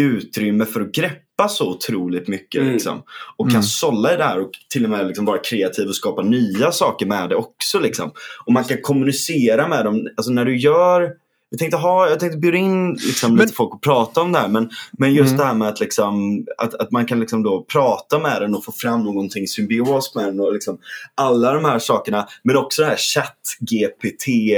utrymme 0.00 0.64
för 0.66 0.80
att 0.80 0.92
greppa 0.92 1.48
så 1.48 1.70
otroligt 1.70 2.28
mycket. 2.28 2.60
Mm. 2.60 2.72
Liksom, 2.72 3.02
och 3.36 3.46
kan 3.46 3.50
Mm. 3.50 3.62
sålla 3.62 4.14
i 4.14 4.16
det 4.16 4.24
här 4.24 4.40
och 4.40 4.50
till 4.72 4.84
och 4.84 4.90
med 4.90 5.06
liksom 5.06 5.24
vara 5.24 5.38
kreativ 5.38 5.88
och 5.88 5.94
skapa 5.96 6.22
nya 6.22 6.72
saker 6.72 7.06
med 7.06 7.28
det 7.28 7.36
också. 7.36 7.78
Liksom. 7.78 8.10
Och 8.46 8.52
man 8.52 8.64
kan 8.64 8.78
kommunicera 8.82 9.68
med 9.68 9.84
dem. 9.84 10.08
Alltså 10.16 10.32
när 10.32 10.44
du 10.44 10.56
gör 10.58 11.12
jag 11.50 11.58
tänkte, 11.58 11.76
ha, 11.76 12.08
jag 12.08 12.20
tänkte 12.20 12.38
bjuda 12.38 12.58
in 12.58 12.92
liksom, 12.94 13.34
Men- 13.34 13.40
lite 13.42 13.54
folk 13.54 13.74
och 13.74 13.82
prata 13.82 14.20
om 14.20 14.32
det 14.32 14.38
här. 14.38 14.48
Men, 14.48 14.70
men 14.92 15.14
just 15.14 15.28
Mm. 15.28 15.38
det 15.38 15.44
här 15.44 15.54
med 15.54 15.68
att, 15.68 15.80
liksom, 15.80 16.46
att, 16.58 16.74
att 16.74 16.90
man 16.90 17.06
kan 17.06 17.20
liksom 17.20 17.42
då 17.42 17.62
prata 17.72 18.18
med 18.18 18.42
den 18.42 18.54
och 18.54 18.64
få 18.64 18.72
fram 18.72 19.04
någonting 19.04 19.48
symbios 19.48 20.14
med 20.14 20.24
den. 20.24 20.40
Och 20.40 20.52
liksom, 20.52 20.78
alla 21.14 21.52
de 21.54 21.64
här 21.64 21.78
sakerna. 21.78 22.28
Men 22.42 22.56
också 22.56 22.82
det 22.82 22.88
här 22.88 22.96
chatt-GPT 22.96 24.56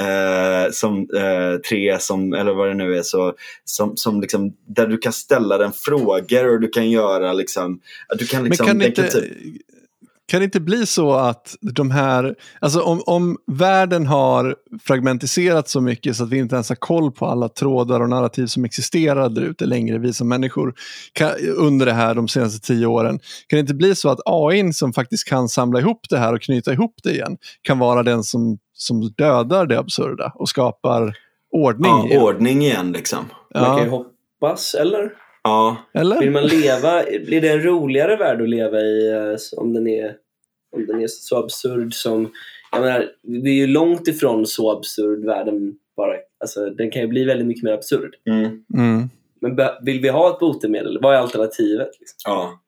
eh, 0.00 0.70
som 0.72 0.98
eh, 1.16 1.58
tre, 1.68 1.98
som, 2.00 2.32
eller 2.32 2.52
vad 2.54 2.68
det 2.68 2.74
nu 2.74 2.96
är. 2.98 3.02
Så, 3.02 3.34
som, 3.64 3.96
som 3.96 4.20
liksom, 4.20 4.52
där 4.66 4.86
du 4.86 4.98
kan 4.98 5.12
ställa 5.12 5.58
den 5.58 5.72
frågor 5.72 6.48
och 6.54 6.60
du 6.60 6.68
kan 6.68 6.90
göra 6.90 7.32
liksom, 7.32 7.80
att 8.08 8.18
du 8.18 8.26
kan 8.26 8.44
liksom 8.44 8.66
Men 8.78 8.92
kan 8.92 9.04
typ, 9.08 9.24
kan 10.28 10.40
det 10.40 10.44
inte 10.44 10.60
bli 10.60 10.86
så 10.86 11.12
att 11.12 11.56
de 11.60 11.90
här, 11.90 12.34
alltså 12.60 12.80
om, 12.80 13.02
om 13.06 13.36
världen 13.46 14.06
har 14.06 14.56
fragmentiserat 14.82 15.68
så 15.68 15.80
mycket 15.80 16.16
så 16.16 16.24
att 16.24 16.30
vi 16.30 16.38
inte 16.38 16.54
ens 16.54 16.68
har 16.68 16.76
koll 16.76 17.12
på 17.12 17.26
alla 17.26 17.48
trådar 17.48 18.00
och 18.00 18.08
narrativ 18.08 18.46
som 18.46 18.64
existerar 18.64 19.28
där 19.28 19.42
ute 19.42 19.66
längre, 19.66 19.98
vi 19.98 20.12
som 20.12 20.28
människor, 20.28 20.74
kan, 21.12 21.30
under 21.56 21.86
det 21.86 21.92
här 21.92 22.14
de 22.14 22.28
senaste 22.28 22.66
tio 22.66 22.86
åren. 22.86 23.18
Kan 23.46 23.56
det 23.56 23.60
inte 23.60 23.74
bli 23.74 23.94
så 23.94 24.08
att 24.08 24.20
AI 24.24 24.72
som 24.72 24.92
faktiskt 24.92 25.28
kan 25.28 25.48
samla 25.48 25.80
ihop 25.80 26.00
det 26.10 26.18
här 26.18 26.34
och 26.34 26.42
knyta 26.42 26.72
ihop 26.72 26.94
det 27.02 27.10
igen, 27.10 27.36
kan 27.62 27.78
vara 27.78 28.02
den 28.02 28.24
som, 28.24 28.58
som 28.72 29.12
dödar 29.16 29.66
det 29.66 29.78
absurda 29.78 30.32
och 30.34 30.48
skapar 30.48 31.14
ordning 31.52 31.90
ja, 31.90 32.06
igen? 32.06 32.22
ordning 32.22 32.62
igen 32.62 32.92
liksom. 32.92 33.24
Man 33.54 33.64
kan 33.64 33.78
ju 33.78 33.84
Ja, 33.84 34.04
hoppas, 34.40 34.74
eller? 34.74 35.10
Ja, 35.48 35.76
Vill 35.92 36.00
eller? 36.00 36.30
man 36.30 36.46
leva, 36.46 37.02
blir 37.26 37.40
det 37.40 37.48
en 37.48 37.62
roligare 37.62 38.16
värld 38.16 38.42
att 38.42 38.48
leva 38.48 38.80
i 38.80 39.12
eh, 39.12 39.36
om 39.56 39.72
den 39.72 39.86
är, 39.88 40.14
om 40.76 40.86
den 40.86 41.00
är 41.00 41.06
så 41.06 41.36
absurd 41.36 41.94
som... 41.94 42.32
Jag 42.72 42.80
menar, 42.80 43.08
vi 43.22 43.50
är 43.50 43.54
ju 43.54 43.66
långt 43.66 44.08
ifrån 44.08 44.46
så 44.46 44.70
absurd 44.70 45.24
världen 45.24 45.74
bara. 45.96 46.14
Alltså, 46.40 46.70
den 46.70 46.90
kan 46.90 47.02
ju 47.02 47.08
bli 47.08 47.24
väldigt 47.24 47.46
mycket 47.46 47.64
mer 47.64 47.72
absurd. 47.72 48.14
mm, 48.30 48.64
Mm. 48.74 49.08
Men 49.40 49.56
vill 49.82 50.00
vi 50.00 50.08
ha 50.08 50.30
ett 50.30 50.38
botemedel? 50.38 50.98
Vad 51.02 51.14
är 51.14 51.18
alternativet? 51.18 51.90
Liksom? 52.00 52.16
ja. 52.24 52.60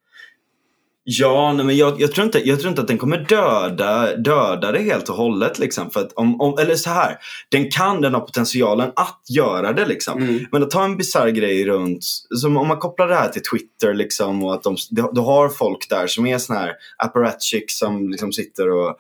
Ja, 1.13 1.53
nej, 1.53 1.67
men 1.67 1.77
jag, 1.77 2.01
jag, 2.01 2.13
tror 2.13 2.25
inte, 2.25 2.49
jag 2.49 2.61
tror 2.61 2.71
inte 2.71 2.83
att 2.83 2.89
den 2.89 2.99
kommer 2.99 3.17
döda, 3.29 4.17
döda 4.17 4.73
det 4.73 4.79
helt 4.79 5.09
och 5.09 5.17
hållet. 5.17 5.59
Liksom, 5.59 5.91
för 5.91 6.01
att 6.01 6.13
om, 6.13 6.41
om, 6.41 6.59
eller 6.59 6.75
så 6.75 6.91
här, 6.91 7.17
den 7.49 7.71
kan, 7.71 8.01
den 8.01 8.15
har 8.15 8.21
potentialen 8.21 8.93
att 8.97 9.23
göra 9.29 9.73
det. 9.73 9.87
Liksom. 9.87 10.23
Mm. 10.23 10.47
Men 10.53 10.63
att 10.63 10.71
ta 10.71 10.85
en 10.85 10.97
bisarr 10.97 11.29
grej 11.29 11.65
runt, 11.65 12.05
som 12.41 12.57
om 12.57 12.69
man 12.69 12.79
kopplar 12.79 13.09
det 13.09 13.15
här 13.15 13.29
till 13.29 13.43
Twitter 13.43 13.95
liksom, 13.95 14.45
och 14.45 14.55
att 14.55 14.63
de, 14.63 14.77
du, 14.91 15.11
du 15.13 15.21
har 15.21 15.49
folk 15.49 15.89
där 15.89 16.07
som 16.07 16.27
är 16.27 16.39
såna 16.39 16.59
här 16.59 16.73
apparatchiks 16.99 17.79
som 17.79 18.09
liksom 18.11 18.33
sitter 18.33 18.71
och 18.71 18.97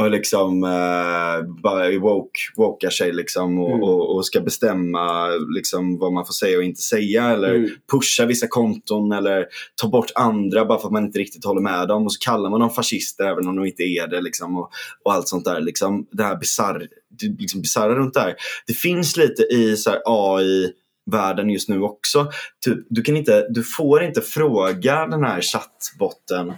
och 0.00 0.10
liksom 0.10 0.64
eh, 0.64 1.60
bara 1.62 1.98
woke, 1.98 2.38
wokar 2.56 2.90
sig 2.90 3.12
liksom 3.12 3.58
och, 3.58 3.70
Mm. 3.70 3.82
och, 3.82 4.16
och 4.16 4.26
ska 4.26 4.40
bestämma 4.40 5.28
liksom 5.54 5.98
vad 5.98 6.12
man 6.12 6.26
får 6.26 6.32
säga 6.32 6.58
och 6.58 6.64
inte 6.64 6.80
säga 6.80 7.24
eller 7.30 7.54
Mm. 7.54 7.70
pusha 7.92 8.26
vissa 8.26 8.46
konton 8.48 9.12
eller 9.12 9.46
ta 9.82 9.88
bort 9.88 10.10
andra 10.14 10.64
bara 10.64 10.78
för 10.78 10.86
att 10.86 10.92
man 10.92 11.04
inte 11.04 11.18
riktigt 11.18 11.44
håller 11.44 11.60
med 11.60 11.88
dem 11.88 12.04
och 12.04 12.12
så 12.12 12.18
kallar 12.24 12.50
man 12.50 12.60
dem 12.60 12.70
fascister 12.70 13.24
även 13.24 13.48
om 13.48 13.56
de 13.56 13.64
inte 13.66 13.82
är 13.82 14.06
det 14.06 14.20
liksom 14.20 14.56
och, 14.56 14.70
och 15.04 15.12
allt 15.12 15.28
sånt 15.28 15.44
där 15.44 15.60
liksom 15.60 16.06
det 16.10 16.22
här 16.24 16.36
bizarr, 16.36 16.88
det 17.20 17.40
liksom 17.40 17.60
bizarra 17.62 17.94
runt 17.94 18.14
det 18.14 18.20
här. 18.20 18.34
Det 18.66 18.74
finns 18.74 19.16
lite 19.16 19.42
i 19.42 19.76
så 19.76 19.90
AI 20.04 20.72
världen 21.10 21.50
just 21.50 21.68
nu 21.68 21.80
också. 21.80 22.30
Typ, 22.64 22.78
du, 22.88 23.02
kan 23.02 23.16
inte, 23.16 23.46
du 23.50 23.62
får 23.62 24.02
inte 24.04 24.20
fråga 24.20 25.06
den 25.06 25.24
här 25.24 25.40
chattbotten 25.40 26.48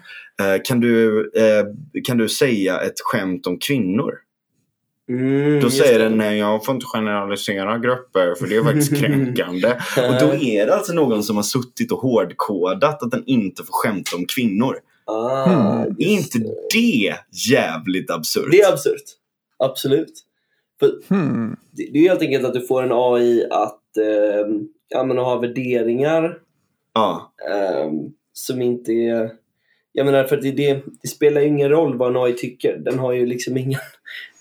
eh, 0.40 0.62
kan, 0.64 0.80
du, 0.80 1.20
eh, 1.34 1.64
kan 2.04 2.16
du 2.18 2.28
säga 2.28 2.80
ett 2.80 3.00
skämt 3.04 3.46
om 3.46 3.58
kvinnor? 3.58 4.14
Mm, 5.08 5.60
Då 5.60 5.70
säger 5.70 5.98
den 5.98 6.16
nej 6.18 6.38
jag 6.38 6.64
får 6.64 6.74
inte 6.74 6.86
generalisera 6.86 7.78
grupper 7.78 8.34
för 8.34 8.46
det 8.46 8.56
är 8.56 8.62
faktiskt 8.62 8.96
kränkande. 9.00 9.68
Och 9.96 10.20
då 10.20 10.34
är 10.34 10.66
det 10.66 10.74
alltså 10.74 10.92
någon 10.92 11.22
som 11.22 11.36
har 11.36 11.42
suttit 11.42 11.92
och 11.92 11.98
hårdkodat 11.98 13.02
att 13.02 13.10
den 13.10 13.22
inte 13.26 13.62
får 13.64 13.72
skämta 13.72 14.16
om 14.16 14.24
kvinnor. 14.36 14.76
Ah, 15.04 15.46
Hmm. 15.46 15.94
Är 15.98 16.06
inte 16.06 16.38
det 16.72 17.14
jävligt 17.50 18.10
absurt? 18.10 18.48
Det 18.50 18.60
är 18.60 18.72
absurt. 18.72 19.02
Absolut. 19.58 20.12
För 20.80 20.90
Hmm. 21.08 21.56
det, 21.70 21.88
det 21.92 21.98
är 21.98 22.08
helt 22.08 22.22
enkelt 22.22 22.44
att 22.44 22.54
du 22.54 22.66
får 22.66 22.82
en 22.82 22.92
AI 22.92 23.44
att 23.50 23.80
eh, 23.98 24.46
ja, 24.88 25.04
men 25.04 25.18
ha 25.18 25.38
värderingar 25.38 26.38
Ja, 26.94 27.32
eh, 27.50 27.90
som 28.32 28.62
inte 28.62 28.92
är... 28.92 29.30
Jag 29.92 30.06
menar, 30.06 30.24
för 30.24 30.36
det, 30.36 30.50
det, 30.50 30.82
det 31.02 31.08
spelar 31.08 31.40
ju 31.40 31.46
ingen 31.46 31.68
roll 31.68 31.96
vad 31.98 32.08
en 32.16 32.22
AI 32.22 32.32
tycker. 32.32 32.76
Den 32.78 32.98
har 32.98 33.12
ju 33.12 33.26
liksom 33.26 33.56
ingen... 33.56 33.80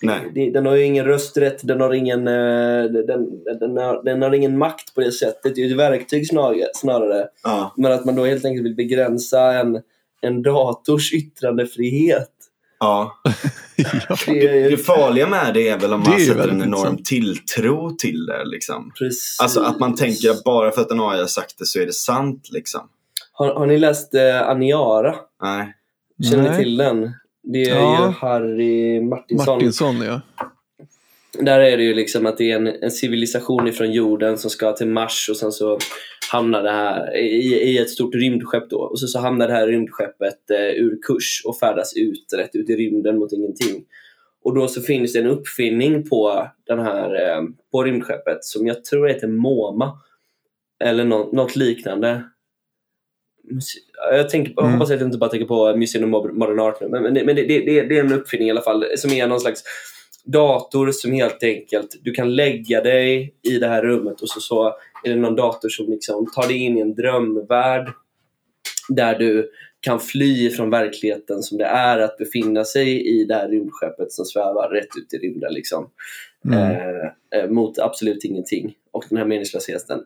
det- 0.34 0.50
Den 0.50 0.66
har 0.66 0.74
ju 0.76 0.84
ingen 0.84 1.04
rösträtt, 1.04 1.60
den 1.68 1.80
har 1.80 1.94
ingen, 1.94 2.28
eh, 2.28 2.84
den, 2.84 3.42
den, 3.60 3.76
har, 3.76 4.02
den 4.04 4.22
har 4.22 4.34
ingen 4.34 4.58
makt 4.58 4.94
på 4.94 5.00
det 5.00 5.12
sättet. 5.12 5.54
Det 5.54 5.60
är 5.60 5.64
ju 5.66 5.70
ett 5.72 5.78
verktyg 5.78 6.28
snarare. 6.28 6.66
snarare. 6.74 7.28
Ja. 7.42 7.72
Men 7.76 7.92
att 7.92 8.04
man 8.04 8.16
då 8.16 8.24
helt 8.24 8.44
enkelt 8.44 8.66
vill 8.66 8.74
begränsa 8.76 9.52
en, 9.52 9.82
en 10.20 10.42
dators 10.42 11.12
yttrandefrihet. 11.14 12.30
Ja. 12.80 13.20
ja. 13.76 14.16
Det 14.26 14.68
Det 14.70 14.76
farliga 14.76 15.26
med 15.26 15.54
det 15.54 15.68
är 15.68 15.78
väl 15.78 15.92
om 15.92 16.02
Det 16.04 16.10
man 16.10 16.20
sätter 16.20 16.48
en 16.48 16.62
enorm 16.62 16.64
intressant. 16.64 17.04
tilltro 17.04 17.90
till 17.90 18.26
det. 18.26 18.44
Liksom. 18.44 18.92
precis. 18.98 19.38
Alltså 19.42 19.60
att 19.60 19.80
man 19.80 19.94
tänker 19.94 20.30
att 20.30 20.44
bara 20.44 20.70
för 20.70 20.82
att 20.82 20.90
en 20.90 21.00
AI 21.00 21.18
har 21.20 21.26
sagt 21.26 21.58
det 21.58 21.66
så 21.66 21.78
är 21.80 21.86
det 21.86 21.92
sant. 21.92 22.48
Liksom. 22.52 22.80
Har, 23.32 23.54
har 23.54 23.66
ni 23.66 23.78
läst 23.78 24.14
eh, 24.14 24.48
Aniara? 24.48 25.14
Nej. 25.42 25.74
Känner 26.30 26.42
Nej. 26.42 26.52
ni 26.58 26.64
till 26.64 26.76
den? 26.76 27.10
Det 27.42 27.62
är 27.70 27.76
Ja. 27.76 28.06
ju 28.06 28.12
Harry 28.12 29.00
Martinsson. 29.00 29.54
Martinsson, 29.54 30.00
ja. 30.00 30.20
Där 31.40 31.60
är 31.60 31.76
det 31.76 31.82
ju 31.82 31.94
liksom 31.94 32.26
att 32.26 32.38
det 32.38 32.50
är 32.50 32.56
en, 32.56 32.66
en 32.66 32.90
civilisation 32.90 33.68
ifrån 33.68 33.92
jorden 33.92 34.38
som 34.38 34.50
ska 34.50 34.72
till 34.72 34.88
Mars 34.88 35.28
och 35.30 35.36
sen 35.36 35.52
så 35.52 35.78
hamnar 36.32 36.62
det 36.62 36.70
här 36.70 37.16
i, 37.16 37.54
i 37.54 37.78
ett 37.78 37.90
stort 37.90 38.14
rymdskepp 38.14 38.70
då. 38.70 38.78
Och 38.78 39.00
så, 39.00 39.06
så 39.06 39.18
hamnar 39.18 39.48
det 39.48 39.54
här 39.54 39.66
rymdskeppet 39.66 40.50
eh, 40.50 40.82
ur 40.82 40.98
kurs 41.02 41.42
och 41.44 41.58
färdas 41.58 41.96
ut, 41.96 42.26
rätt 42.36 42.54
ut 42.54 42.70
i 42.70 42.76
rymden 42.76 43.18
mot 43.18 43.32
ingenting. 43.32 43.84
Och 44.44 44.54
då 44.54 44.68
så 44.68 44.80
finns 44.82 45.12
det 45.12 45.18
en 45.18 45.26
uppfinning 45.26 46.08
på 46.08 46.48
den 46.66 46.78
här 46.78 47.14
eh, 47.14 47.42
på 47.72 47.82
rymdskeppet 47.84 48.44
som 48.44 48.66
jag 48.66 48.84
tror 48.84 49.08
heter 49.08 49.28
MoMA. 49.28 49.98
Eller 50.84 51.04
nå, 51.04 51.30
något 51.32 51.56
liknande. 51.56 52.24
Jag, 54.12 54.28
tänker, 54.30 54.52
jag 54.56 54.64
Mm. 54.64 54.74
hoppas 54.74 54.90
att 54.90 55.00
jag 55.00 55.08
inte 55.08 55.18
bara 55.18 55.30
tänker 55.30 55.46
på 55.46 55.76
Museum 55.76 56.14
of 56.14 56.32
Modern 56.32 56.60
Art 56.60 56.80
nu. 56.80 56.88
Men, 56.88 57.02
men, 57.02 57.14
det, 57.14 57.24
men 57.24 57.36
det, 57.36 57.42
det, 57.42 57.60
det 57.60 57.82
det 57.82 57.98
är 57.98 58.04
en 58.04 58.12
uppfinning 58.12 58.48
i 58.48 58.50
alla 58.50 58.62
fall 58.62 58.84
som 58.96 59.12
är 59.12 59.26
någon 59.26 59.40
slags 59.40 59.62
dator 60.26 60.90
som 60.92 61.12
helt 61.12 61.42
enkelt, 61.42 61.96
du 62.02 62.12
kan 62.12 62.36
lägga 62.36 62.80
dig 62.80 63.34
i 63.42 63.58
det 63.58 63.68
här 63.68 63.82
rummet 63.82 64.20
och 64.20 64.28
så, 64.28 64.40
så 64.40 64.66
är 65.04 65.10
det 65.10 65.16
någon 65.16 65.36
dator 65.36 65.68
som 65.68 65.90
liksom 65.90 66.26
tar 66.34 66.48
dig 66.48 66.56
in 66.56 66.78
i 66.78 66.80
en 66.80 66.94
drömvärld 66.94 67.92
där 68.88 69.18
du 69.18 69.50
kan 69.80 70.00
fly 70.00 70.50
från 70.50 70.70
verkligheten 70.70 71.42
som 71.42 71.58
det 71.58 71.64
är 71.64 71.98
att 71.98 72.18
befinna 72.18 72.64
sig 72.64 73.20
i 73.20 73.24
det 73.24 73.34
här 73.34 73.48
rymdskeppet 73.48 74.12
som 74.12 74.24
svävar 74.24 74.68
rätt 74.68 74.88
ut 74.98 75.14
i 75.14 75.18
rymden. 75.18 75.52
Liksom. 75.52 75.90
Mm. 76.44 76.58
Eh, 76.58 77.40
eh, 77.40 77.50
mot 77.50 77.78
absolut 77.78 78.24
ingenting 78.24 78.74
och 78.90 79.04
den 79.08 79.18
här 79.18 79.24
meningslösheten. 79.24 80.00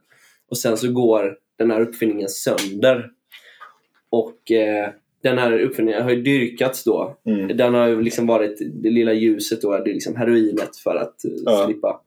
Och 0.50 0.58
sen 0.58 0.76
så 0.76 0.92
går 0.92 1.36
den 1.58 1.70
här 1.70 1.80
uppfinningen 1.80 2.28
sönder. 2.28 3.10
Och 4.10 4.50
eh, 4.50 4.90
den 5.22 5.38
här 5.38 5.58
uppfinningen 5.58 6.02
har 6.02 6.10
ju 6.10 6.22
dyrkats 6.22 6.84
då 6.84 7.16
Mm. 7.26 7.56
den 7.56 7.74
har 7.74 7.86
ju 7.88 8.02
liksom 8.02 8.26
varit 8.26 8.58
det 8.82 8.90
lilla 8.90 9.12
ljuset 9.12 9.62
då, 9.62 9.70
det 9.78 9.90
är 9.90 9.94
liksom 9.94 10.16
heroinet 10.16 10.76
för 10.76 10.96
att 10.96 11.24
eh, 11.24 11.30
Ja. 11.44 11.64
slippa, 11.66 12.00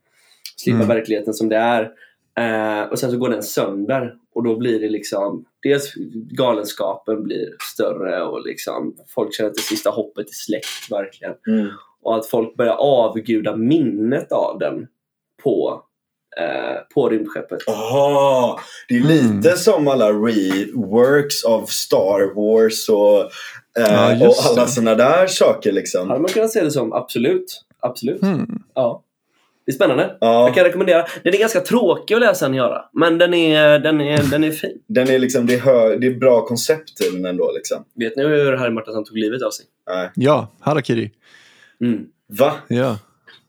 slippa 0.57 0.76
Mm. 0.76 0.88
verkligheten 0.88 1.34
som 1.34 1.49
det 1.49 1.56
är. 1.57 1.91
Eh, 2.40 2.90
och 2.90 2.99
sen 2.99 3.11
så 3.11 3.18
går 3.18 3.30
den 3.30 3.44
sönder 3.44 4.15
och 4.34 4.44
då 4.44 4.56
blir 4.57 4.80
det 4.80 4.90
liksom, 4.90 5.45
dels 5.64 5.94
galenskapen 6.31 7.23
blir 7.23 7.49
större 7.73 8.23
och 8.23 8.45
liksom 8.45 8.95
folk 9.07 9.34
känner 9.35 9.49
att 9.49 9.56
det 9.56 9.61
sista 9.61 9.90
hoppet 9.90 10.30
är 10.30 10.34
släckt 10.34 10.91
verkligen. 10.91 11.34
Mm. 11.48 11.68
Och 12.02 12.15
att 12.15 12.26
folk 12.27 12.56
börjar 12.56 12.73
avguda 12.73 13.56
minnet 13.56 14.31
av 14.31 14.60
den 14.60 14.88
på, 15.44 15.84
på 16.94 17.10
rymdskeppet. 17.10 17.68
Aha, 17.68 18.60
det 18.88 18.96
är 18.96 19.00
Mm. 19.00 19.38
lite 19.38 19.58
som 19.58 19.88
alla 19.88 20.10
reworks 20.12 21.44
av 21.44 21.66
Star 21.66 22.36
Wars 22.36 22.90
och, 22.90 23.20
eh, 23.84 23.94
Ja, 24.22 24.28
och 24.28 24.36
alla 24.52 24.68
sådana 24.68 24.96
där 24.96 25.28
saker. 25.28 25.72
Liksom. 25.72 26.10
Hade 26.10 26.22
man 26.22 26.30
kunnat 26.32 26.52
se 26.52 26.64
det 26.64 26.72
som, 26.72 26.94
absolut. 26.94 27.64
Absolut. 27.80 28.22
Hmm. 28.22 28.64
Ja. 28.74 29.04
Det 29.66 29.72
är 29.72 29.76
spännande. 29.76 30.18
Ja, 30.22 30.46
Jag 30.48 30.56
kan 30.56 30.64
rekommendera. 30.64 31.06
Den 31.24 31.34
är 31.34 31.38
ganska 31.38 31.60
tråkig 31.60 32.16
att 32.16 32.22
läsa 32.22 32.46
den 32.46 32.56
göra. 32.56 32.86
Men 32.94 33.18
den 33.18 33.34
är, 33.34 33.80
den 33.80 34.02
är, 34.02 34.24
den 34.32 34.44
är 34.44 34.52
fin. 34.52 34.78
den 34.88 35.10
är 35.10 35.20
liksom, 35.20 35.46
det, 35.46 35.54
är 35.54 35.60
hö, 35.60 35.96
det 35.98 36.08
är 36.08 36.14
bra 36.20 36.46
koncept 36.46 36.98
till 36.98 37.14
den 37.14 37.26
ändå. 37.26 37.52
Liksom. 37.56 37.84
Vet 37.96 38.16
ni 38.16 38.24
hur 38.24 38.54
Harry 38.58 38.72
Martinsson 38.74 39.06
tog 39.06 39.18
livet 39.18 39.42
av 39.44 39.52
sig? 39.52 39.66
Nej. 39.90 40.10
Ja, 40.16 40.48
harakiri. 40.60 41.12
Mm. 41.82 42.06
Va? 42.40 42.54
Ja. 42.68 42.98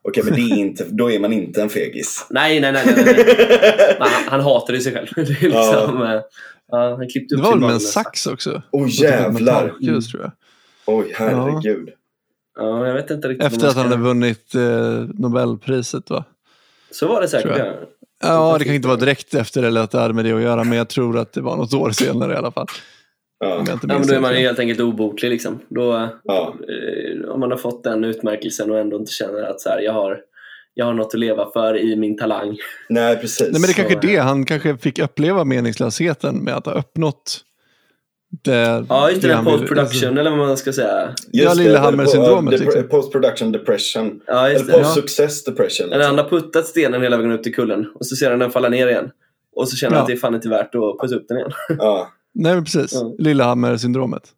Okej, 0.09 0.23
men 0.25 0.35
det 0.35 0.41
är 0.41 0.57
inte, 0.59 0.85
då 0.89 1.11
är 1.11 1.19
man 1.19 1.33
inte 1.33 1.63
en 1.63 1.69
fegis. 1.69 2.27
Nej, 2.31 2.61
nej, 2.61 2.73
nej. 2.73 2.83
nej, 2.87 3.05
nej. 3.07 3.97
Han, 3.99 4.11
han 4.29 4.41
hatade 4.41 4.81
sig 4.81 4.93
själv. 4.93 5.07
Det 5.17 5.23
är 5.23 5.27
liksom, 5.41 6.23
ja, 6.71 6.97
han 6.97 7.09
klippte 7.09 7.35
upp 7.35 7.41
Det 7.41 7.45
var 7.45 7.53
väl 7.53 7.61
med 7.61 7.71
en 7.71 7.81
sax 7.81 8.27
också? 8.27 8.63
Åh 8.71 8.87
ett 8.87 9.01
jävlar! 9.01 9.65
metallljus, 9.65 10.11
tror 10.11 10.23
jag. 10.23 10.33
Oj, 10.87 11.13
herregud. 11.15 11.89
Ja, 12.57 12.87
jag 12.87 12.95
vet 12.95 13.11
inte 13.11 13.29
riktigt 13.29 13.47
Efter 13.47 13.69
att 13.69 13.77
han 13.77 13.85
hade 13.85 14.03
vunnit 14.03 14.55
eh, 14.55 14.61
Nobelpriset 15.15 16.11
va? 16.11 16.25
Så 16.91 17.07
var 17.09 17.21
det 17.21 17.29
säkert, 17.29 17.59
ja. 17.59 17.75
Ja, 18.23 18.57
det 18.59 18.65
kan 18.65 18.75
inte 18.75 18.89
vara 18.89 18.99
direkt 18.99 19.35
efter 19.35 19.63
eller 19.63 19.81
att 19.81 19.91
det 19.91 19.99
hade 19.99 20.15
med 20.15 20.25
det 20.25 20.33
att 20.33 20.43
göra, 20.43 20.65
men 20.65 20.79
jag 20.79 20.89
tror 20.89 21.19
att 21.19 21.33
det 21.33 21.41
var 21.41 21.57
något 21.57 21.75
år 21.75 21.91
senare 21.91 22.33
i 22.33 22.37
alla 22.37 22.51
fall. 22.51 22.67
Ja, 23.49 23.57
Om 23.59 23.65
jag 23.67 23.75
inte 23.75 23.87
Ja, 23.89 23.99
men 23.99 24.09
då 24.09 24.15
är 24.15 24.21
man 24.21 24.33
ju 24.35 24.39
helt 24.47 24.59
enkelt 24.59 24.81
obotlig. 24.81 25.29
Liksom. 25.31 25.61
Då, 25.69 26.09
ja. 26.25 26.55
eh, 26.69 27.29
om 27.31 27.41
man 27.41 27.51
har 27.51 27.59
fått 27.59 27.85
den 27.85 28.05
utmärkelsen 28.05 28.71
och 28.71 28.79
ändå 28.79 28.97
inte 28.97 29.13
känner 29.13 29.43
att 29.43 29.61
så 29.61 29.69
här, 29.69 29.81
jag, 29.81 29.93
har, 29.93 30.19
jag 30.75 30.87
har 30.87 30.95
något 30.95 31.15
att 31.15 31.21
leva 31.21 31.51
för 31.53 31.79
i 31.79 31.97
min 31.97 32.17
talang. 32.19 32.57
Nej, 32.89 33.17
precis. 33.17 33.41
Nej, 33.41 33.53
men 33.53 33.63
det 33.63 33.69
är 33.71 33.75
kanske 33.75 33.95
är 34.09 34.13
det. 34.15 34.17
Han 34.23 34.45
kanske 34.45 34.77
fick 34.77 34.99
uppleva 34.99 35.45
meningslösheten 35.45 36.37
med 36.45 36.55
att 36.55 36.67
ha 36.67 36.73
uppnått 36.73 37.41
det. 38.45 38.85
Ja, 38.89 39.11
just 39.11 39.23
det. 39.23 39.29
det 39.29 39.35
Den 39.35 39.45
han 39.45 39.59
vill- 39.61 39.69
post-production 39.69 40.19
eller 40.19 40.31
vad 40.31 40.39
man 40.39 40.57
ska 40.57 40.73
säga. 40.73 41.09
Just 41.09 41.45
Ja, 41.45 41.55
det, 41.55 41.63
Lillehammer-syndromet, 41.63 42.61
liksom. 42.61 42.89
Post-production 42.89 43.53
depression. 43.53 44.21
Ja, 44.27 44.49
Eller 44.49 44.65
det. 44.67 44.73
post-success 44.73 45.45
depression. 45.45 45.89
När 45.91 46.07
han 46.07 46.19
har 46.19 46.29
puttat 46.29 46.67
stenen 46.67 47.03
hela 47.03 47.17
vägen 47.17 47.33
upp 47.33 47.43
till 47.43 47.55
kullen 47.55 47.87
och 47.95 48.07
så 48.07 48.17
ser 48.17 48.31
han 48.31 48.39
den 48.39 48.51
falla 48.51 48.69
ner 48.69 48.87
igen. 48.89 49.11
Och 49.57 49.69
så 49.69 49.77
känner 49.77 49.91
han 49.91 49.99
Ja. 49.99 50.03
att 50.03 50.07
det 50.07 50.13
är 50.13 50.17
fan 50.17 50.35
inte 50.35 50.49
värt 50.49 50.75
att 50.75 51.01
putta 51.01 51.15
upp 51.17 51.29
den 51.29 51.37
igen. 51.39 51.51
Ja. 51.79 52.09
Nej, 52.35 52.55
men 52.55 52.65
precis. 52.65 52.93
Ja. 52.93 53.15
Lillehammer-syndromet 53.19 54.35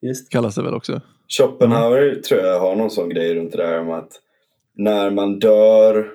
Just. 0.00 0.28
kallas 0.28 0.54
det 0.54 0.62
väl 0.62 0.74
också. 0.74 1.00
Schopenhauer 1.28 2.14
tror 2.14 2.40
jag 2.40 2.60
har 2.60 2.76
någon 2.76 2.90
sån 2.90 3.08
grej 3.08 3.34
runt 3.34 3.52
det 3.52 3.58
där 3.58 3.80
om 3.80 3.90
att 3.90 4.20
när 4.74 5.10
man 5.10 5.38
dör, 5.38 6.10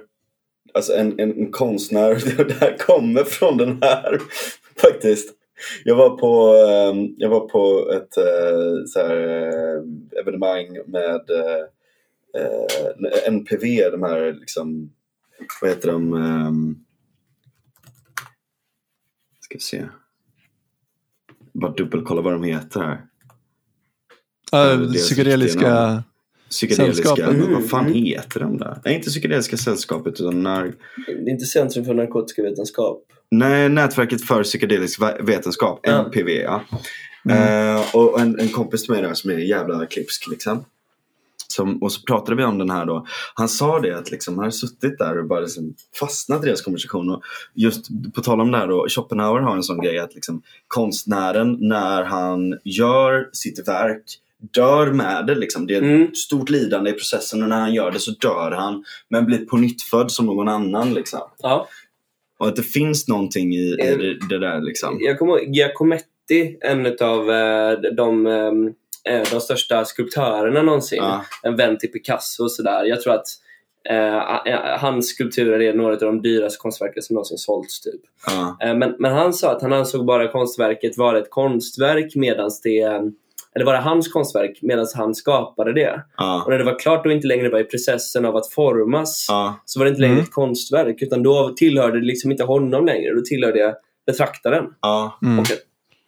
alltså 0.74 0.94
en, 0.94 1.20
en, 1.20 1.40
en 1.40 1.52
konstnär, 1.52 2.38
det 2.48 2.54
här 2.54 2.78
kommer 2.78 3.24
från 3.24 3.58
den 3.58 3.78
här 3.82 4.20
faktiskt. 4.82 5.34
Jag 5.84 5.96
var 5.96 6.18
på, 6.18 6.54
eh, 6.56 7.10
jag 7.18 7.30
var 7.30 7.48
på 7.48 7.92
ett 7.92 8.18
eh, 8.18 8.86
så 8.88 9.00
här, 9.00 9.18
eh, 9.18 10.20
evenemang 10.20 10.78
med 10.86 11.30
eh, 11.30 11.66
NPV, 13.28 13.90
de 13.92 14.04
här 14.04 14.34
liksom, 14.34 14.94
vad 15.62 15.70
heter 15.70 15.92
de? 15.92 16.14
ehm, 16.14 16.76
ska 19.40 19.56
vi 19.56 19.60
se. 19.60 19.86
Bara 21.62 21.72
dubbelkolla 21.72 22.22
vad 22.22 22.34
de 22.34 22.44
heter 22.44 22.80
här. 22.80 23.02
Uh, 24.76 24.92
psykedeliska... 24.94 26.04
Sällskapet. 26.50 27.38
men 27.38 27.54
vad 27.54 27.70
fan 27.70 27.86
Mm. 27.86 27.94
heter 28.04 28.40
de 28.40 28.58
där? 28.58 28.82
Nej, 28.86 28.96
inte 28.96 29.10
Psykedeliska 29.10 29.58
sällskapet 29.58 30.14
utan 30.22 30.44
när... 30.44 30.64
Det 31.08 31.12
är 31.12 31.30
inte 31.30 31.46
Centrum 31.46 31.86
för 31.86 31.94
narkotikavetenskap. 31.94 33.04
Nej, 33.32 33.70
Nätverket 33.70 34.22
för 34.22 34.44
psykedelisk 34.44 35.02
ve- 35.02 35.18
vetenskap, 35.22 35.80
Ja. 35.84 36.06
NPV. 36.06 36.30
Ja. 36.30 36.64
Mm. 37.30 37.76
Eh, 37.76 37.96
och 37.96 38.20
en, 38.22 38.40
en 38.40 38.50
kompis 38.50 38.90
med 38.90 39.00
mig 39.00 39.08
där 39.08 39.14
som 39.14 39.30
är 39.32 39.38
jävla 39.38 39.86
klipsk 39.86 40.28
liksom. 40.32 40.66
Som, 41.48 41.84
och 41.84 41.92
så 41.92 42.02
pratade 42.02 42.36
vi 42.38 42.44
om 42.44 42.58
den 42.58 42.70
här 42.70 42.86
då. 42.86 43.06
Han 43.36 43.50
sa 43.50 43.80
det 43.80 43.98
att 43.98 44.12
liksom, 44.12 44.34
han 44.34 44.44
hade 44.44 44.52
suttit 44.52 44.98
där 44.98 45.18
och 45.20 45.28
bara 45.28 45.40
liksom 45.40 45.74
fastnat 46.00 46.44
i 46.44 46.46
deras 46.48 46.62
konversation. 46.62 47.10
Och 47.10 47.22
just 47.54 47.88
på 48.16 48.22
tal 48.22 48.42
om 48.42 48.52
det 48.52 48.58
här 48.58 48.68
då, 48.68 48.86
Schopenhauer 48.90 49.40
har 49.42 49.56
en 49.56 49.64
sån 49.64 49.82
grej 49.82 50.00
att 50.00 50.16
liksom, 50.16 50.42
konstnären 50.68 51.58
när 51.60 52.04
han 52.04 52.60
gör 52.64 53.30
sitt 53.32 53.68
verk 53.68 54.04
dör 54.54 54.92
med 54.92 55.28
det. 55.28 55.36
Liksom. 55.36 55.68
Det 55.68 55.76
är 55.76 55.82
Mm. 55.82 56.14
stort 56.16 56.50
lidande 56.50 56.90
i 56.90 56.94
processen 56.94 57.44
och 57.44 57.50
när 57.50 57.60
han 57.60 57.74
gör 57.74 57.92
det 57.92 58.00
så 58.00 58.12
dör 58.12 58.52
han. 58.52 58.84
Men 59.10 59.26
blir 59.26 59.46
på 59.46 59.58
nytt 59.58 59.82
född 59.82 60.12
som 60.12 60.26
någon 60.26 60.48
annan. 60.48 60.94
Liksom. 60.94 61.20
Ja. 61.40 61.68
Och 62.40 62.48
att 62.48 62.56
det 62.56 62.64
finns 62.64 63.08
någonting 63.08 63.54
i, 63.54 63.58
i 63.58 63.78
Eh, 63.80 63.98
det, 63.98 64.28
det 64.30 64.40
där. 64.40 64.62
Liksom. 64.62 64.98
Jag 65.00 65.20
kommer 65.20 65.40
ihåg 65.40 65.56
Giacometti, 65.56 66.58
en 66.62 66.86
av 66.86 67.32
eh, 67.32 67.80
de, 67.98 68.28
eh, 68.28 68.52
de 69.32 69.42
största 69.42 69.86
skulptörerna 69.86 70.62
någonsin. 70.62 70.98
Ja, 71.02 71.26
En 71.44 71.56
vän 71.56 71.78
till 71.78 71.92
Picasso 71.92 72.44
och 72.44 72.52
sådär. 72.52 72.84
Jag 72.86 73.02
tror 73.02 73.14
att 73.14 73.26
eh, 73.90 74.80
hans 74.80 75.08
skulpturer 75.08 75.62
är 75.62 75.74
några 75.74 75.94
av 75.94 76.00
de 76.00 76.22
dyraste 76.22 76.58
konstverken 76.62 77.04
som 77.04 77.14
någonsin 77.14 77.38
sålts. 77.38 77.82
Typ. 77.82 78.02
ja, 78.28 78.58
Eh, 78.64 78.76
men, 78.76 78.96
men 79.00 79.14
han 79.14 79.34
sa 79.34 79.52
att 79.52 79.62
han 79.62 79.74
ansåg 79.74 80.06
bara 80.06 80.28
konstverket 80.32 80.98
vara 80.98 81.18
ett 81.20 81.30
konstverk 81.30 82.16
medan 82.16 82.50
det 82.64 82.80
eh, 82.82 83.02
eller 83.56 83.66
var 83.66 83.74
det 83.74 83.80
hans 83.80 84.08
konstverk 84.08 84.60
medan 84.62 84.86
han 84.96 85.16
skapade 85.16 85.74
det. 85.74 86.02
ja, 86.18 86.44
Och 86.46 86.52
när 86.52 86.58
det 86.58 86.64
var 86.64 86.80
klart 86.80 87.06
och 87.06 87.12
inte 87.12 87.28
längre 87.28 87.50
var 87.50 87.60
i 87.60 87.64
processen 87.64 88.26
av 88.26 88.36
att 88.36 88.48
formas 88.52 89.28
så 89.66 89.80
var 89.80 89.86
det 89.86 89.90
inte 89.90 90.02
längre 90.02 90.14
Mm. 90.14 90.24
ett 90.24 90.32
konstverk 90.34 91.02
utan 91.02 91.24
då 91.24 91.54
tillhörde 91.58 92.00
det 92.00 92.06
liksom 92.06 92.32
inte 92.32 92.44
honom 92.44 92.86
längre. 92.86 93.14
Då 93.16 93.22
tillhörde 93.22 93.60
det 93.60 93.76
betraktaren. 94.06 94.66
Mm. 95.24 95.40
Och 95.40 95.46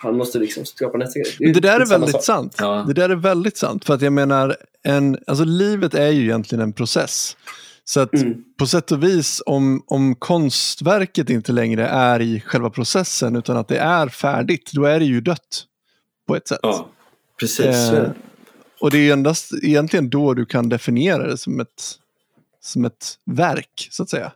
han 0.01 0.17
måste 0.17 0.39
liksom 0.39 0.65
skapa 0.65 0.97
nästa 0.97 1.19
grej. 1.19 1.35
ju 1.39 1.51
Det 1.53 1.59
där 1.59 1.80
är 1.80 1.85
väldigt 1.85 2.11
sak. 2.11 2.23
sant. 2.23 2.55
Ja. 2.57 2.84
Det 2.88 2.93
där 2.93 3.09
är 3.09 3.15
väldigt 3.15 3.57
sant. 3.57 3.85
För 3.85 3.93
att 3.93 4.01
jag 4.01 4.13
menar, 4.13 4.57
en, 4.84 5.17
alltså 5.27 5.43
livet 5.43 5.93
är 5.93 6.07
ju 6.09 6.21
egentligen 6.23 6.61
en 6.61 6.73
process. 6.73 7.38
Så 7.84 7.99
att 7.99 8.13
Mm. 8.13 8.43
på 8.59 8.67
sätt 8.67 8.91
och 8.91 9.03
vis, 9.03 9.41
om, 9.45 9.84
om 9.88 10.15
konstverket 10.15 11.30
inte 11.30 11.51
längre 11.51 11.88
är 11.88 12.21
i 12.21 12.41
själva 12.41 12.69
processen 12.69 13.35
utan 13.35 13.57
att 13.57 13.67
det 13.67 13.77
är 13.77 14.07
färdigt, 14.07 14.71
då 14.73 14.85
är 14.85 14.99
det 14.99 15.05
ju 15.05 15.21
dött. 15.21 15.65
På 16.27 16.35
ett 16.35 16.47
sätt. 16.47 16.59
ja. 16.63 16.89
Precis. 17.39 17.65
Eh, 17.65 18.09
och 18.81 18.91
det 18.91 18.97
är 18.97 19.13
endast 19.13 19.51
egentligen 19.63 20.09
då 20.09 20.34
du 20.34 20.45
kan 20.45 20.69
definiera 20.69 21.27
det 21.27 21.38
som 21.38 21.59
ett, 21.59 21.84
som 22.61 22.85
ett 22.85 23.13
verk, 23.26 23.88
så 23.91 24.03
att 24.03 24.09
säga. 24.09 24.31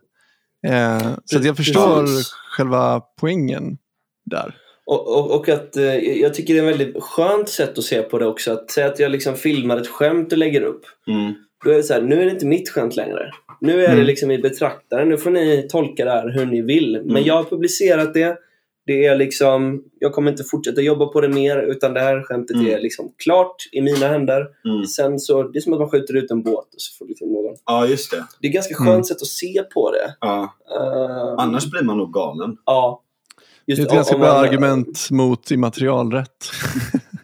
Eh, 0.67 1.13
så 1.25 1.37
att 1.37 1.45
jag 1.45 1.57
förstår 1.57 2.05
Precis. 2.05 2.31
själva 2.31 2.99
poängen 3.19 3.77
där. 4.25 4.55
Och, 4.85 5.07
och, 5.07 5.31
och 5.39 5.49
att 5.49 5.77
eh, 5.77 5.95
jag 5.97 6.33
tycker 6.33 6.53
det 6.53 6.59
är 6.59 6.63
ett 6.63 6.79
väldigt 6.79 7.03
skönt 7.03 7.49
sätt 7.49 7.77
att 7.77 7.83
se 7.83 8.01
på 8.01 8.19
det 8.19 8.27
också. 8.27 8.51
Att 8.51 8.71
säga 8.71 8.87
att 8.87 8.99
jag 8.99 9.11
liksom 9.11 9.35
filmar 9.35 9.77
ett 9.77 9.87
skämt 9.87 10.31
och 10.31 10.37
lägger 10.37 10.61
upp. 10.61 10.81
Mm. 11.07 11.33
Då 11.65 11.71
är 11.71 11.75
det 11.75 11.83
så 11.83 11.93
här, 11.93 12.01
nu 12.01 12.21
är 12.21 12.25
det 12.25 12.31
inte 12.31 12.45
mitt 12.45 12.69
skämt 12.69 12.95
längre. 12.95 13.31
Nu 13.61 13.73
är 13.73 13.87
det 13.87 13.93
Mm. 13.93 14.05
liksom 14.05 14.31
i 14.31 14.37
betraktaren. 14.37 15.09
Nu 15.09 15.17
får 15.17 15.31
ni 15.31 15.67
tolka 15.69 16.05
det 16.05 16.11
här 16.11 16.29
hur 16.29 16.45
ni 16.45 16.61
vill. 16.61 16.91
Men 17.01 17.09
Mm. 17.11 17.23
jag 17.23 17.33
har 17.35 17.43
publicerat 17.43 18.13
det. 18.13 18.37
Det 18.85 19.05
är 19.05 19.15
liksom, 19.15 19.83
jag 19.99 20.13
kommer 20.13 20.31
inte 20.31 20.43
fortsätta 20.43 20.81
jobba 20.81 21.05
på 21.05 21.21
det 21.21 21.29
mer 21.29 21.57
utan 21.57 21.93
det 21.93 21.99
här 21.99 22.21
skämtet 22.23 22.55
Mm. 22.55 22.73
är 22.73 22.79
liksom 22.79 23.11
klart 23.23 23.55
i 23.71 23.81
mina 23.81 24.07
händer. 24.07 24.47
Mm. 24.65 24.85
Sen 24.85 25.19
så, 25.19 25.43
det 25.43 25.59
är 25.59 25.61
som 25.61 25.73
att 25.73 25.79
man 25.79 25.89
skjuter 25.89 26.15
ut 26.17 26.31
en 26.31 26.43
båt 26.43 26.65
och 26.73 26.81
så 26.81 26.97
får 26.97 27.05
liksom 27.07 27.33
någon. 27.33 27.55
Ja, 27.65 27.85
just 27.87 28.11
det. 28.11 28.23
Det 28.41 28.47
är 28.47 28.51
ganska 28.51 28.75
skönt 28.75 28.89
Mm. 28.89 29.03
sätt 29.03 29.21
att 29.21 29.27
se 29.27 29.63
på 29.73 29.91
det. 29.91 30.15
Ja. 30.19 30.53
Uh, 30.79 31.35
Annars 31.37 31.71
blir 31.71 31.83
man 31.83 31.97
nog 31.97 32.13
galen. 32.13 32.57
Ja. 32.65 33.02
Det 33.65 33.73
är 33.73 33.81
ett 33.81 33.91
ganska 33.91 34.17
bra 34.17 34.33
man- 34.33 34.45
argument 34.45 35.07
mot 35.11 35.51
immaterialrätt. 35.51 36.51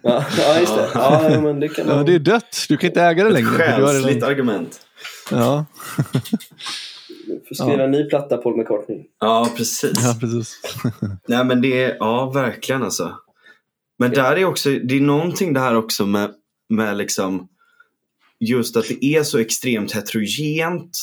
Ja, 0.02 0.26
ja 0.38 0.60
just 0.60 0.76
det. 0.76 0.90
Ja, 0.94 1.30
ja, 1.32 1.42
men 1.42 1.60
det 1.60 1.68
kan 1.70 1.88
Ja, 1.88 1.96
man... 1.96 2.06
det 2.06 2.16
är 2.16 2.20
dött, 2.20 2.66
du 2.70 2.78
kan 2.78 2.88
inte 2.90 3.02
äga 3.02 3.24
det 3.24 3.30
Ett 3.30 3.34
längre. 3.34 3.48
har 3.50 3.58
själsligt 3.58 4.16
redan... 4.16 4.30
argument. 4.30 4.80
ja. 5.32 5.66
Du 7.28 7.42
får 7.48 7.56
skriva 7.56 7.84
en 7.84 7.92
ny 7.92 8.04
platta 8.10 8.38
Paul 8.38 8.58
McCartney. 8.58 9.04
Ja, 9.20 9.50
precis. 9.58 9.92
ja, 10.04 10.16
precis. 10.20 10.62
Nej, 11.28 11.46
men 11.46 11.62
det 11.62 11.84
är, 11.84 11.96
ja, 12.00 12.30
verkligen 12.30 12.84
alltså. 12.84 13.12
Men 14.00 14.12
där 14.12 14.36
är 14.36 14.46
också, 14.46 14.70
det 14.70 14.96
är 14.98 15.02
någonting 15.02 15.54
det 15.54 15.60
här 15.60 15.76
också 15.76 16.06
med, 16.06 16.32
med 16.70 16.98
liksom 16.98 17.48
just 18.40 18.78
att 18.78 18.86
det 18.88 19.06
är 19.06 19.24
så 19.24 19.38
extremt 19.38 19.92
heterogent. 19.96 20.98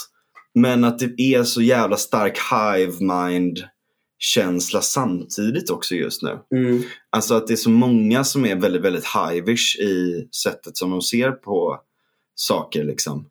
Men 0.55 0.85
att 0.85 0.99
det 0.99 1.21
är 1.35 1.43
så 1.45 1.63
jävla 1.63 1.97
stark 1.97 2.39
hive 2.53 2.93
mind 3.01 3.59
känsla 4.19 4.81
samtidigt 4.81 5.71
också 5.71 5.95
just 5.95 6.23
nu. 6.23 6.39
Mm. 6.51 6.83
Alltså 7.11 7.35
att 7.35 7.47
det 7.47 7.55
är 7.55 7.57
så 7.57 7.71
många 7.71 8.25
som 8.25 8.47
är 8.47 8.57
väldigt, 8.57 8.83
väldigt 8.83 9.07
hivish 9.07 9.77
i 9.81 10.29
sättet 10.43 10.77
som 10.77 10.91
de 10.91 11.03
ser 11.03 11.31
på 11.31 11.81
saker 12.35 12.85
liksom. 12.85 13.27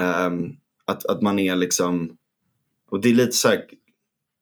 Ehm, 0.00 0.52
att, 0.84 1.06
att 1.06 1.22
man 1.22 1.38
är 1.38 1.56
liksom, 1.56 2.16
och 2.90 3.00
det 3.00 3.08
är 3.08 3.14
lite 3.14 3.32
så 3.32 3.48
här, 3.48 3.64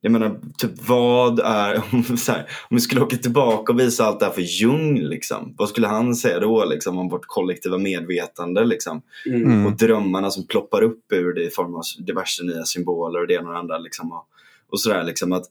jag 0.01 0.13
menar, 0.13 0.41
typ 0.59 0.89
vad 0.89 1.41
är, 1.41 1.83
om 1.93 2.17
så 2.17 2.33
här, 2.33 2.41
om 2.71 2.77
vi 2.77 2.81
skulle 2.81 3.01
åka 3.01 3.17
tillbaka 3.17 3.73
och 3.73 3.81
visa 3.81 4.05
allt 4.05 4.21
det 4.21 4.27
här 4.27 4.33
för 4.33 4.43
Jung 4.43 5.01
liksom. 5.01 5.55
Vad 5.59 5.69
skulle 5.69 5.87
han 5.87 6.15
säga 6.15 6.41
då 6.41 6.65
liksom 6.65 6.99
om 6.99 7.09
vårt 7.09 7.27
kollektiva 7.27 7.79
medvetande 7.79 8.65
liksom? 8.65 9.03
Mm. 9.27 9.67
Och 9.67 9.73
drömmarna 9.73 10.31
som 10.31 10.47
ploppar 10.47 10.83
upp 10.83 11.13
ur 11.13 11.35
det 11.35 11.45
i 11.45 11.51
form 11.51 11.75
av 11.75 11.83
diverse 12.07 12.45
nya 12.45 12.65
symboler 12.65 13.21
och 13.21 13.27
det 13.27 13.35
ena 13.35 13.49
och 13.49 13.53
det 13.53 13.59
andra. 13.59 13.79
Liksom, 13.79 14.13
och, 14.13 14.27
och 14.73 14.81
sådär 14.81 15.05
liksom 15.05 15.33
att 15.33 15.45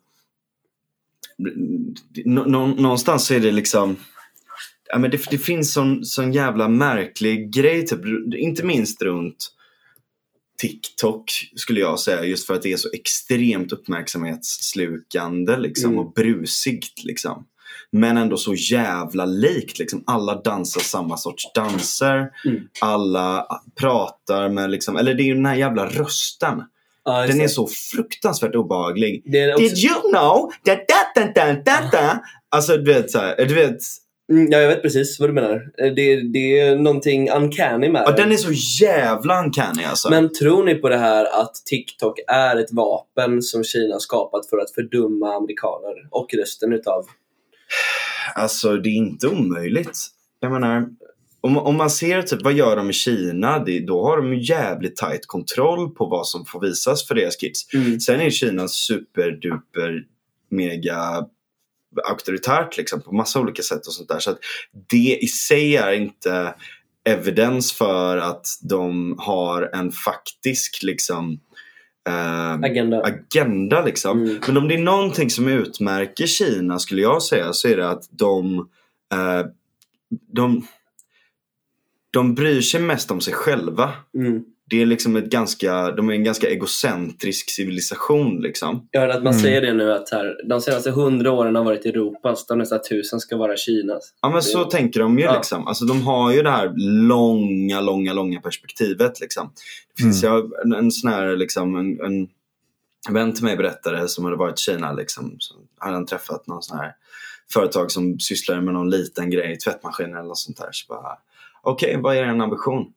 nå, 2.25 2.45
nå, 2.45 2.67
någonstans 2.67 3.25
så 3.25 3.33
är 3.33 3.39
det 3.39 3.51
liksom 3.51 3.97
ja, 4.87 4.97
men 4.97 5.11
det, 5.11 5.21
det 5.29 5.37
finns 5.37 5.73
sån, 5.73 6.05
sån 6.05 6.33
jävla 6.33 6.67
märklig 6.67 7.53
grej, 7.53 7.85
typ, 7.85 7.99
inte 8.37 8.63
minst 8.65 9.01
runt 9.01 9.51
TikTok 10.57 11.31
skulle 11.55 11.79
jag 11.79 11.99
säga, 11.99 12.23
just 12.23 12.47
för 12.47 12.53
att 12.53 12.61
det 12.61 12.73
är 12.73 12.77
så 12.77 12.89
extremt 12.93 13.71
uppmärksamhetsslukande 13.71 15.57
liksom, 15.57 15.91
Mm. 15.91 15.99
och 16.05 16.13
brusigt. 16.13 17.03
Liksom. 17.03 17.45
Men 17.91 18.17
ändå 18.17 18.37
så 18.37 18.53
jävla 18.53 19.25
likt. 19.25 19.79
Liksom. 19.79 20.03
Alla 20.07 20.41
dansar 20.41 20.81
samma 20.81 21.17
sorts 21.17 21.53
danser. 21.55 22.29
Mm. 22.45 22.61
Alla 22.81 23.47
pratar 23.79 24.49
med, 24.49 24.69
liksom, 24.71 24.97
eller 24.97 25.13
det 25.13 25.23
är 25.23 25.25
ju 25.25 25.33
den 25.33 25.45
här 25.45 25.55
jävla 25.55 25.85
rösten. 25.85 26.63
Just 27.07 27.31
Den 27.31 27.41
är 27.41 27.47
så 27.47 27.67
fruktansvärt 27.67 28.55
obehaglig. 28.55 29.23
Också... 29.25 29.63
Did 29.63 29.77
you 29.77 30.01
know 30.13 30.51
that 30.65 30.79
da, 30.87 31.21
da, 31.21 31.31
da, 31.35 31.53
da, 31.53 31.89
da. 31.91 32.19
Alltså 32.49 32.77
du 32.77 32.93
vet 32.93 33.11
såhär, 33.11 33.45
du 33.45 33.53
vet. 33.53 33.77
Mm, 34.31 34.51
ja, 34.51 34.57
jag 34.59 34.67
vet 34.67 34.81
precis 34.81 35.19
vad 35.19 35.29
du 35.29 35.33
menar. 35.33 35.71
Eh, 35.77 35.93
Det, 35.93 36.21
det 36.33 36.59
är 36.59 36.75
någonting 36.75 37.29
uncanny 37.31 37.89
med 37.89 38.03
Ja, 38.05 38.11
den 38.11 38.31
är 38.31 38.37
så 38.37 38.83
jävla 38.83 39.43
uncanny 39.43 39.83
alltså. 39.83 40.09
Men 40.09 40.33
tror 40.33 40.63
ni 40.63 40.75
på 40.75 40.89
det 40.89 40.97
här 40.97 41.41
att 41.41 41.55
TikTok 41.65 42.19
är 42.27 42.55
ett 42.55 42.71
vapen 42.71 43.41
som 43.41 43.63
Kina 43.63 43.99
skapat 43.99 44.49
för 44.49 44.57
att 44.57 44.71
fördumma 44.71 45.35
amerikaner 45.35 46.07
och 46.11 46.33
resten 46.33 46.73
utav... 46.73 47.05
Alltså 48.35 48.77
det 48.77 48.89
är 48.89 48.95
inte 48.95 49.27
omöjligt. 49.27 49.99
Jag 50.39 50.51
menar, 50.51 50.87
om, 51.45 51.57
om 51.57 51.75
man 51.75 51.89
ser 51.89 52.21
typ 52.21 52.41
vad 52.41 52.53
gör 52.53 52.75
de 52.75 52.89
i 52.89 52.93
Kina, 52.93 53.59
det, 53.59 53.79
då 53.79 54.03
har 54.03 54.17
de 54.17 54.35
jävligt 54.35 54.95
tight 54.95 55.27
kontroll 55.27 55.89
på 55.89 56.05
vad 56.05 56.27
som 56.27 56.45
får 56.45 56.61
visas 56.61 57.07
för 57.07 57.15
deras 57.15 57.35
kids. 57.35 57.73
Mm. 57.73 57.99
Sen 57.99 58.21
är 58.21 58.29
Kina 58.29 58.67
superduper 58.67 60.03
mega 60.49 61.25
auktoritärt 62.09 62.77
liksom, 62.77 63.01
på 63.01 63.15
massa 63.15 63.39
olika 63.39 63.61
sätt 63.61 63.87
och 63.87 63.93
sånt 63.93 64.09
där. 64.09 64.19
Så 64.19 64.31
att 64.31 64.39
det 64.89 65.17
i 65.21 65.27
sig 65.27 65.75
är 65.75 65.93
inte 65.93 66.53
evidens 67.03 67.73
för 67.73 68.17
att 68.17 68.47
de 68.61 69.15
har 69.17 69.69
en 69.73 69.91
faktisk 69.91 70.83
liksom 70.83 71.39
eh, 72.09 72.53
Agenda. 72.53 73.01
agenda 73.01 73.85
liksom. 73.85 74.23
Mm. 74.23 74.39
Men 74.47 74.57
om 74.57 74.67
det 74.67 74.75
är 74.75 74.79
någonting 74.79 75.29
som 75.29 75.47
utmärker 75.47 76.27
Kina 76.27 76.79
skulle 76.79 77.01
jag 77.01 77.23
säga 77.23 77.53
så 77.53 77.67
är 77.67 77.77
det 77.77 77.89
att 77.89 78.03
de, 78.11 78.57
eh, 79.13 79.45
de, 80.33 80.67
de 82.15 82.35
bryr 82.35 82.61
sig 82.61 82.79
mest 82.81 83.11
om 83.11 83.21
sig 83.21 83.33
själva. 83.33 83.93
Mm. 84.17 84.43
Det 84.69 84.81
är 84.81 84.85
liksom 84.85 85.15
ett 85.15 85.25
ganska, 85.29 85.91
de 85.91 86.09
är 86.09 86.13
en 86.13 86.23
ganska 86.23 86.47
egocentrisk 86.49 87.49
civilisation 87.49 88.41
liksom. 88.41 88.87
Jag 88.91 89.01
hörde 89.01 89.13
att 89.13 89.23
man 89.23 89.33
Mm. 89.33 89.43
säger 89.43 89.61
det 89.61 89.73
nu 89.73 89.91
att 89.93 90.09
här, 90.09 90.35
de 90.49 90.61
senaste 90.61 90.91
hundra 90.91 91.31
åren 91.31 91.55
har 91.55 91.63
varit 91.63 91.85
Europas, 91.85 92.45
de 92.47 92.57
nästa 92.57 92.79
tusen 92.79 93.19
ska 93.19 93.37
vara 93.37 93.57
Kinas. 93.57 94.13
Ja 94.21 94.29
men 94.29 94.41
så 94.41 94.63
tänker 94.63 94.99
de 94.99 95.19
ju 95.19 95.23
Ja. 95.25 95.35
liksom. 95.35 95.67
Alltså 95.67 95.85
de 95.85 96.01
har 96.01 96.31
ju 96.33 96.41
det 96.43 96.49
här 96.49 96.73
långa, 97.07 97.81
långa, 97.81 98.13
långa 98.13 98.41
perspektivet 98.41 99.19
liksom. 99.19 99.51
Det 99.97 100.03
finns 100.03 100.23
Mm. 100.23 100.35
ju 100.37 100.51
en, 100.63 100.73
en 100.73 100.91
sån 100.91 101.11
här 101.11 101.35
liksom, 101.35 101.75
en, 101.75 101.99
en 102.05 102.27
vän 103.13 103.33
till 103.33 103.43
mig 103.43 103.57
berättade 103.57 104.07
som 104.07 104.23
hade 104.25 104.37
varit 104.37 104.59
i 104.59 104.61
Kina 104.61 104.93
liksom. 104.93 105.35
Så 105.39 105.53
hade 105.77 105.93
han 105.95 106.05
träffat 106.05 106.47
någon 106.47 106.63
sån 106.63 106.77
här 106.77 106.91
företag 107.53 107.91
som 107.91 108.19
sysslar 108.19 108.61
med 108.61 108.73
någon 108.73 108.89
liten 108.89 109.29
grej, 109.29 109.57
tvättmaskin 109.57 110.13
eller 110.13 110.23
något 110.23 110.37
sånt 110.37 110.57
där. 110.57 110.69
Så 110.71 110.85
bara, 110.93 111.17
okej 111.65 111.97
vad 112.01 112.15
är 112.15 112.23
er 112.23 112.41
ambition? 112.41 112.93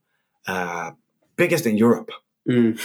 Uh, 0.49 0.91
biggest 1.37 1.67
in 1.67 1.79
Europe. 1.79 2.13
Mm. 2.51 2.77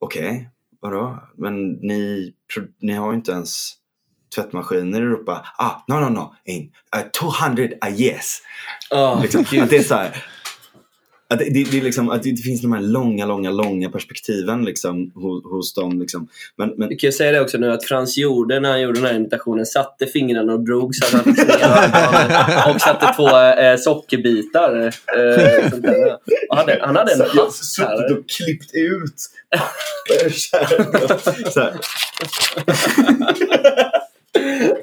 Okej, 0.00 0.48
vadå? 0.80 1.18
Men 1.36 1.72
ni, 1.72 2.32
ni 2.80 2.92
har 2.92 3.10
ju 3.12 3.16
inte 3.16 3.32
ens 3.32 3.72
tvättmaskiner 4.34 5.00
i 5.00 5.02
Europa. 5.02 5.46
Ah, 5.58 5.74
no, 5.88 5.94
no, 5.94 6.08
no. 6.08 6.34
In, 6.44 6.70
uh, 6.96 7.02
200 7.10 7.68
a 7.80 7.90
yes. 7.90 8.38
Ja, 8.90 9.20
Liksom. 9.22 9.44
gud. 9.50 9.62
Att 9.62 9.70
det 9.70 9.76
är 9.76 9.82
så 9.82 9.94
här. 9.94 10.24
Att 11.30 11.38
det, 11.38 11.44
det, 11.44 11.70
det, 11.70 11.78
är 11.78 11.82
liksom, 11.82 12.10
att 12.10 12.22
det 12.22 12.36
finns 12.36 12.62
de 12.62 12.72
här 12.72 12.80
långa, 12.80 13.26
långa, 13.26 13.50
långa 13.50 13.90
perspektiven 13.90 14.64
liksom, 14.64 15.12
hos, 15.14 15.44
hos 15.44 15.74
dem. 15.74 16.00
Liksom. 16.00 16.28
Men, 16.56 16.74
men, 16.76 16.88
Vi 16.88 16.96
kan 16.96 17.08
ju 17.08 17.12
säga 17.12 17.32
det 17.32 17.40
också 17.40 17.58
nu 17.58 17.72
att 17.72 17.84
Frans 17.84 18.18
gjorde 18.18 18.60
när 18.60 18.70
han 18.70 18.80
gjorde 18.80 19.00
den 19.00 19.08
här 19.08 19.14
imitationen 19.14 19.66
satte 19.66 20.06
fingrarna 20.06 20.52
och 20.52 20.60
drog 20.60 20.94
så 20.94 21.06
att 21.06 21.12
han 21.24 21.34
fick 21.34 22.74
och 22.74 22.80
satte 22.80 23.14
två 23.16 23.38
eh, 23.38 23.76
sockerbitar. 23.76 24.86
Eh, 24.86 25.70
sånt 25.70 25.82
där. 25.82 26.18
och 26.50 26.56
hade, 26.56 26.78
han 26.82 26.96
hade 26.96 27.12
en 27.12 27.20
hatt 27.20 27.54
suttit 27.54 28.18
och 28.18 28.28
klippt 28.28 28.70
ut. 28.74 29.20
så 31.52 31.60
här. 31.60 31.74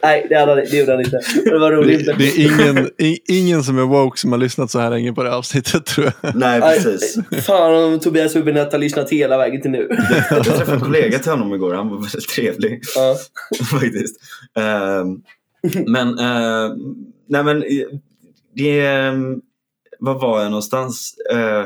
Nej, 0.06 0.26
det, 0.30 0.36
hade, 0.36 0.56
det 0.56 0.77
gjorde 0.77 0.91
han 0.91 1.02
inte. 1.02 1.19
Det 1.45 1.60
var 1.60 1.72
roligt. 1.72 2.06
Det, 2.06 2.14
det 2.14 2.27
är 2.27 2.40
ingen, 2.40 2.90
ingen 3.27 3.64
som 3.64 3.77
är 3.80 3.84
woke 3.84 4.19
som 4.19 4.32
har 4.32 4.40
lyssnat 4.40 4.72
så 4.72 4.80
här 4.80 4.90
länge 4.90 5.14
på 5.14 5.23
det 5.23 5.30
här 5.30 5.38
avsnittet 5.38 5.86
tror 5.86 6.06
jag. 6.22 6.36
Nej, 6.36 6.61
precis. 6.61 7.18
Fan 7.45 7.84
om 7.84 7.99
Tobias 7.99 8.36
Hübinette 8.36 8.72
har 8.72 8.80
lyssnat 8.80 9.10
hela 9.10 9.38
vägen 9.38 9.61
till 9.61 9.72
nu. 9.72 9.88
Jag 10.30 10.44
träffade 10.44 10.73
en 10.73 10.80
kollega 10.80 11.19
till 11.19 11.32
honom 11.32 11.53
igår. 11.53 11.73
Han 11.73 11.90
var 11.90 11.98
väldigt 11.98 12.30
trevlig. 12.30 12.82
Ja. 12.95 13.15
faktiskt. 13.72 14.15
Ehm, 14.57 15.22
men, 15.88 16.07
uh, 16.19 16.76
nej 17.30 17.44
men, 17.44 17.64
eh, 17.64 17.88
det... 18.56 18.80
ehm, 18.88 19.41
Var 19.99 20.19
var 20.19 20.41
jag 20.41 20.49
någonstans? 20.52 21.15
Eh, 21.32 21.65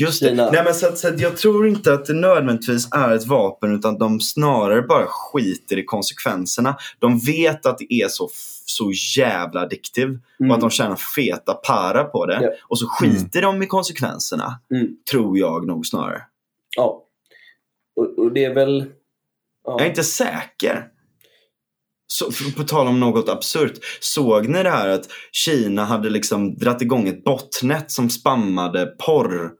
just 0.00 0.22
det. 0.22 0.28
Kina. 0.28 0.50
Nej, 0.50 0.64
men 0.64 0.74
så, 0.74 0.86
att- 0.86 0.98
så 0.98 1.08
att 1.08 1.20
jag 1.20 1.36
tror 1.36 1.66
inte 1.68 1.92
att 1.94 2.04
det 2.06 2.12
nödvändigtvis 2.14 2.88
är 2.92 3.14
ett 3.14 3.26
vapen 3.26 3.74
utan 3.74 3.98
de 3.98 4.20
snarare 4.20 4.82
bara 4.82 5.06
skiter 5.08 5.78
i 5.78 5.84
konsekvenserna. 5.84 6.76
De 6.98 7.18
vet 7.18 7.66
att 7.66 7.78
det 7.78 7.94
är 7.94 8.08
så, 8.08 8.28
så 8.66 8.92
jävla 9.16 9.60
addiktiv 9.60 10.08
och 10.08 10.40
Mm. 10.44 10.50
att 10.54 10.60
de 10.60 10.70
tjänar 10.70 10.96
feta 11.16 11.54
para 11.54 12.04
på 12.04 12.26
det. 12.26 12.38
Ja. 12.42 12.50
Och 12.68 12.78
så 12.78 12.86
skiter 12.88 13.42
de 13.42 13.62
i 13.62 13.66
konsekvenserna. 13.66 14.60
Mm. 14.74 14.88
Tror 15.10 15.38
jag 15.38 15.66
nog 15.66 15.86
snarare. 15.86 16.22
Ja. 16.76 17.04
Och, 17.96 18.18
och 18.18 18.32
det 18.32 18.44
är 18.44 18.54
väl... 18.54 18.84
Ja. 19.64 19.72
Jag 19.78 19.80
är 19.82 19.88
inte 19.88 20.04
säker. 20.04 20.86
Så, 22.06 22.30
på 22.56 22.62
tal 22.62 22.86
om 22.86 23.00
något 23.00 23.28
absurt. 23.28 23.72
Såg 24.00 24.48
ni 24.48 24.62
det 24.62 24.70
här 24.70 24.88
att 24.88 25.08
Kina 25.32 25.84
hade 25.84 26.10
liksom 26.10 26.54
dratt 26.54 26.82
igång 26.82 27.08
ett 27.08 27.24
botnet 27.24 27.90
som 27.90 28.10
spammade 28.10 28.86
porr 28.86 29.50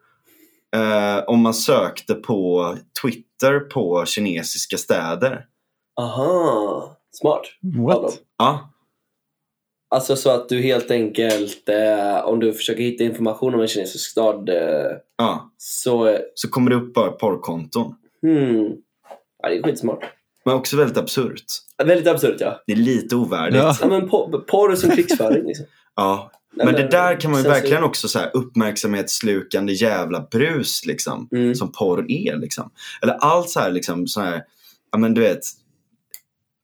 eh, 0.76 1.24
om 1.26 1.40
man 1.40 1.54
sökte 1.54 2.14
på 2.14 2.74
Twitter 3.02 3.60
på 3.60 4.04
kinesiska 4.06 4.76
städer? 4.78 5.46
Aha, 6.00 6.96
smart. 7.12 7.42
What? 7.86 8.18
Ja, 8.38 8.68
Alltså 9.94 10.16
så 10.16 10.30
att 10.30 10.48
du 10.48 10.60
helt 10.62 10.90
enkelt, 10.90 11.68
eh, 11.68 12.24
om 12.24 12.40
du 12.40 12.52
försöker 12.52 12.82
hitta 12.82 13.04
information 13.04 13.54
om 13.54 13.60
en 13.60 13.68
kinesisk 13.68 14.10
stad, 14.10 14.48
eh, 14.48 14.56
ja. 15.18 15.50
så... 15.56 16.06
eh, 16.06 16.18
Så 16.34 16.48
kommer 16.48 16.70
det 16.70 16.76
upp 16.76 16.94
bara 16.94 17.10
porrkonton. 17.10 17.94
Hmm. 18.22 18.72
Ja, 19.42 19.48
det 19.48 19.58
är 19.58 19.62
skitsmart. 19.62 20.04
Men 20.44 20.54
också 20.54 20.76
väldigt 20.76 20.96
absurt. 20.98 21.44
Väldigt 21.84 22.06
absurt 22.06 22.36
ja. 22.40 22.62
Det 22.66 22.72
är 22.72 22.76
lite 22.76 23.16
ovärdigt. 23.16 23.58
Ja. 23.62 23.76
ja 23.80 23.86
men 23.86 24.08
por- 24.08 24.38
porr 24.38 24.74
som 24.74 24.90
krigsföring 24.90 25.46
liksom. 25.46 25.66
Ja, 25.96 26.30
men 26.54 26.74
det 26.74 26.88
där 26.88 27.20
kan 27.20 27.30
man 27.30 27.40
ju 27.40 27.44
så- 27.44 27.50
verkligen 27.50 27.84
också 27.84 28.08
så 28.08 28.18
här 28.18 28.30
uppmärksamhetsslukande 28.34 29.72
jävla 29.72 30.20
brus 30.30 30.86
liksom. 30.86 31.28
Mm. 31.32 31.54
Som 31.54 31.72
porr 31.72 32.06
är 32.08 32.36
liksom. 32.36 32.70
Eller 33.02 33.14
allt 33.14 33.50
så 33.50 33.60
här 33.60 33.70
liksom 33.70 34.06
så 34.06 34.20
här, 34.20 34.42
ja 34.92 34.98
men 34.98 35.14
du 35.14 35.20
vet. 35.20 35.40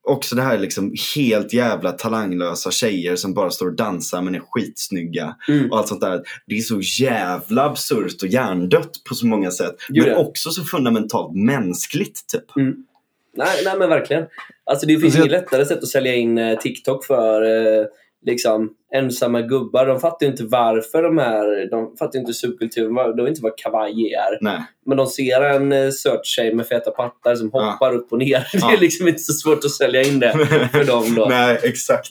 Också 0.02 0.34
det 0.36 0.42
här 0.42 0.58
liksom 0.58 0.94
helt 1.16 1.52
jävla 1.52 1.92
talanglösa 1.92 2.70
tjejer 2.70 3.16
som 3.16 3.34
bara 3.34 3.50
står 3.50 3.66
och 3.66 3.76
dansar 3.76 4.22
men 4.22 4.34
är 4.34 4.42
skitsnygga. 4.50 5.36
Mm. 5.48 5.70
Och 5.70 5.78
allt 5.78 5.88
sånt 5.88 6.00
där. 6.00 6.22
Det 6.46 6.54
är 6.54 6.60
så 6.60 6.80
jävla 7.04 7.64
absurt 7.64 8.22
och 8.22 8.28
hjärndött 8.28 8.90
på 9.08 9.14
så 9.14 9.26
många 9.26 9.50
sätt. 9.50 9.74
Jo, 9.88 10.04
men 10.04 10.12
det. 10.14 10.20
också 10.20 10.50
så 10.50 10.64
fundamentalt 10.64 11.36
mänskligt 11.36 12.26
typ. 12.32 12.44
Nej, 12.56 13.62
nej 13.64 13.78
men 13.78 13.88
verkligen. 13.88 14.26
Alltså 14.64 14.86
det 14.86 14.92
finns 14.92 15.04
Alltså, 15.04 15.18
inget 15.20 15.32
lättare 15.32 15.64
sätt 15.64 15.82
att 15.82 15.88
sälja 15.88 16.14
in 16.14 16.38
eh, 16.38 16.58
TikTok 16.58 17.04
för 17.04 17.42
eh, 17.42 17.86
liksom 18.26 18.70
ensamma 18.94 19.42
gubbar. 19.42 19.86
De 19.86 20.00
fattar 20.00 20.26
ju 20.26 20.32
inte 20.32 20.44
varför 20.44 21.02
de 21.02 21.18
här, 21.18 21.70
de 21.70 21.96
fattar 21.96 22.14
ju 22.14 22.20
inte 22.20 22.34
subkulturen, 22.34 22.94
de 22.94 23.16
vet 23.22 23.28
inte 23.28 23.42
vad 23.42 23.58
kavaj 23.58 23.92
är. 24.14 24.44
Nej. 24.44 24.60
Men 24.86 24.96
de 24.96 25.06
ser 25.06 25.40
en 25.40 25.72
eh, 25.72 25.90
söt 25.90 26.26
tjej 26.26 26.54
med 26.54 26.66
feta 26.66 26.90
pattar 26.90 27.34
som 27.34 27.50
Ja. 27.52 27.70
hoppar 27.70 27.94
upp 27.94 28.12
och 28.12 28.18
ner. 28.18 28.46
Det 28.52 28.58
Ja. 28.58 28.72
är 28.72 28.78
liksom 28.78 29.08
inte 29.08 29.20
så 29.22 29.32
svårt 29.32 29.64
att 29.64 29.70
sälja 29.70 30.02
in 30.02 30.20
det 30.20 30.32
för 30.72 30.84
dem 30.84 31.14
då. 31.14 31.26
Nej, 31.30 31.58
exakt. 31.62 32.10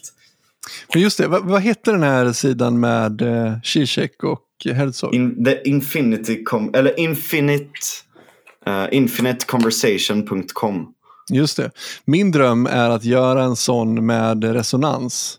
Men 0.93 1.01
just 1.01 1.17
det, 1.17 1.27
vad, 1.27 1.45
vad 1.45 1.61
heter 1.61 1.91
den 1.91 2.03
här 2.03 2.31
sidan 2.31 2.79
med 2.79 3.21
eh, 3.21 3.53
Zizek 3.63 4.23
och 4.23 4.41
Herzog? 4.75 5.15
In, 5.15 5.45
the 5.45 5.69
infinity 5.69 6.43
com, 6.43 6.71
eller 6.73 6.99
infinite, 6.99 7.69
uh, 8.67 8.85
infiniteconversation.com. 8.91 10.93
Just 11.33 11.57
det. 11.57 11.71
Min 12.05 12.31
dröm 12.31 12.65
är 12.65 12.89
att 12.89 13.03
göra 13.03 13.43
en 13.43 13.55
sån 13.55 14.05
med 14.05 14.43
resonans. 14.43 15.37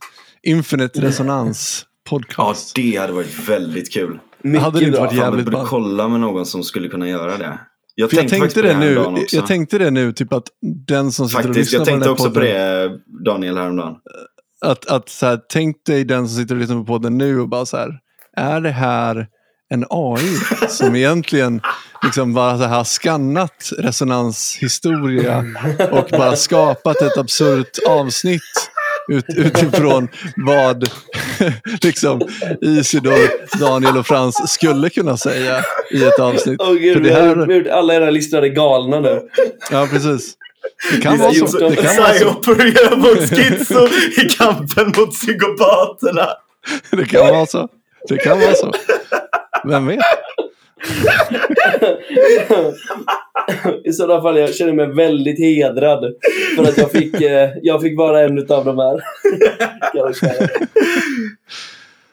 Infinite 0.48 1.00
Resonans 1.00 1.84
Ja, 1.84 2.10
podcast. 2.10 2.74
det 2.74 2.96
hade 2.96 3.12
varit 3.12 3.48
väldigt 3.48 3.92
kul. 3.92 4.18
Mycket 4.42 4.62
hade 4.62 4.78
det 4.78 4.84
inte 4.84 4.96
bra. 4.98 5.00
varit 5.06 5.12
vi 5.12 5.18
jävligt 5.18 5.44
borde 5.44 5.56
ball. 5.56 5.66
kolla 5.66 6.08
med 6.08 6.20
någon 6.20 6.46
som 6.46 6.62
skulle 6.64 6.88
kunna 6.88 7.08
göra 7.08 7.36
det. 7.38 7.58
Jag 7.94 8.10
För 8.10 8.16
jag 8.16 8.28
tänkte, 8.28 8.38
tänkte 8.38 8.60
faktiskt 8.62 8.80
det 8.82 9.12
nu, 9.18 9.24
jag 9.32 9.46
tänkte 9.46 9.78
det 9.78 9.90
nu, 9.90 10.12
typ 10.12 10.32
att 10.32 10.44
den 10.86 11.12
som 11.12 11.28
sitter 11.28 11.38
och 11.40 11.44
faktiskt, 11.54 11.72
lyssnar 11.72 11.78
jag 11.78 11.86
på 11.86 11.90
den 11.90 12.00
tänkte 12.00 12.08
här 12.08 12.12
också 12.12 12.28
på 12.28 12.34
podden, 12.34 13.00
det 13.24 13.30
Daniel 13.30 13.58
häromdagen. 13.58 13.94
Att, 14.60 14.86
att 14.86 15.08
så 15.08 15.26
här, 15.26 15.40
tänk 15.48 15.76
dig 15.86 16.04
den 16.04 16.28
som 16.28 16.36
sitter 16.36 16.54
och 16.54 16.60
lyssnar 16.60 16.76
på 16.78 16.84
podden 16.84 17.18
nu 17.18 17.40
och 17.40 17.48
bara 17.48 17.66
så 17.66 17.76
här, 17.76 17.98
är 18.36 18.60
det 18.60 18.70
här 18.70 19.26
en 19.74 19.84
AI 19.90 20.36
som 20.68 20.96
egentligen 20.96 21.60
liksom 22.02 22.34
bara 22.34 22.58
så 22.58 22.64
här 22.64 22.76
har 22.76 22.84
skannat 22.84 23.72
resonanshistoria 23.78 25.44
och 25.90 26.08
bara 26.10 26.36
skapat 26.36 27.02
ett 27.02 27.18
absurt 27.18 27.78
avsnitt 27.88 28.70
ut, 29.09 29.24
utifrån 29.36 30.09
vad 30.36 30.85
liksom 31.82 32.20
Isidor, 32.60 33.59
Daniel 33.60 33.97
och 33.97 34.06
Frans 34.06 34.51
skulle 34.52 34.90
kunna 34.90 35.16
säga 35.16 35.62
i 35.90 36.05
ett 36.05 36.18
avsnitt. 36.18 36.60
Åh 36.62 36.72
gud, 36.74 36.94
För 36.94 37.01
det 37.01 37.12
här- 37.12 37.47
vi 37.47 37.68
har 37.70 37.78
alla 37.78 37.94
era 37.94 38.10
lyssnare 38.10 38.48
galna 38.48 39.01
nu. 39.01 39.20
Ja, 39.70 39.89
precis. 39.90 40.35
Det 40.93 41.01
kan 41.01 41.18
vara 41.18 41.32
gjort 41.32 41.51
så. 41.51 41.59
Det 41.68 41.76
kan 41.76 41.97
vara 41.97 42.14
så. 42.14 42.28
opererar 42.30 42.97
mot 42.97 43.18
schizo 43.30 43.89
i 44.24 44.28
kampen 44.28 44.93
mot 44.97 45.12
psykopaterna. 45.14 46.28
Det 46.90 47.05
kan 47.05 47.20
vara 47.20 47.47
så. 47.47 47.68
Det 48.09 48.16
kan 48.18 48.40
vara 48.40 48.55
så. 48.55 48.72
Vem 49.64 49.86
vet? 49.86 49.98
I 53.84 53.92
sådana 53.92 54.22
fall 54.22 54.38
jag 54.38 54.55
känner 54.55 54.72
mig 54.72 54.86
väldigt 54.94 55.38
hedrad 55.38 56.14
för 56.56 56.62
att 56.62 56.78
jag 56.78 56.90
fick, 56.90 57.20
eh, 57.20 57.50
jag 57.62 57.82
fick 57.82 57.98
vara 57.98 58.20
en 58.20 58.38
av 58.38 58.64
de 58.64 58.78
här 58.78 59.00
karaktärerna. 59.92 60.48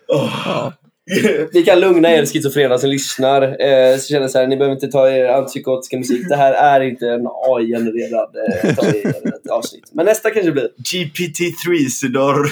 Ja. 0.08 0.74
Vi 1.54 1.64
kan 1.64 1.80
lugna 1.80 2.10
er 2.12 2.26
schizofrena 2.26 2.78
som 2.78 2.90
lyssnar. 2.90 3.42
Eh, 3.42 3.98
så 3.98 4.08
känner 4.08 4.28
så 4.28 4.38
här, 4.40 4.48
ni 4.48 4.58
behöver 4.58 4.76
inte 4.76 4.88
ta 4.88 5.10
er 5.10 5.26
antipsykotiska 5.26 5.98
musik. 5.98 6.30
Det 6.30 6.36
här 6.36 6.54
är 6.54 6.82
inte 6.82 7.08
en 7.08 7.28
AI-genererad 7.28 8.30
eh, 8.36 9.54
avsnitt. 9.56 9.84
Men 9.92 10.06
nästa 10.06 10.30
kanske 10.32 10.52
blir. 10.52 10.70
GPT-3 10.84 11.74
Isidor 11.74 12.38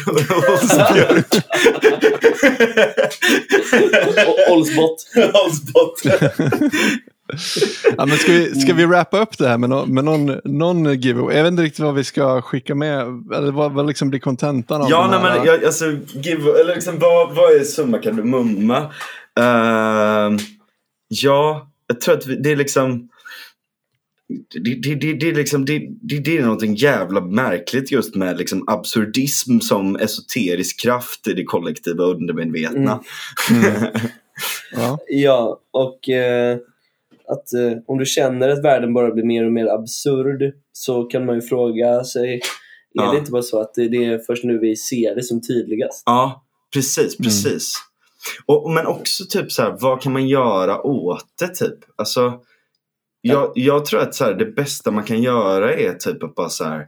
Olsbjörk. 0.52 1.36
O- 4.28 4.54
Olsbot. 4.54 5.06
Olsbot. 5.46 6.02
Ja, 7.98 8.06
men 8.06 8.18
ska, 8.18 8.32
vi, 8.32 8.60
ska 8.60 8.74
vi 8.74 8.86
wrappa 8.86 9.20
upp 9.20 9.38
det 9.38 9.48
här 9.48 9.58
med, 9.58 9.70
no, 9.70 9.86
med 9.86 10.04
någon, 10.06 10.40
någon 10.44 11.02
giveaway? 11.02 11.36
Jag 11.36 11.44
vet 11.44 11.52
inte 11.52 11.64
riktigt 11.64 11.86
vad 11.86 11.96
vi 11.96 12.04
ska 12.04 12.42
skicka 12.42 12.76
med. 12.76 13.02
Eller 13.36 13.52
vad, 13.52 13.72
vad 13.72 13.88
liksom 13.88 14.10
blir 14.10 14.20
kontentan 14.20 14.82
av 14.82 14.90
Ja, 14.90 15.08
nej, 15.12 15.20
här? 15.20 15.38
men 15.38 15.46
jag, 15.46 15.66
alltså, 15.66 15.86
give, 16.14 16.60
eller 16.60 16.76
liksom, 16.76 17.00
vad, 17.00 17.36
vad 17.36 17.56
är 17.56 17.64
summa 17.64 17.98
kardemumma? 17.98 18.80
Uh, 19.40 20.40
ja, 21.08 21.72
jag 21.88 22.02
tror 22.02 22.18
att 22.18 22.28
vi, 22.28 22.36
det 22.36 22.52
är 22.52 22.56
liksom 22.56 23.10
det, 24.54 24.60
det, 24.76 24.96
det, 24.96 25.14
det, 25.14 25.30
är 25.30 25.36
liksom, 25.36 25.66
det, 25.66 25.80
det, 26.02 26.20
det 26.20 26.38
är 26.38 26.42
någonting 26.42 26.76
jävla 26.76 27.22
märkligt 27.22 27.92
just 27.92 28.16
med 28.16 28.38
liksom 28.38 28.64
absurdism 28.68 29.60
som 29.60 29.96
esoterisk 29.96 30.82
kraft 30.82 31.28
i 31.28 31.34
det 31.34 31.44
kollektiva 31.44 32.04
undermedvetna. 32.04 33.00
Mm. 33.52 33.88
Ja. 34.76 34.98
Ja, 35.08 35.60
och 35.72 36.10
eh, 36.10 36.58
att 37.28 37.54
eh, 37.54 37.78
om 37.88 37.98
du 37.98 38.06
känner 38.06 38.50
att 38.50 38.64
världen 38.64 38.94
bara 38.94 39.12
blir 39.12 39.24
mer 39.24 39.46
och 39.46 39.52
mer 39.52 39.68
absurd 39.68 40.54
så 40.72 41.04
kan 41.04 41.26
man 41.26 41.36
ju 41.36 41.42
fråga 41.42 42.04
sig, 42.04 42.34
är 42.34 42.40
Ja. 42.96 43.12
det 43.12 43.18
inte 43.18 43.32
bara 43.32 43.42
så 43.42 43.62
att 43.62 43.74
det, 43.74 43.88
det 43.88 44.06
är 44.06 44.20
först 44.20 44.44
nu 44.44 44.60
vi 44.60 44.76
ser 44.76 45.16
det 45.16 45.24
som 45.24 45.42
tydligast? 45.42 46.04
Ja, 46.06 46.44
precis, 46.74 47.20
Mm. 47.20 47.24
precis. 47.24 47.74
Och, 48.46 48.72
men 48.72 48.88
också 48.88 49.24
typ 49.30 49.52
så 49.52 49.62
här, 49.62 49.78
vad 49.80 50.02
kan 50.02 50.14
man 50.14 50.28
göra 50.28 50.82
åt 50.82 51.26
det 51.40 51.48
typ? 51.48 51.78
Alltså, 51.96 52.40
jag, 53.22 53.52
jag 53.56 53.86
tror 53.86 54.00
att 54.02 54.16
så 54.16 54.24
här, 54.24 54.34
det 54.34 54.46
bästa 54.46 54.92
man 54.92 55.04
kan 55.04 55.22
göra 55.22 55.74
är 55.74 55.94
typ 55.94 56.24
att 56.24 56.36
bara 56.36 56.50
så 56.50 56.64
här, 56.64 56.88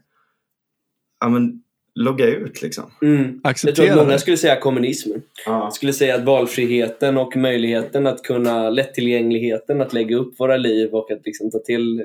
ja 1.19 1.29
men 1.29 1.61
logga 1.99 2.25
ut 2.27 2.61
liksom. 2.61 2.83
Mm. 3.01 3.17
Jag 3.17 3.25
tror 3.31 3.49
Acceptera 3.51 3.91
att 3.93 3.97
många 4.07 4.17
skulle 4.17 4.37
säga 4.37 4.59
kommunism. 4.59 5.11
Ja. 5.45 5.63
Jag 5.63 5.73
skulle 5.73 5.93
säga 5.93 6.15
att 6.15 6.23
valfriheten 6.23 7.17
och 7.17 7.37
möjligheten 7.37 8.07
att 8.07 8.23
kunna, 8.23 8.69
lättillgängligheten 8.69 9.81
att 9.81 9.93
lägga 9.93 10.17
upp 10.17 10.39
våra 10.39 10.57
liv 10.57 10.89
och 10.93 11.11
att 11.11 11.21
liksom 11.25 11.51
ta 11.51 11.59
till 11.59 12.01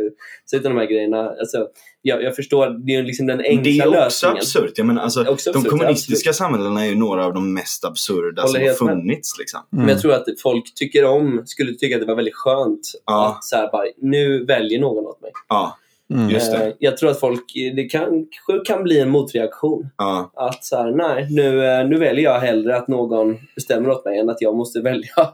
sig 0.50 0.56
av 0.56 0.62
de 0.62 0.76
här 0.76 0.86
grejerna. 0.86 1.18
Alltså, 1.40 1.66
jag, 2.02 2.22
jag 2.22 2.36
förstår, 2.36 2.86
det 2.86 2.94
är 2.94 3.02
liksom 3.02 3.26
den 3.26 3.40
enkla 3.40 3.62
Det 3.62 3.78
är 3.78 3.86
också 3.86 3.90
lösningen. 4.00 4.36
absurt. 4.36 4.72
Jag 4.78 4.86
menar, 4.86 5.02
alltså, 5.02 5.24
Också 5.24 5.52
de 5.52 5.58
absurt, 5.58 5.70
kommunistiska 5.70 6.32
samhällena 6.32 6.84
är 6.84 6.88
ju 6.88 6.94
några 6.94 7.26
av 7.26 7.34
de 7.34 7.54
mest 7.54 7.84
absurda 7.84 8.42
Håller 8.42 8.72
som 8.74 8.88
har 8.88 8.94
funnits. 8.94 9.38
Liksom. 9.38 9.60
Men 9.70 9.88
jag 9.88 10.00
tror 10.00 10.12
att 10.12 10.24
folk 10.42 10.74
tycker 10.74 11.04
om, 11.04 11.42
skulle 11.46 11.74
tycka 11.74 11.94
att 11.96 12.00
det 12.00 12.06
var 12.06 12.14
väldigt 12.16 12.34
skönt 12.34 12.80
Ja. 13.06 13.28
att 13.28 13.44
så 13.44 13.56
här 13.56 13.70
bara, 13.72 13.84
nu 13.98 14.44
väljer 14.44 14.80
någon 14.80 15.06
åt 15.06 15.20
mig. 15.22 15.30
Ja, 15.48 15.76
Mm. 16.10 16.30
just 16.30 16.52
det. 16.52 16.66
Eh, 16.66 16.72
Jag 16.78 16.96
tror 16.96 17.10
att 17.10 17.20
folk, 17.20 17.44
det 17.76 17.84
kan, 17.84 18.26
kan 18.66 18.82
bli 18.82 19.00
en 19.00 19.10
motreaktion. 19.10 19.88
Ja, 19.96 20.30
Att 20.34 20.64
så 20.64 20.76
här, 20.76 20.90
nej, 20.90 21.26
nu, 21.30 21.64
eh, 21.66 21.88
nu 21.88 21.98
väljer 21.98 22.24
jag 22.24 22.40
hellre 22.40 22.76
att 22.76 22.88
någon 22.88 23.36
bestämmer 23.54 23.90
åt 23.90 24.04
mig 24.04 24.18
än 24.18 24.30
att 24.30 24.40
jag 24.42 24.56
måste 24.56 24.80
välja 24.82 25.28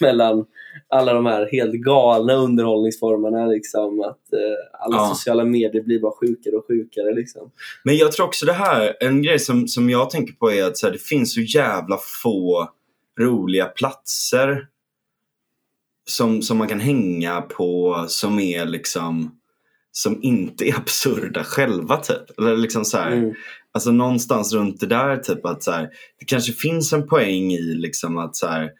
mellan 0.00 0.44
alla 0.88 1.12
de 1.12 1.26
här 1.26 1.48
helt 1.52 1.72
galna 1.74 2.34
underhållningsformerna. 2.34 3.46
Liksom, 3.46 4.00
att 4.00 4.32
eh, 4.32 4.84
alla 4.84 4.96
Ja. 4.96 5.12
sociala 5.14 5.44
medier 5.44 5.82
blir 5.82 6.00
bara 6.00 6.12
sjukare 6.20 6.56
och 6.56 6.66
sjukare. 6.66 7.14
Liksom. 7.14 7.50
Men 7.84 7.96
jag 7.96 8.12
tror 8.12 8.26
också 8.26 8.46
det 8.46 8.52
här, 8.52 8.96
en 9.00 9.22
grej 9.22 9.38
som, 9.38 9.68
som 9.68 9.90
jag 9.90 10.10
tänker 10.10 10.32
på 10.32 10.52
är 10.52 10.64
att 10.64 10.76
så 10.76 10.86
här, 10.86 10.92
det 10.92 11.02
finns 11.02 11.34
så 11.34 11.40
jävla 11.40 11.98
få 12.22 12.68
roliga 13.20 13.64
platser 13.66 14.66
som, 16.10 16.42
som 16.42 16.58
man 16.58 16.68
kan 16.68 16.80
hänga 16.80 17.40
på 17.40 18.04
som 18.08 18.38
är 18.38 18.66
liksom 18.66 19.37
som 19.98 20.22
inte 20.22 20.68
är 20.68 20.74
absurda 20.78 21.44
själva 21.44 21.96
typ. 21.96 22.38
Eller 22.38 22.56
liksom 22.56 22.84
så 22.84 22.98
här, 22.98 23.12
Mm. 23.12 23.34
Alltså 23.72 23.92
någonstans 23.92 24.52
runt 24.52 24.80
det 24.80 24.86
där 24.86 25.16
typ 25.16 25.44
att 25.44 25.62
så 25.62 25.70
här, 25.70 25.88
det 26.18 26.24
kanske 26.24 26.52
finns 26.52 26.92
en 26.92 27.08
poäng 27.08 27.52
i 27.52 27.74
liksom 27.74 28.18
att 28.18 28.36
så 28.36 28.46
här, 28.46 28.70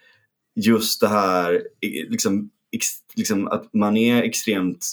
just 0.56 1.00
det 1.00 1.08
här 1.08 1.62
liksom, 2.08 2.50
ex, 2.72 2.86
liksom 3.16 3.48
att 3.48 3.74
man 3.74 3.96
är 3.96 4.22
extremt 4.22 4.86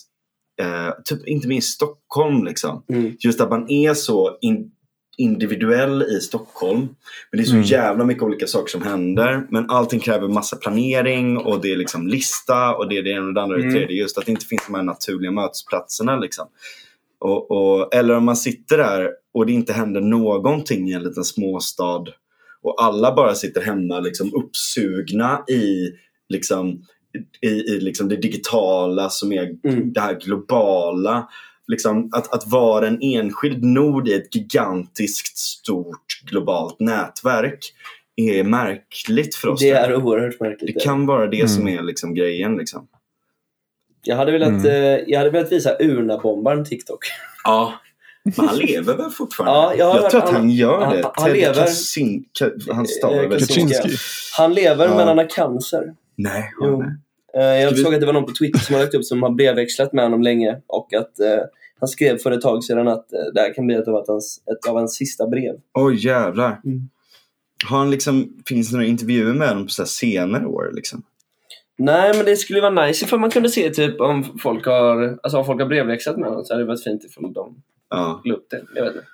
eh, 0.62 0.92
typ 1.06 1.28
inte 1.28 1.48
minst 1.48 1.74
Stockholm 1.74 2.44
liksom. 2.44 2.84
Mm. 2.90 3.16
Just 3.20 3.42
att 3.42 3.50
man 3.50 3.70
är 3.70 3.94
så 3.94 4.38
in, 4.42 4.72
individuell 5.18 6.02
i 6.04 6.20
Stockholm. 6.20 6.80
Men 7.32 7.38
det 7.38 7.42
är 7.42 7.46
så 7.46 7.52
Mm. 7.54 7.64
jävla 7.66 8.06
mycket 8.06 8.24
olika 8.24 8.48
saker 8.48 8.72
som 8.72 8.82
händer. 8.82 9.48
Men 9.50 9.70
allting 9.70 10.00
kräver 10.00 10.28
massa 10.28 10.56
planering 10.56 11.38
och 11.38 11.62
det 11.62 11.72
är 11.72 11.78
liksom 11.78 12.08
lista 12.08 12.76
och 12.76 12.90
det 12.90 12.98
är 12.98 13.04
det 13.04 13.10
ena 13.10 13.28
och 13.28 13.34
det 13.34 13.42
andra 13.42 13.56
och 13.56 13.62
det 13.62 13.68
Mm. 13.68 13.76
tredje. 13.80 13.98
Just 14.02 14.18
att 14.18 14.26
det 14.26 14.32
inte 14.32 14.46
finns 14.46 14.66
de 14.68 14.76
här 14.76 14.84
naturliga 14.84 15.32
mötesplatserna 15.32 16.18
liksom. 16.18 16.48
Och, 17.20 17.52
och, 17.52 17.96
eller 17.96 18.18
om 18.18 18.26
man 18.26 18.36
sitter 18.38 18.78
där 18.78 19.10
och 19.34 19.46
det 19.46 19.54
inte 19.54 19.74
händer 19.74 20.02
någonting 20.02 20.90
i 20.90 20.94
en 20.94 21.04
liten 21.04 21.24
småstad 21.24 22.04
och 22.62 22.84
alla 22.84 23.16
bara 23.16 23.36
sitter 23.36 23.62
hemma 23.62 24.00
liksom 24.00 24.34
uppsugna 24.34 25.44
i 25.50 25.92
liksom, 26.30 26.82
i, 27.42 27.48
i 27.48 27.80
liksom 27.80 28.10
det 28.10 28.16
digitala 28.16 29.10
som 29.10 29.32
är 29.32 29.56
Mm. 29.64 29.94
det 29.94 30.00
här 30.02 30.20
globala. 30.26 31.28
Liksom, 31.68 32.10
att, 32.14 32.34
att 32.34 32.48
vara 32.48 32.88
en 32.88 33.00
enskild 33.02 33.64
nod 33.64 34.08
i 34.08 34.14
ett 34.14 34.36
gigantiskt 34.36 35.38
stort 35.38 36.22
globalt 36.26 36.80
nätverk 36.80 37.74
är 38.16 38.44
märkligt 38.44 39.36
för 39.36 39.48
oss. 39.48 39.60
Det 39.60 39.68
jag. 39.68 39.84
är 39.84 39.96
oerhört 39.96 40.40
märkligt. 40.40 40.76
det 40.76 40.84
kan 40.84 41.06
vara 41.06 41.28
det 41.28 41.50
som 41.50 41.62
Mm. 41.68 41.80
är 41.80 41.84
liksom 41.84 42.14
grejen. 42.14 42.56
Liksom. 42.58 42.88
Jag, 44.04 44.16
hade 44.16 44.32
velat, 44.32 44.50
Mm. 44.50 44.66
eh, 44.66 45.00
jag 45.08 45.18
hade 45.20 45.30
velat 45.32 45.52
visa 45.52 45.78
Urnabombaren 45.80 46.66
TikTok. 46.66 47.00
Ja, 47.44 47.74
men 48.38 48.48
han 48.48 48.58
lever 48.58 48.98
väl 48.98 49.10
fortfarande? 49.12 49.54
Ja, 49.60 49.76
jag 49.76 49.86
har 49.86 50.02
hört 50.02 50.12
tror 50.12 50.22
att 50.22 50.30
han- 50.30 50.36
han 50.42 50.50
gör 50.50 50.82
han- 50.86 50.96
det. 50.96 51.12
han 51.16 51.34
lever. 51.34 51.54
Ka- 51.54 52.74
han 52.74 52.86
Eh, 53.14 53.30
väl 53.30 53.40
Kaczynski. 53.40 53.74
Kaczynski. 53.76 53.98
Han 54.38 54.54
lever 54.54 54.86
Ja. 54.88 54.96
men 54.98 55.08
han 55.08 55.18
har 55.18 55.30
cancer. 55.30 55.94
Nej, 56.16 56.52
Jo. 56.62 56.66
han 56.72 56.82
är. 56.82 56.86
Eh, 56.86 56.92
jag 57.42 57.68
Ska 57.68 57.76
vi- 57.78 57.84
såg 57.84 57.94
att 57.94 58.00
det 58.00 58.06
var 58.06 58.14
någon 58.14 58.26
på 58.26 58.34
Twitter 58.40 58.60
som 58.60 58.76
har 58.76 58.82
lagt 58.82 58.94
upp 58.94 59.06
som 59.06 59.24
har 59.24 59.30
brevväxlat 59.30 59.94
med 59.94 60.04
honom 60.06 60.22
länge 60.24 60.58
och 60.68 60.94
att 60.94 61.20
eh, 61.20 61.38
han 61.80 61.88
skrev 61.90 62.18
för 62.18 62.32
ett 62.32 62.42
tag 62.42 62.64
sedan 62.64 62.88
att 62.88 63.14
eh, 63.14 63.20
det 63.34 63.42
här 63.42 63.54
kan 63.54 63.68
bli 63.68 63.76
ett 63.76 63.88
av, 63.88 64.04
hans, 64.08 64.42
ett 64.52 64.70
av 64.70 64.76
hans 64.78 64.96
sista 64.96 65.28
brev. 65.28 65.56
Oj 65.74 66.06
jävlar. 66.08 66.62
Mm. 66.66 66.90
Har 67.66 67.78
han 67.78 67.92
liksom, 67.92 68.34
finns 68.48 68.70
det 68.70 68.76
några 68.76 68.88
intervjuer 68.88 69.34
med 69.34 69.50
honom 69.50 69.64
på 69.66 69.70
så 69.70 69.82
här 69.82 69.88
senare 69.88 70.46
år? 70.46 70.72
Liksom? 70.74 71.04
Nej, 71.78 72.14
men 72.18 72.26
det 72.26 72.36
skulle 72.36 72.62
vara 72.62 72.86
nice 72.86 73.06
ifall 73.06 73.20
man 73.20 73.32
kunde 73.32 73.50
se 73.50 73.70
typ 73.70 74.02
om 74.02 74.38
folk 74.42 74.66
har, 74.66 75.20
alltså 75.24 75.38
om 75.38 75.46
folk 75.46 75.60
har 75.62 75.68
brevväxlat 75.68 76.18
med 76.18 76.30
honom 76.30 76.46
så 76.46 76.54
hade 76.54 76.64
det 76.64 76.68
varit 76.68 76.84
fint 76.84 77.04
ifall 77.04 77.34
de 77.34 77.64
Ja. 77.90 78.22
la 78.26 78.34
upp 78.34 78.50
det. 78.50 78.62
Jag 78.76 78.84
vet 78.84 78.94
inte. 78.96 79.06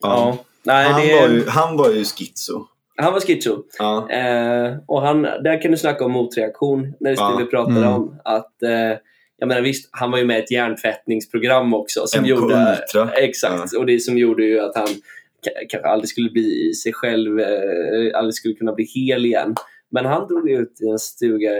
Ja. 0.00 0.38
Nej, 0.62 0.88
Han, 0.88 1.00
det, 1.00 1.20
var 1.20 1.28
ju, 1.28 1.44
han 1.48 1.76
var 1.76 1.90
ju 1.90 2.04
schizo. 2.04 2.66
Han 2.96 3.12
var 3.12 3.20
schizo. 3.20 3.62
Ja. 3.78 4.10
Eh, 4.10 4.76
och 4.86 5.02
han, 5.02 5.22
där 5.22 5.62
kan 5.62 5.70
du 5.70 5.76
snacka 5.76 6.04
om 6.04 6.12
motreaktion, 6.12 6.94
när 7.00 7.10
det 7.10 7.16
Ja. 7.16 7.36
vi 7.38 7.44
pratade 7.44 7.76
Mm. 7.76 7.92
om. 7.92 8.20
Att, 8.24 8.62
eh, 8.62 8.98
jag 9.38 9.48
menar 9.48 9.60
visst, 9.62 9.88
han 9.92 10.10
var 10.10 10.18
ju 10.18 10.24
med 10.24 10.38
i 10.38 10.42
ett 10.42 10.50
hjärntvättningsprogram 10.50 11.74
också. 11.74 12.06
Som 12.06 12.20
MK 12.20 12.28
gjorde, 12.28 12.76
Ultra. 12.94 13.10
Exakt, 13.12 13.76
och 13.76 13.86
det 13.86 14.00
som 14.00 14.18
gjorde 14.18 14.44
ju 14.44 14.60
att 14.60 14.76
han 14.76 14.86
ka- 14.86 15.66
kanske 15.68 15.88
aldrig 15.88 16.08
skulle 16.08 16.30
bli 16.30 16.74
sig 16.74 16.92
själv, 16.92 17.40
eh, 17.40 18.18
aldrig 18.18 18.34
skulle 18.34 18.54
kunna 18.54 18.72
bli 18.72 18.84
hel 18.84 19.26
igen. 19.26 19.54
Men 19.90 20.04
han 20.06 20.26
drog 20.28 20.50
ut 20.50 20.80
i 20.80 20.88
en 20.88 20.98
stuga 20.98 21.50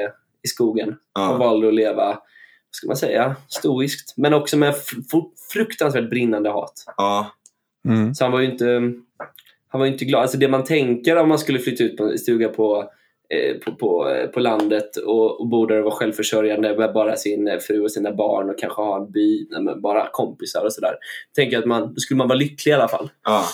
i 0.44 0.48
skogen 0.48 0.88
och 0.88 0.96
Ja. 1.14 1.36
valde 1.36 1.68
att 1.68 1.74
leva, 1.74 2.04
vad 2.06 2.16
ska 2.70 2.86
man 2.86 2.96
säga, 2.96 3.36
stoiskt. 3.48 4.14
Men 4.16 4.34
också 4.34 4.56
med 4.56 4.74
fr- 4.74 5.24
fruktansvärt 5.52 6.10
brinnande 6.10 6.50
hat. 6.50 6.84
Ja. 6.96 7.26
Mm. 7.88 8.14
Så 8.14 8.24
han 8.24 8.32
var 8.32 8.40
ju 8.40 8.50
inte, 8.52 8.80
han 9.72 9.80
var 9.80 9.86
inte 9.86 10.04
glad. 10.04 10.22
Alltså 10.22 10.38
det 10.38 10.48
man 10.48 10.64
tänker 10.64 11.16
om 11.16 11.28
man 11.28 11.38
skulle 11.38 11.58
flytta 11.58 11.84
ut 11.84 11.96
på 11.96 12.04
en 12.04 12.18
stuga 12.18 12.48
på, 12.48 12.90
eh, 13.34 13.56
på, 13.58 13.74
på, 13.74 14.10
eh, 14.10 14.26
på 14.26 14.40
landet 14.40 14.96
och, 14.96 15.40
och 15.40 15.48
bo 15.48 15.66
där 15.66 15.78
och 15.78 15.84
vara 15.84 15.94
självförsörjande 15.94 16.76
med 16.78 16.92
bara 16.92 17.16
sin 17.16 17.48
eh, 17.48 17.58
fru 17.58 17.80
och 17.80 17.92
sina 17.92 18.12
barn 18.12 18.50
och 18.50 18.58
kanske 18.58 18.82
ha 18.82 18.96
en 18.96 19.12
by 19.12 19.48
med 19.60 19.80
bara 19.80 20.08
kompisar 20.12 20.64
och 20.64 20.72
sådär. 20.72 20.94
Tänker 21.34 21.58
att 21.58 21.66
man, 21.66 21.94
då 21.94 22.00
skulle 22.00 22.18
man 22.18 22.28
vara 22.28 22.38
lycklig 22.38 22.72
i 22.72 22.74
alla 22.74 22.88
fall. 22.88 23.10
ja. 23.24 23.44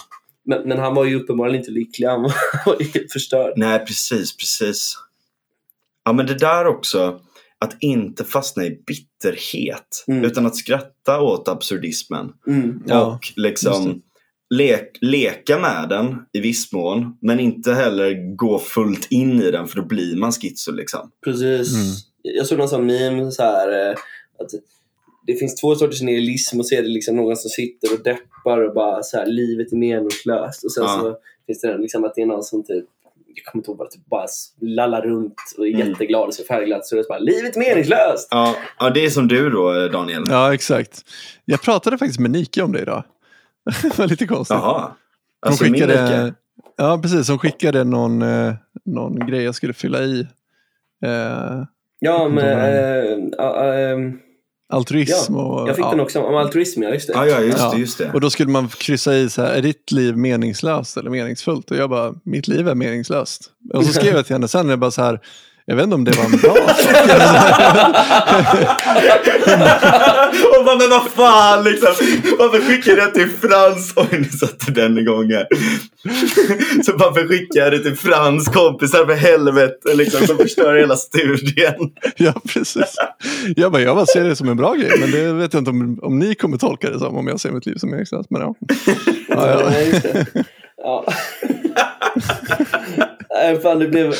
Men, 0.45 0.69
men 0.69 0.78
han 0.78 0.95
var 0.95 1.05
ju 1.05 1.20
uppenbarligen 1.20 1.61
inte 1.61 1.70
lycklig. 1.70 2.07
Han 2.07 2.23
var 2.23 2.32
var 2.66 2.77
ju 2.81 2.86
helt 2.86 3.12
förstörd. 3.12 3.53
Nej, 3.57 3.78
precis, 3.78 4.36
precis. 4.36 4.95
Ja, 6.05 6.12
men 6.12 6.27
det 6.27 6.39
där 6.39 6.66
också. 6.66 7.20
Att 7.61 7.77
inte 7.81 8.24
fastna 8.24 8.65
i 8.65 8.82
bitterhet. 8.86 10.05
Mm. 10.09 10.24
Utan 10.24 10.47
att 10.47 10.57
skratta 10.57 11.20
åt 11.20 11.49
absurdismen. 11.49 12.32
Mm. 12.47 12.82
Ja, 12.86 13.07
och 13.07 13.32
liksom 13.36 14.03
lek, 14.50 14.98
leka 15.00 15.58
med 15.58 15.88
den 15.88 16.16
i 16.32 16.40
viss 16.40 16.72
mån. 16.72 17.16
Men 17.20 17.40
inte 17.40 17.72
heller 17.72 18.36
gå 18.36 18.58
fullt 18.58 19.06
in 19.10 19.42
i 19.42 19.50
den 19.50 19.68
för 19.68 19.76
då 19.76 19.84
blir 19.84 20.16
man 20.16 20.32
schizo 20.32 20.72
liksom. 20.72 21.10
Precis. 21.24 21.74
Mm. 21.74 21.86
Jag 22.22 22.46
såg 22.46 22.58
någon 22.58 22.68
sån 22.68 22.86
meme 22.86 23.30
så 23.30 23.42
här, 23.42 23.88
eh, 23.90 23.94
att 24.38 24.50
det 25.26 25.34
finns 25.34 25.54
två 25.60 25.74
sorters 25.74 26.02
nihilism 26.02 26.60
och 26.60 26.66
så 26.66 26.74
är 26.74 26.82
det 26.82 26.88
liksom 26.88 27.16
någon 27.16 27.36
som 27.36 27.50
sitter 27.50 27.92
och 27.94 28.02
deppar 28.02 28.58
och 28.68 28.74
bara 28.74 29.02
så 29.02 29.16
här, 29.16 29.26
livet 29.26 29.72
är 29.72 29.76
meningslöst. 29.76 30.64
Och 30.64 30.72
sen 30.72 30.84
Ja. 30.84 30.98
så 31.02 31.16
finns 31.46 31.60
det 31.60 31.78
liksom 31.78 32.04
att 32.04 32.14
det 32.14 32.22
är 32.22 32.26
någon 32.26 32.42
som 32.42 32.64
typ 32.64 32.84
jag 33.34 33.44
kommer 33.44 33.60
inte 33.60 33.70
ihåg 33.70 33.78
vad, 33.78 33.90
typ 33.90 34.06
bara 34.06 34.26
lallar 34.60 35.02
runt 35.02 35.34
och 35.58 35.66
är 35.68 35.74
Mm. 35.74 35.88
jätteglad 35.88 36.26
och 36.28 36.34
så 36.34 36.44
färgglatt. 36.44 36.86
Så 36.86 36.94
det 36.94 37.00
är 37.00 37.08
bara, 37.08 37.18
livet 37.18 37.56
är 37.56 37.60
meningslöst! 37.60 38.28
Ja, 38.30 38.56
ja, 38.78 38.90
det 38.90 39.04
är 39.04 39.10
som 39.10 39.28
du 39.28 39.50
då 39.50 39.88
Daniel. 39.88 40.22
Ja, 40.28 40.54
exakt. 40.54 41.04
Jag 41.44 41.62
pratade 41.62 41.98
faktiskt 41.98 42.20
med 42.20 42.30
Nike 42.30 42.62
om 42.62 42.72
det 42.72 42.80
idag. 42.82 43.04
det 43.82 43.99
var 43.99 44.07
lite 44.07 44.27
konstigt. 44.27 44.55
Jaha. 44.55 44.90
Alltså 45.40 45.65
min 45.65 45.73
skickade, 45.73 45.93
vecka. 46.03 46.35
ja, 46.77 46.99
precis. 47.03 47.28
Hon 47.28 47.39
skickade 47.39 47.85
någon, 47.85 48.23
eh, 48.23 48.55
någon 48.85 49.27
grej 49.27 49.43
jag 49.43 49.55
skulle 49.55 49.73
fylla 49.73 50.03
i. 50.03 50.20
Eh, 51.05 51.62
Ja, 52.01 52.28
men... 52.28 52.45
De 52.45 53.35
Äh, 53.39 53.47
äh, 53.47 53.90
äh, 53.90 54.12
altruism 54.69 55.36
och... 55.36 55.69
jag 55.69 55.77
fick 55.77 55.85
ja. 55.85 55.90
den 55.90 56.01
också 56.01 56.20
om 56.23 56.36
altruism, 56.36 56.82
ja 56.82 56.90
just 56.90 57.07
det. 57.07 57.12
Ja, 57.12 57.27
ja, 57.27 57.40
just 57.40 57.59
Ja. 57.59 57.70
det. 57.74 57.78
Just 57.78 57.99
det. 57.99 58.11
Och 58.12 58.20
då 58.20 58.31
skulle 58.31 58.51
man 58.53 58.69
kryssa 58.69 59.15
i 59.15 59.31
så 59.31 59.43
här, 59.43 59.55
är 59.55 59.62
ditt 59.62 59.93
liv 59.93 60.16
meningslöst 60.16 60.97
eller 60.97 61.11
meningsfullt? 61.11 61.70
Och 61.70 61.77
jag 61.77 61.90
bara, 61.90 62.15
mitt 62.24 62.49
liv 62.49 62.69
är 62.69 62.74
meningslöst. 62.74 63.51
Och 63.74 63.85
så 63.85 63.93
skrev 64.01 64.15
jag 64.15 64.27
till 64.27 64.35
henne 64.35 64.49
sen, 64.49 64.69
jag 64.69 64.78
bara 64.78 64.90
så 64.90 65.03
här, 65.03 65.20
jag 65.69 65.77
vet 65.77 65.85
inte 65.85 65.95
om 65.95 66.05
det 66.05 66.16
var 66.16 66.24
en 66.24 66.31
bra 66.31 66.51
och 70.59 70.65
bara, 70.65 70.77
men 70.77 70.90
vad 70.90 71.07
fan 71.07 71.65
liksom. 71.65 71.89
Varför 72.39 72.61
skickar 72.61 72.97
jag 72.97 73.09
det 73.09 73.15
till 73.15 73.28
Frans? 73.28 73.93
Oj, 73.97 74.07
nu 74.11 74.24
satte 74.24 74.73
den 74.73 74.99
igång 74.99 75.31
här. 75.31 75.47
Så 76.82 76.93
varför 76.97 77.28
skickar 77.28 77.61
jag 77.61 77.73
det 77.73 77.78
till 77.78 77.97
Frans 77.97 78.49
kompisar 78.49 79.07
för 79.07 79.15
helvete 79.15 79.95
liksom, 79.95 80.27
som 80.27 80.36
förstör 80.36 80.77
hela 80.77 80.97
studien? 80.97 81.90
ja, 82.16 82.35
precis. 82.49 82.97
Jag 83.57 83.73
bara, 83.73 83.82
jag 83.82 83.97
bara 83.97 84.07
ser 84.07 84.24
det 84.24 84.36
som 84.36 84.49
en 84.49 84.57
bra 84.57 84.74
grej, 84.74 84.93
men 85.01 85.11
det 85.11 85.32
vet 85.32 85.53
jag 85.53 85.61
inte 85.61 85.70
om, 85.70 85.99
om 86.03 86.19
ni 86.19 86.35
kommer 86.35 86.59
tolka 86.59 86.90
det 86.90 86.99
som 86.99 87.16
om 87.16 87.27
jag 87.27 87.40
ser 87.40 87.51
mitt 87.51 87.66
liv 87.66 87.77
som 87.77 87.90
meningslöst. 87.90 88.31
Men 88.31 88.40
ja. 88.40 88.55
Ja, 89.28 89.62
ja. 90.82 91.05
Ja, 92.97 93.07
Nej, 93.43 93.59
fan, 93.60 93.78
det 93.78 93.89
blev... 93.89 94.12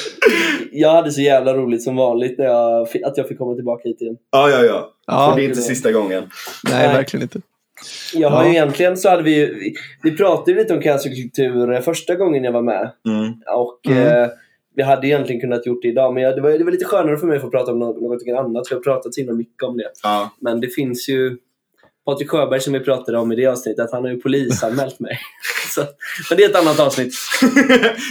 Jag 0.73 0.91
hade 0.93 1.11
så 1.13 1.21
jävla 1.21 1.55
roligt 1.55 1.83
som 1.83 1.97
vanligt 1.97 2.39
när 2.39 2.45
jag, 2.45 2.83
att 3.05 3.17
jag 3.17 3.29
fick 3.29 3.39
komma 3.39 3.55
tillbaka 3.55 3.89
hit 3.89 4.01
igen. 4.01 4.17
Ja, 4.31 4.51
ja, 4.51 4.65
ja. 4.65 4.91
Ja. 5.07 5.33
Det 5.37 5.43
är 5.43 5.45
inte 5.45 5.61
sista 5.61 5.93
gången. 5.93 6.23
Nej, 6.65 6.87
Nej. 6.87 6.97
verkligen 6.97 7.23
inte. 7.23 7.41
Jag 8.15 8.31
har 8.31 8.43
Ja. 8.43 8.49
ju 8.49 8.53
egentligen 8.55 8.97
så 8.97 9.09
hade 9.09 9.23
vi 9.23 9.35
ju, 9.37 9.73
vi, 10.03 10.17
pratade 10.17 10.51
ju 10.51 10.57
lite 10.59 10.75
om 10.75 10.81
cancerkultur 10.83 11.81
första 11.81 12.15
gången 12.15 12.45
jag 12.45 12.53
var 12.53 12.63
med. 12.63 12.91
Mm. 13.09 13.33
Och 13.57 13.81
Mm. 13.89 14.23
eh, 14.23 14.29
vi 14.75 14.83
hade 14.83 15.07
egentligen 15.07 15.41
kunnat 15.41 15.67
gjort 15.67 15.83
det 15.83 15.89
idag, 15.89 16.15
men 16.15 16.23
jag, 16.23 16.37
det, 16.37 16.41
var, 16.41 16.51
det 16.51 16.65
var 16.65 16.73
lite 16.73 16.85
skönare 16.85 17.17
för 17.17 17.27
mig 17.27 17.37
att 17.37 17.43
få 17.43 17.51
prata 17.51 17.73
om 17.73 17.79
något, 17.79 18.01
något 18.03 18.39
annat. 18.39 18.69
för 18.69 18.75
Jag 18.75 18.79
har 18.79 18.85
pratat 18.85 19.15
så 19.15 19.21
himla 19.21 19.35
mycket 19.35 19.63
om 19.63 19.77
det. 19.77 19.91
Ja. 20.03 20.31
Men 20.41 20.61
det 20.61 20.67
finns 20.69 21.09
ju 21.09 21.37
Patrik 22.09 22.31
Sjöberg 22.31 22.61
som 22.61 22.73
vi 22.73 22.81
pratade 22.81 23.19
om 23.19 23.33
i 23.33 23.37
det 23.37 23.47
avsnittet, 23.47 23.85
att 23.85 23.93
han 23.93 24.03
har 24.03 24.11
ju 24.11 24.21
polisanmält 24.21 25.01
mig. 25.01 25.21
så, 25.75 25.81
men 26.31 26.37
det 26.37 26.45
är 26.45 26.49
ett 26.51 26.57
annat 26.57 26.81
avsnitt. 26.81 27.15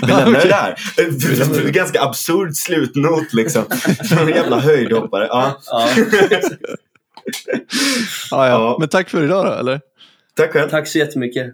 Vi 0.01 0.07
lämnar 0.07 0.39
det 0.39 0.47
där. 0.47 1.69
Ganska 1.71 2.01
absurd 2.01 2.55
slutnot 2.55 3.33
liksom. 3.33 3.63
En 4.21 4.27
jävla 4.29 4.59
höjdhoppare. 4.59 5.27
Ja. 5.29 5.61
Ja, 5.65 5.89
Ja, 8.31 8.47
ja. 8.47 8.47
Ja. 8.47 8.77
Men 8.79 8.89
tack 8.89 9.09
för 9.09 9.23
idag 9.23 9.45
då, 9.45 9.51
eller? 9.51 9.81
Tack 10.35 10.51
själv. 10.51 10.69
tack 10.69 10.87
så 10.87 10.97
jättemycket. 10.97 11.53